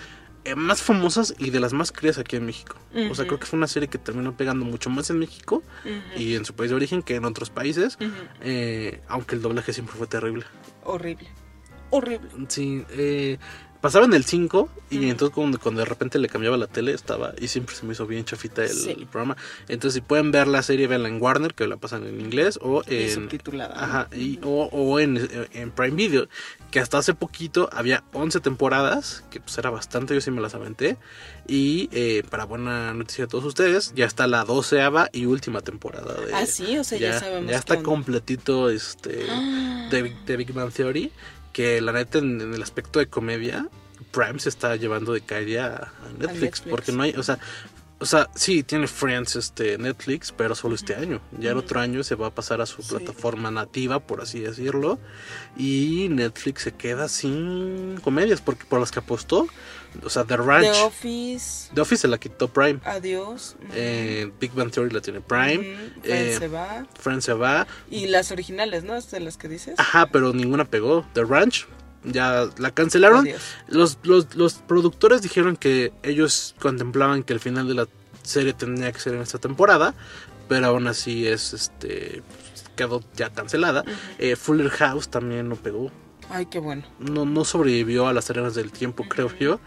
más 0.55 0.81
famosas 0.81 1.33
y 1.37 1.49
de 1.51 1.59
las 1.59 1.73
más 1.73 1.91
queridas 1.91 2.17
aquí 2.17 2.35
en 2.35 2.45
México. 2.45 2.75
O 3.09 3.15
sea, 3.15 3.25
creo 3.25 3.39
que 3.39 3.45
fue 3.45 3.57
una 3.57 3.67
serie 3.67 3.87
que 3.89 3.97
terminó 3.97 4.35
pegando 4.35 4.65
mucho 4.65 4.89
más 4.89 5.09
en 5.09 5.19
México 5.19 5.63
y 6.17 6.35
en 6.35 6.45
su 6.45 6.53
país 6.53 6.69
de 6.71 6.75
origen 6.75 7.03
que 7.03 7.15
en 7.15 7.25
otros 7.25 7.49
países, 7.49 7.97
eh, 8.41 9.01
aunque 9.07 9.35
el 9.35 9.41
doblaje 9.41 9.73
siempre 9.73 9.95
fue 9.95 10.07
terrible. 10.07 10.45
Horrible. 10.83 11.27
Horrible. 11.89 12.29
Sí, 12.47 12.83
eh, 12.91 13.37
pasaba 13.81 14.05
en 14.05 14.13
el 14.13 14.23
5 14.23 14.69
y 14.91 15.09
entonces 15.09 15.33
cuando, 15.35 15.59
cuando 15.59 15.79
de 15.79 15.85
repente 15.85 16.19
le 16.19 16.29
cambiaba 16.29 16.55
la 16.55 16.67
tele 16.67 16.93
estaba 16.93 17.33
y 17.39 17.47
siempre 17.47 17.75
se 17.75 17.85
me 17.85 17.93
hizo 17.93 18.05
bien 18.07 18.23
chafita 18.25 18.63
el, 18.63 18.69
Sí. 18.69 18.91
el 18.91 19.07
programa. 19.07 19.35
Entonces 19.67 19.95
si 19.95 20.01
pueden 20.01 20.31
ver 20.31 20.47
la 20.47 20.61
serie, 20.63 20.87
véanla 20.87 21.09
en 21.09 21.21
Warner, 21.21 21.53
que 21.53 21.67
la 21.67 21.77
pasan 21.77 22.05
en 22.05 22.21
inglés 22.21 22.59
o 22.61 22.81
Y 22.87 22.95
en... 23.03 23.09
subtitulada. 23.09 23.75
¿no? 23.75 23.81
Ajá, 23.81 24.07
y, 24.15 24.39
o, 24.43 24.69
o 24.71 24.99
en, 24.99 25.27
en 25.53 25.71
Prime 25.71 25.95
Video, 25.97 26.27
que 26.71 26.79
hasta 26.79 26.97
hace 26.97 27.13
poquito 27.13 27.69
había 27.73 28.03
11 28.13 28.39
temporadas, 28.39 29.23
que 29.29 29.39
pues 29.41 29.57
era 29.57 29.69
bastante, 29.69 30.13
yo 30.15 30.21
sí 30.21 30.31
me 30.31 30.39
las 30.41 30.55
aventé. 30.55 30.97
Y 31.47 31.89
eh, 31.91 32.23
para 32.29 32.45
buena 32.45 32.93
noticia 32.93 33.25
de 33.25 33.29
todos 33.29 33.43
ustedes, 33.43 33.93
ya 33.93 34.05
está 34.05 34.25
la 34.25 34.45
doceava 34.45 35.09
y 35.11 35.25
última 35.25 35.61
temporada 35.61 36.13
de... 36.13 36.33
Ah, 36.33 36.45
sí, 36.45 36.77
o 36.77 36.83
sea, 36.83 36.97
ya 36.97 37.19
sabemos 37.19 37.51
Ya 37.51 37.57
está 37.57 37.73
onda. 37.73 37.83
completito 37.85 38.69
este 38.69 39.25
de, 39.91 40.01
Big- 40.01 40.25
de 40.25 40.37
Big 40.37 40.53
Bang 40.53 40.71
Theory, 40.71 41.11
que 41.51 41.81
la 41.81 41.91
neta 41.91 42.19
en, 42.19 42.39
en 42.39 42.53
el 42.53 42.63
aspecto 42.63 42.99
de 42.99 43.07
comedia, 43.07 43.67
Prime 44.11 44.39
se 44.39 44.47
está 44.49 44.75
llevando 44.77 45.11
de 45.13 45.21
calle 45.21 45.59
a, 45.59 45.67
a 45.75 46.09
Netflix, 46.17 46.41
Netflix. 46.41 46.61
porque 46.69 46.91
no 46.93 47.03
hay, 47.03 47.11
o 47.11 47.23
sea... 47.23 47.37
O 48.01 48.05
sea, 48.05 48.29
sí, 48.33 48.63
tiene 48.63 48.87
Friends 48.87 49.35
este 49.35 49.77
Netflix, 49.77 50.31
pero 50.35 50.55
solo 50.55 50.73
este 50.73 50.95
año. 50.95 51.21
Ya 51.39 51.51
el 51.51 51.57
otro 51.57 51.79
año 51.79 52.03
se 52.03 52.15
va 52.15 52.27
a 52.27 52.31
pasar 52.31 52.59
a 52.59 52.65
su 52.65 52.81
plataforma 52.81 53.51
nativa, 53.51 53.99
por 53.99 54.21
así 54.21 54.39
decirlo. 54.39 54.97
Y 55.55 56.07
Netflix 56.09 56.63
se 56.63 56.71
queda 56.71 57.07
sin 57.07 57.99
comedias, 58.03 58.41
porque 58.41 58.65
por 58.65 58.79
las 58.79 58.89
que 58.91 58.97
apostó. 58.99 59.47
O 60.03 60.09
sea, 60.09 60.23
The 60.23 60.37
Ranch. 60.37 60.71
The 60.73 60.81
Office. 60.81 61.69
The 61.75 61.81
Office 61.81 62.01
se 62.01 62.07
la 62.07 62.17
quitó 62.17 62.47
Prime. 62.47 62.79
Adiós. 62.85 63.55
Eh, 63.73 64.31
Big 64.39 64.51
Bang 64.53 64.71
Theory 64.71 64.89
la 64.89 65.01
tiene 65.01 65.21
Prime. 65.21 65.59
Ujú. 65.59 66.01
Friends 66.01 66.05
Eh, 66.05 66.35
se 66.39 66.47
va. 66.47 66.87
Friends 66.99 67.25
se 67.25 67.33
va. 67.33 67.67
Y 67.89 68.07
las 68.07 68.31
originales, 68.31 68.83
¿no? 68.83 68.99
De 68.99 69.19
las 69.19 69.37
que 69.37 69.47
dices. 69.47 69.75
Ajá, 69.77 70.07
pero 70.07 70.33
ninguna 70.33 70.65
pegó. 70.65 71.05
The 71.13 71.23
Ranch 71.23 71.67
ya 72.03 72.49
la 72.57 72.71
cancelaron. 72.71 73.25
Adiós. 73.25 73.41
Los, 73.67 73.99
los, 74.03 74.35
los 74.35 74.53
productores 74.55 75.21
dijeron 75.21 75.55
que 75.55 75.93
ellos 76.03 76.55
contemplaban 76.59 77.23
que 77.23 77.33
el 77.33 77.39
final 77.39 77.67
de 77.67 77.73
la 77.75 77.87
serie 78.23 78.53
tendría 78.53 78.91
que 78.91 78.99
ser 78.99 79.15
en 79.15 79.21
esta 79.21 79.39
temporada, 79.39 79.93
pero 80.47 80.67
aún 80.67 80.87
así 80.87 81.27
es 81.27 81.53
este 81.53 82.23
quedó 82.75 83.01
ya 83.15 83.29
cancelada. 83.29 83.83
Eh, 84.17 84.35
Fuller 84.35 84.69
House 84.69 85.09
también 85.09 85.49
no 85.49 85.55
pegó. 85.55 85.91
Ay, 86.29 86.45
qué 86.45 86.59
bueno. 86.59 86.83
No, 86.99 87.25
no 87.25 87.43
sobrevivió 87.43 88.07
a 88.07 88.13
las 88.13 88.29
arenas 88.29 88.55
del 88.55 88.71
tiempo, 88.71 89.03
creo 89.03 89.29
yo. 89.37 89.59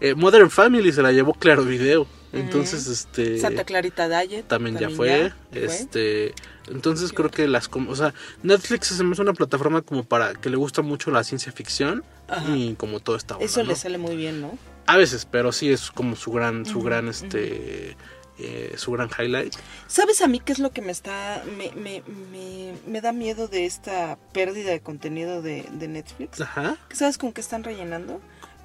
Eh, 0.00 0.14
Modern 0.14 0.50
Family 0.50 0.92
se 0.92 1.02
la 1.02 1.12
llevó 1.12 1.34
Claro 1.34 1.64
Video. 1.64 2.06
Entonces, 2.32 2.86
este. 2.86 3.38
Santa 3.38 3.64
Clarita 3.64 4.08
Diet. 4.08 4.46
también, 4.46 4.78
ya 4.78 4.88
fue. 4.88 5.32
fue. 5.50 5.64
Este, 5.64 6.34
entonces 6.68 7.12
creo 7.12 7.30
que 7.30 7.46
las, 7.46 7.68
o 7.72 7.96
sea, 7.96 8.14
Netflix 8.42 8.88
se 8.88 9.04
me 9.04 9.12
hace 9.12 9.22
una 9.22 9.34
plataforma 9.34 9.82
como 9.82 10.04
para 10.04 10.34
que 10.34 10.48
le 10.48 10.56
gusta 10.56 10.82
mucho 10.82 11.10
la 11.10 11.24
ciencia 11.24 11.52
ficción 11.52 12.04
Ajá. 12.28 12.56
y 12.56 12.74
como 12.74 13.00
todo 13.00 13.16
está 13.16 13.36
Eso 13.40 13.62
le 13.62 13.76
sale 13.76 13.98
muy 13.98 14.16
bien, 14.16 14.40
¿no? 14.40 14.56
A 14.86 14.96
veces, 14.96 15.26
pero 15.30 15.52
sí 15.52 15.70
es 15.70 15.90
como 15.90 16.16
su 16.16 16.32
gran, 16.32 16.66
su 16.66 16.80
gran, 16.80 17.08
este, 17.08 17.96
eh, 18.38 18.74
su 18.76 18.92
gran 18.92 19.10
highlight. 19.16 19.54
¿Sabes 19.86 20.22
a 20.22 20.28
mí 20.28 20.40
qué 20.40 20.52
es 20.52 20.58
lo 20.58 20.70
que 20.70 20.82
me 20.82 20.92
está. 20.92 21.42
me, 21.56 21.70
me, 21.72 22.02
me, 22.32 22.72
me 22.86 23.00
da 23.00 23.12
miedo 23.12 23.46
de 23.46 23.66
esta 23.66 24.18
pérdida 24.32 24.70
de 24.70 24.80
contenido 24.80 25.42
de, 25.42 25.68
de 25.72 25.88
Netflix? 25.88 26.40
Ajá. 26.40 26.76
¿Que 26.88 26.96
¿Sabes 26.96 27.18
con 27.18 27.32
qué 27.32 27.40
están 27.40 27.62
rellenando? 27.62 28.20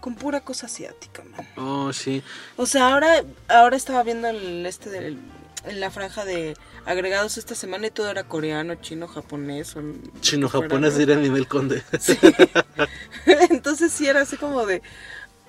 Con 0.07 0.15
pura 0.15 0.39
cosa 0.39 0.67
asiática, 0.67 1.21
man. 1.21 1.45
Oh, 1.57 1.91
sí. 1.91 2.23
O 2.55 2.65
sea, 2.65 2.93
ahora, 2.93 3.25
ahora 3.49 3.75
estaba 3.75 4.03
viendo 4.03 4.29
el 4.29 4.65
este 4.65 4.89
del, 4.89 5.19
en 5.65 5.79
la 5.81 5.91
franja 5.91 6.23
de 6.23 6.55
agregados 6.85 7.37
esta 7.37 7.55
semana 7.55 7.87
y 7.87 7.91
todo 7.91 8.09
era 8.09 8.23
coreano, 8.23 8.75
chino, 8.75 9.09
japonés. 9.09 9.75
O, 9.75 9.81
Chino 10.21 10.47
japonés 10.47 10.97
diría 10.97 11.17
Nivel 11.17 11.49
Conde. 11.49 11.83
Entonces 13.49 13.91
sí 13.91 14.07
era 14.07 14.21
así 14.21 14.37
como 14.37 14.65
de, 14.65 14.81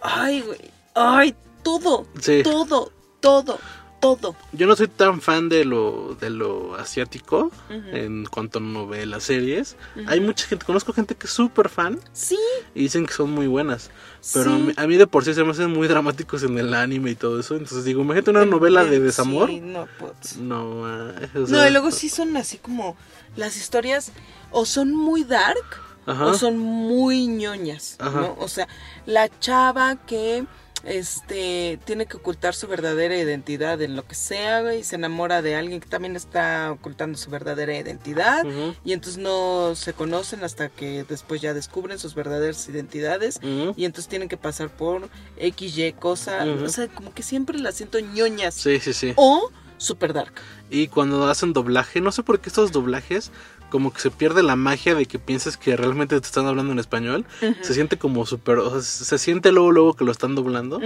ay, 0.02 0.40
güey, 0.40 0.72
ay, 0.96 1.36
todo, 1.62 2.08
Sí. 2.20 2.42
todo, 2.42 2.90
todo, 3.20 3.60
todo. 4.00 4.36
Yo 4.52 4.66
no 4.66 4.76
soy 4.76 4.88
tan 4.88 5.20
fan 5.20 5.48
de 5.48 5.64
lo, 5.64 6.16
de 6.20 6.30
lo 6.30 6.74
asiático 6.76 7.50
en 7.70 8.24
cuanto 8.26 8.58
a 8.58 8.62
novelas, 8.62 9.24
series. 9.24 9.76
Hay 10.06 10.20
mucha 10.20 10.46
gente, 10.46 10.64
conozco 10.64 10.92
gente 10.92 11.14
que 11.14 11.26
es 11.26 11.32
súper 11.32 11.68
fan 11.68 11.98
Sí. 12.12 12.38
y 12.74 12.82
dicen 12.82 13.06
que 13.06 13.12
son 13.12 13.30
muy 13.30 13.46
buenas. 13.46 13.90
Pero 14.32 14.52
a, 14.52 14.58
mí, 14.58 14.72
a 14.76 14.86
mí 14.86 14.96
de 14.96 15.06
por 15.06 15.24
sí 15.24 15.32
se 15.34 15.44
me 15.44 15.50
hacen 15.52 15.70
muy 15.70 15.88
dramáticos 15.88 16.42
en 16.42 16.58
el 16.58 16.74
anime 16.74 17.10
y 17.10 17.14
todo 17.14 17.38
eso. 17.40 17.54
Entonces 17.54 17.84
digo, 17.84 18.02
imagínate 18.02 18.30
una 18.30 18.44
novela 18.44 18.84
de 18.84 19.00
desamor. 19.00 19.48
Sí, 19.48 19.60
no, 19.60 19.86
pues. 19.98 20.36
No, 20.38 20.84
ah, 20.86 21.12
No, 21.34 21.66
y 21.66 21.70
luego 21.70 21.90
sí 21.90 22.08
son 22.08 22.36
así 22.36 22.58
como 22.58 22.96
las 23.36 23.56
historias 23.56 24.12
o 24.50 24.64
son 24.66 24.94
muy 24.94 25.24
dark 25.24 25.64
Ajá. 26.06 26.26
o 26.26 26.34
son 26.34 26.58
muy 26.58 27.26
ñoñas, 27.26 27.96
Ajá. 27.98 28.20
¿no? 28.20 28.36
O 28.38 28.48
sea, 28.48 28.66
la 29.06 29.28
chava 29.40 29.96
que 30.06 30.44
este 30.88 31.78
tiene 31.84 32.06
que 32.06 32.16
ocultar 32.16 32.54
su 32.54 32.66
verdadera 32.66 33.16
identidad 33.16 33.80
en 33.82 33.94
lo 33.96 34.06
que 34.06 34.14
sea 34.14 34.62
güey, 34.62 34.80
y 34.80 34.84
se 34.84 34.96
enamora 34.96 35.42
de 35.42 35.54
alguien 35.54 35.80
que 35.80 35.88
también 35.88 36.16
está 36.16 36.72
ocultando 36.72 37.18
su 37.18 37.30
verdadera 37.30 37.76
identidad 37.76 38.44
y 38.84 38.92
entonces 38.92 39.22
no 39.22 39.74
se 39.74 39.92
conocen 39.92 40.42
hasta 40.44 40.68
que 40.68 41.04
después 41.04 41.40
ya 41.40 41.54
descubren 41.54 41.98
sus 41.98 42.14
verdaderas 42.14 42.68
identidades 42.68 43.40
y 43.42 43.84
entonces 43.84 44.08
tienen 44.08 44.28
que 44.28 44.36
pasar 44.36 44.68
por 44.70 45.08
X, 45.36 45.76
Y 45.78 45.92
cosa, 45.92 46.44
Ujú. 46.44 46.64
o 46.64 46.68
sea, 46.68 46.88
como 46.88 47.12
que 47.12 47.22
siempre 47.22 47.58
las 47.58 47.74
siento 47.76 47.98
ñoñas 48.00 48.54
Sí, 48.54 48.80
sí, 48.80 48.92
sí. 48.92 49.12
o 49.16 49.50
super 49.76 50.12
dark. 50.12 50.32
Y 50.70 50.88
cuando 50.88 51.28
hacen 51.28 51.52
doblaje, 51.52 52.00
no 52.00 52.12
sé 52.12 52.22
por 52.22 52.40
qué 52.40 52.48
estos 52.48 52.72
doblajes, 52.72 53.30
como 53.70 53.92
que 53.92 54.00
se 54.00 54.10
pierde 54.10 54.42
la 54.42 54.56
magia 54.56 54.94
de 54.94 55.06
que 55.06 55.18
pienses 55.18 55.56
que 55.56 55.76
realmente 55.76 56.20
te 56.20 56.26
están 56.26 56.46
hablando 56.46 56.72
en 56.72 56.78
español. 56.78 57.24
Se 57.62 57.74
siente 57.74 57.98
como 57.98 58.24
súper, 58.26 58.58
o 58.58 58.70
sea, 58.70 58.82
se 58.82 59.18
siente 59.18 59.52
luego, 59.52 59.72
luego 59.72 59.94
que 59.94 60.04
lo 60.04 60.12
están 60.12 60.34
doblando. 60.34 60.80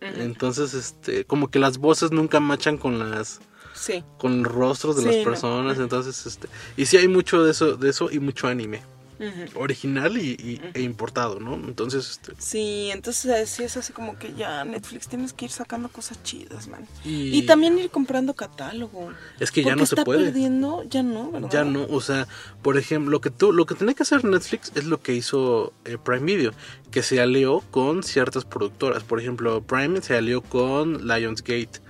Entonces, 0.00 0.74
este, 0.74 1.24
como 1.24 1.50
que 1.50 1.58
las 1.58 1.78
voces 1.78 2.10
nunca 2.12 2.40
machan 2.40 2.78
con 2.78 2.98
las, 2.98 3.40
Sí. 3.74 4.02
con 4.18 4.42
los 4.42 4.52
rostros 4.52 4.96
de 4.96 5.02
Sí, 5.02 5.08
las 5.08 5.16
no. 5.18 5.24
personas. 5.24 5.78
Entonces, 5.78 6.26
este, 6.26 6.48
y 6.76 6.86
sí 6.86 6.96
hay 6.96 7.08
mucho 7.08 7.42
de 7.44 7.50
eso, 7.52 7.76
de 7.76 7.90
eso 7.90 8.10
y 8.10 8.18
mucho 8.18 8.46
anime. 8.48 8.82
Original 9.54 10.16
y, 10.16 10.30
y- 10.30 10.60
e 10.74 10.82
importado, 10.82 11.40
¿no? 11.40 11.54
Entonces, 11.54 12.10
este, 12.10 12.32
Sí, 12.38 12.90
entonces 12.92 13.48
sí 13.50 13.62
es 13.62 13.76
así 13.76 13.92
como 13.92 14.18
que 14.18 14.34
ya 14.34 14.64
Netflix 14.64 15.08
tienes 15.08 15.32
que 15.32 15.44
ir 15.46 15.50
sacando 15.50 15.88
cosas 15.88 16.22
chidas, 16.22 16.68
man. 16.68 16.86
Y- 17.04 17.30
Y, 17.38 17.42
también 17.46 17.78
ir 17.78 17.90
comprando 17.90 18.34
catálogo. 18.34 19.10
Es 19.38 19.50
que 19.50 19.62
ya 19.62 19.76
no 19.76 19.86
se 19.86 19.94
está 19.94 20.04
puede. 20.04 20.24
perdiendo, 20.26 20.84
ya 20.84 21.02
no, 21.02 21.30
¿verdad? 21.30 21.48
Ya 21.50 21.64
no, 21.64 21.84
o 21.90 22.00
sea, 22.00 22.26
por 22.62 22.76
ejemplo, 22.78 23.10
lo 23.10 23.20
que 23.20 23.30
tú, 23.30 23.52
lo 23.52 23.66
que 23.66 23.74
tenía 23.74 23.94
que 23.94 24.02
hacer 24.02 24.24
Netflix 24.24 24.72
es 24.74 24.84
lo 24.84 25.00
que 25.02 25.14
hizo 25.14 25.72
eh, 25.84 25.98
Prime 26.02 26.24
Video, 26.24 26.52
que 26.90 27.02
se 27.02 27.20
alió 27.20 27.62
con 27.70 28.02
ciertas 28.02 28.44
productoras. 28.44 29.02
Por 29.04 29.20
ejemplo, 29.20 29.62
Prime 29.62 30.00
se 30.02 30.16
alió 30.16 30.40
con 30.42 31.06
Lionsgate, 31.06 31.80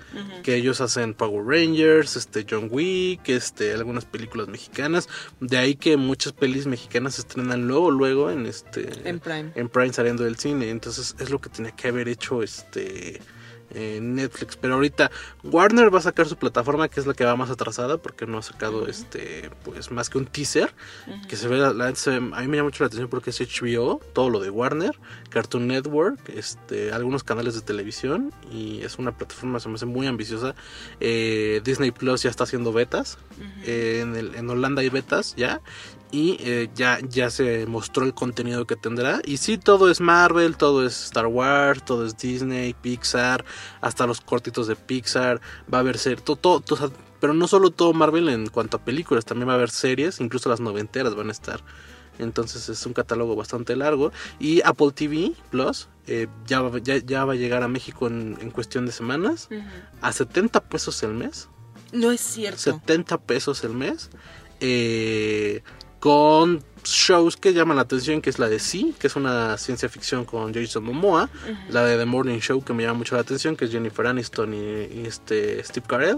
que 0.43 0.55
ellos 0.55 0.81
hacen 0.81 1.13
Power 1.13 1.45
Rangers, 1.45 2.17
este 2.17 2.45
John 2.49 2.67
Wick, 2.69 3.29
este 3.29 3.73
algunas 3.73 4.03
películas 4.05 4.47
mexicanas. 4.49 5.07
De 5.39 5.57
ahí 5.57 5.75
que 5.75 5.95
muchas 5.95 6.33
pelis 6.33 6.65
mexicanas 6.67 7.17
se 7.21 7.27
estrenan 7.27 7.67
luego, 7.67 7.91
luego 7.91 8.29
en 8.31 8.45
este 8.45 8.89
En 9.07 9.19
Prime. 9.19 9.51
en 9.55 9.69
Prime 9.69 9.93
saliendo 9.93 10.23
del 10.23 10.35
cine. 10.37 10.69
Entonces 10.69 11.15
es 11.19 11.29
lo 11.29 11.39
que 11.39 11.49
tenía 11.49 11.71
que 11.71 11.87
haber 11.87 12.07
hecho 12.09 12.43
este 12.43 13.21
Netflix. 13.73 14.57
Pero 14.57 14.73
ahorita 14.73 15.09
Warner 15.43 15.93
va 15.93 15.99
a 15.99 16.01
sacar 16.01 16.27
su 16.27 16.35
plataforma 16.35 16.89
que 16.89 16.99
es 16.99 17.07
la 17.07 17.13
que 17.13 17.23
va 17.23 17.37
más 17.37 17.49
atrasada 17.49 17.97
porque 17.97 18.25
no 18.25 18.39
ha 18.39 18.41
sacado 18.41 18.85
este 18.87 19.49
pues 19.63 19.91
más 19.91 20.09
que 20.09 20.17
un 20.17 20.25
teaser 20.25 20.73
que 21.29 21.37
se 21.37 21.47
ve 21.47 21.55
la, 21.57 21.71
la- 21.71 21.95
se- 21.95 22.15
a 22.15 22.19
mí 22.19 22.47
me 22.49 22.57
llama 22.57 22.63
mucho 22.67 22.83
la 22.83 22.87
atención 22.87 23.07
porque 23.09 23.29
es 23.29 23.39
HBO, 23.39 24.01
todo 24.13 24.29
lo 24.29 24.41
de 24.41 24.49
Warner, 24.49 24.91
Cartoon 25.29 25.67
Network, 25.67 26.19
este 26.35 26.91
algunos 26.91 27.23
canales 27.23 27.53
de 27.55 27.61
televisión 27.61 28.33
y 28.51 28.81
es 28.81 28.97
una 28.99 29.15
plataforma 29.15 29.59
se 29.61 29.69
me 29.69 29.75
hace 29.75 29.85
muy 29.85 30.05
ambiciosa. 30.05 30.53
Eh, 30.99 31.61
Disney 31.63 31.91
Plus 31.91 32.23
ya 32.23 32.29
está 32.29 32.43
haciendo 32.43 32.73
betas. 32.73 33.19
Eh, 33.63 33.99
en, 34.01 34.17
el- 34.17 34.35
en 34.35 34.49
Holanda 34.49 34.81
hay 34.81 34.89
betas 34.89 35.33
ya 35.37 35.61
y 36.11 36.37
eh, 36.41 36.69
ya, 36.75 36.99
ya 37.07 37.29
se 37.29 37.65
mostró 37.65 38.05
el 38.05 38.13
contenido 38.13 38.65
que 38.67 38.75
tendrá. 38.75 39.21
Y 39.25 39.37
sí, 39.37 39.57
todo 39.57 39.89
es 39.89 40.01
Marvel, 40.01 40.57
todo 40.57 40.85
es 40.85 41.05
Star 41.05 41.27
Wars, 41.27 41.83
todo 41.85 42.05
es 42.05 42.17
Disney, 42.17 42.73
Pixar, 42.73 43.45
hasta 43.81 44.05
los 44.07 44.19
cortitos 44.21 44.67
de 44.67 44.75
Pixar. 44.75 45.39
Va 45.73 45.77
a 45.77 45.81
haber 45.81 45.97
ser 45.97 46.19
todo, 46.21 46.59
todo, 46.59 46.91
pero 47.19 47.33
no 47.33 47.47
solo 47.47 47.71
todo 47.71 47.93
Marvel 47.93 48.27
en 48.29 48.47
cuanto 48.47 48.77
a 48.77 48.83
películas, 48.83 49.23
también 49.25 49.47
va 49.47 49.53
a 49.53 49.55
haber 49.55 49.69
series, 49.69 50.19
incluso 50.19 50.49
las 50.49 50.59
noventeras 50.59 51.15
van 51.15 51.29
a 51.29 51.31
estar. 51.31 51.63
Entonces 52.19 52.67
es 52.69 52.85
un 52.85 52.93
catálogo 52.93 53.35
bastante 53.35 53.75
largo. 53.75 54.11
Y 54.39 54.61
Apple 54.63 54.91
TV 54.93 55.31
Plus 55.49 55.87
eh, 56.07 56.27
ya, 56.45 56.61
va- 56.61 56.77
ya, 56.79 56.97
ya 56.97 57.25
va 57.25 57.33
a 57.33 57.35
llegar 57.35 57.63
a 57.63 57.67
México 57.67 58.07
en, 58.07 58.37
en 58.41 58.51
cuestión 58.51 58.85
de 58.85 58.91
semanas 58.91 59.47
a 60.01 60.11
70 60.11 60.59
pesos 60.65 61.01
el 61.03 61.13
mes. 61.13 61.47
No 61.93 62.11
es 62.11 62.21
cierto. 62.21 62.59
70 62.59 63.17
pesos 63.21 63.63
el 63.63 63.71
mes. 63.73 64.09
eh, 64.59 65.63
con 66.01 66.63
shows 66.83 67.37
que 67.37 67.53
llaman 67.53 67.75
la 67.77 67.83
atención, 67.83 68.21
que 68.21 68.31
es 68.31 68.39
la 68.39 68.49
de 68.49 68.57
Sí, 68.57 68.95
que 68.99 69.05
es 69.05 69.15
una 69.15 69.55
ciencia 69.59 69.87
ficción 69.87 70.25
con 70.25 70.51
Jason 70.51 70.83
Momoa. 70.83 71.29
La 71.69 71.85
de 71.85 71.95
The 71.95 72.05
Morning 72.05 72.39
Show, 72.39 72.63
que 72.63 72.73
me 72.73 72.81
llama 72.81 72.97
mucho 72.97 73.13
la 73.13 73.21
atención, 73.21 73.55
que 73.55 73.65
es 73.65 73.71
Jennifer 73.71 74.07
Aniston 74.07 74.51
y, 74.51 74.57
y 74.57 75.03
este 75.05 75.63
Steve 75.63 75.85
Carell. 75.87 76.17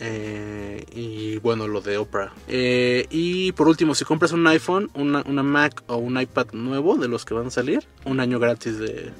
Eh, 0.00 0.84
y 0.94 1.38
bueno, 1.38 1.66
lo 1.66 1.80
de 1.80 1.96
Oprah. 1.96 2.30
Eh, 2.46 3.06
y 3.10 3.52
por 3.52 3.68
último, 3.68 3.94
si 3.94 4.04
compras 4.04 4.32
un 4.32 4.46
iPhone, 4.46 4.90
una, 4.92 5.22
una 5.26 5.42
Mac 5.42 5.82
o 5.86 5.96
un 5.96 6.20
iPad 6.20 6.48
nuevo 6.52 6.96
de 6.96 7.08
los 7.08 7.24
que 7.24 7.32
van 7.32 7.46
a 7.46 7.50
salir, 7.50 7.86
un 8.04 8.20
año 8.20 8.38
gratis 8.38 8.78
de, 8.78 9.12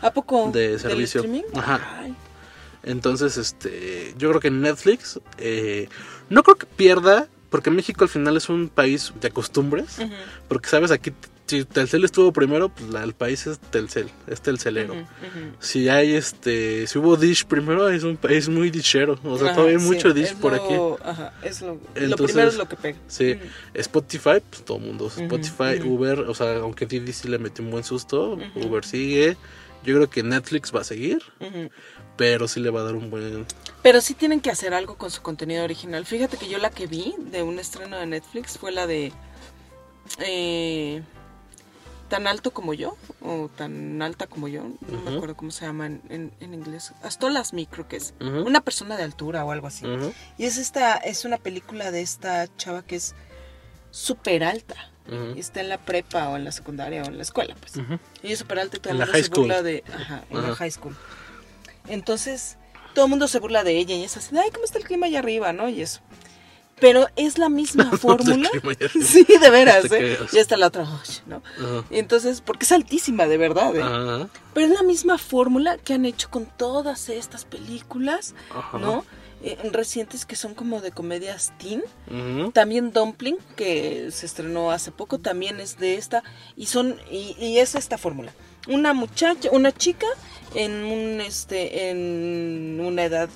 ¿A 0.00 0.12
poco? 0.12 0.50
de 0.52 0.68
¿Del 0.70 0.80
servicio. 0.80 1.22
streaming? 1.22 1.42
Ajá. 1.56 1.80
Ay. 2.00 2.14
Entonces, 2.84 3.36
este, 3.36 4.14
yo 4.16 4.28
creo 4.28 4.40
que 4.40 4.52
Netflix 4.52 5.18
eh, 5.38 5.88
no 6.30 6.44
creo 6.44 6.56
que 6.56 6.66
pierda, 6.66 7.26
porque 7.50 7.70
México 7.70 8.04
al 8.04 8.10
final 8.10 8.36
es 8.36 8.48
un 8.48 8.68
país 8.68 9.12
de 9.20 9.30
costumbres, 9.30 9.98
porque 10.48 10.68
sabes 10.68 10.90
aquí 10.90 11.12
si 11.46 11.64
Telcel 11.64 12.04
estuvo 12.04 12.30
primero, 12.30 12.68
pues 12.68 12.90
la- 12.90 13.02
el 13.02 13.14
país 13.14 13.46
es 13.46 13.58
Telcel, 13.58 14.10
es 14.26 14.42
Telcelero. 14.42 14.94
Si 15.60 15.88
hay 15.88 16.14
este, 16.14 16.86
si 16.86 16.98
hubo 16.98 17.16
Dish 17.16 17.46
primero, 17.46 17.88
es 17.88 18.02
un 18.04 18.18
país 18.18 18.50
muy 18.50 18.68
dishero, 18.70 19.18
o 19.24 19.38
sea, 19.38 19.46
Ajá, 19.46 19.54
todavía 19.56 19.78
hay 19.78 19.82
sí, 19.82 19.88
mucho 19.88 20.12
Dish 20.12 20.34
por 20.34 20.52
lo- 20.54 20.62
aquí. 20.98 21.08
Ajá, 21.08 21.32
es 21.42 21.62
lo, 21.62 21.68
lo 21.76 21.80
Entonces, 21.94 22.26
primero 22.32 22.48
es 22.50 22.56
lo 22.58 22.68
que 22.68 22.76
pega. 22.76 22.98
Sí. 23.06 23.38
Spotify, 23.72 24.42
pues 24.50 24.62
todo 24.62 24.76
el 24.76 24.84
mundo 24.84 25.06
Spotify. 25.06 25.80
Uber, 25.82 26.20
o 26.20 26.34
sea, 26.34 26.56
aunque 26.58 26.84
Didi 26.84 27.14
sí 27.14 27.28
le 27.28 27.38
metió 27.38 27.64
un 27.64 27.70
buen 27.70 27.82
susto. 27.84 28.38
Uber 28.54 28.84
sigue. 28.84 29.38
Yo 29.84 29.94
creo 29.94 30.10
que 30.10 30.22
Netflix 30.22 30.74
va 30.74 30.80
a 30.80 30.84
seguir. 30.84 31.22
Pero 32.18 32.46
sí 32.48 32.60
le 32.60 32.68
va 32.68 32.80
a 32.80 32.84
dar 32.84 32.94
un 32.96 33.08
buen... 33.10 33.46
Pero 33.82 34.00
sí 34.02 34.12
tienen 34.12 34.40
que 34.40 34.50
hacer 34.50 34.74
algo 34.74 34.98
con 34.98 35.10
su 35.10 35.22
contenido 35.22 35.64
original. 35.64 36.04
Fíjate 36.04 36.36
que 36.36 36.48
yo 36.48 36.58
la 36.58 36.68
que 36.68 36.86
vi 36.86 37.14
de 37.18 37.42
un 37.42 37.58
estreno 37.58 37.96
de 37.96 38.04
Netflix 38.06 38.58
fue 38.58 38.72
la 38.72 38.86
de 38.86 39.12
eh, 40.18 41.02
Tan 42.08 42.26
alto 42.26 42.52
como 42.52 42.72
yo, 42.72 42.96
o 43.20 43.50
tan 43.54 44.00
alta 44.00 44.26
como 44.26 44.48
yo, 44.48 44.62
no 44.90 45.00
me 45.02 45.14
acuerdo 45.14 45.36
cómo 45.36 45.50
se 45.50 45.66
llama 45.66 45.84
en, 45.86 46.00
en- 46.08 46.32
en 46.40 46.54
inglés. 46.54 46.92
Astolas 47.02 47.52
Me 47.52 47.66
creo 47.66 47.86
que 47.86 47.96
es. 47.96 48.14
Una 48.18 48.62
persona 48.62 48.96
de 48.96 49.02
altura 49.02 49.44
o 49.44 49.50
algo 49.52 49.66
así. 49.66 49.84
Y 50.38 50.44
es 50.46 50.56
esta, 50.56 50.94
es 50.96 51.26
una 51.26 51.36
película 51.36 51.90
de 51.90 52.00
esta 52.00 52.48
chava 52.56 52.82
que 52.82 52.96
es 52.96 53.14
súper 53.90 54.42
alta. 54.42 54.74
Y 55.36 55.40
está 55.40 55.60
en 55.60 55.68
la 55.68 55.76
prepa 55.78 56.28
o 56.30 56.36
en 56.36 56.44
la 56.44 56.52
secundaria 56.52 57.02
o 57.02 57.06
en 57.06 57.16
la 57.18 57.22
escuela, 57.22 57.54
pues. 57.60 57.76
Ella 57.76 57.98
es 58.22 58.38
súper 58.38 58.58
alta 58.58 58.76
y 58.78 58.80
todo 58.80 58.92
En 58.94 58.98
la 59.00 59.06
high 59.06 59.22
se 59.24 59.28
burla 59.30 59.54
school. 59.56 59.64
de. 59.64 59.84
Ajá, 59.94 60.24
en 60.30 60.42
la 60.42 60.54
high 60.56 60.70
school. 60.70 60.96
Entonces, 61.88 62.56
todo 62.94 63.06
el 63.06 63.10
mundo 63.10 63.28
se 63.28 63.38
burla 63.38 63.64
de 63.64 63.78
ella 63.78 63.94
y 63.94 64.04
es 64.04 64.16
así, 64.16 64.36
ay, 64.36 64.50
¿cómo 64.52 64.64
está 64.64 64.78
el 64.78 64.84
clima 64.84 65.06
allá 65.06 65.20
arriba, 65.20 65.52
no? 65.52 65.68
Y 65.68 65.82
eso. 65.82 66.00
Pero 66.80 67.08
es 67.16 67.38
la 67.38 67.48
misma 67.48 67.90
fórmula. 67.98 68.50
sí, 69.02 69.24
de 69.24 69.50
veras, 69.50 69.88
Te 69.88 69.96
¿eh? 69.96 70.16
creas. 70.16 70.34
Y 70.34 70.38
está 70.38 70.56
la 70.56 70.68
otra, 70.68 70.86
¿no? 71.26 71.42
Entonces, 71.90 72.40
porque 72.40 72.64
es 72.64 72.72
altísima, 72.72 73.26
de 73.26 73.36
verdad, 73.36 73.74
¿eh? 73.74 74.26
Pero 74.54 74.66
es 74.66 74.72
la 74.72 74.82
misma 74.82 75.18
fórmula 75.18 75.78
que 75.78 75.94
han 75.94 76.04
hecho 76.04 76.30
con 76.30 76.46
todas 76.46 77.08
estas 77.08 77.44
películas. 77.44 78.34
¿no? 78.72 79.04
Eh, 79.40 79.56
recientes 79.70 80.26
que 80.26 80.34
son 80.34 80.54
como 80.54 80.80
de 80.80 80.90
comedias 80.90 81.52
teen. 81.58 81.82
También 82.52 82.92
Dumpling, 82.92 83.38
que 83.56 84.10
se 84.10 84.26
estrenó 84.26 84.70
hace 84.72 84.90
poco, 84.90 85.18
también 85.18 85.60
es 85.60 85.78
de 85.78 85.94
esta. 85.94 86.22
Y 86.56 86.66
son, 86.66 86.96
y, 87.10 87.36
y 87.38 87.58
es 87.58 87.74
esta 87.74 87.98
fórmula. 87.98 88.32
Una 88.66 88.92
muchacha, 88.92 89.50
una 89.52 89.72
chica 89.72 90.06
en 90.54 90.84
un 90.84 91.20
este, 91.20 91.90
en 91.90 92.80
una 92.80 93.04
edad 93.04 93.28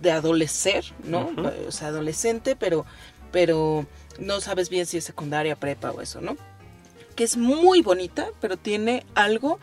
de 0.00 0.12
adolecer, 0.12 0.84
¿no? 1.04 1.30
O 1.66 1.72
sea, 1.72 1.88
adolescente, 1.88 2.56
pero, 2.56 2.86
pero 3.32 3.86
no 4.18 4.40
sabes 4.40 4.68
bien 4.68 4.86
si 4.86 4.98
es 4.98 5.04
secundaria, 5.04 5.56
prepa 5.56 5.90
o 5.90 6.00
eso, 6.00 6.20
¿no? 6.20 6.36
Que 7.16 7.24
es 7.24 7.36
muy 7.36 7.82
bonita, 7.82 8.28
pero 8.40 8.56
tiene 8.56 9.04
algo 9.14 9.58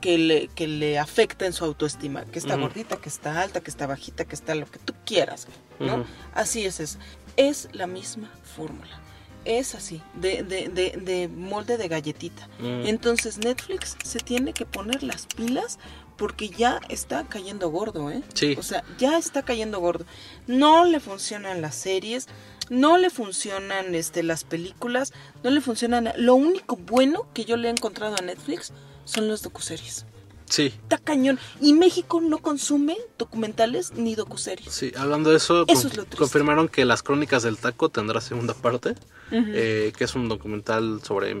que 0.00 0.18
le, 0.18 0.48
que 0.48 0.66
le 0.66 0.98
afecta 0.98 1.46
en 1.46 1.52
su 1.52 1.64
autoestima, 1.64 2.24
que 2.24 2.38
está 2.38 2.56
gordita, 2.56 2.96
que 2.96 3.08
está 3.08 3.40
alta, 3.40 3.60
que 3.60 3.70
está 3.70 3.86
bajita, 3.86 4.24
que 4.24 4.34
está 4.34 4.54
lo 4.54 4.66
que 4.66 4.78
tú 4.78 4.94
quieras, 5.04 5.46
¿no? 5.78 6.04
Así 6.34 6.64
es 6.64 6.80
eso. 6.80 6.98
Es 7.36 7.68
la 7.72 7.86
misma 7.86 8.30
fórmula. 8.56 9.00
Es 9.44 9.74
así, 9.74 10.02
de, 10.14 10.42
de, 10.42 10.68
de, 10.68 10.90
de 11.00 11.28
molde 11.28 11.78
de 11.78 11.88
galletita. 11.88 12.48
Mm. 12.58 12.86
Entonces 12.86 13.38
Netflix 13.38 13.96
se 14.04 14.18
tiene 14.20 14.52
que 14.52 14.66
poner 14.66 15.02
las 15.02 15.26
pilas 15.26 15.78
porque 16.16 16.50
ya 16.50 16.80
está 16.90 17.24
cayendo 17.24 17.70
gordo, 17.70 18.10
¿eh? 18.10 18.22
Sí. 18.34 18.54
O 18.58 18.62
sea, 18.62 18.84
ya 18.98 19.16
está 19.16 19.42
cayendo 19.42 19.80
gordo. 19.80 20.04
No 20.46 20.84
le 20.84 21.00
funcionan 21.00 21.62
las 21.62 21.74
series, 21.74 22.28
no 22.68 22.98
le 22.98 23.08
funcionan 23.08 23.94
este, 23.94 24.22
las 24.22 24.44
películas, 24.44 25.14
no 25.42 25.48
le 25.48 25.62
funcionan... 25.62 26.12
Lo 26.16 26.34
único 26.34 26.76
bueno 26.76 27.26
que 27.32 27.46
yo 27.46 27.56
le 27.56 27.68
he 27.68 27.70
encontrado 27.70 28.16
a 28.18 28.22
Netflix 28.22 28.72
son 29.06 29.28
los 29.28 29.40
docuseries. 29.40 30.04
Sí, 30.50 30.66
Está 30.82 30.98
cañón. 30.98 31.38
Y 31.60 31.72
México 31.72 32.20
no 32.20 32.38
consume 32.38 32.96
documentales 33.16 33.92
ni 33.94 34.14
docuseries. 34.16 34.70
sí, 34.72 34.92
hablando 34.96 35.30
de 35.30 35.36
eso, 35.36 35.64
Eso 35.68 35.82
con- 35.82 35.90
es 35.92 35.96
lo 35.96 36.02
triste. 36.04 36.16
confirmaron 36.18 36.68
que 36.68 36.84
Las 36.84 37.02
Crónicas 37.02 37.42
del 37.44 37.56
Taco 37.56 37.88
tendrá 37.88 38.20
segunda 38.20 38.52
parte, 38.52 38.94
eh, 39.32 39.92
que 39.96 40.04
es 40.04 40.14
un 40.16 40.28
documental 40.28 41.00
sobre 41.04 41.36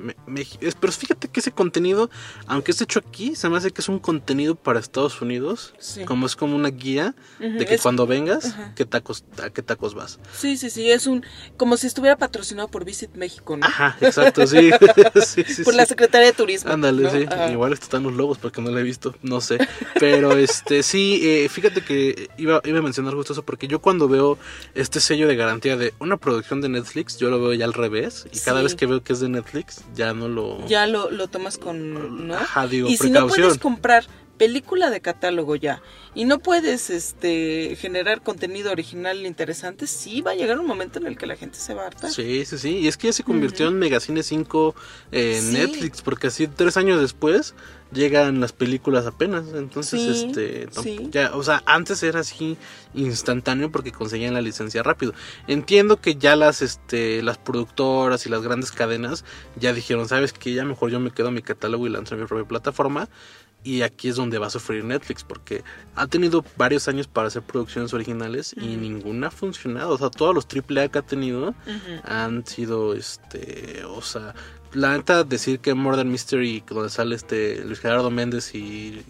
Pero 0.80 0.92
fíjate 0.92 1.28
que 1.28 1.40
ese 1.40 1.52
contenido, 1.52 2.10
aunque 2.46 2.70
es 2.72 2.80
hecho 2.80 2.98
aquí, 3.00 3.34
se 3.36 3.48
me 3.48 3.56
hace 3.56 3.70
que 3.70 3.80
es 3.80 3.88
un 3.88 3.98
contenido 3.98 4.54
para 4.54 4.78
Estados 4.80 5.20
Unidos. 5.20 5.74
Sí. 5.78 6.04
Como 6.04 6.26
es 6.26 6.36
como 6.36 6.56
una 6.56 6.68
guía 6.70 7.14
de 7.38 7.64
que 7.66 7.74
es- 7.74 7.82
cuando 7.82 8.06
vengas. 8.06 8.54
¿qué 8.76 8.84
tacos, 8.84 9.24
a 9.42 9.50
qué 9.50 9.62
tacos 9.62 9.94
vas. 9.94 10.18
Sí, 10.36 10.56
sí, 10.56 10.70
sí, 10.70 10.90
es 10.90 11.06
un 11.06 11.24
como 11.56 11.76
si 11.76 11.86
estuviera 11.86 12.16
patrocinado 12.16 12.68
por 12.68 12.84
Visit 12.84 13.14
México, 13.14 13.56
¿no? 13.56 13.66
Ajá, 13.66 13.96
exacto, 14.00 14.46
sí. 14.46 14.70
sí, 15.26 15.44
sí, 15.44 15.62
por 15.64 15.74
la 15.74 15.86
Secretaría 15.86 16.28
de 16.28 16.32
Turismo. 16.32 16.70
Ándale, 16.70 17.02
¿no? 17.04 17.10
sí. 17.10 17.24
Ajá. 17.30 17.50
Igual 17.50 17.72
están 17.72 18.02
los 18.04 18.12
lobos 18.14 18.38
porque 18.38 18.60
no 18.62 18.70
lo 18.70 18.78
he 18.78 18.82
visto, 18.82 19.14
no 19.22 19.40
sé. 19.40 19.58
Pero 19.98 20.32
este 20.32 20.82
sí, 20.82 21.20
eh, 21.22 21.48
fíjate 21.48 21.82
que 21.82 22.28
iba, 22.38 22.60
iba 22.64 22.78
a 22.78 22.82
mencionar 22.82 23.14
justo 23.14 23.32
eso 23.32 23.42
porque 23.44 23.68
yo 23.68 23.80
cuando 23.80 24.08
veo 24.08 24.38
este 24.74 25.00
sello 25.00 25.26
de 25.28 25.36
garantía 25.36 25.76
de 25.76 25.94
una 25.98 26.16
producción 26.16 26.60
de 26.60 26.68
Netflix, 26.68 27.16
yo 27.18 27.30
lo 27.30 27.40
veo 27.40 27.54
ya 27.54 27.64
al 27.64 27.74
revés. 27.74 28.26
Y 28.32 28.38
cada 28.40 28.62
vez 28.62 28.74
que 28.74 28.86
veo 28.86 29.02
que 29.02 29.12
es 29.12 29.20
de 29.20 29.28
Netflix, 29.28 29.82
ya 29.94 30.12
no 30.14 30.19
lo... 30.28 30.66
Ya 30.66 30.86
lo, 30.86 31.10
lo 31.10 31.28
tomas 31.28 31.58
con, 31.58 32.28
¿no? 32.28 32.34
Ajá, 32.34 32.66
digo, 32.66 32.88
y 32.88 32.96
si 32.96 33.10
no 33.10 33.26
puedes 33.26 33.58
comprar 33.58 34.04
película 34.40 34.88
de 34.88 35.02
catálogo 35.02 35.54
ya 35.54 35.82
y 36.14 36.24
no 36.24 36.38
puedes 36.38 36.88
este 36.88 37.76
generar 37.78 38.22
contenido 38.22 38.72
original 38.72 39.26
interesante, 39.26 39.86
sí 39.86 40.22
va 40.22 40.30
a 40.30 40.34
llegar 40.34 40.58
un 40.58 40.66
momento 40.66 40.98
en 40.98 41.06
el 41.06 41.18
que 41.18 41.26
la 41.26 41.36
gente 41.36 41.58
se 41.58 41.74
va 41.74 41.82
a 41.82 41.86
hartar. 41.88 42.10
Sí, 42.10 42.46
sí, 42.46 42.56
sí. 42.56 42.78
Y 42.78 42.88
es 42.88 42.96
que 42.96 43.08
ya 43.08 43.12
se 43.12 43.22
convirtió 43.22 43.68
en 43.68 43.78
Megacine 43.78 44.22
5 44.22 44.74
en 45.12 45.42
Sí. 45.42 45.52
Netflix, 45.52 46.00
porque 46.00 46.28
así 46.28 46.46
tres 46.48 46.78
años 46.78 47.02
después 47.02 47.54
llegan 47.92 48.40
las 48.40 48.52
películas 48.52 49.04
apenas. 49.06 49.44
Entonces, 49.54 50.00
Sí, 50.00 50.26
este, 50.26 50.68
sí. 50.82 51.08
ya, 51.10 51.32
o 51.36 51.42
sea, 51.42 51.62
antes 51.66 52.02
era 52.02 52.20
así 52.20 52.56
instantáneo 52.94 53.70
porque 53.70 53.92
conseguían 53.92 54.32
la 54.32 54.40
licencia 54.40 54.82
rápido. 54.82 55.12
Entiendo 55.48 56.00
que 56.00 56.14
ya 56.14 56.34
las, 56.34 56.62
este, 56.62 57.22
las 57.22 57.36
productoras 57.36 58.24
y 58.24 58.30
las 58.30 58.40
grandes 58.40 58.72
cadenas 58.72 59.24
ya 59.56 59.74
dijeron, 59.74 60.08
sabes 60.08 60.32
que 60.32 60.54
ya 60.54 60.64
mejor 60.64 60.90
yo 60.90 60.98
me 60.98 61.10
quedo 61.10 61.30
mi 61.30 61.42
catálogo 61.42 61.86
y 61.86 61.90
lanzo 61.90 62.16
mi 62.16 62.24
propia 62.24 62.48
plataforma. 62.48 63.08
Y 63.62 63.82
aquí 63.82 64.08
es 64.08 64.16
donde 64.16 64.38
va 64.38 64.46
a 64.46 64.50
sufrir 64.50 64.82
Netflix, 64.84 65.22
porque 65.22 65.62
ha 65.94 66.06
tenido 66.06 66.42
varios 66.56 66.88
años 66.88 67.06
para 67.06 67.28
hacer 67.28 67.42
producciones 67.42 67.92
originales 67.92 68.54
y 68.56 68.76
ninguna 68.76 69.26
ha 69.26 69.30
funcionado. 69.30 69.94
O 69.94 69.98
sea, 69.98 70.08
todos 70.10 70.34
los 70.34 70.46
AAA 70.46 70.88
que 70.88 70.98
ha 70.98 71.02
tenido 71.02 71.54
han 72.04 72.46
sido, 72.46 72.94
este, 72.94 73.82
o 73.86 74.00
sea, 74.00 74.34
la 74.72 74.96
neta 74.96 75.24
decir 75.24 75.58
que 75.58 75.74
Murder 75.74 76.06
Mystery, 76.06 76.62
donde 76.70 76.90
sale 76.90 77.16
este 77.16 77.62
Luis 77.64 77.80
Gerardo 77.80 78.08
Méndez 78.10 78.54
y, 78.54 78.58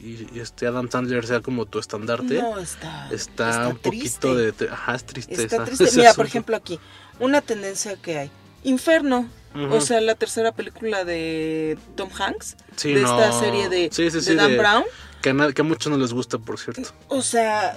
y- 0.01 0.27
y 0.35 0.41
este 0.41 0.67
Adam 0.67 0.91
Sandler 0.91 1.27
sea 1.27 1.41
como 1.43 1.67
tu 1.67 1.79
estandarte, 1.79 2.41
No, 2.41 2.59
está, 2.59 3.09
está, 3.13 3.51
está 3.51 3.69
un 3.69 3.77
triste. 3.79 4.27
poquito 4.29 4.35
de, 4.35 4.69
ajá, 4.71 4.95
es 4.97 5.05
tristeza. 5.05 5.43
Está 5.43 5.65
triste. 5.65 5.85
Mira, 5.97 6.15
por 6.15 6.27
ejemplo, 6.27 6.57
aquí, 6.57 6.81
una 7.21 7.41
tendencia 7.43 7.95
que 8.01 8.19
hay. 8.19 8.31
Inferno. 8.65 9.29
O 9.55 9.81
sea, 9.81 10.01
la 10.01 10.15
tercera 10.15 10.53
película 10.53 11.05
de 11.05 11.77
Tom 11.97 12.09
Hanks. 12.17 12.57
Sí, 12.77 12.95
de 12.95 13.01
esta 13.03 13.33
serie 13.39 13.69
de, 13.69 13.89
Sí, 13.93 14.09
sí, 14.11 14.17
de 14.19 14.23
sí, 14.23 14.35
Dan 14.35 14.53
de- 14.53 14.59
Brown. 14.59 14.85
Que 15.23 15.31
a, 15.31 15.35
na- 15.35 15.53
que 15.53 15.61
a 15.61 15.65
muchos 15.65 15.91
no 15.93 15.99
les 15.99 16.13
gusta, 16.13 16.39
por 16.39 16.59
cierto. 16.59 16.83
O 17.09 17.21
sea, 17.21 17.77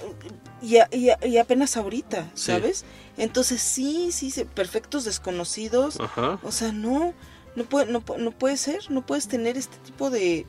y, 0.62 0.76
a- 0.78 0.88
y 0.92 1.10
a- 1.10 1.18
y 1.26 1.36
apenas 1.38 1.76
ahorita. 1.76 2.30
¿sabes? 2.34 2.84
Entonces 3.18 3.60
sí, 3.60 4.10
sí, 4.12 4.30
sí, 4.30 4.44
perfectos 4.44 5.04
desconocidos. 5.04 5.98
Ajá. 6.00 6.38
O 6.42 6.52
sea, 6.52 6.72
no, 6.72 7.12
no 7.56 7.64
puede, 7.64 7.86
no, 7.92 8.02
no 8.18 8.30
puede 8.30 8.56
ser, 8.56 8.90
no 8.90 9.04
puedes 9.04 9.28
tener 9.28 9.56
este 9.58 9.76
tipo 9.78 10.10
de, 10.10 10.46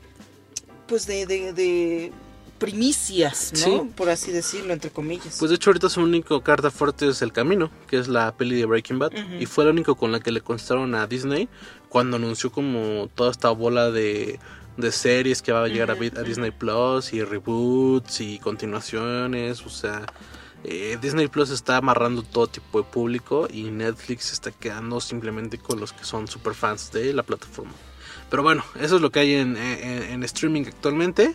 pues 0.86 1.06
de, 1.06 1.26
de, 1.26 1.52
de 1.52 2.12
primicias, 2.58 3.52
¿no? 3.54 3.58
Sí. 3.58 3.90
Por 3.94 4.08
así 4.08 4.32
decirlo, 4.32 4.72
entre 4.72 4.90
comillas. 4.90 5.36
Pues 5.38 5.50
de 5.50 5.56
hecho 5.56 5.70
ahorita 5.70 5.88
su 5.88 6.00
único 6.00 6.40
carta 6.42 6.70
fuerte 6.70 7.08
es 7.08 7.22
El 7.22 7.32
Camino, 7.32 7.70
que 7.88 7.98
es 7.98 8.08
la 8.08 8.36
peli 8.36 8.56
de 8.56 8.66
Breaking 8.66 8.98
Bad. 8.98 9.12
Y 9.40 9.46
fue 9.46 9.64
la 9.64 9.70
única 9.70 9.94
con 9.94 10.12
la 10.12 10.20
que 10.20 10.32
le 10.32 10.40
contestaron 10.40 10.94
a 10.94 11.06
Disney 11.06 11.48
cuando 11.88 12.16
anunció 12.16 12.50
como 12.50 13.08
toda 13.14 13.30
esta 13.30 13.50
bola 13.50 13.90
de, 13.90 14.38
de 14.76 14.92
series 14.92 15.42
que 15.42 15.52
va 15.52 15.64
a 15.64 15.68
llegar 15.68 15.90
a 15.90 15.94
a, 15.94 16.22
Disney 16.22 16.50
Plus 16.50 17.12
y 17.12 17.22
reboots 17.22 18.20
y 18.20 18.38
continuaciones. 18.38 19.64
O 19.64 19.70
sea, 19.70 20.06
eh, 20.64 20.98
Disney 21.00 21.28
Plus 21.28 21.50
está 21.50 21.76
amarrando 21.76 22.22
todo 22.22 22.46
tipo 22.48 22.82
de 22.82 22.84
público 22.84 23.48
y 23.50 23.64
Netflix 23.70 24.32
está 24.32 24.50
quedando 24.50 25.00
simplemente 25.00 25.58
con 25.58 25.80
los 25.80 25.92
que 25.92 26.04
son 26.04 26.26
super 26.28 26.54
fans 26.54 26.90
de 26.92 27.12
la 27.12 27.22
plataforma. 27.22 27.72
Pero 28.30 28.42
bueno, 28.42 28.64
eso 28.80 28.96
es 28.96 29.02
lo 29.02 29.10
que 29.10 29.20
hay 29.20 29.34
en, 29.34 29.56
en- 29.56 30.02
en 30.02 30.22
streaming 30.24 30.64
actualmente. 30.66 31.34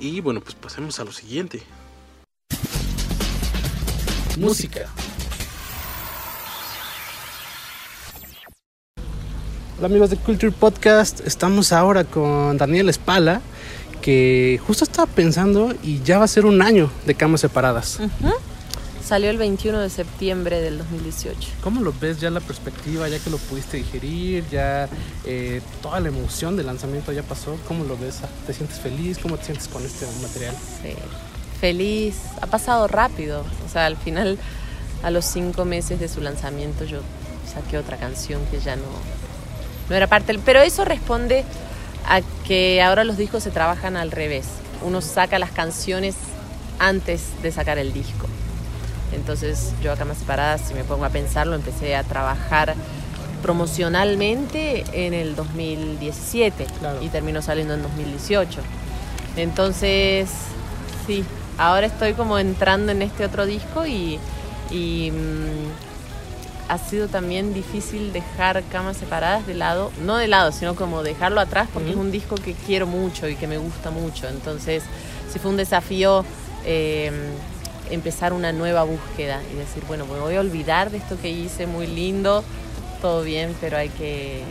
Y 0.00 0.20
bueno, 0.20 0.40
pues 0.40 0.54
pasemos 0.54 0.98
a 0.98 1.04
lo 1.04 1.12
siguiente. 1.12 1.62
Música. 4.38 4.88
Hola 9.78 9.86
amigos 9.86 10.10
de 10.10 10.16
Culture 10.16 10.52
Podcast, 10.52 11.20
estamos 11.26 11.72
ahora 11.72 12.04
con 12.04 12.56
Daniel 12.56 12.88
Espala, 12.88 13.40
que 14.00 14.60
justo 14.64 14.84
estaba 14.84 15.10
pensando 15.12 15.74
y 15.82 16.00
ya 16.02 16.18
va 16.18 16.24
a 16.24 16.28
ser 16.28 16.46
un 16.46 16.62
año 16.62 16.88
de 17.04 17.14
camas 17.16 17.40
separadas. 17.40 17.98
Salió 19.04 19.30
el 19.30 19.36
21 19.36 19.80
de 19.80 19.90
septiembre 19.90 20.60
del 20.60 20.78
2018. 20.78 21.50
¿Cómo 21.60 21.80
lo 21.80 21.92
ves 21.92 22.20
ya 22.20 22.30
la 22.30 22.40
perspectiva, 22.40 23.08
ya 23.08 23.18
que 23.18 23.30
lo 23.30 23.38
pudiste 23.38 23.78
digerir, 23.78 24.44
ya 24.48 24.88
eh, 25.24 25.60
toda 25.82 25.98
la 25.98 26.08
emoción 26.08 26.56
del 26.56 26.66
lanzamiento 26.66 27.10
ya 27.10 27.24
pasó? 27.24 27.58
¿Cómo 27.66 27.84
lo 27.84 27.98
ves? 27.98 28.20
¿Te 28.46 28.54
sientes 28.54 28.78
feliz? 28.78 29.18
¿Cómo 29.18 29.36
te 29.38 29.46
sientes 29.46 29.66
con 29.66 29.84
este 29.84 30.06
material? 30.22 30.54
Sí. 30.82 30.94
Feliz, 31.60 32.16
ha 32.40 32.46
pasado 32.46 32.86
rápido. 32.86 33.44
O 33.66 33.68
sea, 33.68 33.86
al 33.86 33.96
final, 33.96 34.38
a 35.02 35.10
los 35.10 35.24
cinco 35.24 35.64
meses 35.64 35.98
de 35.98 36.08
su 36.08 36.20
lanzamiento, 36.20 36.84
yo 36.84 37.00
saqué 37.52 37.78
otra 37.78 37.96
canción 37.96 38.40
que 38.52 38.60
ya 38.60 38.76
no, 38.76 38.84
no 39.90 39.96
era 39.96 40.06
parte. 40.06 40.38
Pero 40.44 40.60
eso 40.60 40.84
responde 40.84 41.44
a 42.08 42.20
que 42.46 42.80
ahora 42.80 43.02
los 43.02 43.16
discos 43.16 43.42
se 43.42 43.50
trabajan 43.50 43.96
al 43.96 44.12
revés. 44.12 44.46
Uno 44.80 45.00
saca 45.00 45.40
las 45.40 45.50
canciones 45.50 46.14
antes 46.78 47.42
de 47.42 47.50
sacar 47.50 47.78
el 47.78 47.92
disco. 47.92 48.28
Entonces 49.12 49.72
yo 49.82 49.92
acá 49.92 50.04
más 50.04 50.18
separada, 50.18 50.58
si 50.58 50.74
me 50.74 50.84
pongo 50.84 51.04
a 51.04 51.10
pensarlo, 51.10 51.54
empecé 51.54 51.96
a 51.96 52.04
trabajar 52.04 52.74
promocionalmente 53.42 54.84
en 54.92 55.14
el 55.14 55.34
2017 55.34 56.66
y 57.02 57.08
terminó 57.08 57.42
saliendo 57.42 57.74
en 57.74 57.82
2018. 57.82 58.60
Entonces, 59.36 60.30
sí, 61.06 61.24
ahora 61.58 61.86
estoy 61.86 62.14
como 62.14 62.38
entrando 62.38 62.92
en 62.92 63.02
este 63.02 63.24
otro 63.24 63.44
disco 63.46 63.86
y, 63.86 64.18
y, 64.70 65.10
mm, 65.10 65.92
ha 66.68 66.78
sido 66.78 67.08
también 67.08 67.52
difícil 67.52 68.12
dejar 68.12 68.62
camas 68.70 68.96
separadas 68.96 69.46
de 69.46 69.54
lado, 69.54 69.92
no 70.04 70.16
de 70.16 70.28
lado, 70.28 70.52
sino 70.52 70.74
como 70.74 71.02
dejarlo 71.02 71.40
atrás 71.40 71.68
porque 71.72 71.90
es 71.90 71.96
un 71.96 72.10
disco 72.10 72.36
que 72.36 72.54
quiero 72.54 72.86
mucho 72.86 73.28
y 73.28 73.36
que 73.36 73.46
me 73.46 73.58
gusta 73.58 73.90
mucho. 73.90 74.28
Entonces, 74.28 74.82
sí 75.30 75.38
fue 75.38 75.50
un 75.50 75.56
desafío 75.56 76.24
eh, 76.64 77.10
empezar 77.90 78.32
una 78.32 78.52
nueva 78.52 78.84
búsqueda 78.84 79.40
y 79.52 79.56
decir, 79.56 79.82
bueno, 79.86 80.06
me 80.06 80.18
voy 80.18 80.36
a 80.36 80.40
olvidar 80.40 80.90
de 80.90 80.98
esto 80.98 81.18
que 81.20 81.30
hice, 81.30 81.66
muy 81.66 81.86
lindo, 81.86 82.44
todo 83.00 83.22
bien, 83.22 83.54
pero 83.60 83.76
hay 83.76 83.88
que, 83.90 84.42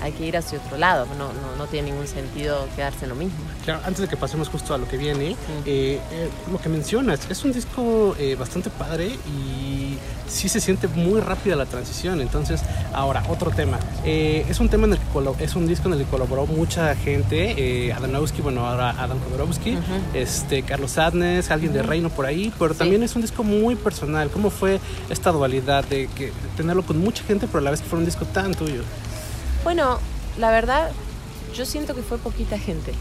hay 0.00 0.12
que 0.12 0.26
ir 0.26 0.36
hacia 0.36 0.58
otro 0.58 0.76
lado. 0.76 1.06
No, 1.18 1.32
no, 1.32 1.56
no 1.56 1.66
tiene 1.66 1.90
ningún 1.90 2.06
sentido 2.06 2.68
quedarse 2.76 3.04
en 3.04 3.10
lo 3.10 3.14
mismo. 3.14 3.38
Claro, 3.64 3.80
antes 3.84 4.02
de 4.02 4.08
que 4.08 4.16
pasemos 4.16 4.48
justo 4.48 4.74
a 4.74 4.78
lo 4.78 4.88
que 4.88 4.96
viene, 4.96 5.30
eh, 5.66 6.00
eh, 6.10 6.30
lo 6.50 6.58
que 6.58 6.68
mencionas, 6.68 7.20
es 7.30 7.44
un 7.44 7.52
disco 7.52 8.14
eh, 8.18 8.36
bastante 8.36 8.70
padre 8.70 9.06
y 9.06 9.96
sí 10.28 10.48
se 10.48 10.60
siente 10.60 10.88
muy 10.88 11.20
rápida 11.20 11.56
la 11.56 11.66
transición. 11.66 12.20
Entonces, 12.20 12.62
ahora, 12.92 13.22
otro 13.28 13.50
tema. 13.50 13.78
Eh, 14.04 14.44
es 14.48 14.60
un 14.60 14.68
tema 14.68 14.86
en 14.86 14.92
el 14.94 14.98
que 15.36 15.44
es 15.44 15.56
un 15.56 15.66
disco 15.66 15.88
en 15.88 15.94
el 15.94 16.00
que 16.00 16.10
colaboró 16.10 16.46
mucha 16.46 16.94
gente. 16.94 17.86
Eh, 17.86 17.92
Adanowski, 17.92 18.42
bueno, 18.42 18.66
ahora 18.66 18.90
Adam 18.90 19.18
Jodorowsky, 19.20 19.78
este, 20.14 20.62
Carlos 20.62 20.98
Adnes, 20.98 21.50
alguien 21.50 21.72
de. 21.72 21.88
Reino 21.88 22.10
por 22.10 22.26
ahí, 22.26 22.52
pero 22.58 22.74
también 22.74 23.02
es 23.02 23.16
un 23.16 23.22
disco 23.22 23.42
muy 23.42 23.74
personal. 23.74 24.28
¿Cómo 24.30 24.50
fue 24.50 24.78
esta 25.08 25.32
dualidad 25.32 25.84
de 25.84 26.06
que 26.08 26.32
tenerlo 26.56 26.82
con 26.82 26.98
mucha 26.98 27.24
gente, 27.24 27.46
pero 27.46 27.60
a 27.60 27.62
la 27.62 27.70
vez 27.70 27.80
que 27.80 27.88
fuera 27.88 28.00
un 28.00 28.04
disco 28.04 28.26
tan 28.26 28.52
tuyo? 28.52 28.82
Bueno, 29.64 29.98
la 30.38 30.50
verdad, 30.50 30.90
yo 31.54 31.66
siento 31.66 31.94
que 31.94 32.02
fue 32.02 32.18
poquita 32.18 32.58
gente. 32.58 32.94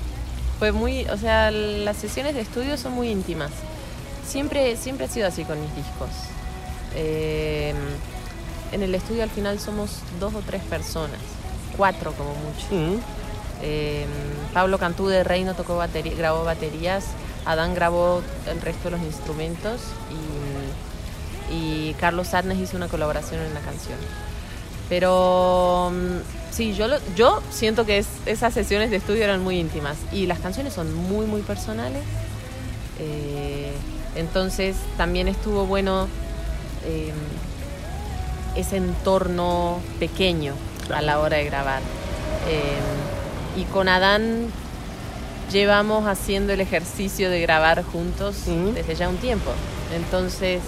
Fue 0.60 0.72
muy, 0.72 1.06
o 1.06 1.18
sea, 1.18 1.52
las 1.52 1.98
sesiones 1.98 2.34
de 2.36 2.42
estudio 2.42 2.78
son 2.78 2.94
muy 2.94 3.10
íntimas. 3.10 3.52
Siempre, 4.28 4.76
siempre 4.76 5.06
ha 5.06 5.10
sido 5.10 5.28
así 5.28 5.44
con 5.46 5.62
mis 5.62 5.74
discos. 5.76 6.10
Eh, 6.96 7.74
en 8.72 8.84
el 8.84 8.94
estudio 8.96 9.24
al 9.24 9.30
final 9.30 9.60
somos 9.60 10.00
dos 10.20 10.34
o 10.34 10.42
tres 10.42 10.64
personas, 10.64 11.20
cuatro 11.78 12.12
como 12.14 12.34
mucho. 12.34 13.02
Eh, 13.62 14.06
Pablo 14.54 14.78
Cantú 14.78 15.08
de 15.08 15.24
Reino 15.24 15.54
tocó 15.54 15.78
batería, 15.78 16.14
grabó 16.16 16.44
baterías, 16.44 17.06
Adán 17.46 17.74
grabó 17.74 18.22
el 18.48 18.62
resto 18.62 18.90
de 18.90 18.98
los 18.98 19.06
instrumentos 19.06 19.82
y, 21.50 21.90
y 21.90 21.94
Carlos 21.94 22.30
Sadnes 22.30 22.58
hizo 22.58 22.76
una 22.78 22.88
colaboración 22.88 23.42
en 23.42 23.54
la 23.54 23.62
canción. 23.62 23.98
Pero 24.90 25.92
mm, 25.94 26.54
sí, 26.54 26.74
yo, 26.74 26.88
lo- 26.88 27.00
yo 27.16 27.42
siento 27.52 27.86
que 27.86 27.98
es- 28.00 28.08
esas 28.26 28.54
sesiones 28.54 28.90
de 28.90 28.98
estudio 28.98 29.24
eran 29.24 29.44
muy 29.44 29.60
íntimas 29.60 29.98
y 30.12 30.26
las 30.28 30.40
canciones 30.40 30.74
son 30.74 30.94
muy, 30.94 31.26
muy 31.26 31.42
personales. 31.42 32.04
Eh, 33.00 33.72
entonces 34.16 34.76
también 34.98 35.28
estuvo 35.28 35.66
bueno 35.66 36.08
eh, 36.86 37.12
ese 38.56 38.78
entorno 38.78 39.80
pequeño 40.00 40.54
a 40.94 41.02
la 41.02 41.20
hora 41.20 41.38
de 41.38 41.46
grabar. 41.46 41.82
Eh, 42.50 43.60
y 43.60 43.64
con 43.66 43.90
Adán 43.90 44.48
llevamos 45.52 46.08
haciendo 46.08 46.54
el 46.54 46.62
ejercicio 46.62 47.30
de 47.30 47.42
grabar 47.42 47.84
juntos 47.84 48.36
desde 48.74 48.96
ya 48.96 49.10
un 49.10 49.18
tiempo. 49.18 49.52
Entonces... 49.96 50.62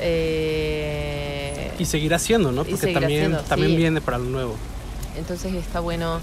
eh, 0.00 1.45
Y 1.78 1.84
seguirá 1.84 2.18
siendo, 2.18 2.52
¿no? 2.52 2.64
Porque 2.64 2.92
también, 2.92 3.20
siendo, 3.20 3.40
también 3.42 3.72
sí. 3.72 3.76
viene 3.76 4.00
para 4.00 4.18
lo 4.18 4.24
nuevo. 4.24 4.56
entonces 5.16 5.54
está 5.54 5.80
bueno 5.80 6.20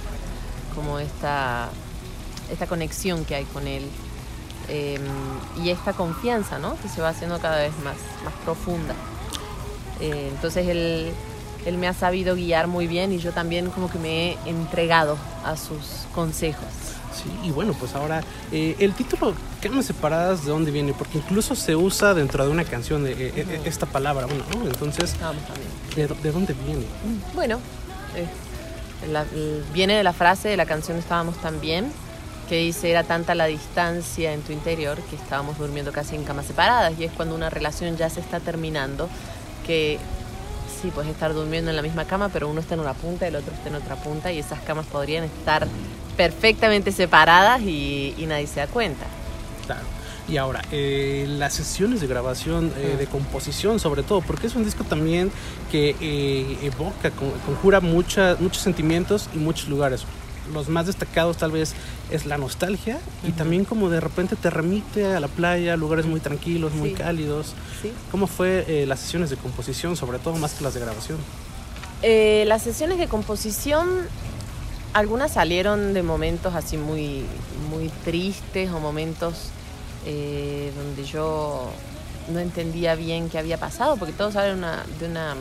como 0.75 0.99
esta, 0.99 1.69
esta 2.51 2.67
conexión 2.67 3.25
que 3.25 3.35
hay 3.35 3.45
con 3.45 3.67
él 3.67 3.83
eh, 4.69 4.99
y 5.63 5.69
esta 5.69 5.93
confianza, 5.93 6.59
¿no? 6.59 6.75
Que 6.81 6.89
se 6.89 7.01
va 7.01 7.09
haciendo 7.09 7.39
cada 7.39 7.57
vez 7.57 7.73
más, 7.83 7.97
más 8.23 8.33
profunda. 8.43 8.95
Eh, 9.99 10.29
entonces 10.31 10.67
él, 10.67 11.11
él 11.65 11.77
me 11.77 11.87
ha 11.87 11.93
sabido 11.93 12.35
guiar 12.35 12.67
muy 12.67 12.87
bien 12.87 13.11
y 13.11 13.19
yo 13.19 13.31
también 13.31 13.69
como 13.69 13.89
que 13.89 13.99
me 13.99 14.31
he 14.31 14.37
entregado 14.45 15.17
a 15.43 15.57
sus 15.57 16.07
consejos. 16.13 16.65
Sí, 17.13 17.29
y 17.43 17.51
bueno, 17.51 17.73
pues 17.79 17.93
ahora 17.95 18.23
eh, 18.51 18.75
el 18.79 18.93
título 18.93 19.33
Camas 19.61 19.85
separadas, 19.85 20.45
¿de 20.45 20.51
dónde 20.51 20.71
viene? 20.71 20.93
Porque 20.93 21.19
incluso 21.19 21.55
se 21.55 21.75
usa 21.75 22.13
dentro 22.13 22.43
de 22.45 22.51
una 22.51 22.63
canción 22.63 23.05
eh, 23.07 23.13
eh, 23.17 23.61
esta 23.65 23.85
palabra, 23.85 24.25
bueno, 24.25 24.43
¿no? 24.57 24.65
Entonces, 24.65 25.13
también. 25.13 25.43
¿de, 25.95 26.07
de 26.07 26.31
dónde 26.31 26.53
viene? 26.65 26.85
Bueno, 27.35 27.59
eh, 28.15 28.25
la- 29.11 29.25
viene 29.73 29.95
de 29.95 30.03
la 30.03 30.13
frase 30.13 30.47
de 30.49 30.57
la 30.57 30.65
canción 30.65 30.97
Estábamos 30.97 31.37
tan 31.41 31.61
bien, 31.61 31.91
que 32.49 32.57
dice 32.57 32.89
era 32.91 33.03
tanta 33.03 33.35
la 33.35 33.45
distancia 33.45 34.33
en 34.33 34.41
tu 34.41 34.51
interior 34.51 34.99
que 35.09 35.15
estábamos 35.15 35.57
durmiendo 35.57 35.91
casi 35.93 36.15
en 36.15 36.23
camas 36.23 36.45
separadas 36.47 36.93
y 36.99 37.05
es 37.05 37.11
cuando 37.11 37.35
una 37.35 37.49
relación 37.49 37.95
ya 37.95 38.09
se 38.09 38.19
está 38.19 38.39
terminando 38.39 39.07
que 39.65 39.97
sí, 40.83 40.91
puedes 40.93 41.09
estar 41.09 41.33
durmiendo 41.33 41.69
en 41.69 41.75
la 41.77 41.81
misma 41.81 42.05
cama, 42.05 42.29
pero 42.29 42.47
uno 42.49 42.59
está 42.59 42.73
en 42.75 42.81
una 42.81 42.93
punta 42.93 43.25
y 43.25 43.29
el 43.29 43.37
otro 43.37 43.53
está 43.53 43.69
en 43.69 43.75
otra 43.75 43.95
punta 43.95 44.31
y 44.31 44.37
esas 44.39 44.59
camas 44.59 44.85
podrían 44.85 45.23
estar 45.23 45.65
perfectamente 46.17 46.91
separadas 46.91 47.61
y, 47.61 48.13
y 48.17 48.25
nadie 48.27 48.45
se 48.47 48.59
da 48.59 48.67
cuenta. 48.67 49.05
Claro. 49.65 49.81
Y 50.27 50.37
ahora, 50.37 50.61
eh, 50.71 51.25
las 51.27 51.53
sesiones 51.53 51.99
de 52.01 52.07
grabación, 52.07 52.71
eh, 52.77 52.95
de 52.97 53.07
composición 53.07 53.79
sobre 53.79 54.03
todo, 54.03 54.21
porque 54.21 54.47
es 54.47 54.55
un 54.55 54.63
disco 54.63 54.83
también 54.83 55.31
que 55.71 55.95
eh, 55.99 56.57
evoca, 56.63 57.11
con- 57.11 57.31
conjura 57.45 57.79
mucha- 57.81 58.35
muchos 58.39 58.61
sentimientos 58.61 59.29
y 59.33 59.37
muchos 59.37 59.67
lugares. 59.69 60.05
Los 60.51 60.67
más 60.69 60.87
destacados 60.87 61.37
tal 61.37 61.51
vez 61.51 61.73
es 62.11 62.25
la 62.25 62.37
nostalgia 62.37 62.99
y 63.27 63.31
también 63.31 63.63
como 63.65 63.89
de 63.89 63.99
repente 64.01 64.35
te 64.35 64.49
remite 64.49 65.05
a 65.05 65.19
la 65.19 65.27
playa, 65.29 65.77
lugares 65.77 66.05
muy 66.05 66.19
tranquilos, 66.19 66.73
muy 66.73 66.89
Sí. 66.89 66.95
cálidos. 66.95 67.53
Sí. 67.81 67.93
¿Cómo 68.11 68.27
fue 68.27 68.65
eh, 68.67 68.85
las 68.85 68.99
sesiones 68.99 69.29
de 69.29 69.37
composición, 69.37 69.95
sobre 69.95 70.19
todo 70.19 70.35
más 70.35 70.53
que 70.53 70.63
las 70.63 70.73
de 70.73 70.81
grabación? 70.81 71.17
Eh, 72.01 72.43
las 72.47 72.61
sesiones 72.63 72.97
de 72.97 73.07
composición, 73.07 73.87
algunas 74.93 75.31
salieron 75.33 75.93
de 75.93 76.03
momentos 76.03 76.53
así 76.55 76.75
muy, 76.77 77.23
muy 77.69 77.89
tristes 78.03 78.69
o 78.71 78.79
momentos 78.79 79.49
eh, 80.05 80.71
donde 80.75 81.05
yo 81.05 81.71
no 82.31 82.39
entendía 82.39 82.95
bien 82.95 83.29
qué 83.29 83.39
había 83.39 83.57
pasado, 83.57 83.95
porque 83.95 84.13
todo 84.13 84.31
sale 84.31 84.49
de 84.49 84.53
una, 84.55 84.83
de 84.99 85.05
una 85.07 85.35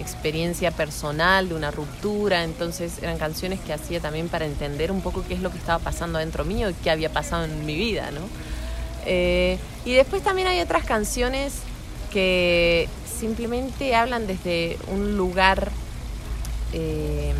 experiencia 0.00 0.70
personal, 0.70 1.48
de 1.48 1.54
una 1.54 1.70
ruptura, 1.70 2.44
entonces 2.44 3.02
eran 3.02 3.18
canciones 3.18 3.60
que 3.60 3.72
hacía 3.72 4.00
también 4.00 4.28
para 4.28 4.44
entender 4.46 4.90
un 4.90 5.00
poco 5.00 5.24
qué 5.26 5.34
es 5.34 5.40
lo 5.40 5.50
que 5.50 5.58
estaba 5.58 5.78
pasando 5.78 6.18
dentro 6.18 6.44
mío 6.44 6.70
y 6.70 6.74
qué 6.74 6.90
había 6.90 7.10
pasado 7.10 7.44
en 7.44 7.64
mi 7.66 7.74
vida, 7.74 8.10
¿no? 8.10 8.20
Eh, 9.06 9.58
y 9.84 9.92
después 9.92 10.22
también 10.22 10.48
hay 10.48 10.60
otras 10.60 10.84
canciones 10.84 11.54
que 12.12 12.88
simplemente 13.18 13.94
hablan 13.94 14.26
desde 14.26 14.78
un 14.88 15.16
lugar 15.16 15.70
eh, 16.72 17.34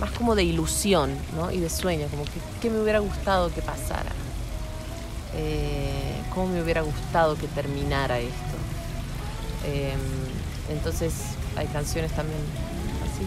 más 0.00 0.10
como 0.12 0.34
de 0.34 0.44
ilusión 0.44 1.10
¿no? 1.34 1.50
y 1.50 1.58
de 1.58 1.68
sueño, 1.70 2.06
como 2.08 2.24
que 2.24 2.40
qué 2.60 2.70
me 2.70 2.80
hubiera 2.80 2.98
gustado 3.00 3.52
que 3.52 3.62
pasara, 3.62 4.12
Eh, 5.38 6.22
cómo 6.32 6.48
me 6.48 6.62
hubiera 6.62 6.80
gustado 6.80 7.36
que 7.36 7.46
terminara 7.48 8.18
esto. 8.18 8.56
Eh, 10.68 10.72
entonces 10.72 11.12
hay 11.56 11.66
canciones 11.66 12.12
también 12.12 12.38
así. 13.04 13.22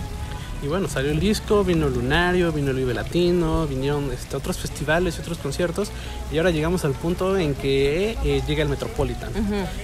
Y 0.61 0.67
bueno, 0.67 0.89
salió 0.89 1.11
el 1.11 1.19
disco, 1.21 1.63
vino 1.63 1.87
Lunario, 1.87 2.51
vino 2.51 2.71
el 2.71 2.77
Vive 2.77 2.93
Latino, 2.93 3.65
vinieron 3.65 4.11
este, 4.11 4.35
otros 4.35 4.57
festivales 4.57 5.17
y 5.17 5.21
otros 5.21 5.37
conciertos. 5.37 5.89
Y 6.33 6.37
ahora 6.37 6.51
llegamos 6.51 6.83
al 6.83 6.91
punto 6.91 7.37
en 7.37 7.55
que 7.55 8.17
eh, 8.25 8.41
llega 8.45 8.63
el 8.63 8.69
Metropolitan. 8.69 9.31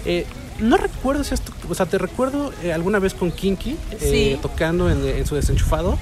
Eh, 0.05 0.25
no 0.59 0.75
recuerdo 0.77 1.23
si 1.23 1.33
esto, 1.33 1.51
o 1.69 1.73
sea, 1.75 1.85
te 1.85 1.97
recuerdo 1.97 2.51
eh, 2.63 2.73
alguna 2.73 2.99
vez 2.99 3.13
con 3.13 3.31
Kinky 3.31 3.77
eh, 3.91 3.97
Sí. 3.99 4.39
tocando 4.41 4.89
en, 4.89 5.05
en 5.05 5.25
su 5.25 5.35
desenchufado, 5.35 5.97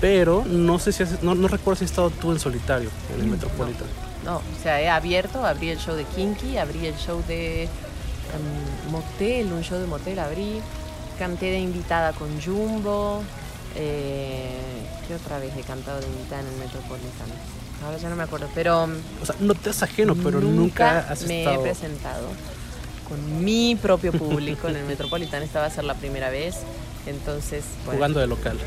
pero 0.00 0.44
no 0.46 0.78
sé 0.78 0.92
si 0.92 1.02
has- 1.04 1.22
no, 1.22 1.34
no 1.34 1.48
recuerdo 1.48 1.78
si 1.78 1.84
has 1.84 1.90
estado 1.90 2.10
tú 2.10 2.30
en 2.32 2.38
solitario 2.38 2.90
en 3.14 3.20
el 3.22 3.26
Mm, 3.26 3.30
Metropolitan. 3.32 3.86
No, 4.24 4.36
o 4.36 4.62
sea, 4.62 4.80
he 4.82 4.88
abierto, 4.90 5.44
abrí 5.46 5.70
el 5.70 5.78
show 5.78 5.94
de 5.94 6.04
Kinky, 6.04 6.56
abrí 6.58 6.86
el 6.86 6.96
show 6.96 7.22
de 7.28 7.62
em, 7.64 8.90
Motel, 8.90 9.52
un 9.52 9.62
show 9.62 9.78
de 9.78 9.86
Motel, 9.86 10.18
abrí, 10.18 10.60
canté 11.18 11.46
de 11.50 11.58
invitada 11.58 12.12
con 12.12 12.28
Jumbo, 12.40 13.22
eh, 13.74 14.48
¿qué 15.06 15.14
otra 15.14 15.38
vez 15.38 15.52
he 15.56 15.62
cantado 15.62 16.00
de 16.00 16.06
invitada 16.06 16.42
en 16.42 16.48
el 16.48 16.56
Metropolitan? 16.56 17.28
Ahora 17.84 17.98
ya 17.98 18.08
no 18.08 18.16
me 18.16 18.22
acuerdo, 18.24 18.48
pero 18.54 18.88
O 19.22 19.26
sea, 19.26 19.34
no 19.40 19.54
te 19.54 19.70
es 19.70 19.82
ajeno, 19.82 20.14
pero 20.16 20.40
nunca, 20.40 21.00
has 21.10 21.22
me 21.26 21.40
estado. 21.40 21.60
he 21.60 21.62
presentado 21.62 22.28
con 23.08 23.44
mi 23.44 23.76
propio 23.76 24.12
público 24.12 24.68
en 24.68 24.76
el 24.76 24.84
Metropolitan, 24.86 25.42
esta 25.42 25.60
va 25.60 25.66
a 25.66 25.70
ser 25.70 25.84
la 25.84 25.94
primera 25.94 26.30
vez, 26.30 26.56
entonces, 27.08 27.64
bueno, 27.84 27.98
Jugando 27.98 28.20
de 28.20 28.26
local. 28.26 28.58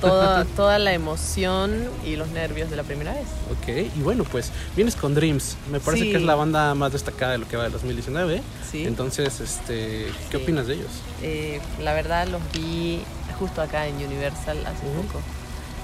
toda, 0.00 0.44
toda 0.56 0.78
la 0.78 0.92
emoción 0.92 1.88
y 2.04 2.16
los 2.16 2.28
nervios 2.28 2.68
de 2.70 2.76
la 2.76 2.82
primera 2.82 3.12
vez. 3.12 3.26
Ok, 3.50 3.92
y 3.96 4.00
bueno, 4.02 4.24
pues 4.24 4.50
vienes 4.74 4.96
con 4.96 5.14
Dreams. 5.14 5.56
Me 5.70 5.80
parece 5.80 6.04
Sí. 6.04 6.10
que 6.10 6.16
es 6.18 6.22
la 6.22 6.34
banda 6.34 6.74
más 6.74 6.92
destacada 6.92 7.32
de 7.32 7.38
lo 7.38 7.48
que 7.48 7.56
va 7.56 7.64
de 7.64 7.70
2019. 7.70 8.42
Sí. 8.70 8.84
Entonces, 8.84 9.40
este, 9.40 10.06
¿qué 10.30 10.36
Sí. 10.38 10.42
opinas 10.42 10.66
de 10.66 10.74
ellos? 10.74 10.90
Eh, 11.22 11.60
la 11.82 11.92
verdad 11.94 12.26
los 12.28 12.40
vi 12.52 13.00
justo 13.38 13.62
acá 13.62 13.86
en 13.86 13.96
Universal 13.96 14.58
hace 14.66 14.86
poco 14.86 15.20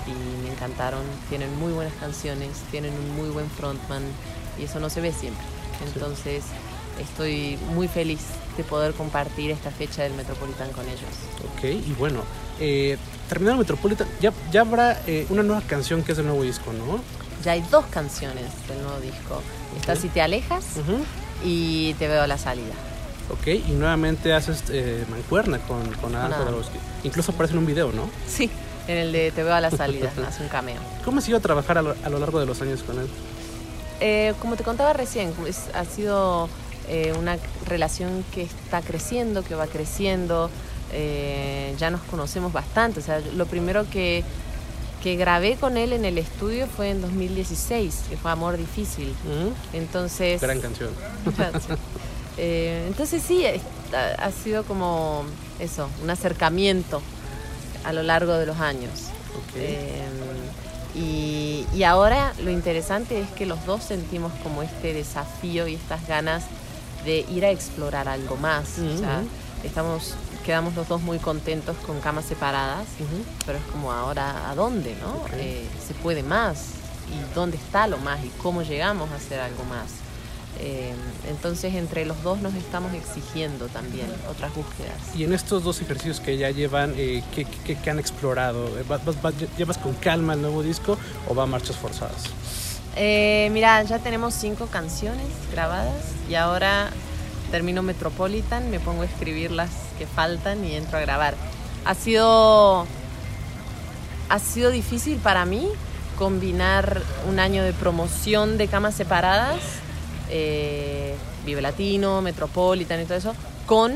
y 0.07 0.43
me 0.45 0.51
encantaron. 0.53 1.03
Tienen 1.29 1.55
muy 1.59 1.73
buenas 1.73 1.95
canciones, 2.01 2.51
tienen 2.71 2.93
un 2.95 3.17
muy 3.17 3.29
buen 3.31 3.49
frontman 3.51 4.03
y 4.59 4.65
eso 4.65 4.81
no 4.81 4.91
se 4.91 5.01
ve 5.01 5.13
siempre. 5.13 5.45
Entonces 5.95 6.45
estoy 7.01 7.59
muy 7.75 7.89
feliz 7.89 8.21
de 8.57 8.65
poder 8.65 8.93
compartir 8.95 9.51
esta 9.51 9.71
fecha 9.71 10.03
del 10.03 10.15
Metropolitan 10.15 10.71
con 10.73 10.85
ellos. 10.87 11.01
Ok, 11.57 11.65
y 11.65 11.95
bueno, 11.99 12.23
eh, 12.61 12.99
terminando 13.29 13.61
Metropolitan, 13.61 14.07
ya, 14.21 14.33
ya 14.51 14.61
habrá 14.63 15.01
eh, 15.07 15.27
una 15.31 15.43
nueva 15.43 15.63
canción 15.63 16.03
que 16.03 16.13
es 16.13 16.17
del 16.19 16.27
nuevo 16.27 16.43
disco, 16.43 16.73
¿no? 16.73 17.01
Ya 17.45 17.53
hay 17.53 17.63
dos 17.71 17.87
canciones 17.87 18.45
del 18.69 18.83
nuevo 18.83 19.01
disco. 19.01 19.43
Está. 19.79 19.97
Si 19.97 20.09
te 20.09 20.21
alejas 20.21 20.65
y 21.45 21.95
Te 21.95 22.07
veo 22.09 22.23
a 22.23 22.27
la 22.27 22.39
salida. 22.39 22.73
Ok, 23.31 23.47
y 23.49 23.73
nuevamente 23.73 24.33
haces 24.35 24.63
eh, 24.71 25.05
mancuerna 25.11 25.59
con, 25.61 25.91
con 25.95 26.15
Adam. 26.15 26.33
Jodorowsky. 26.41 26.79
Incluso 27.05 27.33
aparece 27.33 27.55
en 27.55 27.59
un 27.61 27.67
video, 27.67 27.91
¿no? 27.93 28.09
Sí, 28.29 28.51
en 28.87 28.97
el 28.99 29.13
de 29.13 29.31
Te 29.33 29.43
veo 29.43 29.55
a 29.55 29.61
la 29.61 29.71
salida, 29.71 30.13
hace 30.29 30.43
un 30.43 30.49
cameo. 30.49 30.81
¿Cómo 31.05 31.19
has 31.19 31.29
ido 31.29 31.39
a 31.39 31.41
trabajar 31.41 31.79
a 31.79 31.83
lo, 31.83 31.97
a 32.05 32.09
lo 32.11 32.19
largo 32.19 32.39
de 32.39 32.47
los 32.47 32.61
años 32.61 32.83
con 32.83 32.99
él? 33.01 33.07
Eh, 34.01 34.35
como 34.41 34.57
te 34.57 34.65
contaba 34.65 34.93
recién, 34.93 35.33
es- 35.49 35.69
ha 35.75 35.85
sido 35.85 36.49
eh, 36.89 37.13
una 37.19 37.37
relación 37.67 38.25
que 38.35 38.43
está 38.43 38.81
creciendo, 38.83 39.43
que 39.45 39.55
va 39.55 39.67
creciendo. 39.67 40.51
eh, 40.95 41.75
ya 41.79 41.91
nos 41.91 42.03
conocemos 42.03 42.53
bastante. 42.53 43.01
O 43.01 43.03
sea, 43.03 43.21
lo 43.35 43.47
primero 43.47 43.89
que, 43.91 44.25
que 45.03 45.17
grabé 45.17 45.57
con 45.57 45.77
él 45.79 45.93
en 45.95 46.05
el 46.05 46.19
estudio 46.19 46.67
fue 46.67 46.91
en 46.91 47.01
2016, 47.01 48.03
que 48.11 48.17
fue 48.19 48.31
Amor 48.31 48.57
Difícil. 48.59 49.15
Entonces. 49.73 50.41
Gran 50.41 50.61
canción. 50.61 50.91
Eh, 52.39 52.85
entonces 52.89 53.23
sí, 53.23 53.45
ha 54.19 54.31
sido 54.31 54.65
como 54.65 55.23
eso, 55.61 55.91
un 56.03 56.09
acercamiento 56.09 57.03
a 57.85 57.93
lo 57.93 58.03
largo 58.03 58.33
de 58.39 58.47
los 58.47 58.59
años. 58.59 58.91
Y, 60.95 61.67
y 61.75 61.83
ahora 61.85 62.33
lo 62.43 62.51
interesante 62.51 63.21
es 63.21 63.29
que 63.31 63.45
los 63.47 63.65
dos 63.67 63.83
sentimos 63.85 64.33
como 64.43 64.63
este 64.63 64.93
desafío 64.95 65.67
y 65.69 65.75
estas 65.75 66.07
ganas 66.07 66.45
de 67.05 67.21
ir 67.31 67.45
a 67.45 67.51
explorar 67.51 68.09
algo 68.09 68.37
más. 68.37 68.79
O 68.79 68.99
sea, 68.99 69.23
estamos, 69.65 70.15
quedamos 70.45 70.75
los 70.75 70.89
dos 70.89 71.01
muy 71.03 71.19
contentos 71.19 71.77
con 71.87 72.01
camas 72.01 72.25
separadas, 72.25 72.87
pero 73.47 73.59
es 73.59 73.65
como 73.73 73.93
ahora, 73.93 74.51
¿a 74.51 74.55
dónde? 74.55 74.95
No? 75.03 75.13
Ok. 75.23 75.31
Eh, 75.35 75.67
¿Se 75.87 75.95
puede 75.95 76.23
más? 76.23 76.59
¿Y 77.11 77.35
dónde 77.35 77.57
está 77.57 77.87
lo 77.87 77.99
más? 77.99 78.25
¿Y 78.25 78.29
cómo 78.43 78.63
llegamos 78.63 79.11
a 79.11 79.17
hacer 79.17 79.41
algo 79.41 79.65
más? 79.65 79.87
Eh, 80.61 80.93
entonces 81.29 81.75
entre 81.75 82.05
los 82.05 82.23
dos 82.23 82.41
nos 82.41 82.55
estamos 82.55 82.93
exigiendo 82.95 83.67
también 83.69 84.07
otras 84.31 84.55
búsquedas. 84.55 84.95
Y 85.17 85.25
en 85.25 85.33
estos 85.33 85.65
dos 85.65 85.81
ejercicios 85.81 86.21
que 86.21 86.37
ya 86.37 86.51
llevan, 86.51 86.95
eh, 86.97 87.25
¿qué, 87.35 87.47
qué- 87.65 87.75
qué 87.77 87.91
han 87.91 87.99
explorado? 87.99 88.67
Eh, 88.79 88.85
¿Vas- 88.87 89.05
vas- 89.05 89.21
vas- 89.23 89.35
¿Llevas 89.57 89.79
con 89.79 89.95
calma 89.95 90.35
el 90.35 90.43
nuevo 90.43 90.63
disco 90.63 90.99
o 91.29 91.35
va 91.35 91.45
a 91.45 91.47
marchas 91.47 91.77
forzadas? 91.77 92.25
Eh, 92.97 93.49
mira, 93.53 93.83
ya 93.85 93.99
tenemos 93.99 94.35
cinco 94.35 94.67
canciones 94.67 95.27
grabadas 95.51 96.13
y 96.29 96.35
ahora 96.35 96.91
termino 97.51 97.83
Metropolitan, 97.83 98.71
me 98.71 98.81
pongo 98.81 99.03
a 99.03 99.05
escribir 99.07 99.51
las 99.51 99.71
que 99.99 100.07
faltan 100.07 100.65
y 100.65 100.75
entro 100.75 100.99
a 100.99 101.01
grabar. 101.01 101.35
Ha 101.85 101.95
sido 101.95 102.87
ha 104.29 104.39
sido 104.39 104.71
difícil 104.71 105.19
para 105.19 105.45
mí 105.45 105.69
combinar 106.19 107.03
un 107.29 107.39
año 107.39 107.63
de 107.63 107.73
promoción 107.73 108.57
de 108.57 108.69
camas 108.69 108.95
separadas, 108.95 109.61
eh, 110.31 111.15
Vive 111.45 111.61
Latino, 111.61 112.23
Metropolitan 112.23 113.01
y 113.01 113.05
todo 113.05 113.19
eso, 113.19 113.35
con 113.67 113.93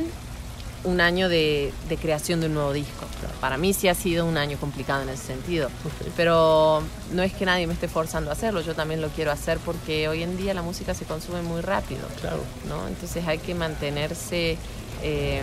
un 0.87 1.01
año 1.01 1.29
de, 1.29 1.73
de 1.89 1.97
creación 1.97 2.41
de 2.41 2.47
un 2.47 2.55
nuevo 2.55 2.73
disco. 2.73 3.05
Para 3.41 3.59
mí 3.59 3.75
sí 3.75 3.89
ha 3.89 3.95
sido 3.95 4.25
un 4.25 4.37
año 4.39 4.57
complicado 4.59 5.03
en 5.03 5.09
ese 5.11 5.27
sentido, 5.27 5.69
pero 6.17 6.83
no 7.13 7.23
es 7.23 7.33
que 7.33 7.45
nadie 7.45 7.67
me 7.67 7.75
esté 7.75 7.89
forzando 7.89 8.31
a 8.31 8.33
hacerlo, 8.33 8.61
yo 8.63 8.75
también 8.75 9.01
lo 9.01 9.09
quiero 9.09 9.31
hacer 9.33 9.59
porque 9.65 10.09
hoy 10.09 10.23
en 10.23 10.37
día 10.37 10.55
la 10.55 10.63
música 10.63 10.95
se 10.95 11.05
consume 11.05 11.43
muy 11.43 11.61
rápido, 11.61 12.01
Claro. 12.21 12.39
¿no? 12.69 12.87
Entonces 12.89 13.27
hay 13.27 13.39
que 13.39 13.55
mantenerse, 13.55 14.57
eh, 15.03 15.43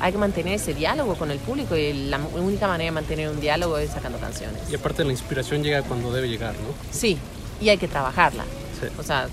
hay 0.00 0.12
que 0.12 0.18
mantener 0.18 0.54
ese 0.54 0.74
diálogo 0.74 1.14
con 1.16 1.30
el 1.30 1.38
público 1.38 1.76
y 1.76 1.92
la 2.08 2.18
única 2.34 2.68
manera 2.68 2.86
de 2.88 2.92
mantener 2.92 3.28
un 3.30 3.40
diálogo 3.40 3.78
es 3.78 3.90
sacando 3.90 4.18
canciones. 4.18 4.60
Y 4.70 4.74
aparte 4.74 5.02
la 5.04 5.12
inspiración 5.12 5.62
llega 5.62 5.82
cuando 5.82 6.12
debe 6.12 6.28
llegar, 6.28 6.52
¿no? 6.54 6.74
Sí, 6.92 7.18
y 7.60 7.68
hay 7.70 7.78
que 7.78 7.88
trabajarla. 7.88 8.44
Sí. 8.80 8.86
O 8.98 9.02
sea, 9.02 9.28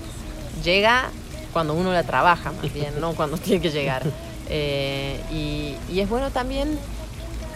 llega 0.64 1.10
cuando 1.52 1.74
uno 1.74 1.92
la 1.92 2.02
trabaja, 2.04 2.52
más 2.52 2.72
bien, 2.72 2.98
no 3.00 3.12
cuando 3.14 3.36
tiene 3.38 3.60
que 3.60 3.70
llegar. 3.70 4.02
Eh, 4.48 5.20
y, 5.32 5.76
y 5.92 6.00
es 6.00 6.08
bueno 6.08 6.30
también 6.30 6.78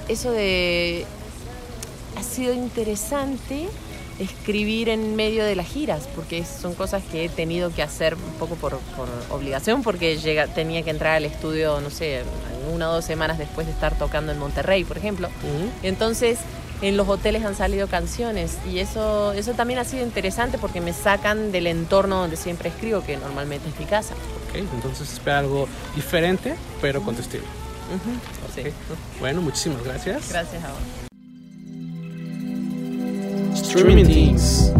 eso 0.09 0.31
de... 0.31 1.05
Ha 2.17 2.23
sido 2.23 2.55
interesante 2.55 3.69
escribir 4.19 4.89
en 4.89 5.15
medio 5.17 5.45
de 5.45 5.55
las 5.55 5.67
giras, 5.67 6.09
porque 6.15 6.45
son 6.45 6.75
cosas 6.75 7.03
que 7.11 7.27
he 7.27 7.29
tenido 7.29 7.71
que 7.75 7.83
hacer 7.83 8.15
un 8.15 8.33
poco 8.39 8.55
por, 8.55 8.79
por 8.79 9.09
obligación, 9.31 9.83
porque 9.83 10.17
llega, 10.17 10.47
tenía 10.47 10.83
que 10.83 10.91
entrar 10.91 11.17
al 11.17 11.27
estudio, 11.27 11.81
no 11.83 11.91
sé, 11.91 12.23
una 12.73 12.91
o 12.91 12.95
dos 12.95 13.05
semanas 13.05 13.37
después 13.39 13.67
de 13.67 13.75
estar 13.75 13.99
tocando 13.99 14.33
en 14.33 14.39
Monterrey, 14.39 14.85
por 14.85 14.97
ejemplo. 14.97 15.29
Entonces, 15.83 16.39
en 16.83 16.97
los 16.97 17.09
hoteles 17.09 17.45
han 17.45 17.55
salido 17.55 17.89
canciones 17.89 18.59
y 18.71 18.79
eso, 18.79 19.33
eso 19.33 19.53
también 19.53 19.79
ha 19.79 19.85
sido 19.85 20.05
interesante 20.05 20.59
porque 20.59 20.81
me 20.81 20.93
sacan 20.93 21.53
del 21.53 21.67
entorno 21.67 22.21
donde 22.21 22.37
siempre 22.37 22.69
escribo, 22.69 23.03
que 23.03 23.17
normalmente 23.17 23.69
es 23.69 23.79
mi 23.79 23.87
casa. 23.87 24.15
Ok, 24.49 24.57
entonces 24.75 25.13
espera 25.13 25.39
algo 25.39 25.69
diferente, 25.95 26.57
pero 26.81 27.03
con 27.03 27.15
tu 27.15 27.23
estilo. 27.23 27.45
Sí. 28.55 28.63
Ok. 28.63 28.73
Bueno, 29.21 29.43
muchísimas 29.43 29.83
gracias. 29.85 30.29
Gracias 30.31 30.65
a 30.65 30.69
vos. 30.69 30.81
Streaming 33.55 34.07
Things. 34.07 34.73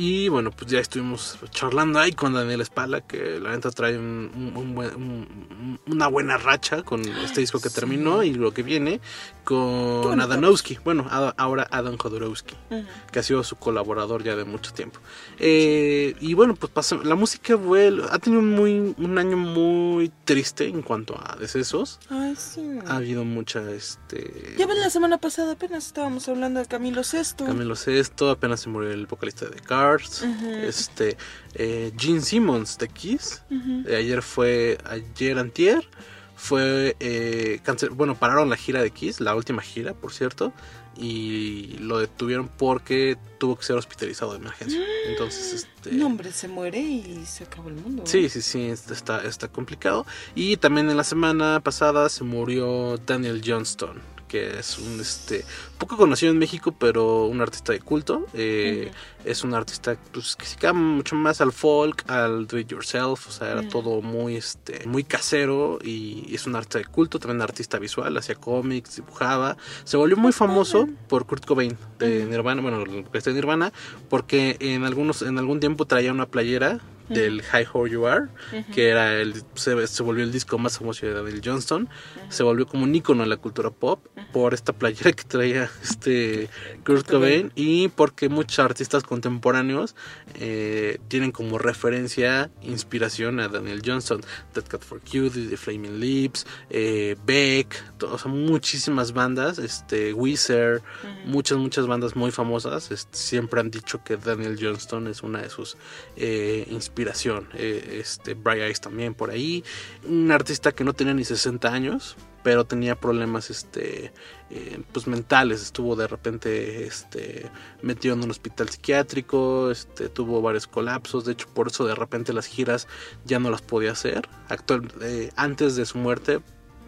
Y 0.00 0.28
bueno, 0.28 0.52
pues 0.52 0.70
ya 0.70 0.78
estuvimos 0.78 1.36
charlando 1.50 1.98
ahí 1.98 2.12
con 2.12 2.32
Daniel 2.32 2.60
Espala, 2.60 3.00
que 3.00 3.40
la 3.40 3.50
neta 3.50 3.72
trae 3.72 3.98
un- 3.98 4.52
un- 4.54 4.72
buen- 4.76 4.94
un- 4.94 5.80
una 5.88 6.06
buena 6.06 6.36
racha 6.36 6.84
con 6.84 7.00
este 7.24 7.40
disco 7.40 7.58
que 7.60 7.68
terminó 7.68 8.22
y 8.22 8.32
lo 8.32 8.54
que 8.54 8.62
viene 8.62 9.00
con 9.42 10.20
Adanowski. 10.20 10.78
Bueno, 10.84 11.06
ahora 11.36 11.66
Adam 11.72 11.96
Jodorowsky, 11.98 12.54
Ujú. 12.70 12.84
que 13.10 13.18
ha 13.18 13.22
sido 13.24 13.42
su 13.42 13.56
colaborador 13.56 14.22
ya 14.22 14.36
de 14.36 14.44
mucho 14.44 14.72
tiempo. 14.72 15.00
Eh, 15.40 16.14
y 16.20 16.34
bueno, 16.34 16.54
pues 16.54 16.70
pasó- 16.72 17.02
la 17.02 17.16
música 17.16 17.54
ha 17.54 18.18
tenido 18.20 18.40
un, 18.40 18.54
muy, 18.54 18.94
un 18.98 19.18
año 19.18 19.36
muy 19.36 20.12
triste 20.24 20.66
en 20.68 20.82
cuanto 20.82 21.18
a 21.18 21.34
decesos. 21.40 21.98
Ay, 22.08 22.36
sí. 22.36 22.62
Ha 22.86 22.96
habido 22.98 23.24
mucha, 23.24 23.68
este... 23.72 24.54
Ya 24.56 24.66
ves, 24.68 24.78
la 24.78 24.90
semana 24.90 25.18
pasada 25.18 25.52
apenas 25.54 25.86
estábamos 25.86 26.28
hablando 26.28 26.60
de 26.60 26.66
Camilo 26.66 27.02
Sesto. 27.02 27.46
Camilo 27.46 27.74
Sesto, 27.74 28.30
apenas 28.30 28.60
se 28.60 28.68
murió 28.68 28.92
el 28.92 29.06
vocalista 29.06 29.46
de 29.46 29.58
Este, 29.96 31.16
eh, 31.54 31.92
Gene 31.96 32.20
Simmons 32.20 32.78
de 32.78 32.88
Kiss. 32.88 33.42
Eh, 33.86 33.96
ayer 33.96 34.22
fue, 34.22 34.78
ayer 34.84 35.38
antier, 35.38 35.88
fue, 36.36 36.96
eh, 37.00 37.60
cancel- 37.64 37.90
bueno, 37.90 38.14
pararon 38.14 38.48
la 38.50 38.56
gira 38.56 38.82
de 38.82 38.90
Kiss, 38.90 39.20
la 39.20 39.34
última 39.34 39.62
gira, 39.62 39.94
por 39.94 40.12
cierto, 40.12 40.52
y 40.96 41.76
lo 41.80 41.98
detuvieron 41.98 42.48
porque 42.48 43.16
tuvo 43.38 43.56
que 43.56 43.64
ser 43.64 43.76
hospitalizado 43.76 44.32
de 44.32 44.38
emergencia. 44.38 44.80
Entonces, 45.08 45.52
este... 45.52 45.92
No, 45.92 46.06
hombre, 46.06 46.32
se 46.32 46.48
muere 46.48 46.80
y 46.80 47.24
se 47.26 47.44
acabó 47.44 47.68
el 47.68 47.76
mundo. 47.76 48.02
Sí, 48.06 48.28
sí, 48.28 48.42
sí, 48.42 48.62
está, 48.66 49.22
está 49.24 49.48
complicado. 49.48 50.06
Y 50.34 50.56
también 50.56 50.90
en 50.90 50.96
la 50.96 51.04
semana 51.04 51.60
pasada 51.60 52.08
se 52.08 52.24
murió 52.24 52.98
Daniel 53.06 53.42
Johnston, 53.44 54.00
que 54.28 54.58
es 54.58 54.78
un 54.78 55.00
este 55.00 55.44
poco 55.78 55.96
conocido 55.96 56.30
en 56.30 56.38
México, 56.38 56.74
pero 56.78 57.26
un 57.26 57.40
artista 57.40 57.72
de 57.72 57.80
culto. 57.80 58.26
Eh, 58.34 58.90
Es 59.24 59.42
un 59.42 59.52
artista 59.52 59.96
pues, 60.12 60.36
que 60.36 60.46
se 60.46 60.56
queda 60.56 60.72
mucho 60.72 61.16
más 61.16 61.40
al 61.40 61.52
folk, 61.52 62.04
al 62.08 62.46
do 62.46 62.56
it 62.56 62.68
yourself, 62.68 63.28
o 63.28 63.30
sea, 63.30 63.50
era 63.50 63.68
todo 63.68 64.00
muy 64.00 64.36
este 64.36 64.86
muy 64.86 65.02
casero 65.04 65.78
y 65.82 66.34
es 66.34 66.46
un 66.46 66.54
artista 66.54 66.78
de 66.78 66.84
culto, 66.86 67.18
también 67.18 67.42
artista 67.42 67.78
visual, 67.78 68.16
hacía 68.16 68.36
cómics, 68.36 68.96
dibujaba. 68.96 69.56
Se 69.84 69.96
volvió 69.96 70.16
muy 70.16 70.32
famoso 70.32 70.88
por 71.08 71.26
Kurt 71.26 71.44
Cobain 71.44 71.76
de 71.98 72.24
Nirvana, 72.26 72.62
bueno, 72.62 72.82
el 72.82 73.02
vocalista 73.02 73.30
de 73.30 73.34
Nirvana, 73.34 73.72
porque 74.08 74.56
en 74.60 74.84
algunos 74.84 75.22
en 75.22 75.36
algún 75.36 75.58
tiempo 75.60 75.84
traía 75.84 76.12
una 76.12 76.26
playera 76.26 76.80
del 77.08 77.42
High 77.42 77.66
How 77.72 77.86
You 77.86 78.06
Are, 78.06 78.26
que 78.72 78.88
era 78.88 79.14
el 79.14 79.42
se, 79.54 79.86
se 79.86 80.02
volvió 80.02 80.24
el 80.24 80.32
disco 80.32 80.58
más 80.58 80.78
famoso 80.78 81.06
de 81.06 81.14
Daniel 81.14 81.40
Johnston, 81.44 81.88
se 82.28 82.42
volvió 82.42 82.66
como 82.66 82.84
un 82.84 82.94
ícono 82.94 83.22
en 83.22 83.28
la 83.28 83.36
cultura 83.36 83.70
pop 83.70 84.04
por 84.32 84.54
esta 84.54 84.72
playera 84.72 85.12
que 85.12 85.24
traía 85.24 85.70
este 85.82 86.48
Kurt 86.84 87.08
Cobain. 87.08 87.52
Y 87.54 87.88
porque 87.88 88.28
muchos 88.28 88.58
artistas 88.58 89.02
contemporáneos 89.02 89.94
eh, 90.34 90.98
tienen 91.08 91.32
como 91.32 91.58
referencia 91.58 92.50
inspiración 92.62 93.40
a 93.40 93.48
Daniel 93.48 93.82
Johnston, 93.84 94.20
Dead 94.54 94.64
Cat 94.64 94.82
for 94.82 95.00
Cutie, 95.00 95.48
The 95.48 95.56
Flaming 95.56 96.00
Lips, 96.00 96.46
eh, 96.70 97.16
Beck, 97.24 97.82
o 98.02 98.18
sea, 98.18 98.30
muchísimas 98.30 99.12
bandas, 99.12 99.58
este 99.58 100.12
Weezer, 100.12 100.82
muchas 101.24 101.58
muchas 101.58 101.86
bandas 101.86 102.16
muy 102.16 102.30
famosas, 102.30 102.90
este, 102.90 103.16
siempre 103.16 103.60
han 103.60 103.70
dicho 103.70 104.02
que 104.04 104.16
Daniel 104.16 104.58
Johnston 104.60 105.08
es 105.08 105.22
una 105.22 105.42
de 105.42 105.50
sus 105.50 105.76
eh, 106.16 106.66
inspiración, 106.98 107.48
eh, 107.54 108.00
este 108.00 108.34
Bright 108.34 108.62
Eyes 108.62 108.80
también 108.80 109.14
por 109.14 109.30
ahí, 109.30 109.62
un 110.04 110.32
artista 110.32 110.72
que 110.72 110.82
no 110.82 110.94
tenía 110.94 111.14
ni 111.14 111.24
60 111.24 111.72
años, 111.72 112.16
pero 112.42 112.64
tenía 112.64 112.96
problemas 112.96 113.50
este 113.50 114.12
eh, 114.50 114.82
pues 114.92 115.06
mentales 115.06 115.62
estuvo 115.62 115.94
de 115.94 116.06
repente 116.06 116.86
este 116.86 117.50
metido 117.82 118.14
en 118.14 118.24
un 118.24 118.30
hospital 118.30 118.68
psiquiátrico 118.68 119.70
este 119.70 120.08
tuvo 120.08 120.40
varios 120.40 120.66
colapsos 120.66 121.24
de 121.24 121.32
hecho 121.32 121.48
por 121.52 121.66
eso 121.66 121.84
de 121.84 121.94
repente 121.94 122.32
las 122.32 122.46
giras 122.46 122.86
ya 123.24 123.38
no 123.38 123.50
las 123.50 123.60
podía 123.60 123.90
hacer 123.90 124.28
actual 124.48 124.88
eh, 125.02 125.30
antes 125.36 125.74
de 125.76 125.84
su 125.84 125.98
muerte 125.98 126.40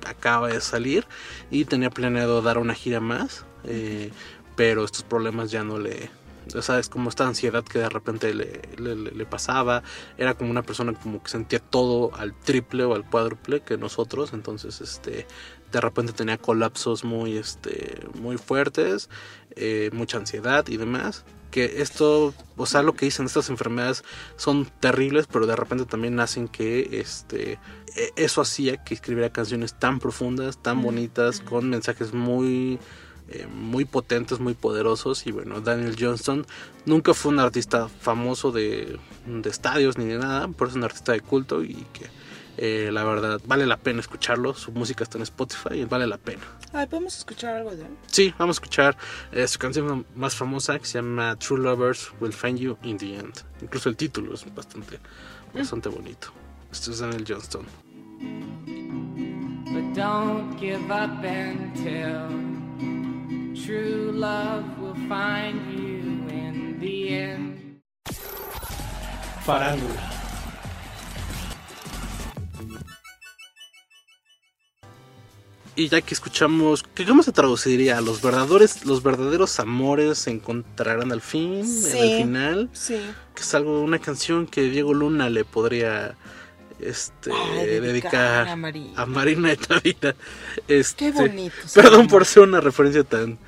acaba 0.07 0.49
de 0.49 0.61
salir 0.61 1.07
y 1.51 1.65
tenía 1.65 1.91
planeado 1.91 2.41
dar 2.43 2.57
una 2.57 2.75
gira 2.75 3.01
más 3.01 3.45
eh, 3.65 4.13
pero 4.57 4.85
estos 4.85 5.03
problemas 5.03 5.51
ya 5.51 5.65
no 5.65 5.79
le 5.79 6.11
o 6.55 6.63
sea, 6.63 6.79
es 6.79 6.89
como 6.89 7.09
esta 7.09 7.27
ansiedad 7.27 7.65
que 7.65 7.79
de 7.81 7.89
repente 7.89 8.35
le, 8.35 8.63
le- 8.79 8.97
le- 8.97 9.11
le 9.13 9.27
pasaba. 9.27 9.83
Era 10.19 10.35
como 10.35 10.51
una 10.51 10.63
persona 10.63 10.93
como 10.95 11.23
que 11.23 11.31
sentía 11.31 11.59
todo 11.61 12.11
al 12.17 12.35
triple 12.35 12.85
o 12.85 12.95
al 12.95 13.05
cuádruple 13.09 13.61
que 13.61 13.77
nosotros. 13.77 14.33
Entonces, 14.33 14.81
este, 14.81 15.27
de 15.73 15.81
repente 15.81 16.13
tenía 16.13 16.39
colapsos 16.39 17.05
muy, 17.05 17.37
este, 17.37 18.01
muy 18.15 18.37
fuertes, 18.39 19.09
eh, 19.57 19.91
mucha 19.93 20.19
ansiedad 20.19 20.67
y 20.69 20.77
demás. 20.77 21.25
Que 21.51 21.83
esto, 21.83 22.33
o 22.57 22.67
sea, 22.67 22.83
lo 22.83 22.95
que 22.95 23.07
dicen 23.07 23.27
estas 23.27 23.51
enfermedades 23.51 24.05
son 24.37 24.67
terribles, 24.81 25.27
pero 25.27 25.47
de 25.47 25.57
repente 25.57 25.85
también 25.85 26.21
hacen 26.21 26.47
que, 26.49 27.01
este, 27.01 27.59
e- 27.97 28.13
eso 28.17 28.41
hacía 28.41 28.85
que 28.85 28.95
escribiera 28.95 29.31
canciones 29.33 29.75
tan 29.75 29.99
profundas, 29.99 30.63
tan 30.63 30.81
bonitas, 30.81 31.41
con 31.41 31.69
mensajes 31.69 32.13
muy 32.15 32.79
eh, 33.31 33.47
muy 33.47 33.85
potentes, 33.85 34.41
muy 34.41 34.55
poderosos. 34.55 35.27
Y 35.27 35.33
bueno, 35.33 35.61
Daniel 35.61 35.97
Johnston 35.99 36.47
nunca 36.87 37.15
fue 37.15 37.33
un 37.33 37.41
artista 37.41 37.89
famoso 37.89 38.53
de, 38.53 38.99
de 39.27 39.51
estadios 39.51 39.99
ni 39.99 40.07
de 40.07 40.19
nada, 40.19 40.49
pero 40.49 40.71
es 40.71 40.77
un 40.77 40.85
artista 40.85 41.13
de 41.13 41.21
culto 41.21 41.63
y 41.63 41.87
que 41.93 42.07
eh, 42.57 42.91
la 42.93 43.05
verdad 43.05 43.41
vale 43.47 43.67
la 43.67 43.79
pena 43.79 44.01
escucharlo. 44.01 44.55
Su 44.55 44.73
música 44.73 45.05
está 45.05 45.17
en 45.17 45.23
Spotify 45.23 45.75
y 45.75 45.85
vale 45.85 46.07
la 46.07 46.19
pena. 46.19 46.43
Ay, 46.73 46.87
¿podemos 46.87 47.17
escuchar 47.17 47.57
algo 47.57 47.71
de 47.71 47.83
él? 47.83 47.97
Sí, 48.07 48.35
vamos 48.39 48.57
a 48.57 48.59
escuchar 48.59 48.97
eh, 49.33 49.49
su 49.49 49.59
canción 49.59 50.07
más 50.15 50.35
famosa 50.35 50.79
que 50.79 50.85
se 50.85 50.99
llama 50.99 51.37
True 51.37 51.61
Lovers 51.61 52.13
Will 52.21 52.33
Find 52.33 52.59
You 52.59 52.77
in 52.83 52.99
the 52.99 53.15
End. 53.17 53.35
Incluso 53.63 53.89
el 53.89 53.97
título 53.97 54.35
es 54.35 54.45
bastante, 54.55 54.99
bastante 55.55 55.89
bonito. 55.89 56.29
Esto 56.71 56.91
es 56.91 56.99
Daniel 56.99 57.25
Johnston. 57.27 57.65
But 59.73 59.95
don't 59.95 60.59
give 60.59 60.91
up 60.91 61.25
until 61.25 62.60
true 63.65 64.13
love 64.13 64.65
will 64.79 64.95
find 65.09 65.61
you 65.73 66.29
in 66.29 66.79
the 66.81 67.09
end. 67.15 67.81
Farándula. 69.45 70.01
Y 75.77 75.89
ya 75.89 76.01
que 76.03 76.15
escuchamos, 76.15 76.83
¿qué 76.95 77.07
cómo 77.07 77.23
se 77.23 77.33
traduciría? 77.33 78.01
¿Los 78.01 78.21
verdaderos, 78.21 78.85
los 78.85 79.03
verdaderos 79.03 79.61
amores 79.61 80.19
se 80.19 80.31
encontrarán 80.31 81.13
al 81.13 81.21
fin, 81.21 81.61
en 81.61 81.67
Sí. 81.67 81.99
el 81.99 82.23
final? 82.23 82.69
Sí. 82.73 82.97
Que 83.35 83.41
es 83.41 83.55
algo, 83.55 83.81
una 83.81 83.99
canción 83.99 84.47
que 84.47 84.63
Diego 84.63 84.93
Luna 84.93 85.31
le 85.31 85.45
podría 85.45 86.17
este 86.83 87.31
Ay, 87.33 87.81
dedicar 87.81 88.49
a 88.49 88.57
Marina. 88.57 88.93
a 88.97 89.07
Marina. 89.07 89.53
Este, 90.69 90.97
Qué 91.07 91.13
bonito, 91.13 91.55
Perdón 91.75 92.09
por 92.09 92.25
ser 92.25 92.45
una 92.45 92.61
referencia 92.61 93.05
tan, 93.05 93.39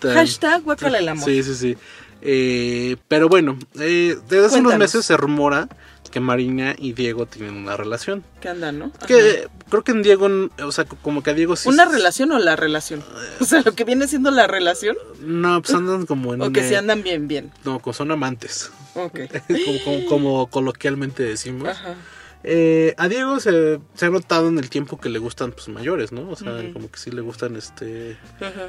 tan 0.00 0.14
Hashtag 0.14 0.62
guácala 0.62 0.98
el 0.98 1.08
amor. 1.08 1.24
Sí, 1.24 1.42
sí, 1.42 1.54
sí. 1.54 1.76
Eh, 2.22 2.96
pero 3.08 3.28
bueno, 3.28 3.58
eh, 3.78 4.16
desde 4.28 4.46
hace 4.46 4.58
unos 4.60 4.76
meses 4.76 5.04
se 5.06 5.16
rumora 5.16 5.68
que 6.10 6.18
Marina 6.20 6.74
y 6.76 6.92
Diego 6.92 7.26
tienen 7.26 7.54
una 7.56 7.76
relación. 7.76 8.24
¿Qué 8.40 8.48
andan, 8.48 8.80
no? 8.80 8.86
Ajá. 8.98 9.06
Que 9.06 9.46
creo 9.68 9.84
que 9.84 9.92
en 9.92 10.02
Diego, 10.02 10.28
o 10.60 10.72
sea, 10.72 10.84
como 10.84 11.22
que 11.22 11.30
a 11.30 11.34
Diego 11.34 11.54
sí. 11.54 11.68
¿Una 11.68 11.84
relación 11.84 12.32
o 12.32 12.38
la 12.40 12.56
relación? 12.56 13.04
O 13.40 13.44
sea, 13.44 13.62
lo 13.64 13.74
que 13.76 13.84
viene 13.84 14.08
siendo 14.08 14.30
la 14.32 14.46
relación. 14.48 14.96
No, 15.20 15.62
pues 15.62 15.72
andan 15.72 16.06
como 16.06 16.34
en 16.34 16.42
O 16.42 16.52
que 16.52 16.68
si 16.68 16.74
andan 16.74 17.02
bien, 17.04 17.28
bien. 17.28 17.52
No, 17.64 17.78
como 17.78 17.94
son 17.94 18.10
amantes. 18.10 18.70
Ok. 18.94 19.20
como, 19.64 19.84
como- 19.84 20.06
como 20.06 20.46
coloquialmente 20.50 21.22
decimos. 21.22 21.68
Ajá. 21.68 21.94
Eh, 22.42 22.94
a 22.96 23.08
Diego 23.08 23.38
se, 23.38 23.80
se 23.94 24.06
ha 24.06 24.10
notado 24.10 24.48
en 24.48 24.58
el 24.58 24.70
tiempo 24.70 24.98
que 24.98 25.08
le 25.10 25.18
gustan 25.18 25.52
pues 25.52 25.68
mayores, 25.68 26.10
¿no? 26.12 26.30
O 26.30 26.36
sea, 26.36 26.62
como 26.72 26.90
que 26.90 26.98
sí 26.98 27.10
le 27.10 27.20
gustan 27.20 27.56
este... 27.56 28.16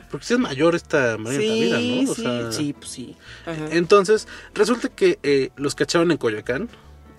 Porque 0.10 0.26
sí 0.26 0.34
es 0.34 0.40
mayor 0.40 0.76
esta 0.76 1.18
Marina 1.18 1.42
Sí, 1.42 1.70
Tavira, 1.70 1.80
¿no? 2.06 2.12
O 2.12 2.16
sí, 2.16 2.22
sea, 2.22 2.52
sí, 2.52 2.74
pues 2.74 2.90
sí. 2.92 3.16
Ajá. 3.46 3.68
Entonces, 3.72 4.28
resulta 4.54 4.90
que 4.90 5.20
eh, 5.24 5.52
los 5.56 5.76
cacharon 5.76 6.12
en 6.12 6.18
Coyoacán, 6.18 6.68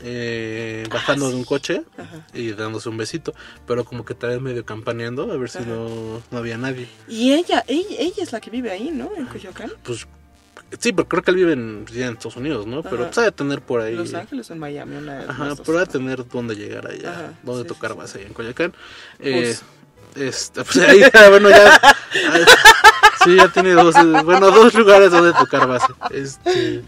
eh, 0.04 0.84
bajando 0.90 1.28
de 1.30 1.36
un 1.36 1.44
coche 1.44 1.82
Ah, 1.96 2.02
Ajá. 2.02 2.26
y 2.34 2.50
dándose 2.52 2.88
un 2.88 2.96
besito, 2.96 3.34
pero 3.66 3.84
como 3.84 4.04
que 4.04 4.14
tal 4.14 4.30
vez 4.30 4.40
medio 4.40 4.64
campaneando 4.66 5.30
a 5.30 5.36
ver 5.36 5.48
si 5.48 5.60
no, 5.60 6.20
no 6.30 6.38
había 6.38 6.58
nadie. 6.58 6.88
Y 7.08 7.32
ella, 7.32 7.64
ella, 7.68 7.96
ella 7.98 8.22
es 8.22 8.32
la 8.32 8.40
que 8.40 8.50
vive 8.50 8.70
ahí, 8.72 8.90
¿no? 8.90 9.10
En 9.16 9.26
Coyoacán. 9.26 9.70
Pues 9.84 10.06
sí, 10.78 10.92
pero 10.92 11.08
creo 11.08 11.22
que 11.22 11.30
él 11.30 11.36
vive 11.36 11.52
en, 11.52 11.86
ya 11.86 12.06
en 12.06 12.14
Estados 12.14 12.36
Unidos, 12.36 12.66
¿no? 12.66 12.82
Pero 12.82 12.96
Ajá. 12.96 13.06
pues 13.06 13.18
ha 13.18 13.22
de 13.22 13.32
tener 13.32 13.60
por 13.60 13.80
ahí... 13.80 13.94
Los 13.94 14.14
Ángeles 14.14 14.50
o 14.50 14.52
en 14.52 14.58
Miami, 14.58 14.96
una 14.96 15.18
de 15.18 15.24
Ajá, 15.24 15.54
pero 15.64 15.78
va 15.78 15.82
a 15.82 15.86
tener 15.86 16.26
dónde 16.28 16.54
llegar 16.54 16.86
allá, 16.86 17.10
Ajá, 17.10 17.32
dónde 17.42 17.62
sí, 17.62 17.68
tocar 17.68 17.92
sí, 17.92 17.98
base 17.98 18.18
allá 18.18 18.26
en 18.26 18.34
Coyoacán. 18.34 18.74
Pues. 19.18 19.62
Eh, 20.16 20.26
este, 20.28 20.64
pues 20.64 20.76
ahí, 20.78 21.00
ya, 21.00 21.28
bueno, 21.30 21.48
ya. 21.50 21.80
ah, 21.82 21.94
sí, 23.24 23.36
ya 23.36 23.48
tiene 23.48 23.72
dos, 23.72 23.96
eh, 23.96 24.22
bueno, 24.24 24.50
dos 24.50 24.74
lugares 24.74 25.10
donde 25.10 25.32
tocar 25.32 25.66
base. 25.66 25.86
Este, 26.10 26.82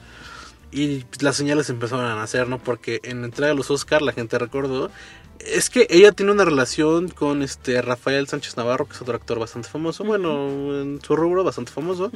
y 0.75 1.05
las 1.20 1.37
señales 1.37 1.70
empezaron 1.70 2.05
a 2.05 2.16
nacer, 2.16 2.49
¿no? 2.49 2.59
Porque 2.59 3.01
en 3.05 3.20
la 3.20 3.27
entrega 3.27 3.49
de 3.49 3.55
los 3.55 3.70
Oscar 3.70 4.03
la 4.03 4.12
gente 4.12 4.39
recordó. 4.39 4.91
Es 5.39 5.70
que 5.70 5.87
ella 5.91 6.12
tiene 6.12 6.33
una 6.33 6.45
relación 6.45 7.09
con 7.09 7.43
este 7.43 7.81
Rafael 7.83 8.27
Sánchez 8.27 8.57
Navarro, 8.57 8.87
que 8.87 8.95
es 8.95 9.03
otro 9.03 9.14
actor 9.14 9.39
bastante 9.39 9.68
famoso, 9.68 10.03
bueno, 10.05 10.49
en 10.81 11.01
su 11.03 11.16
rubro 11.16 11.45
bastante 11.45 11.70
famoso. 11.70 12.11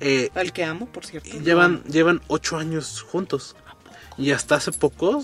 Eh, 0.00 0.30
Al 0.34 0.52
que 0.52 0.64
amo, 0.64 0.86
por 0.86 1.04
cierto. 1.04 1.30
llevan, 1.40 1.82
llevan 1.84 2.20
ocho 2.28 2.56
años 2.56 3.02
juntos. 3.02 3.54
Y 4.18 4.32
hasta 4.32 4.56
hace 4.56 4.72
poco 4.72 5.22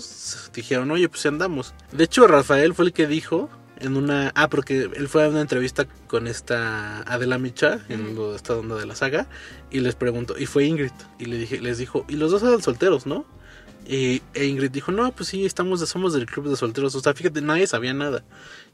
dijeron, 0.53 0.89
oye, 0.91 1.07
pues 1.09 1.25
andamos. 1.25 1.73
De 1.91 2.05
hecho, 2.05 2.25
Rafael 2.27 2.73
fue 2.73 2.85
el 2.85 2.93
que 2.93 3.05
dijo 3.05 3.49
en 3.79 3.97
una... 3.97 4.31
Ah, 4.35 4.49
porque 4.49 4.89
él 4.93 5.07
fue 5.07 5.25
a 5.25 5.29
una 5.29 5.41
entrevista 5.41 5.85
con 6.07 6.27
esta 6.27 7.01
Adela 7.01 7.37
Micha, 7.37 7.79
en 7.89 8.15
lo- 8.15 8.35
esta 8.35 8.55
onda 8.55 8.75
de 8.75 8.85
la 8.85 8.95
saga, 8.95 9.27
y 9.71 9.79
les 9.79 9.95
preguntó, 9.95 10.37
y 10.37 10.45
fue 10.45 10.65
Ingrid, 10.65 10.91
y 11.19 11.25
le 11.25 11.37
dije, 11.37 11.59
les 11.61 11.77
dijo, 11.77 12.05
y 12.07 12.15
los 12.15 12.31
dos 12.31 12.43
eran 12.43 12.61
solteros, 12.61 13.05
¿no? 13.05 13.25
Y 13.89 14.21
e 14.33 14.45
Ingrid 14.45 14.71
dijo, 14.71 14.91
no, 14.91 15.11
pues 15.13 15.29
sí, 15.29 15.45
estamos, 15.45 15.79
somos 15.87 16.13
del 16.13 16.25
club 16.25 16.49
de 16.49 16.57
solteros. 16.57 16.93
O 16.95 16.99
sea, 16.99 17.13
fíjate, 17.13 17.41
nadie 17.41 17.67
sabía 17.67 17.93
nada. 17.93 18.25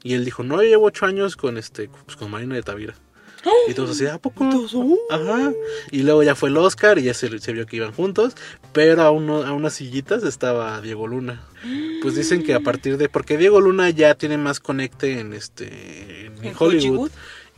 Y 0.02 0.14
él 0.14 0.24
dijo, 0.24 0.42
no, 0.42 0.56
yo 0.56 0.68
llevo 0.68 0.86
ocho 0.86 1.06
años 1.06 1.36
con 1.36 1.56
este, 1.56 1.88
pues 2.04 2.16
con 2.16 2.32
Marina 2.32 2.56
de 2.56 2.62
Tavira. 2.64 2.94
Y 3.68 3.74
todos 3.74 3.90
así, 3.90 4.06
¿a 4.06 4.18
poco? 4.18 4.44
Ajá. 5.10 5.52
Y 5.90 6.02
luego 6.02 6.22
ya 6.22 6.34
fue 6.34 6.48
el 6.48 6.56
Oscar 6.56 6.98
y 6.98 7.02
ya 7.04 7.14
se, 7.14 7.38
se 7.38 7.52
vio 7.52 7.66
que 7.66 7.76
iban 7.76 7.92
juntos. 7.92 8.34
Pero 8.72 9.02
a, 9.02 9.10
uno, 9.10 9.42
a 9.44 9.52
unas 9.52 9.74
sillitas 9.74 10.22
estaba 10.22 10.80
Diego 10.80 11.06
Luna. 11.06 11.44
Pues 12.02 12.14
dicen 12.14 12.42
que 12.42 12.54
a 12.54 12.60
partir 12.60 12.96
de. 12.98 13.08
Porque 13.08 13.36
Diego 13.38 13.60
Luna 13.60 13.90
ya 13.90 14.14
tiene 14.14 14.36
más 14.38 14.60
conecte 14.60 15.20
en 15.20 15.32
este. 15.32 16.26
En, 16.26 16.44
En 16.44 16.54
Hollywood. 16.58 16.58
Hollywood. 16.58 17.10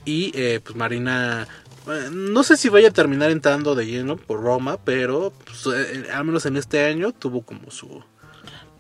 Y 0.05 0.31
eh, 0.35 0.61
pues 0.63 0.77
Marina. 0.77 1.49
eh, 1.89 2.09
No 2.13 2.43
sé 2.45 2.57
si 2.57 2.69
vaya 2.69 2.89
a 2.89 2.93
terminar 2.93 3.31
entrando 3.31 3.75
de 3.75 3.87
lleno 3.87 4.17
por 4.17 4.41
Roma, 4.43 4.79
pero 4.85 5.33
pues, 5.45 5.67
eh, 5.77 6.05
al 6.13 6.25
menos 6.25 6.47
en 6.47 6.57
este 6.57 6.85
año 6.85 7.13
tuvo 7.13 7.43
como 7.43 7.71
su. 7.71 8.03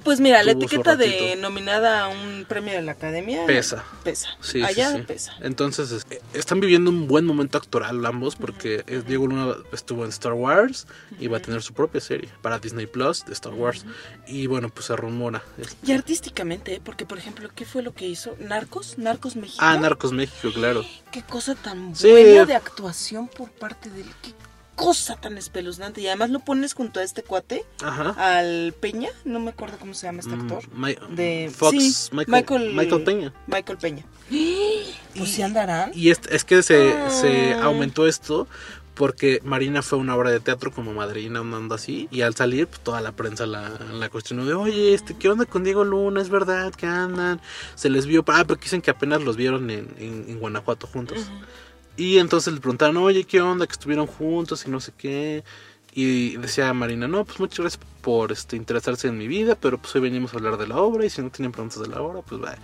Pues 0.06 0.20
mira, 0.20 0.42
la 0.44 0.52
etiqueta 0.52 0.94
de 0.94 1.36
nominada 1.36 2.04
a 2.04 2.08
un 2.08 2.46
premio 2.48 2.72
de 2.74 2.80
la 2.82 2.92
academia 2.92 3.44
Pesa. 3.44 3.84
Pesa. 4.04 4.28
Sí, 4.40 4.62
Allá 4.62 4.92
sí. 4.92 5.02
pesa. 5.02 5.32
Entonces 5.40 5.90
es- 5.90 6.06
eh, 6.10 6.22
están 6.32 6.60
viviendo 6.60 6.90
un 6.90 7.08
buen 7.08 7.26
momento 7.26 7.58
actoral 7.58 8.06
ambos 8.06 8.36
porque 8.36 8.84
eh, 8.86 9.02
Diego 9.04 9.26
Luna 9.26 9.56
estuvo 9.72 10.04
en 10.04 10.10
Star 10.10 10.32
Wars 10.32 10.86
y 11.18 11.26
va 11.26 11.38
a 11.38 11.40
tener 11.40 11.60
su 11.60 11.74
propia 11.74 12.00
serie 12.00 12.28
para 12.40 12.60
Disney 12.60 12.86
Plus 12.86 13.26
de 13.26 13.32
Star 13.32 13.52
Wars 13.52 13.84
y 14.28 14.46
bueno 14.46 14.68
pues 14.68 14.86
se 14.86 14.94
rumora. 14.94 15.42
Y 15.84 15.90
artísticamente, 15.90 16.74
¿eh? 16.76 16.80
porque 16.82 17.04
por 17.04 17.18
ejemplo, 17.18 17.50
¿qué 17.52 17.64
fue 17.64 17.82
lo 17.82 17.92
que 17.92 18.06
hizo? 18.06 18.36
¿Narcos? 18.38 18.98
¿Narcos 18.98 19.34
México? 19.34 19.58
Ah, 19.60 19.76
Narcos 19.76 20.12
México, 20.12 20.50
claro. 20.54 20.84
Qué 21.10 21.22
cosa 21.24 21.56
tan 21.56 21.92
buena 21.94 22.44
de 22.44 22.54
actuación 22.54 23.26
por 23.26 23.50
parte 23.50 23.90
del... 23.90 24.06
Qué 24.22 24.32
cosa 24.76 25.16
tan 25.16 25.36
espeluznante. 25.38 26.00
Y 26.00 26.06
además 26.06 26.30
lo 26.30 26.38
pones 26.40 26.74
junto 26.74 27.00
a 27.00 27.02
este 27.02 27.22
cuate, 27.24 27.64
Ajá. 27.82 28.10
al 28.38 28.72
Peña, 28.78 29.08
no 29.24 29.40
me 29.40 29.50
acuerdo 29.50 29.78
cómo 29.78 29.94
se 29.94 30.06
llama 30.06 30.20
este 30.20 30.34
actor. 30.34 30.62
Mm, 30.72 30.84
Mi- 30.84 30.96
de 31.16 31.50
Fox, 31.52 31.76
sí, 32.10 32.10
Michael- 32.28 32.72
Michael 32.74 33.02
Peña. 33.02 33.32
Michael 33.48 33.78
Peña. 33.78 34.04
Pues 35.16 35.30
sí 35.30 35.40
andarán. 35.42 35.92
Y 35.94 36.10
es, 36.10 36.20
es 36.30 36.44
que 36.44 36.62
se, 36.62 36.92
se 37.10 37.54
Ah. 37.54 37.64
aumentó 37.64 38.06
esto 38.06 38.46
porque 38.94 39.40
Marina 39.44 39.82
fue 39.82 39.98
una 39.98 40.14
obra 40.14 40.30
de 40.30 40.40
teatro 40.40 40.70
como 40.72 40.92
madrina, 40.92 41.40
una 41.40 41.56
onda 41.58 41.76
así, 41.76 42.06
y 42.10 42.20
al 42.22 42.34
salir 42.34 42.66
pues, 42.66 42.80
toda 42.80 43.00
la 43.00 43.12
prensa 43.12 43.46
la, 43.46 43.70
la 43.92 44.08
cuestionó 44.10 44.44
de, 44.44 44.54
oye, 44.54 44.92
este, 44.94 45.14
¿qué 45.16 45.28
onda 45.30 45.44
con 45.46 45.64
Diego 45.64 45.84
Luna? 45.84 46.20
¿Es 46.20 46.28
verdad 46.30 46.72
que 46.74 46.86
andan? 46.86 47.40
Se 47.76 47.88
les 47.90 48.04
vio, 48.06 48.24
ah, 48.28 48.44
porque 48.46 48.64
dicen 48.64 48.82
que 48.82 48.90
apenas 48.90 49.22
los 49.22 49.36
vieron 49.36 49.70
en, 49.70 49.88
en- 49.98 50.26
en 50.28 50.38
Guanajuato 50.38 50.86
juntos. 50.86 51.30
Y 51.96 52.18
entonces 52.18 52.52
le 52.52 52.60
preguntaron, 52.60 52.96
oye, 52.98 53.24
¿qué 53.24 53.40
onda? 53.40 53.66
Que 53.66 53.72
estuvieron 53.72 54.06
juntos 54.06 54.66
y 54.66 54.70
no 54.70 54.80
sé 54.80 54.92
qué. 54.96 55.44
Y 55.94 56.36
decía 56.36 56.72
Marina, 56.74 57.08
no, 57.08 57.24
pues 57.24 57.40
muchas 57.40 57.60
gracias 57.60 57.82
por 58.02 58.30
este, 58.30 58.56
interesarse 58.56 59.08
en 59.08 59.16
mi 59.16 59.26
vida, 59.26 59.56
pero 59.58 59.78
pues 59.78 59.94
hoy 59.94 60.02
venimos 60.02 60.34
a 60.34 60.36
hablar 60.36 60.58
de 60.58 60.66
la 60.66 60.76
obra 60.76 61.06
y 61.06 61.10
si 61.10 61.22
no 61.22 61.30
tienen 61.30 61.52
preguntas 61.52 61.80
de 61.80 61.88
la 61.88 62.02
obra, 62.02 62.20
pues 62.20 62.42
va. 62.42 62.54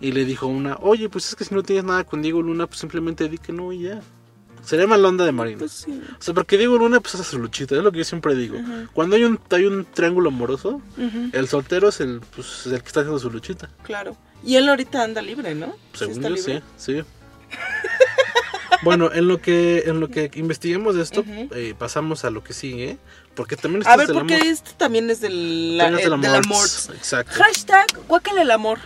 Y 0.00 0.10
le 0.10 0.24
dijo 0.24 0.48
una, 0.48 0.76
oye, 0.80 1.08
pues 1.08 1.28
es 1.28 1.36
que 1.36 1.44
si 1.44 1.54
no 1.54 1.62
tienes 1.62 1.84
nada 1.84 2.02
con 2.02 2.22
Diego 2.22 2.42
Luna, 2.42 2.66
pues 2.66 2.80
simplemente 2.80 3.28
di 3.28 3.38
que 3.38 3.52
no 3.52 3.72
y 3.72 3.82
ya. 3.82 4.02
Sería 4.64 4.88
mala 4.88 5.08
onda 5.08 5.24
de 5.24 5.30
Marina. 5.30 5.60
Pues 5.60 5.72
sí. 5.72 6.02
O 6.18 6.22
sea, 6.22 6.34
porque 6.34 6.58
Diego 6.58 6.76
Luna 6.76 6.98
pues 6.98 7.14
hace 7.14 7.24
su 7.24 7.38
luchita, 7.38 7.76
es 7.76 7.84
lo 7.84 7.92
que 7.92 7.98
yo 7.98 8.04
siempre 8.04 8.34
digo. 8.34 8.58
Cuando 8.92 9.14
hay 9.14 9.24
un, 9.24 9.38
hay 9.50 9.64
un 9.64 9.84
triángulo 9.84 10.30
amoroso, 10.30 10.82
el 11.32 11.46
soltero 11.46 11.88
es 11.88 12.00
el, 12.00 12.20
pues, 12.34 12.66
el 12.66 12.80
que 12.80 12.86
está 12.88 13.00
haciendo 13.00 13.20
su 13.20 13.30
luchita. 13.30 13.70
Claro. 13.84 14.16
Y 14.44 14.56
él 14.56 14.68
ahorita 14.68 15.04
anda 15.04 15.22
libre, 15.22 15.54
¿no? 15.54 15.76
Según 15.92 16.20
yo, 16.20 16.30
libre. 16.30 16.62
sí, 16.76 16.94
sí. 16.94 17.02
Bueno, 18.82 19.10
en 19.12 19.28
lo 19.28 19.40
que 19.40 19.84
en 19.86 20.00
lo 20.00 20.08
que 20.08 20.30
investiguemos 20.34 20.96
esto, 20.96 21.24
eh, 21.26 21.74
pasamos 21.78 22.24
a 22.24 22.30
lo 22.30 22.42
que 22.44 22.52
sigue, 22.52 22.98
porque 23.34 23.56
también 23.56 23.86
A 23.86 23.96
ver, 23.96 24.06
del 24.08 24.16
porque 24.16 24.34
amor. 24.34 24.46
este 24.46 24.70
también 24.76 25.10
es 25.10 25.20
del, 25.20 25.78
la, 25.78 25.88
eh, 25.88 25.92
del 25.92 26.20
del 26.20 26.34
amor. 26.34 26.66
Exacto. 26.94 27.32
Hashtag 27.42 27.86
el 28.40 28.50
amor. 28.50 28.78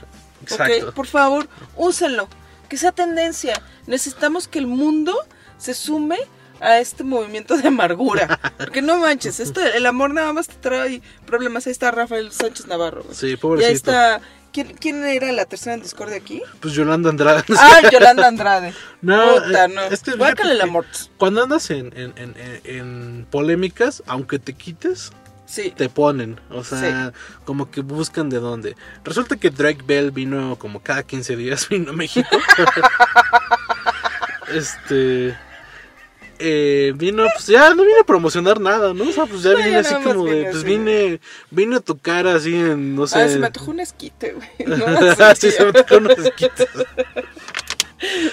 Exacto. 0.43 0.89
Ok, 0.89 0.95
por 0.95 1.07
favor, 1.07 1.49
úsenlo. 1.77 2.29
Que 2.69 2.77
sea 2.77 2.93
tendencia. 2.93 3.61
Necesitamos 3.87 4.49
que 4.49 4.59
el 4.59 4.67
mundo 4.67 5.17
se 5.59 5.73
sume 5.75 6.19
a 6.61 6.79
este 6.81 7.05
movimiento 7.05 7.57
de 7.57 7.69
amargura. 7.69 8.41
Porque 8.59 8.83
no 8.83 8.99
manches, 8.99 9.41
esto, 9.41 9.61
el 9.63 9.87
amor 9.87 10.13
nada 10.13 10.33
más 10.33 10.49
te 10.49 10.55
trae 10.55 11.03
problemas. 11.27 11.67
Ahí 11.67 11.73
está 11.73 11.91
Rafael 11.91 12.33
Sánchez 12.33 12.67
Navarro. 12.67 13.03
güey. 13.05 13.15
Sí, 13.15 13.29
Y 13.33 13.37
pobrecito. 13.37 13.69
ahí 13.69 13.75
está. 13.75 14.21
¿Quién, 14.57 14.73
quién 14.81 15.05
era 15.05 15.31
la 15.33 15.45
tercera 15.45 15.75
en 15.75 15.83
discordia 15.83 16.17
aquí? 16.17 16.41
Pues 16.61 16.73
Yolanda 16.73 17.11
Andrade. 17.11 17.45
Ah, 17.59 17.83
Yolanda 17.93 18.27
Andrade. 18.27 18.73
No, 19.03 19.35
Puta, 19.35 19.67
eh, 19.67 19.69
no. 19.69 19.83
es 19.83 20.03
que 20.03 20.13
Guácale 20.13 20.63
amor. 20.63 20.87
Cuando 21.19 21.43
andas 21.43 21.69
en, 21.71 21.93
en, 21.95 22.15
en, 22.17 22.35
en- 22.39 22.61
en 22.65 23.27
polémicas, 23.31 24.03
aunque 24.07 24.39
te 24.39 24.55
quites, 24.55 25.13
Sí. 25.45 25.75
te 25.77 25.91
ponen. 25.91 26.41
O 26.51 26.65
sea, 26.65 27.13
como 27.45 27.71
que 27.71 27.83
buscan 27.83 28.31
de 28.31 28.39
dónde. 28.39 28.77
Resulta 29.05 29.37
que 29.37 29.51
Drake 29.51 29.83
Bell 29.87 30.11
vino 30.11 30.57
como 30.59 30.81
cada 30.83 31.03
15 31.03 31.37
días, 31.37 31.69
vino 31.69 31.91
a 31.91 31.95
México. 31.95 32.31
este. 34.55 35.37
Eh, 36.39 36.93
vino, 36.97 37.25
pues 37.35 37.47
ya 37.47 37.75
no 37.75 37.83
vine 37.85 38.01
a 38.01 38.05
promocionar 38.05 38.61
nada, 38.61 38.93
¿no? 38.95 39.05
O 39.09 39.13
sea, 39.13 39.27
pues 39.27 39.43
ya 39.43 39.51
No, 39.53 39.57
vine 39.59 39.71
ya 39.73 39.79
así 39.81 39.95
como 40.03 40.25
de, 40.27 40.45
pues 40.45 40.57
así. 40.57 40.65
vine, 40.65 41.21
vine 41.51 41.77
a 41.77 41.81
tocar 41.81 42.27
así 42.27 42.55
en, 42.55 42.95
no 42.95 43.07
sé. 43.07 43.21
Ah, 43.21 43.29
se 43.29 43.39
me 43.39 43.47
antojó 43.47 43.71
un 43.71 43.81
esquite, 43.81 44.33
güey. 44.35 44.49
¿no? 44.67 45.35
sí, 45.35 45.51
se 45.51 45.63
me 45.63 45.69
antojó 45.69 45.97
unos 45.99 46.19
esquites. 46.19 46.69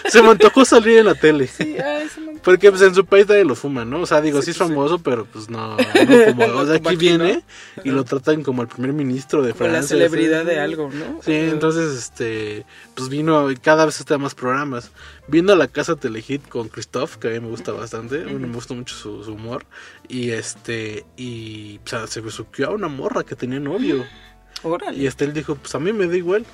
Se 0.10 0.22
me 0.22 0.30
antojó 0.30 0.66
salir 0.66 0.98
en 1.00 1.06
la 1.06 1.16
tele. 1.16 1.48
Sí, 1.48 1.78
ay, 1.78 2.10
se 2.10 2.20
me 2.20 2.28
antojó. 2.28 2.44
Porque 2.44 2.70
pues 2.70 2.82
en 2.82 2.94
su 2.94 3.06
país 3.06 3.28
nadie 3.28 3.46
lo 3.46 3.56
fuma, 3.56 3.86
¿no? 3.86 4.02
O 4.02 4.06
sea, 4.06 4.20
digo, 4.20 4.42
sí, 4.42 4.52
es 4.52 4.58
famoso, 4.58 5.00
pero 5.00 5.26
pues 5.26 5.50
no, 5.50 5.78
no 5.78 6.36
como, 6.36 6.46
o 6.60 6.66
sea, 6.66 6.76
aquí 6.76 6.96
viene 6.98 7.42
y 7.84 7.90
lo 7.92 8.04
tratan 8.04 8.44
como 8.44 8.62
el 8.62 8.68
primer 8.68 8.92
ministro 8.92 9.42
de 9.42 9.54
Como 9.54 9.66
la 9.66 9.70
Francia. 9.72 9.96
celebridad 9.96 10.42
¿sí? 10.42 10.48
de 10.48 10.60
algo, 10.60 10.90
¿no? 10.92 11.22
Sí, 11.24 11.34
entonces, 11.34 11.98
este, 11.98 12.66
pues 12.96 13.08
vino, 13.08 13.50
y 13.50 13.56
cada 13.56 13.86
vez 13.86 14.00
está 14.00 14.18
más 14.18 14.36
programas. 14.36 14.92
Vino 15.30 15.54
a 15.54 15.56
la 15.56 15.70
casa 15.70 15.96
Telehit 15.96 16.48
con 16.50 16.68
Christoph, 16.68 17.16
que 17.16 17.30
a 17.30 17.32
mí 17.32 17.40
me 17.40 17.48
gusta 17.48 17.72
bastante, 17.72 18.24
bueno, 18.24 18.48
me 18.48 18.54
gusta 18.54 18.74
mucho 18.74 18.96
su, 18.96 19.24
su 19.24 19.34
humor. 19.34 19.66
Y 20.10 20.32
este, 20.32 21.06
y, 21.16 21.80
o 21.86 21.88
sea, 21.88 22.08
se 22.08 22.20
besuqueó 22.20 22.68
a 22.68 22.72
una 22.72 22.90
morra 22.90 23.24
que 23.24 23.36
tenía 23.38 23.62
novio. 23.62 24.04
Órale. 24.64 24.98
Y 24.98 25.08
este, 25.08 25.24
él 25.24 25.34
dijo, 25.34 25.56
pues 25.56 25.74
a 25.76 25.80
mí 25.80 25.94
me 25.94 26.08
da 26.08 26.18
igual. 26.18 26.46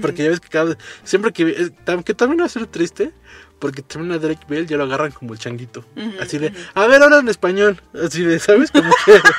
Porque 0.00 0.24
ya 0.24 0.30
ves 0.30 0.40
que 0.40 0.48
cada 0.48 0.64
vez- 0.66 0.78
siempre 1.04 1.32
que, 1.32 1.42
eh, 1.50 1.70
que 2.04 2.14
también 2.14 2.40
va 2.40 2.46
a 2.46 2.48
ser 2.48 2.66
triste, 2.66 3.12
porque 3.58 3.82
termina 3.82 4.18
Drake 4.18 4.44
Bell 4.48 4.66
ya 4.66 4.76
lo 4.76 4.84
agarran 4.84 5.12
como 5.12 5.34
el 5.34 5.38
changuito. 5.38 5.84
Así 6.20 6.38
de, 6.38 6.52
a 6.74 6.86
ver, 6.86 7.02
ahora 7.02 7.18
en 7.18 7.28
español. 7.28 7.80
Así 7.94 8.24
de, 8.24 8.38
¿sabes? 8.38 8.70
Como 8.70 8.90
que, 9.04 9.20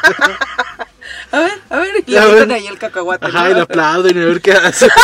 A 1.32 1.40
ver, 1.40 1.52
a 1.70 1.78
ver, 1.80 1.90
y 2.06 2.12
le 2.12 2.20
A 2.20 2.28
meten 2.28 2.52
ahí 2.52 2.68
el 2.68 2.78
cacahuate. 2.78 3.26
ajá, 3.26 3.46
¿no? 3.46 3.52
y 3.52 3.54
le 3.56 3.62
aplauden 3.62 4.18
y 4.18 4.22
a 4.22 4.26
ver 4.26 4.42
qué 4.42 4.52
hace. 4.54 4.86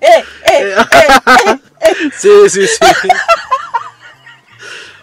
¡Eh, 0.00 0.24
eh, 0.52 0.74
eh! 1.80 2.10
Sí, 2.16 2.30
sí, 2.48 2.66
sí. 2.66 3.08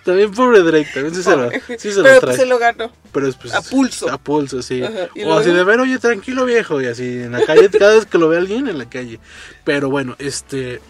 También 0.03 0.31
pobre 0.31 0.61
Drake, 0.63 0.89
también 0.93 1.15
sí 1.15 1.23
se 1.23 1.35
lo, 1.35 1.49
sí 1.77 1.91
se 1.91 1.95
lo 1.95 2.03
Pero 2.03 2.19
trae. 2.19 2.21
pues 2.21 2.35
se 2.37 2.45
lo 2.45 2.59
ganó. 2.59 2.91
Pero 3.11 3.27
es, 3.27 3.35
pues, 3.35 3.53
A 3.53 3.61
pulso. 3.61 4.09
A 4.11 4.17
pulso, 4.17 4.61
sí. 4.61 4.83
Ajá, 4.83 5.09
¿y 5.15 5.23
O 5.23 5.33
así 5.33 5.51
de 5.51 5.63
ver, 5.63 5.79
oye, 5.79 5.97
tranquilo 5.99 6.45
viejo, 6.45 6.81
y 6.81 6.87
así 6.87 7.03
en 7.03 7.31
la 7.31 7.45
calle, 7.45 7.69
cada 7.79 7.95
vez 7.95 8.05
que 8.05 8.17
lo 8.17 8.27
ve 8.27 8.37
alguien 8.37 8.67
en 8.67 8.77
la 8.77 8.89
calle. 8.89 9.19
Pero 9.63 9.89
bueno, 9.89 10.15
este, 10.19 10.81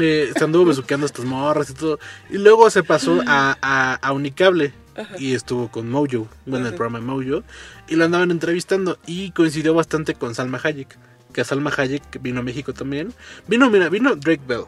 eh, 0.00 0.32
se 0.36 0.44
anduvo 0.44 0.66
besuqueando 0.66 1.04
a 1.04 1.08
estas 1.08 1.24
morras 1.24 1.68
y 1.70 1.74
todo. 1.74 1.98
Y 2.30 2.38
luego 2.38 2.70
se 2.70 2.82
pasó 2.82 3.20
a, 3.26 3.56
a, 3.60 3.94
a 3.94 4.12
Unicable. 4.12 4.72
Ajá. 4.96 5.16
Y 5.18 5.34
estuvo 5.34 5.70
con 5.70 5.90
Mojo, 5.90 6.28
bueno, 6.46 6.68
el 6.68 6.74
programa 6.74 7.00
de 7.00 7.04
Mojo. 7.04 7.44
Y 7.88 7.96
lo 7.96 8.04
andaban 8.04 8.30
entrevistando. 8.30 8.98
Y 9.06 9.32
coincidió 9.32 9.74
bastante 9.74 10.14
con 10.14 10.34
Salma 10.34 10.60
Hayek. 10.62 10.96
Que 11.32 11.44
Salma 11.44 11.72
Hayek 11.76 12.22
vino 12.22 12.40
a 12.40 12.42
México 12.44 12.72
también. 12.72 13.12
Vino, 13.48 13.68
mira, 13.68 13.88
vino 13.88 14.14
Drake 14.14 14.42
Bell, 14.46 14.66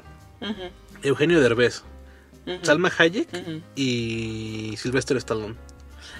Eugenio 1.03 1.41
Derbez, 1.41 1.85
Salma 2.63 2.93
Hayek 2.97 3.29
y 3.75 4.75
Sylvester 4.77 5.17
Stallone. 5.17 5.57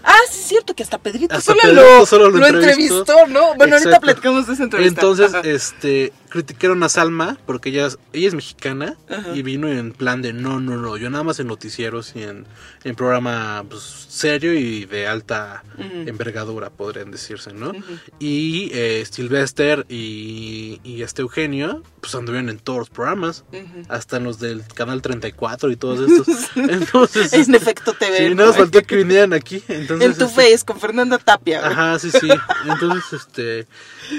Ah, 0.03 0.15
sí 0.31 0.39
es 0.41 0.47
cierto 0.47 0.75
que 0.75 0.83
hasta 0.83 0.99
Pedrito 0.99 1.35
Hasta 1.35 1.53
solo, 1.55 1.73
lo, 1.73 2.07
solo 2.07 2.31
lo 2.31 2.39
lo 2.39 2.47
entrevistó. 2.47 3.27
¿no? 3.27 3.55
Bueno, 3.57 3.77
ahorita 3.77 3.99
platicamos 3.99 4.47
de 4.47 4.55
esa 4.55 4.63
entrevista. 4.65 5.01
Entonces, 5.01 5.35
Ajá. 5.35 5.41
este, 5.45 6.13
criticaron 6.29 6.83
a 6.83 6.89
Salma 6.89 7.39
porque 7.47 7.71
ella, 7.71 7.87
es- 7.87 7.99
ella 8.13 8.29
es 8.29 8.35
mexicana 8.35 8.97
Ajá. 9.09 9.35
y 9.35 9.43
vino 9.43 9.69
en 9.69 9.93
plan 9.93 10.23
de 10.23 10.33
no, 10.33 10.61
no, 10.61 10.77
no, 10.77 10.97
yo 10.97 11.09
nada 11.11 11.25
más 11.25 11.39
en 11.41 11.47
noticieros 11.49 12.13
y 12.17 12.23
en, 12.23 12.47
en 12.85 12.95
programa 12.95 13.65
pues, 13.69 13.83
serio 13.83 14.55
y 14.55 14.85
de 14.87 15.07
alta 15.07 15.63
envergadura, 16.07 16.71
podrían 16.71 17.11
decirse, 17.11 17.53
¿no? 17.53 17.73
Y 18.19 18.71
eh, 18.73 19.05
Sylvester 19.11 19.85
y, 19.89 20.81
y 20.85 21.03
este 21.03 21.23
Eugenio, 21.23 21.83
pues 22.01 22.15
anduvieron 22.15 22.49
en 22.49 22.59
todos 22.59 22.79
los 22.79 22.91
programas, 22.91 23.45
hasta 23.89 24.17
en 24.17 24.25
los 24.25 24.39
del 24.39 24.63
canal 24.75 25.03
34 25.03 25.71
y 25.71 25.77
todos 25.77 26.11
estos. 26.11 26.51
Entonces, 26.57 27.33
En 27.33 27.41
este, 27.43 27.57
efecto 27.57 27.93
TV. 27.93 28.29
Sí, 28.29 28.35
nada 28.35 28.49
más 28.51 28.59
faltó 28.59 28.83
que 28.83 28.97
vinieran 28.97 29.33
aquí. 29.33 29.63
Entonces, 29.69 30.07
en 30.13 30.17
tu 30.19 30.25
este, 30.27 30.35
face 30.53 30.65
con 30.65 30.81
Fernanda 30.81 31.19
Tapia. 31.19 31.67
Ajá, 31.67 31.99
sí, 31.99 32.11
sí. 32.11 32.29
Entonces, 32.69 33.13
este. 33.13 33.67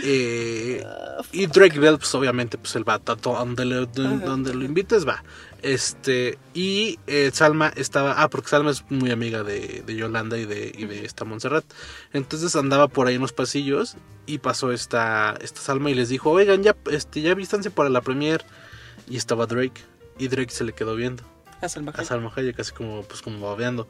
eh, 0.03 0.83
y 1.31 1.47
Drake 1.47 1.79
Bell, 1.79 1.96
pues 1.97 2.13
obviamente, 2.15 2.57
pues 2.57 2.75
él 2.75 2.87
va 2.87 2.95
a 2.95 2.99
to- 2.99 3.15
donde, 3.17 3.65
le- 3.65 3.85
donde, 3.85 4.53
lo 4.53 4.63
invites, 4.65 5.07
va. 5.07 5.23
Este. 5.61 6.37
Y 6.53 6.99
eh, 7.07 7.31
Salma 7.33 7.69
estaba. 7.75 8.21
Ah, 8.21 8.29
porque 8.29 8.49
Salma 8.49 8.71
es 8.71 8.83
muy 8.89 9.11
amiga 9.11 9.43
de, 9.43 9.83
de 9.85 9.95
Yolanda 9.95 10.37
y 10.37 10.45
de, 10.45 10.71
y 10.77 10.85
de 10.85 11.05
esta 11.05 11.25
Montserrat. 11.25 11.65
Entonces 12.13 12.55
andaba 12.55 12.87
por 12.87 13.07
ahí 13.07 13.15
en 13.15 13.21
los 13.21 13.33
pasillos. 13.33 13.95
Y 14.25 14.39
pasó 14.39 14.71
esta, 14.71 15.35
esta 15.41 15.61
Salma 15.61 15.89
y 15.89 15.95
les 15.95 16.09
dijo: 16.09 16.29
Oigan, 16.31 16.63
ya, 16.63 16.75
este, 16.91 17.21
ya 17.21 17.33
vístanse 17.33 17.71
para 17.71 17.89
la 17.89 18.01
premier. 18.01 18.45
Y 19.09 19.17
estaba 19.17 19.45
Drake. 19.45 19.81
Y 20.19 20.27
Drake 20.27 20.51
se 20.51 20.63
le 20.63 20.73
quedó 20.73 20.95
viendo 20.95 21.23
A 21.61 21.69
Salma 21.69 21.91
a 21.91 21.95
Hayek. 21.95 22.07
Salma 22.07 22.31
Hayek, 22.35 22.59
así 22.59 22.71
como, 22.73 23.03
pues 23.03 23.21
como 23.21 23.45
babeando. 23.47 23.87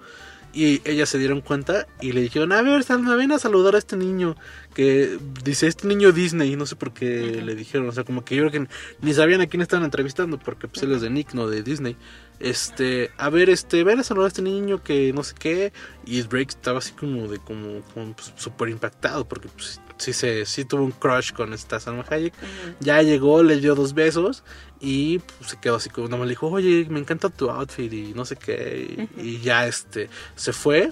Y 0.58 0.82
ellas 0.86 1.10
se 1.10 1.20
dieron 1.20 1.41
cuenta 1.41 1.86
y 2.01 2.14
le 2.14 2.22
dijeron, 2.22 2.51
a 2.51 2.64
ver, 2.64 2.84
Salma, 2.84 3.16
ven 3.16 3.32
a 3.32 3.38
saludar 3.38 3.76
a 3.76 3.78
este 3.78 3.95
niño. 3.95 4.36
Que 4.74 5.20
dice, 5.43 5.68
este 5.68 5.88
niño 5.88 6.12
Disney, 6.12 6.55
no 6.55 6.66
sé 6.66 6.76
por 6.76 6.93
qué 6.93 7.43
le 7.43 7.53
dijeron. 7.53 7.88
O 7.88 7.91
sea, 7.91 8.03
como 8.03 8.26
que 8.26 8.36
yo 8.36 8.47
creo 8.47 8.64
que 8.64 8.74
ni 9.01 9.14
sabían 9.14 9.41
a 9.41 9.45
quién 9.45 9.62
estaban 9.62 9.86
entrevistando, 9.86 10.39
porque 10.39 10.68
pues 10.68 10.82
él 10.82 10.93
es 10.93 11.01
de 11.01 11.12
Nick, 11.12 11.36
no 11.36 11.47
de 11.47 11.62
Disney. 11.62 11.95
Este, 12.39 13.12
a 13.20 13.30
ver, 13.30 13.51
este, 13.51 13.84
ven 13.84 13.99
a 13.99 14.03
saludar 14.03 14.26
a 14.26 14.30
este 14.30 14.41
niño 14.41 14.82
que 14.82 15.14
no 15.14 15.24
sé 15.24 15.36
qué. 15.38 15.74
Y 16.08 16.24
Drake 16.24 16.49
estaba 16.49 16.80
así 16.80 16.93
como 16.93 17.28
de, 17.28 17.38
como, 17.38 17.82
como 17.93 18.14
pues, 18.14 18.34
súper 18.36 18.70
impactado, 18.70 19.28
porque 19.28 19.49
pues 19.49 19.80
sí, 19.98 20.14
se, 20.14 20.45
sí 20.45 20.66
tuvo 20.66 20.84
un 20.84 20.91
crush 20.91 21.34
con 21.34 21.54
esta 21.54 21.80
Salma 21.80 22.06
Hayek. 22.10 22.34
Ya 22.80 23.02
llegó, 23.02 23.43
le 23.43 23.58
dio 23.58 23.76
dos 23.76 23.93
besos 23.93 24.43
y 24.80 25.20
pues, 25.20 25.52
se 25.52 25.58
quedó 25.58 25.76
así 25.76 25.89
como 25.89 26.08
nada 26.08 26.18
más 26.18 26.28
le 26.28 26.32
dijo, 26.32 26.48
oye, 26.48 26.88
me 26.89 27.00
encanta 27.00 27.30
tu 27.30 27.50
outfit 27.50 27.91
y 27.91 28.14
no 28.14 28.26
sé 28.26 28.36
qué. 28.36 29.08
Y, 29.18 29.22
y 29.22 29.39
ya 29.39 29.68
este 29.68 30.10
se 30.36 30.54
fue. 30.54 30.91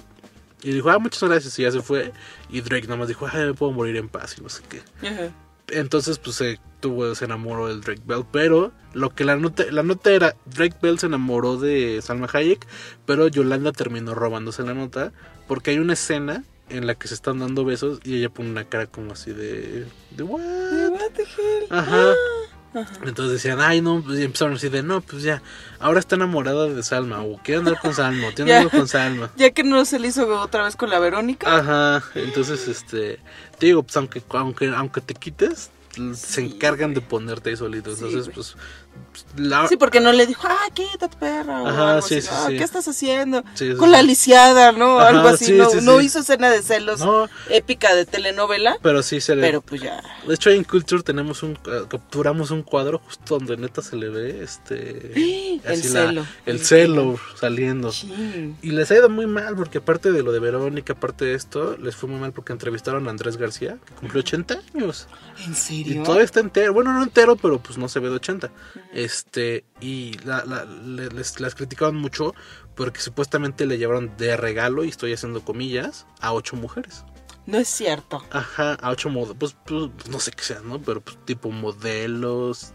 Y 0.62 0.72
dijo, 0.72 0.90
ah, 0.90 0.98
muchas 0.98 1.22
gracias. 1.28 1.58
Y 1.58 1.62
ya 1.62 1.70
se 1.70 1.80
fue. 1.80 2.12
Y 2.50 2.60
Drake 2.60 2.86
nada 2.86 2.96
más 2.96 3.08
dijo, 3.08 3.28
ay, 3.30 3.46
me 3.46 3.54
puedo 3.54 3.72
morir 3.72 3.96
en 3.96 4.08
paz 4.08 4.36
y 4.38 4.42
no 4.42 4.48
sé 4.48 4.62
qué. 4.68 4.82
Entonces, 5.68 6.18
pues 6.18 6.36
se 6.36 6.60
tuvo, 6.80 7.14
se 7.14 7.24
enamoró 7.24 7.68
del 7.68 7.80
Drake 7.82 8.02
Bell. 8.04 8.24
Pero 8.32 8.72
lo 8.92 9.10
que 9.14 9.24
la 9.24 9.36
nota, 9.36 9.64
la 9.70 9.82
nota 9.82 10.10
era, 10.10 10.34
Drake 10.46 10.76
Bell 10.80 10.98
se 10.98 11.06
enamoró 11.06 11.56
de 11.56 12.00
Salma 12.02 12.28
Hayek, 12.32 12.66
pero 13.04 13.28
Yolanda 13.28 13.72
terminó 13.72 14.14
robándose 14.14 14.62
la 14.62 14.74
nota. 14.74 15.12
Porque 15.46 15.70
hay 15.70 15.78
una 15.78 15.92
escena 15.92 16.42
en 16.68 16.86
la 16.86 16.94
que 16.94 17.08
se 17.08 17.14
están 17.14 17.38
dando 17.38 17.64
besos 17.64 18.00
y 18.04 18.16
ella 18.16 18.28
pone 18.28 18.50
una 18.50 18.64
cara 18.64 18.86
como 18.86 19.12
así 19.12 19.32
de... 19.32 19.86
de 20.10 20.22
what? 20.22 20.40
What 20.40 21.10
the 21.14 21.22
hell? 21.22 21.66
Ajá. 21.70 22.12
Ajá. 22.74 22.92
Entonces 23.04 23.42
decían, 23.42 23.60
ay, 23.60 23.80
no, 23.80 24.02
pues 24.02 24.18
y 24.18 24.24
empezaron 24.24 24.54
así 24.54 24.68
de, 24.68 24.82
no, 24.82 25.00
pues 25.00 25.22
ya, 25.22 25.42
ahora 25.78 25.98
está 25.98 26.16
enamorada 26.16 26.66
de 26.66 26.82
Salma, 26.82 27.22
o 27.22 27.40
quiere 27.42 27.60
andar 27.60 27.80
con 27.80 27.94
Salma, 27.94 28.28
o 28.28 28.32
tiene 28.32 28.54
algo 28.56 28.70
con 28.70 28.86
Salma. 28.86 29.30
Ya 29.36 29.50
que 29.50 29.62
no 29.62 29.84
se 29.86 29.98
le 29.98 30.08
hizo 30.08 30.28
otra 30.40 30.64
vez 30.64 30.76
con 30.76 30.90
la 30.90 30.98
Verónica. 30.98 31.56
Ajá, 31.56 32.04
entonces, 32.14 32.68
este, 32.68 33.18
te 33.58 33.66
digo, 33.66 33.82
pues 33.82 33.96
aunque, 33.96 34.22
aunque, 34.28 34.68
aunque 34.68 35.00
te 35.00 35.14
quites, 35.14 35.70
se 36.14 36.40
encargan 36.42 36.92
de 36.92 37.00
ponerte 37.00 37.50
ahí 37.50 37.56
solito. 37.56 37.90
Entonces, 37.90 38.28
pues, 38.34 38.56
la- 39.36 39.66
Sí, 39.68 39.76
porque 39.76 40.00
no 40.00 40.12
le 40.12 40.26
dijo, 40.26 40.46
ah, 40.48 40.68
quítate, 40.74 41.16
perra. 41.16 41.68
Ajá, 41.68 42.02
sí, 42.02 42.16
así. 42.16 42.22
sí, 42.26 42.28
Ah, 42.32 42.44
sí. 42.48 42.56
¿Qué 42.58 42.64
estás 42.64 42.86
haciendo? 42.88 43.42
Sí, 43.54 43.74
Con 43.74 43.90
la 43.90 44.02
lisiada, 44.02 44.72
¿no? 44.72 44.98
Ajá, 45.00 45.08
algo 45.08 45.28
así. 45.28 45.46
sí, 45.46 45.58
no 45.82 46.00
hizo 46.00 46.20
escena 46.20 46.50
de 46.50 46.62
celos 46.62 47.00
No. 47.00 47.28
épica 47.50 47.94
de 47.94 48.04
telenovela. 48.06 48.78
pero 48.82 49.02
sí 49.02 49.20
se 49.20 49.34
le... 49.36 49.42
Pero 49.42 49.60
pues 49.62 49.82
ya. 49.82 50.02
De 50.26 50.34
hecho, 50.34 50.50
en 50.50 50.64
Culture 50.64 51.02
tenemos 51.02 51.42
un, 51.42 51.52
eh, 51.66 51.84
capturamos 51.88 52.50
un 52.50 52.62
cuadro 52.62 52.98
justo 52.98 53.38
donde 53.38 53.56
neta 53.56 53.82
se 53.82 53.96
le 53.96 54.08
ve, 54.08 54.42
este... 54.42 55.12
El 55.16 55.60
la- 55.64 55.76
celo. 55.76 56.26
el 56.46 56.60
celo 56.64 57.18
saliendo. 57.38 57.92
Y 58.62 58.70
les 58.70 58.90
ha 58.90 58.96
ido 58.96 59.08
muy 59.08 59.26
mal 59.26 59.56
porque 59.56 59.78
aparte 59.78 60.12
de 60.12 60.22
lo 60.22 60.32
de 60.32 60.38
Verónica, 60.40 60.92
aparte 60.94 61.24
de 61.24 61.34
esto, 61.34 61.76
les 61.78 61.96
fue 61.96 62.08
muy 62.08 62.18
mal 62.20 62.32
porque 62.32 62.52
entrevistaron 62.52 63.06
a 63.06 63.10
Andrés 63.10 63.36
García, 63.36 63.76
que 63.84 63.94
cumplió 63.94 64.20
80 64.20 64.60
años. 64.74 65.08
¿En 65.44 65.52
Y 65.52 65.54
serio? 65.54 66.02
todavía 66.02 66.24
está 66.24 66.40
entero, 66.40 66.72
bueno, 66.72 66.92
no 66.92 67.02
entero, 67.02 67.36
pero 67.36 67.58
pues 67.58 67.78
no 67.78 67.88
se 67.88 68.00
ve 68.00 68.08
de 68.08 68.16
80. 68.16 68.50
Este, 68.96 69.64
y 69.78 70.16
la, 70.24 70.42
la- 70.46 70.64
le- 70.64 71.08
les, 71.10 71.38
las 71.38 71.54
criticaban 71.54 71.96
mucho 71.96 72.34
porque 72.74 73.00
supuestamente 73.00 73.66
le 73.66 73.76
llevaron 73.76 74.16
de 74.16 74.36
regalo, 74.38 74.84
y 74.84 74.88
estoy 74.88 75.12
haciendo 75.12 75.44
comillas, 75.44 76.06
a 76.20 76.32
ocho 76.32 76.56
mujeres. 76.56 77.04
No 77.44 77.58
es 77.58 77.68
cierto. 77.68 78.24
Ajá, 78.30 78.72
a 78.74 78.90
ocho 78.90 79.10
modelos, 79.10 79.36
pues, 79.38 79.56
pues, 79.66 80.08
no 80.10 80.18
sé 80.18 80.30
qué 80.32 80.42
sean, 80.42 80.66
¿no? 80.68 80.80
Pero 80.80 81.02
pues, 81.02 81.18
tipo 81.26 81.50
modelos, 81.50 82.72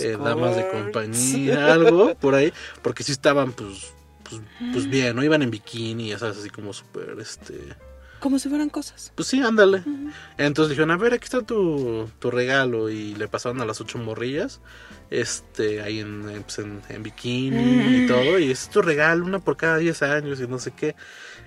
eh, 0.00 0.16
damas 0.24 0.54
de 0.56 0.68
compañía, 0.68 1.72
algo 1.72 2.14
por 2.14 2.34
ahí, 2.36 2.52
porque 2.82 3.02
sí 3.02 3.10
estaban 3.12 3.52
pues, 3.52 3.92
pues, 4.22 4.40
pues 4.72 4.88
bien, 4.88 5.16
¿no? 5.16 5.24
Iban 5.24 5.42
en 5.42 5.50
bikini, 5.50 6.10
ya 6.10 6.18
sabes, 6.20 6.38
así 6.38 6.48
como 6.50 6.72
súper, 6.72 7.16
este... 7.20 7.76
Como 8.20 8.38
si 8.38 8.48
fueran 8.48 8.70
cosas. 8.70 9.12
Pues 9.14 9.28
sí, 9.28 9.40
ándale. 9.40 9.82
Entonces 10.38 10.70
dijeron, 10.70 10.90
a 10.90 10.96
ver, 10.96 11.12
aquí 11.14 11.24
está 11.24 11.42
tu, 11.42 12.08
tu 12.18 12.30
regalo. 12.30 12.88
Y 12.90 13.14
le 13.14 13.28
pasaron 13.28 13.60
a 13.60 13.64
las 13.66 13.80
ocho 13.80 13.98
morrillas. 13.98 14.60
Este, 15.10 15.82
ahí 15.82 16.00
en, 16.00 16.28
en, 16.28 16.42
pues, 16.42 16.58
en- 16.58 16.80
en 16.88 17.02
bikini 17.02 18.04
y 18.04 18.06
todo. 18.06 18.38
Y 18.38 18.50
es 18.50 18.68
tu 18.70 18.82
regalo, 18.82 19.24
una 19.24 19.38
por 19.38 19.56
cada 19.56 19.78
10 19.78 20.02
años 20.02 20.40
y 20.40 20.48
no 20.48 20.58
sé 20.58 20.72
qué. 20.72 20.96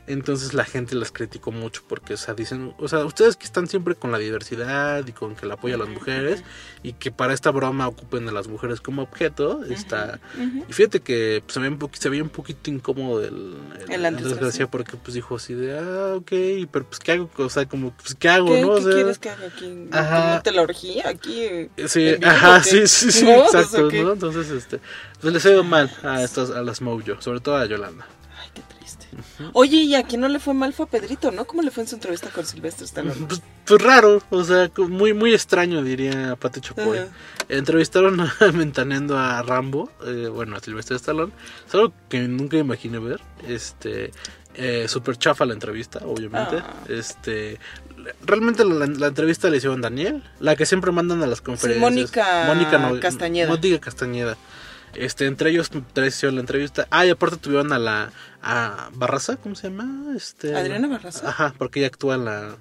Entonces 0.10 0.56
la 0.56 0.66
gente 0.66 0.96
las 0.96 1.12
criticó 1.12 1.52
mucho 1.52 1.84
porque, 1.88 2.16
o 2.16 2.18
sea, 2.18 2.34
dicen, 2.34 2.74
o 2.80 2.88
sea, 2.88 3.06
ustedes 3.06 3.36
que 3.38 3.46
están 3.46 3.68
siempre 3.68 3.94
con 3.94 4.12
la 4.12 4.18
diversidad 4.18 5.06
y 5.06 5.12
con 5.12 5.36
que 5.36 5.46
el 5.46 5.52
apoyo 5.52 5.76
a 5.76 5.78
las 5.78 5.88
mujeres 5.88 6.44
y 6.82 6.94
que 6.94 7.12
para 7.12 7.32
esta 7.34 7.52
broma 7.52 7.88
ocupen 7.88 8.28
a 8.28 8.32
las 8.32 8.48
mujeres 8.48 8.82
como 8.82 9.04
objeto, 9.04 9.64
está... 9.66 10.20
Y 10.68 10.74
fíjate 10.74 11.02
que 11.02 11.44
pues, 11.46 11.54
se, 11.54 11.60
veía 11.60 11.72
un 11.72 11.80
poqui- 11.80 11.98
se 12.00 12.10
veía 12.10 12.24
un 12.24 12.30
poquito 12.30 12.72
incómodo 12.72 13.24
el, 13.24 13.56
el, 13.88 14.04
El. 14.06 14.36
García 14.36 14.66
porque 14.70 14.98
pues 14.98 15.14
dijo 15.14 15.36
así 15.36 15.54
de, 15.54 15.78
ah, 15.78 16.16
ok, 16.16 16.32
pero 16.72 16.86
pues 16.86 16.98
qué 17.00 17.12
hago, 17.12 17.30
o 17.38 17.50
sea, 17.50 17.68
como, 17.68 17.92
pues 17.92 18.16
qué 18.16 18.30
hago, 18.30 18.48
¿Qué, 18.48 18.62
¿no? 18.64 18.72
O 18.72 18.76
qué 18.78 18.82
sea, 18.82 18.94
quieres 18.94 19.20
que 19.20 19.30
haga 19.30 19.46
aquí? 19.46 19.88
Ajá. 19.92 20.30
¿Como 20.32 20.42
te 20.42 20.52
la 20.54 20.62
orgía 20.64 21.08
aquí? 21.10 21.70
Sí, 21.88 22.16
ajá, 22.24 22.64
sí, 22.64 22.88
sí, 22.88 23.12
sí, 23.12 23.26
¿No? 23.26 23.46
O 23.46 23.50
sea, 23.50 23.62
exacto. 23.62 23.92
¿no? 23.92 24.14
Entonces, 24.14 24.50
este, 24.50 24.80
pues 25.22 25.34
les 25.34 25.46
ha 25.46 25.52
ido 25.52 25.64
mal 25.64 25.92
a 26.02 26.24
estas, 26.24 26.50
a 26.50 26.64
las 26.64 26.82
Mojo, 26.82 27.22
sobre 27.22 27.42
todo 27.42 27.58
a 27.58 27.66
Yolanda. 27.68 28.08
Oye, 29.54 29.78
y 29.78 29.96
a 29.96 30.04
quien 30.04 30.22
no 30.22 30.28
le 30.28 30.40
fue 30.40 30.54
mal 30.54 30.74
fue 30.74 30.86
a 30.86 30.90
Pedrito, 30.90 31.32
¿no? 31.32 31.46
¿Cómo 31.46 31.62
le 31.62 31.72
fue 31.72 31.84
en 31.84 31.90
su 31.90 31.96
entrevista 31.96 32.30
con 32.30 32.46
Silvestre 32.46 32.86
Stallone? 32.86 33.26
Pues, 33.28 33.42
pues 33.66 33.82
raro, 33.82 34.22
o 34.30 34.44
sea, 34.44 34.72
muy, 34.78 35.14
muy 35.14 35.34
extraño, 35.34 35.84
diría 35.84 36.36
Pati 36.36 36.62
Chapoy. 36.62 37.00
Entrevistaron 37.48 38.20
a, 38.22 38.34
mentaneando 38.54 39.18
a 39.18 39.42
Rambo, 39.42 39.90
eh, 40.06 40.28
bueno, 40.32 40.56
a 40.56 40.60
Silvestre 40.60 40.96
Stallone. 40.98 41.32
Es 41.68 41.74
algo 41.76 41.94
que 42.10 42.20
nunca 42.22 42.58
imaginé 42.58 43.00
ver. 43.00 43.22
Este, 43.48 44.12
eh, 44.56 44.88
super 44.88 45.18
chafa 45.18 45.46
la 45.46 45.54
entrevista, 45.54 46.00
obviamente. 46.06 46.58
Ah. 46.58 46.84
Este, 46.88 47.60
realmente 48.26 48.66
la, 48.66 48.86
la 48.86 49.08
entrevista 49.08 49.50
la 49.50 49.58
hicieron 49.58 49.82
Daniel, 49.82 50.24
la 50.40 50.56
que 50.56 50.66
siempre 50.66 50.92
mandan 50.92 51.24
a 51.24 51.28
las 51.28 51.42
conferencias. 51.42 51.92
Mónica 51.92 53.00
Castañeda. 53.00 53.50
Mónica 53.50 53.80
Castañeda. 53.80 54.38
Este, 54.96 55.26
entre 55.26 55.52
ellos 55.52 55.70
tres 55.94 56.16
hicieron 56.16 56.36
la 56.36 56.42
entrevista. 56.42 56.88
Ah, 56.90 57.06
y 57.06 57.10
aparte 57.10 57.38
tuvieron 57.38 57.72
a 57.74 57.80
la 57.80 58.12
a 58.42 58.90
Barraza, 58.94 59.38
¿cómo 59.38 59.56
se 59.56 59.70
llama? 59.70 60.16
Este, 60.16 60.56
Adriana 60.56 60.88
Barraza. 60.88 61.30
Ajá, 61.30 61.54
porque 61.58 61.80
ella 61.80 61.88
actúa 61.88 62.16
en 62.16 62.26
la 62.26 62.58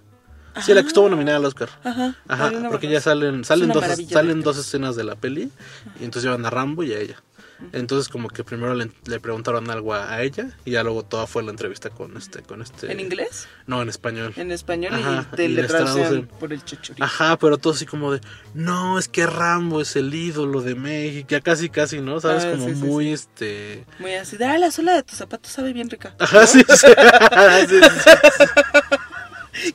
Sí, 0.62 0.74
la 0.74 0.82
que 0.82 0.88
estuvo 0.88 1.08
nominada 1.08 1.38
al 1.38 1.44
Oscar. 1.44 1.68
Ajá. 1.84 2.16
Ajá, 2.26 2.52
porque 2.70 2.88
ya 2.88 3.00
salen 3.00 3.44
salen 3.44 3.68
dos 3.68 3.84
salen 4.10 4.42
dos 4.42 4.58
escenas 4.58 4.96
de 4.96 5.04
la 5.04 5.14
peli 5.14 5.50
y 6.00 6.04
entonces 6.04 6.24
llevan 6.24 6.44
a 6.46 6.50
Rambo 6.50 6.82
y 6.82 6.92
a 6.92 6.98
ella. 6.98 7.22
Entonces 7.72 8.08
como 8.08 8.28
que 8.28 8.44
primero 8.44 8.74
le, 8.74 8.90
le 9.06 9.18
preguntaron 9.20 9.68
algo 9.70 9.92
a, 9.94 10.22
ella 10.22 10.50
y 10.64 10.70
ya 10.72 10.82
luego 10.84 11.02
toda 11.04 11.26
fue 11.26 11.42
la 11.42 11.50
entrevista 11.50 11.90
con 11.90 12.16
este 12.16 12.42
con 12.42 12.62
este 12.62 12.90
¿En 12.92 13.00
inglés? 13.00 13.48
No, 13.66 13.82
en 13.82 13.88
español. 13.88 14.32
En 14.36 14.52
español 14.52 14.94
Ajá, 14.94 15.26
y 15.32 15.36
te 15.36 15.44
y 15.46 15.48
le 15.48 15.64
traducen 15.64 16.26
por 16.26 16.52
el 16.52 16.64
chuchuri. 16.64 17.02
Ajá, 17.02 17.36
pero 17.36 17.58
todo 17.58 17.72
así 17.72 17.84
como 17.84 18.12
de, 18.12 18.20
no, 18.54 18.96
es 18.98 19.08
que 19.08 19.26
Rambo 19.26 19.80
es 19.80 19.96
el 19.96 20.14
ídolo 20.14 20.62
de 20.62 20.76
México, 20.76 21.26
ya 21.30 21.40
casi 21.40 21.68
casi, 21.68 22.00
¿no? 22.00 22.20
Sabes, 22.20 22.44
Ah, 22.44 22.52
como 22.52 22.68
sí, 22.68 22.74
sí, 22.74 22.80
muy 22.84 23.04
sí. 23.06 23.12
este... 23.12 23.84
Muy 23.98 24.14
así, 24.14 24.36
de, 24.36 24.44
ah, 24.44 24.56
la 24.58 24.70
suela 24.70 24.94
de 24.94 25.02
tus 25.02 25.18
zapatos 25.18 25.50
sabe 25.50 25.72
bien 25.72 25.90
rica. 25.90 26.14
Ajá, 26.20 26.46
sí, 26.46 26.62
sí. 26.68 26.86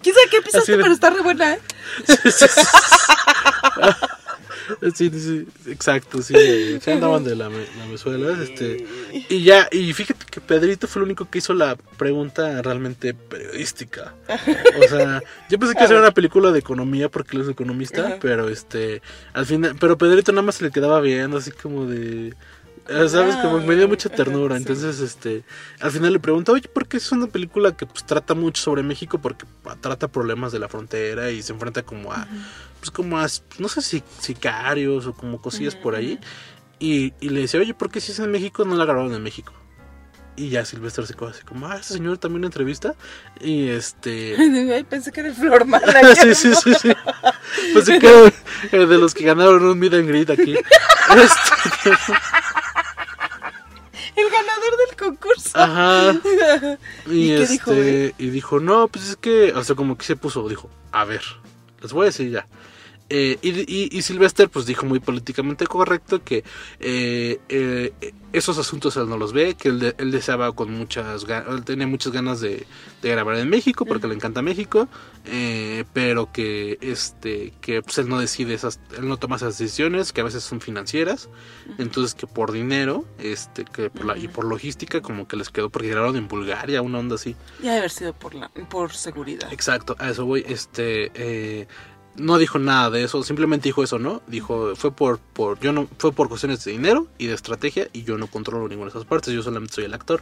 ¿Quién 0.01 0.15
sabe 0.15 0.27
qué 0.31 0.41
pisaste? 0.41 0.77
De- 0.77 0.83
Pero 0.83 0.93
está 0.93 1.09
re 1.09 1.21
buena, 1.21 1.53
¿eh? 1.55 1.59
Sí, 4.93 5.09
sí, 5.09 5.47
exacto, 5.67 6.21
sí, 6.21 6.33
se 6.79 6.93
andaban 6.93 7.23
de 7.23 7.35
la, 7.35 7.49
la 7.49 7.85
mezuela, 7.89 8.41
este, 8.43 8.85
y 9.29 9.43
ya, 9.43 9.67
y 9.71 9.93
fíjate 9.93 10.25
que 10.29 10.41
Pedrito 10.41 10.87
fue 10.87 11.01
el 11.01 11.05
único 11.05 11.29
que 11.29 11.39
hizo 11.39 11.53
la 11.53 11.75
pregunta 11.97 12.61
realmente 12.61 13.13
periodística, 13.13 14.13
o 14.77 14.87
sea, 14.87 15.21
yo 15.49 15.59
pensé 15.59 15.75
que 15.75 15.83
era 15.83 15.99
una 15.99 16.11
película 16.11 16.51
de 16.51 16.59
economía 16.59 17.09
porque 17.09 17.37
él 17.37 17.43
es 17.43 17.49
economista, 17.49 18.07
Ajá. 18.07 18.17
pero 18.21 18.49
este, 18.49 19.01
al 19.33 19.45
final, 19.45 19.75
pero 19.79 19.97
Pedrito 19.97 20.31
nada 20.31 20.43
más 20.43 20.55
se 20.55 20.65
le 20.65 20.71
quedaba 20.71 20.99
viendo 21.01 21.37
así 21.37 21.51
como 21.51 21.85
de, 21.85 22.33
sabes, 22.87 23.35
como 23.37 23.59
me 23.59 23.75
dio 23.75 23.87
mucha 23.87 24.09
ternura, 24.09 24.57
entonces, 24.57 24.99
este, 24.99 25.43
al 25.79 25.91
final 25.91 26.13
le 26.13 26.19
pregunta, 26.19 26.51
oye, 26.51 26.67
¿por 26.67 26.87
qué 26.87 26.97
es 26.97 27.11
una 27.11 27.27
película 27.27 27.75
que 27.75 27.85
pues 27.85 28.05
trata 28.05 28.33
mucho 28.33 28.61
sobre 28.61 28.83
México? 28.83 29.19
Porque 29.19 29.45
ah, 29.65 29.75
trata 29.79 30.07
problemas 30.07 30.51
de 30.51 30.59
la 30.59 30.67
frontera 30.67 31.31
y 31.31 31.41
se 31.41 31.53
enfrenta 31.53 31.83
como 31.83 32.11
a, 32.11 32.27
pues 32.79 32.91
como 32.91 33.19
a, 33.19 33.27
no 33.59 33.67
sé 33.69 33.81
si 33.81 34.03
sicarios 34.19 35.07
o 35.07 35.13
como 35.13 35.41
cosillas 35.41 35.75
por 35.75 35.95
ahí. 35.95 36.19
Y, 36.79 37.13
y 37.21 37.29
le 37.29 37.41
decía, 37.41 37.59
oye, 37.59 37.73
¿por 37.73 37.89
qué 37.89 38.01
si 38.01 38.11
es 38.11 38.19
en 38.19 38.31
México 38.31 38.65
no 38.65 38.75
la 38.75 38.85
grabaron 38.85 39.13
en 39.13 39.23
México? 39.23 39.53
Y 40.35 40.49
ya 40.49 40.65
Silvestre 40.65 41.05
se 41.05 41.13
quedó 41.13 41.27
así 41.27 41.43
como, 41.43 41.67
ah, 41.67 41.77
este 41.79 41.93
señor 41.93 42.17
también 42.17 42.43
entrevista. 42.43 42.95
Y 43.39 43.69
este... 43.69 44.35
Ay, 44.73 44.83
pensé 44.83 45.11
que 45.11 45.19
era 45.19 45.29
el 45.29 45.35
Flor 45.35 45.65
Mala. 45.65 46.15
sí, 46.21 46.33
sí, 46.33 46.53
sí, 46.55 46.73
sí. 46.73 46.91
Sí 47.85 47.99
que 47.99 48.33
el 48.71 48.89
de 48.89 48.97
los 48.97 49.13
que 49.13 49.25
ganaron 49.25 49.63
un 49.63 49.77
meet 49.77 49.93
and 49.93 50.07
greet 50.07 50.29
aquí. 50.29 50.55
Este, 51.13 51.91
El 54.15 54.29
ganador 54.29 54.77
del 54.87 54.97
concurso. 54.97 55.51
Ajá. 55.53 56.19
¿Y, 57.07 57.13
Y, 57.13 57.31
este, 57.31 57.53
dijo, 57.53 57.73
y 58.17 58.29
dijo, 58.29 58.59
no, 58.59 58.87
pues 58.87 59.09
es 59.09 59.15
que, 59.15 59.53
o 59.53 59.63
sea, 59.63 59.75
como 59.75 59.97
que 59.97 60.05
se 60.05 60.15
puso, 60.15 60.47
dijo, 60.47 60.69
a 60.91 61.05
ver, 61.05 61.23
les 61.81 61.91
voy 61.93 62.03
a 62.03 62.05
decir 62.05 62.29
ya. 62.29 62.47
Eh, 63.09 63.37
y, 63.41 63.49
y, 63.71 63.89
y 63.91 64.01
Sylvester 64.01 64.49
pues 64.49 64.65
dijo 64.65 64.85
muy 64.85 64.99
políticamente 64.99 65.67
correcto 65.67 66.23
que 66.23 66.43
eh, 66.79 67.39
eh, 67.49 67.93
esos 68.31 68.57
asuntos 68.57 68.97
él 68.97 69.07
no 69.07 69.17
los 69.17 69.33
ve, 69.33 69.55
que 69.55 69.69
él, 69.69 69.79
de- 69.79 69.95
él 69.99 70.09
deseaba 70.11 70.51
con 70.53 70.71
muchas 70.71 71.25
ganas, 71.25 71.53
él 71.53 71.63
tenía 71.63 71.85
muchas 71.85 72.11
ganas 72.13 72.39
de, 72.41 72.65
de 73.01 73.09
grabar 73.09 73.37
en 73.37 73.49
México 73.49 73.85
porque 73.85 74.07
le 74.07 74.15
encanta 74.15 74.41
México, 74.41 74.87
pero 75.93 76.31
que 76.31 76.77
este 76.81 77.53
que 77.61 77.81
pues 77.81 77.97
él 77.99 78.09
no 78.09 78.19
decide 78.19 78.53
esas, 78.53 78.79
él 78.97 79.07
no 79.07 79.17
toma 79.17 79.35
esas 79.35 79.57
decisiones 79.57 80.11
que 80.11 80.21
a 80.21 80.23
veces 80.23 80.43
son 80.43 80.61
financieras, 80.61 81.29
entonces 81.77 82.15
que 82.15 82.25
por 82.25 82.51
dinero, 82.51 83.05
este, 83.19 83.65
que 83.65 83.89
por 83.89 84.05
la, 84.05 84.17
y 84.17 84.27
por 84.27 84.45
logística 84.45 85.01
como 85.01 85.27
que 85.27 85.35
les 85.37 85.49
quedó 85.49 85.69
porque 85.69 85.89
grabaron 85.89 86.15
en 86.15 86.27
Bulgaria, 86.27 86.81
una 86.81 86.99
onda 86.99 87.15
así. 87.15 87.35
Ya 87.61 87.69
debe 87.71 87.77
haber 87.79 87.91
sido 87.91 88.13
por, 88.13 88.33
la, 88.33 88.49
por 88.49 88.93
seguridad. 88.93 89.51
Exacto, 89.53 89.95
a 89.99 90.09
eso 90.09 90.25
voy. 90.25 90.43
Este, 90.47 91.67
no 92.15 92.37
dijo 92.37 92.59
nada 92.59 92.89
de 92.89 93.03
eso, 93.03 93.23
simplemente 93.23 93.69
dijo 93.69 93.83
eso, 93.83 93.97
¿no? 93.99 94.21
Dijo, 94.27 94.75
fue 94.75 94.91
por, 94.91 95.19
por, 95.19 95.59
yo 95.59 95.71
no, 95.73 95.87
fue 95.97 96.11
por 96.11 96.29
cuestiones 96.29 96.63
de 96.63 96.71
dinero 96.71 97.07
y 97.17 97.27
de 97.27 97.33
estrategia 97.33 97.87
y 97.93 98.03
yo 98.03 98.17
no 98.17 98.27
controlo 98.27 98.67
ninguna 98.67 98.91
de 98.91 98.97
esas 98.97 99.05
partes, 99.07 99.33
yo 99.33 99.41
solamente 99.41 99.73
soy 99.75 99.85
el 99.85 99.93
actor. 99.93 100.21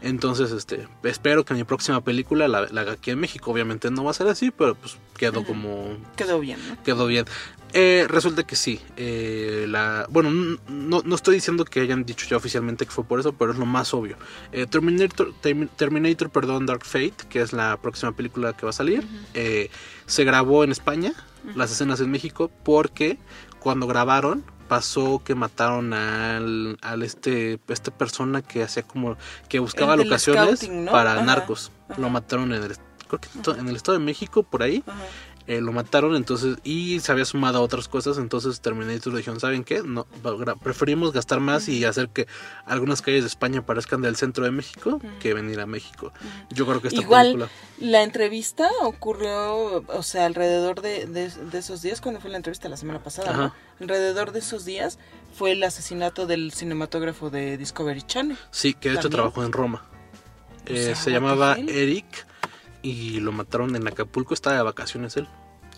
Entonces, 0.00 0.50
este, 0.52 0.88
espero 1.02 1.44
que 1.44 1.54
mi 1.54 1.64
próxima 1.64 2.00
película 2.02 2.48
la, 2.48 2.66
la 2.70 2.80
haga 2.82 2.92
aquí 2.92 3.10
en 3.10 3.18
México. 3.18 3.50
Obviamente 3.50 3.90
no 3.90 4.04
va 4.04 4.10
a 4.12 4.14
ser 4.14 4.28
así, 4.28 4.50
pero 4.50 4.74
pues 4.74 4.96
quedó 5.16 5.44
como, 5.44 5.96
Quedó 6.16 6.40
bien, 6.40 6.58
¿no? 6.68 6.82
quedó 6.82 7.06
bien. 7.06 7.26
Eh, 7.72 8.06
resulta 8.08 8.46
que 8.46 8.56
sí. 8.56 8.80
eh, 8.96 9.66
la, 9.68 10.06
bueno, 10.08 10.30
no, 10.68 11.02
no 11.04 11.14
estoy 11.14 11.34
diciendo 11.34 11.64
que 11.64 11.80
hayan 11.80 12.04
dicho 12.06 12.26
ya 12.30 12.36
oficialmente 12.38 12.86
que 12.86 12.92
fue 12.92 13.04
por 13.04 13.20
eso, 13.20 13.32
pero 13.32 13.52
es 13.52 13.58
lo 13.58 13.66
más 13.66 13.92
obvio. 13.92 14.16
Eh, 14.52 14.66
Terminator, 14.66 15.34
Termi- 15.42 15.68
Terminator, 15.76 16.30
perdón, 16.30 16.64
Dark 16.64 16.84
Fate, 16.84 17.14
que 17.28 17.42
es 17.42 17.52
la 17.52 17.76
próxima 17.76 18.12
película 18.12 18.54
que 18.56 18.64
va 18.64 18.70
a 18.70 18.72
salir, 18.72 19.06
eh, 19.34 19.68
se 20.06 20.24
grabó 20.24 20.64
en 20.64 20.72
España, 20.72 21.12
las 21.54 21.70
escenas 21.70 22.00
en 22.00 22.10
México, 22.10 22.50
porque 22.64 23.18
cuando 23.60 23.86
grabaron 23.86 24.44
pasó 24.68 25.22
que 25.24 25.34
mataron 25.34 25.92
al, 25.92 26.78
al 26.82 27.02
este 27.02 27.60
esta 27.68 27.96
persona 27.96 28.42
que 28.42 28.62
hacía 28.62 28.82
como 28.82 29.16
que 29.48 29.58
buscaba 29.58 29.94
El 29.94 30.00
locaciones 30.00 30.60
scouting, 30.60 30.86
¿no? 30.86 30.92
para 30.92 31.12
Ajá, 31.12 31.22
narcos. 31.22 31.70
Lo 31.96 32.10
mataron 32.10 32.52
en 32.52 32.62
el 32.62 32.76
creo 33.06 33.20
que 33.20 33.60
en 33.60 33.68
el 33.68 33.76
estado 33.76 33.98
de 33.98 34.04
México 34.04 34.42
por 34.42 34.62
ahí. 34.62 34.82
Eh, 35.48 35.60
lo 35.60 35.70
mataron 35.70 36.16
entonces 36.16 36.56
y 36.64 36.98
se 36.98 37.12
había 37.12 37.24
sumado 37.24 37.58
a 37.58 37.60
otras 37.60 37.86
cosas 37.86 38.18
entonces 38.18 38.60
Terminator 38.60 39.14
dijeron 39.14 39.38
saben 39.38 39.62
qué 39.62 39.80
no 39.84 40.04
preferimos 40.60 41.12
gastar 41.12 41.38
más 41.38 41.68
y 41.68 41.84
hacer 41.84 42.08
que 42.08 42.26
algunas 42.64 43.00
calles 43.00 43.22
de 43.22 43.28
España 43.28 43.64
parezcan 43.64 44.02
del 44.02 44.16
centro 44.16 44.44
de 44.44 44.50
México 44.50 45.00
que 45.20 45.34
venir 45.34 45.60
a 45.60 45.66
México 45.66 46.12
yo 46.50 46.66
creo 46.66 46.82
que 46.82 46.88
esta 46.88 47.00
Igual, 47.00 47.26
película 47.26 47.48
la 47.78 48.02
entrevista 48.02 48.68
ocurrió, 48.82 49.84
o 49.86 50.02
sea, 50.02 50.26
alrededor 50.26 50.80
de, 50.82 51.06
de- 51.06 51.30
de 51.30 51.58
esos 51.58 51.80
días, 51.80 52.00
cuando 52.00 52.20
fue 52.20 52.30
la 52.30 52.38
entrevista 52.38 52.68
la 52.68 52.76
semana 52.76 53.02
pasada. 53.02 53.54
Alrededor 53.80 54.32
de 54.32 54.38
esos 54.40 54.64
días 54.64 54.98
fue 55.36 55.52
el 55.52 55.62
asesinato 55.62 56.26
del 56.26 56.52
cinematógrafo 56.52 57.30
de 57.30 57.56
Discovery 57.56 58.02
Channel. 58.02 58.36
sí 58.50 58.74
que 58.74 58.88
de 58.90 58.96
hecho 58.96 59.10
trabajó 59.10 59.44
en 59.44 59.52
Roma. 59.52 59.84
Eh, 60.66 60.86
sea, 60.86 60.96
se 60.96 61.10
llamaba? 61.12 61.56
Eric 61.56 62.25
y 62.90 63.20
lo 63.20 63.32
mataron 63.32 63.74
en 63.76 63.86
Acapulco 63.88 64.34
estaba 64.34 64.56
de 64.56 64.62
vacaciones 64.62 65.16
él 65.16 65.28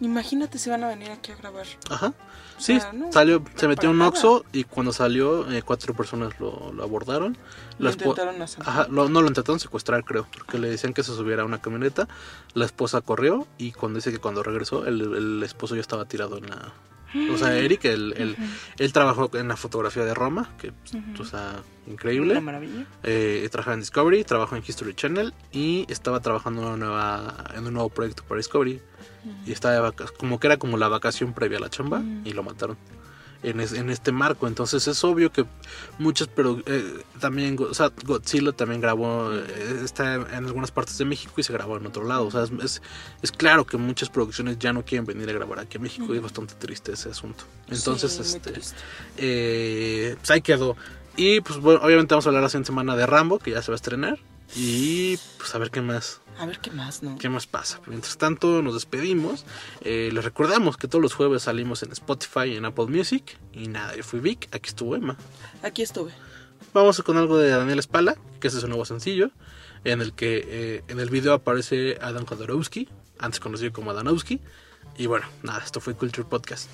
Imagínate 0.00 0.58
si 0.58 0.70
van 0.70 0.84
a 0.84 0.88
venir 0.88 1.10
aquí 1.10 1.32
a 1.32 1.36
grabar. 1.36 1.66
Ajá. 1.90 2.08
O 2.56 2.60
Sí, 2.60 2.78
sea, 2.78 2.92
no, 2.92 3.10
salió, 3.12 3.42
se 3.56 3.66
metió 3.66 3.90
un. 3.90 4.00
Oxxo 4.00 4.44
y 4.52 4.62
cuando 4.62 4.92
salió 4.92 5.50
eh, 5.50 5.62
cuatro 5.62 5.92
personas 5.92 6.38
lo, 6.38 6.72
lo 6.72 6.84
abordaron. 6.84 7.36
Lo 7.80 7.90
intentaron 7.90 8.40
asaltar. 8.40 8.68
Ajá, 8.72 8.86
lo- 8.92 9.08
no 9.08 9.22
lo 9.22 9.26
intentaron 9.26 9.58
secuestrar 9.58 10.04
creo, 10.04 10.28
porque 10.32 10.58
le 10.60 10.68
decían 10.70 10.94
que 10.94 11.02
se 11.02 11.12
subiera 11.16 11.42
a 11.42 11.46
una 11.46 11.60
camioneta. 11.60 12.06
La 12.54 12.64
esposa 12.64 13.00
corrió 13.00 13.48
y 13.58 13.72
cuando 13.72 13.96
dice 13.98 14.12
que 14.12 14.18
cuando 14.18 14.44
regresó 14.44 14.86
el, 14.86 15.00
el 15.00 15.42
esposo 15.42 15.74
ya 15.74 15.80
estaba 15.80 16.04
tirado 16.04 16.38
en 16.38 16.48
la... 16.48 16.72
O 17.32 17.38
sea, 17.38 17.56
Eric, 17.56 17.84
él, 17.86 18.14
él, 18.16 18.36
él 18.78 18.92
trabajó 18.92 19.30
en 19.34 19.48
la 19.48 19.56
fotografía 19.56 20.04
de 20.04 20.14
Roma, 20.14 20.50
que, 20.58 20.72
o 21.18 21.24
sea, 21.24 21.62
increíble. 21.86 22.32
Una 22.32 22.40
maravilla. 22.40 22.86
Eh, 23.02 23.48
trabajaba 23.50 23.74
en 23.74 23.80
Discovery, 23.80 24.24
trabajó 24.24 24.56
en 24.56 24.62
History 24.66 24.94
Channel 24.94 25.32
y 25.52 25.86
estaba 25.88 26.20
trabajando 26.20 26.62
en, 26.62 26.68
una 26.68 26.76
nueva, 26.76 27.44
en 27.54 27.66
un 27.66 27.72
nuevo 27.74 27.88
proyecto 27.88 28.24
para 28.24 28.38
Discovery. 28.38 28.80
Y 29.46 29.52
estaba 29.52 29.90
de 29.90 30.06
como 30.16 30.38
que 30.38 30.46
era 30.46 30.58
como 30.58 30.76
la 30.76 30.88
vacación 30.88 31.32
previa 31.32 31.58
a 31.58 31.60
la 31.60 31.70
chamba 31.70 32.02
y 32.24 32.32
lo 32.32 32.42
mataron. 32.42 32.76
En, 33.40 33.60
es- 33.60 33.72
en 33.72 33.88
este 33.88 34.10
marco, 34.10 34.48
entonces 34.48 34.88
es 34.88 35.04
obvio 35.04 35.30
que 35.30 35.44
muchas, 36.00 36.26
pero 36.26 36.60
eh, 36.66 37.04
también, 37.20 37.54
Go- 37.54 37.68
o 37.70 37.74
sea, 37.74 37.92
Godzilla 38.04 38.50
también 38.50 38.80
grabó, 38.80 39.30
eh, 39.32 39.80
está 39.84 40.14
en 40.14 40.44
algunas 40.44 40.72
partes 40.72 40.98
de 40.98 41.04
México 41.04 41.34
y 41.36 41.44
se 41.44 41.52
grabó 41.52 41.76
en 41.76 41.86
otro 41.86 42.02
lado, 42.04 42.26
o 42.26 42.30
sea, 42.32 42.42
es, 42.42 42.50
es, 42.64 42.82
es 43.22 43.30
claro 43.30 43.64
que 43.64 43.76
muchas 43.76 44.08
producciones 44.10 44.58
ya 44.58 44.72
no 44.72 44.84
quieren 44.84 45.06
venir 45.06 45.30
a 45.30 45.34
grabar 45.34 45.60
aquí 45.60 45.76
a 45.78 45.80
México 45.80 46.12
y 46.12 46.16
es 46.16 46.22
bastante 46.22 46.54
triste 46.54 46.90
ese 46.92 47.10
asunto. 47.10 47.44
Entonces, 47.68 48.10
Sí, 48.12 48.36
este, 48.38 48.50
eh, 49.18 50.16
pues 50.18 50.30
ahí 50.30 50.42
quedó. 50.42 50.76
Y 51.16 51.40
pues 51.40 51.58
bueno, 51.60 51.80
obviamente 51.82 52.14
vamos 52.14 52.26
a 52.26 52.30
hablar 52.30 52.42
la 52.42 52.48
siguiente 52.48 52.66
semana 52.68 52.96
de 52.96 53.06
Rambo, 53.06 53.38
que 53.38 53.50
ya 53.52 53.62
se 53.62 53.70
va 53.70 53.74
a 53.74 53.76
estrenar. 53.76 54.18
Y 54.56 55.18
pues 55.36 55.54
a 55.54 55.58
ver 55.58 55.70
qué 55.70 55.80
más, 55.82 56.20
A 56.38 56.46
ver 56.46 56.58
qué 56.58 56.70
más, 56.70 57.02
¿no? 57.02 57.18
qué 57.18 57.28
más 57.28 57.46
pasa. 57.46 57.80
Mientras 57.86 58.16
tanto, 58.16 58.62
nos 58.62 58.74
despedimos. 58.74 59.44
Eh, 59.82 60.10
les 60.12 60.24
recordamos 60.24 60.76
que 60.76 60.88
todos 60.88 61.02
los 61.02 61.14
jueves 61.14 61.42
salimos 61.42 61.82
en 61.82 61.92
Spotify 61.92 62.46
y 62.46 62.56
en 62.56 62.64
Apple 62.64 62.86
Music. 62.86 63.36
Y 63.52 63.68
nada, 63.68 63.94
yo 63.94 64.02
fui 64.02 64.20
Vic, 64.20 64.48
aquí 64.54 64.68
estuvo 64.68 64.96
Emma. 64.96 65.16
Aquí 65.62 65.82
estuve. 65.82 66.12
Vamos 66.72 67.00
con 67.02 67.16
algo 67.16 67.38
de 67.38 67.50
Daniel 67.50 67.78
Espala, 67.78 68.16
que 68.40 68.48
ese 68.48 68.58
es 68.58 68.64
un 68.64 68.70
nuevo 68.70 68.84
sencillo. 68.84 69.30
En 69.84 70.00
el 70.00 70.12
que 70.12 70.44
eh, 70.46 70.84
en 70.88 70.98
el 70.98 71.08
video 71.10 71.34
aparece 71.34 71.98
Adam 72.00 72.26
Jodorowsky, 72.26 72.88
antes 73.18 73.40
conocido 73.40 73.72
como 73.72 73.90
Adanowski. 73.90 74.40
Y 74.96 75.06
bueno, 75.06 75.26
nada, 75.42 75.62
esto 75.64 75.80
fue 75.80 75.94
Culture 75.94 76.26
Podcast. 76.28 76.68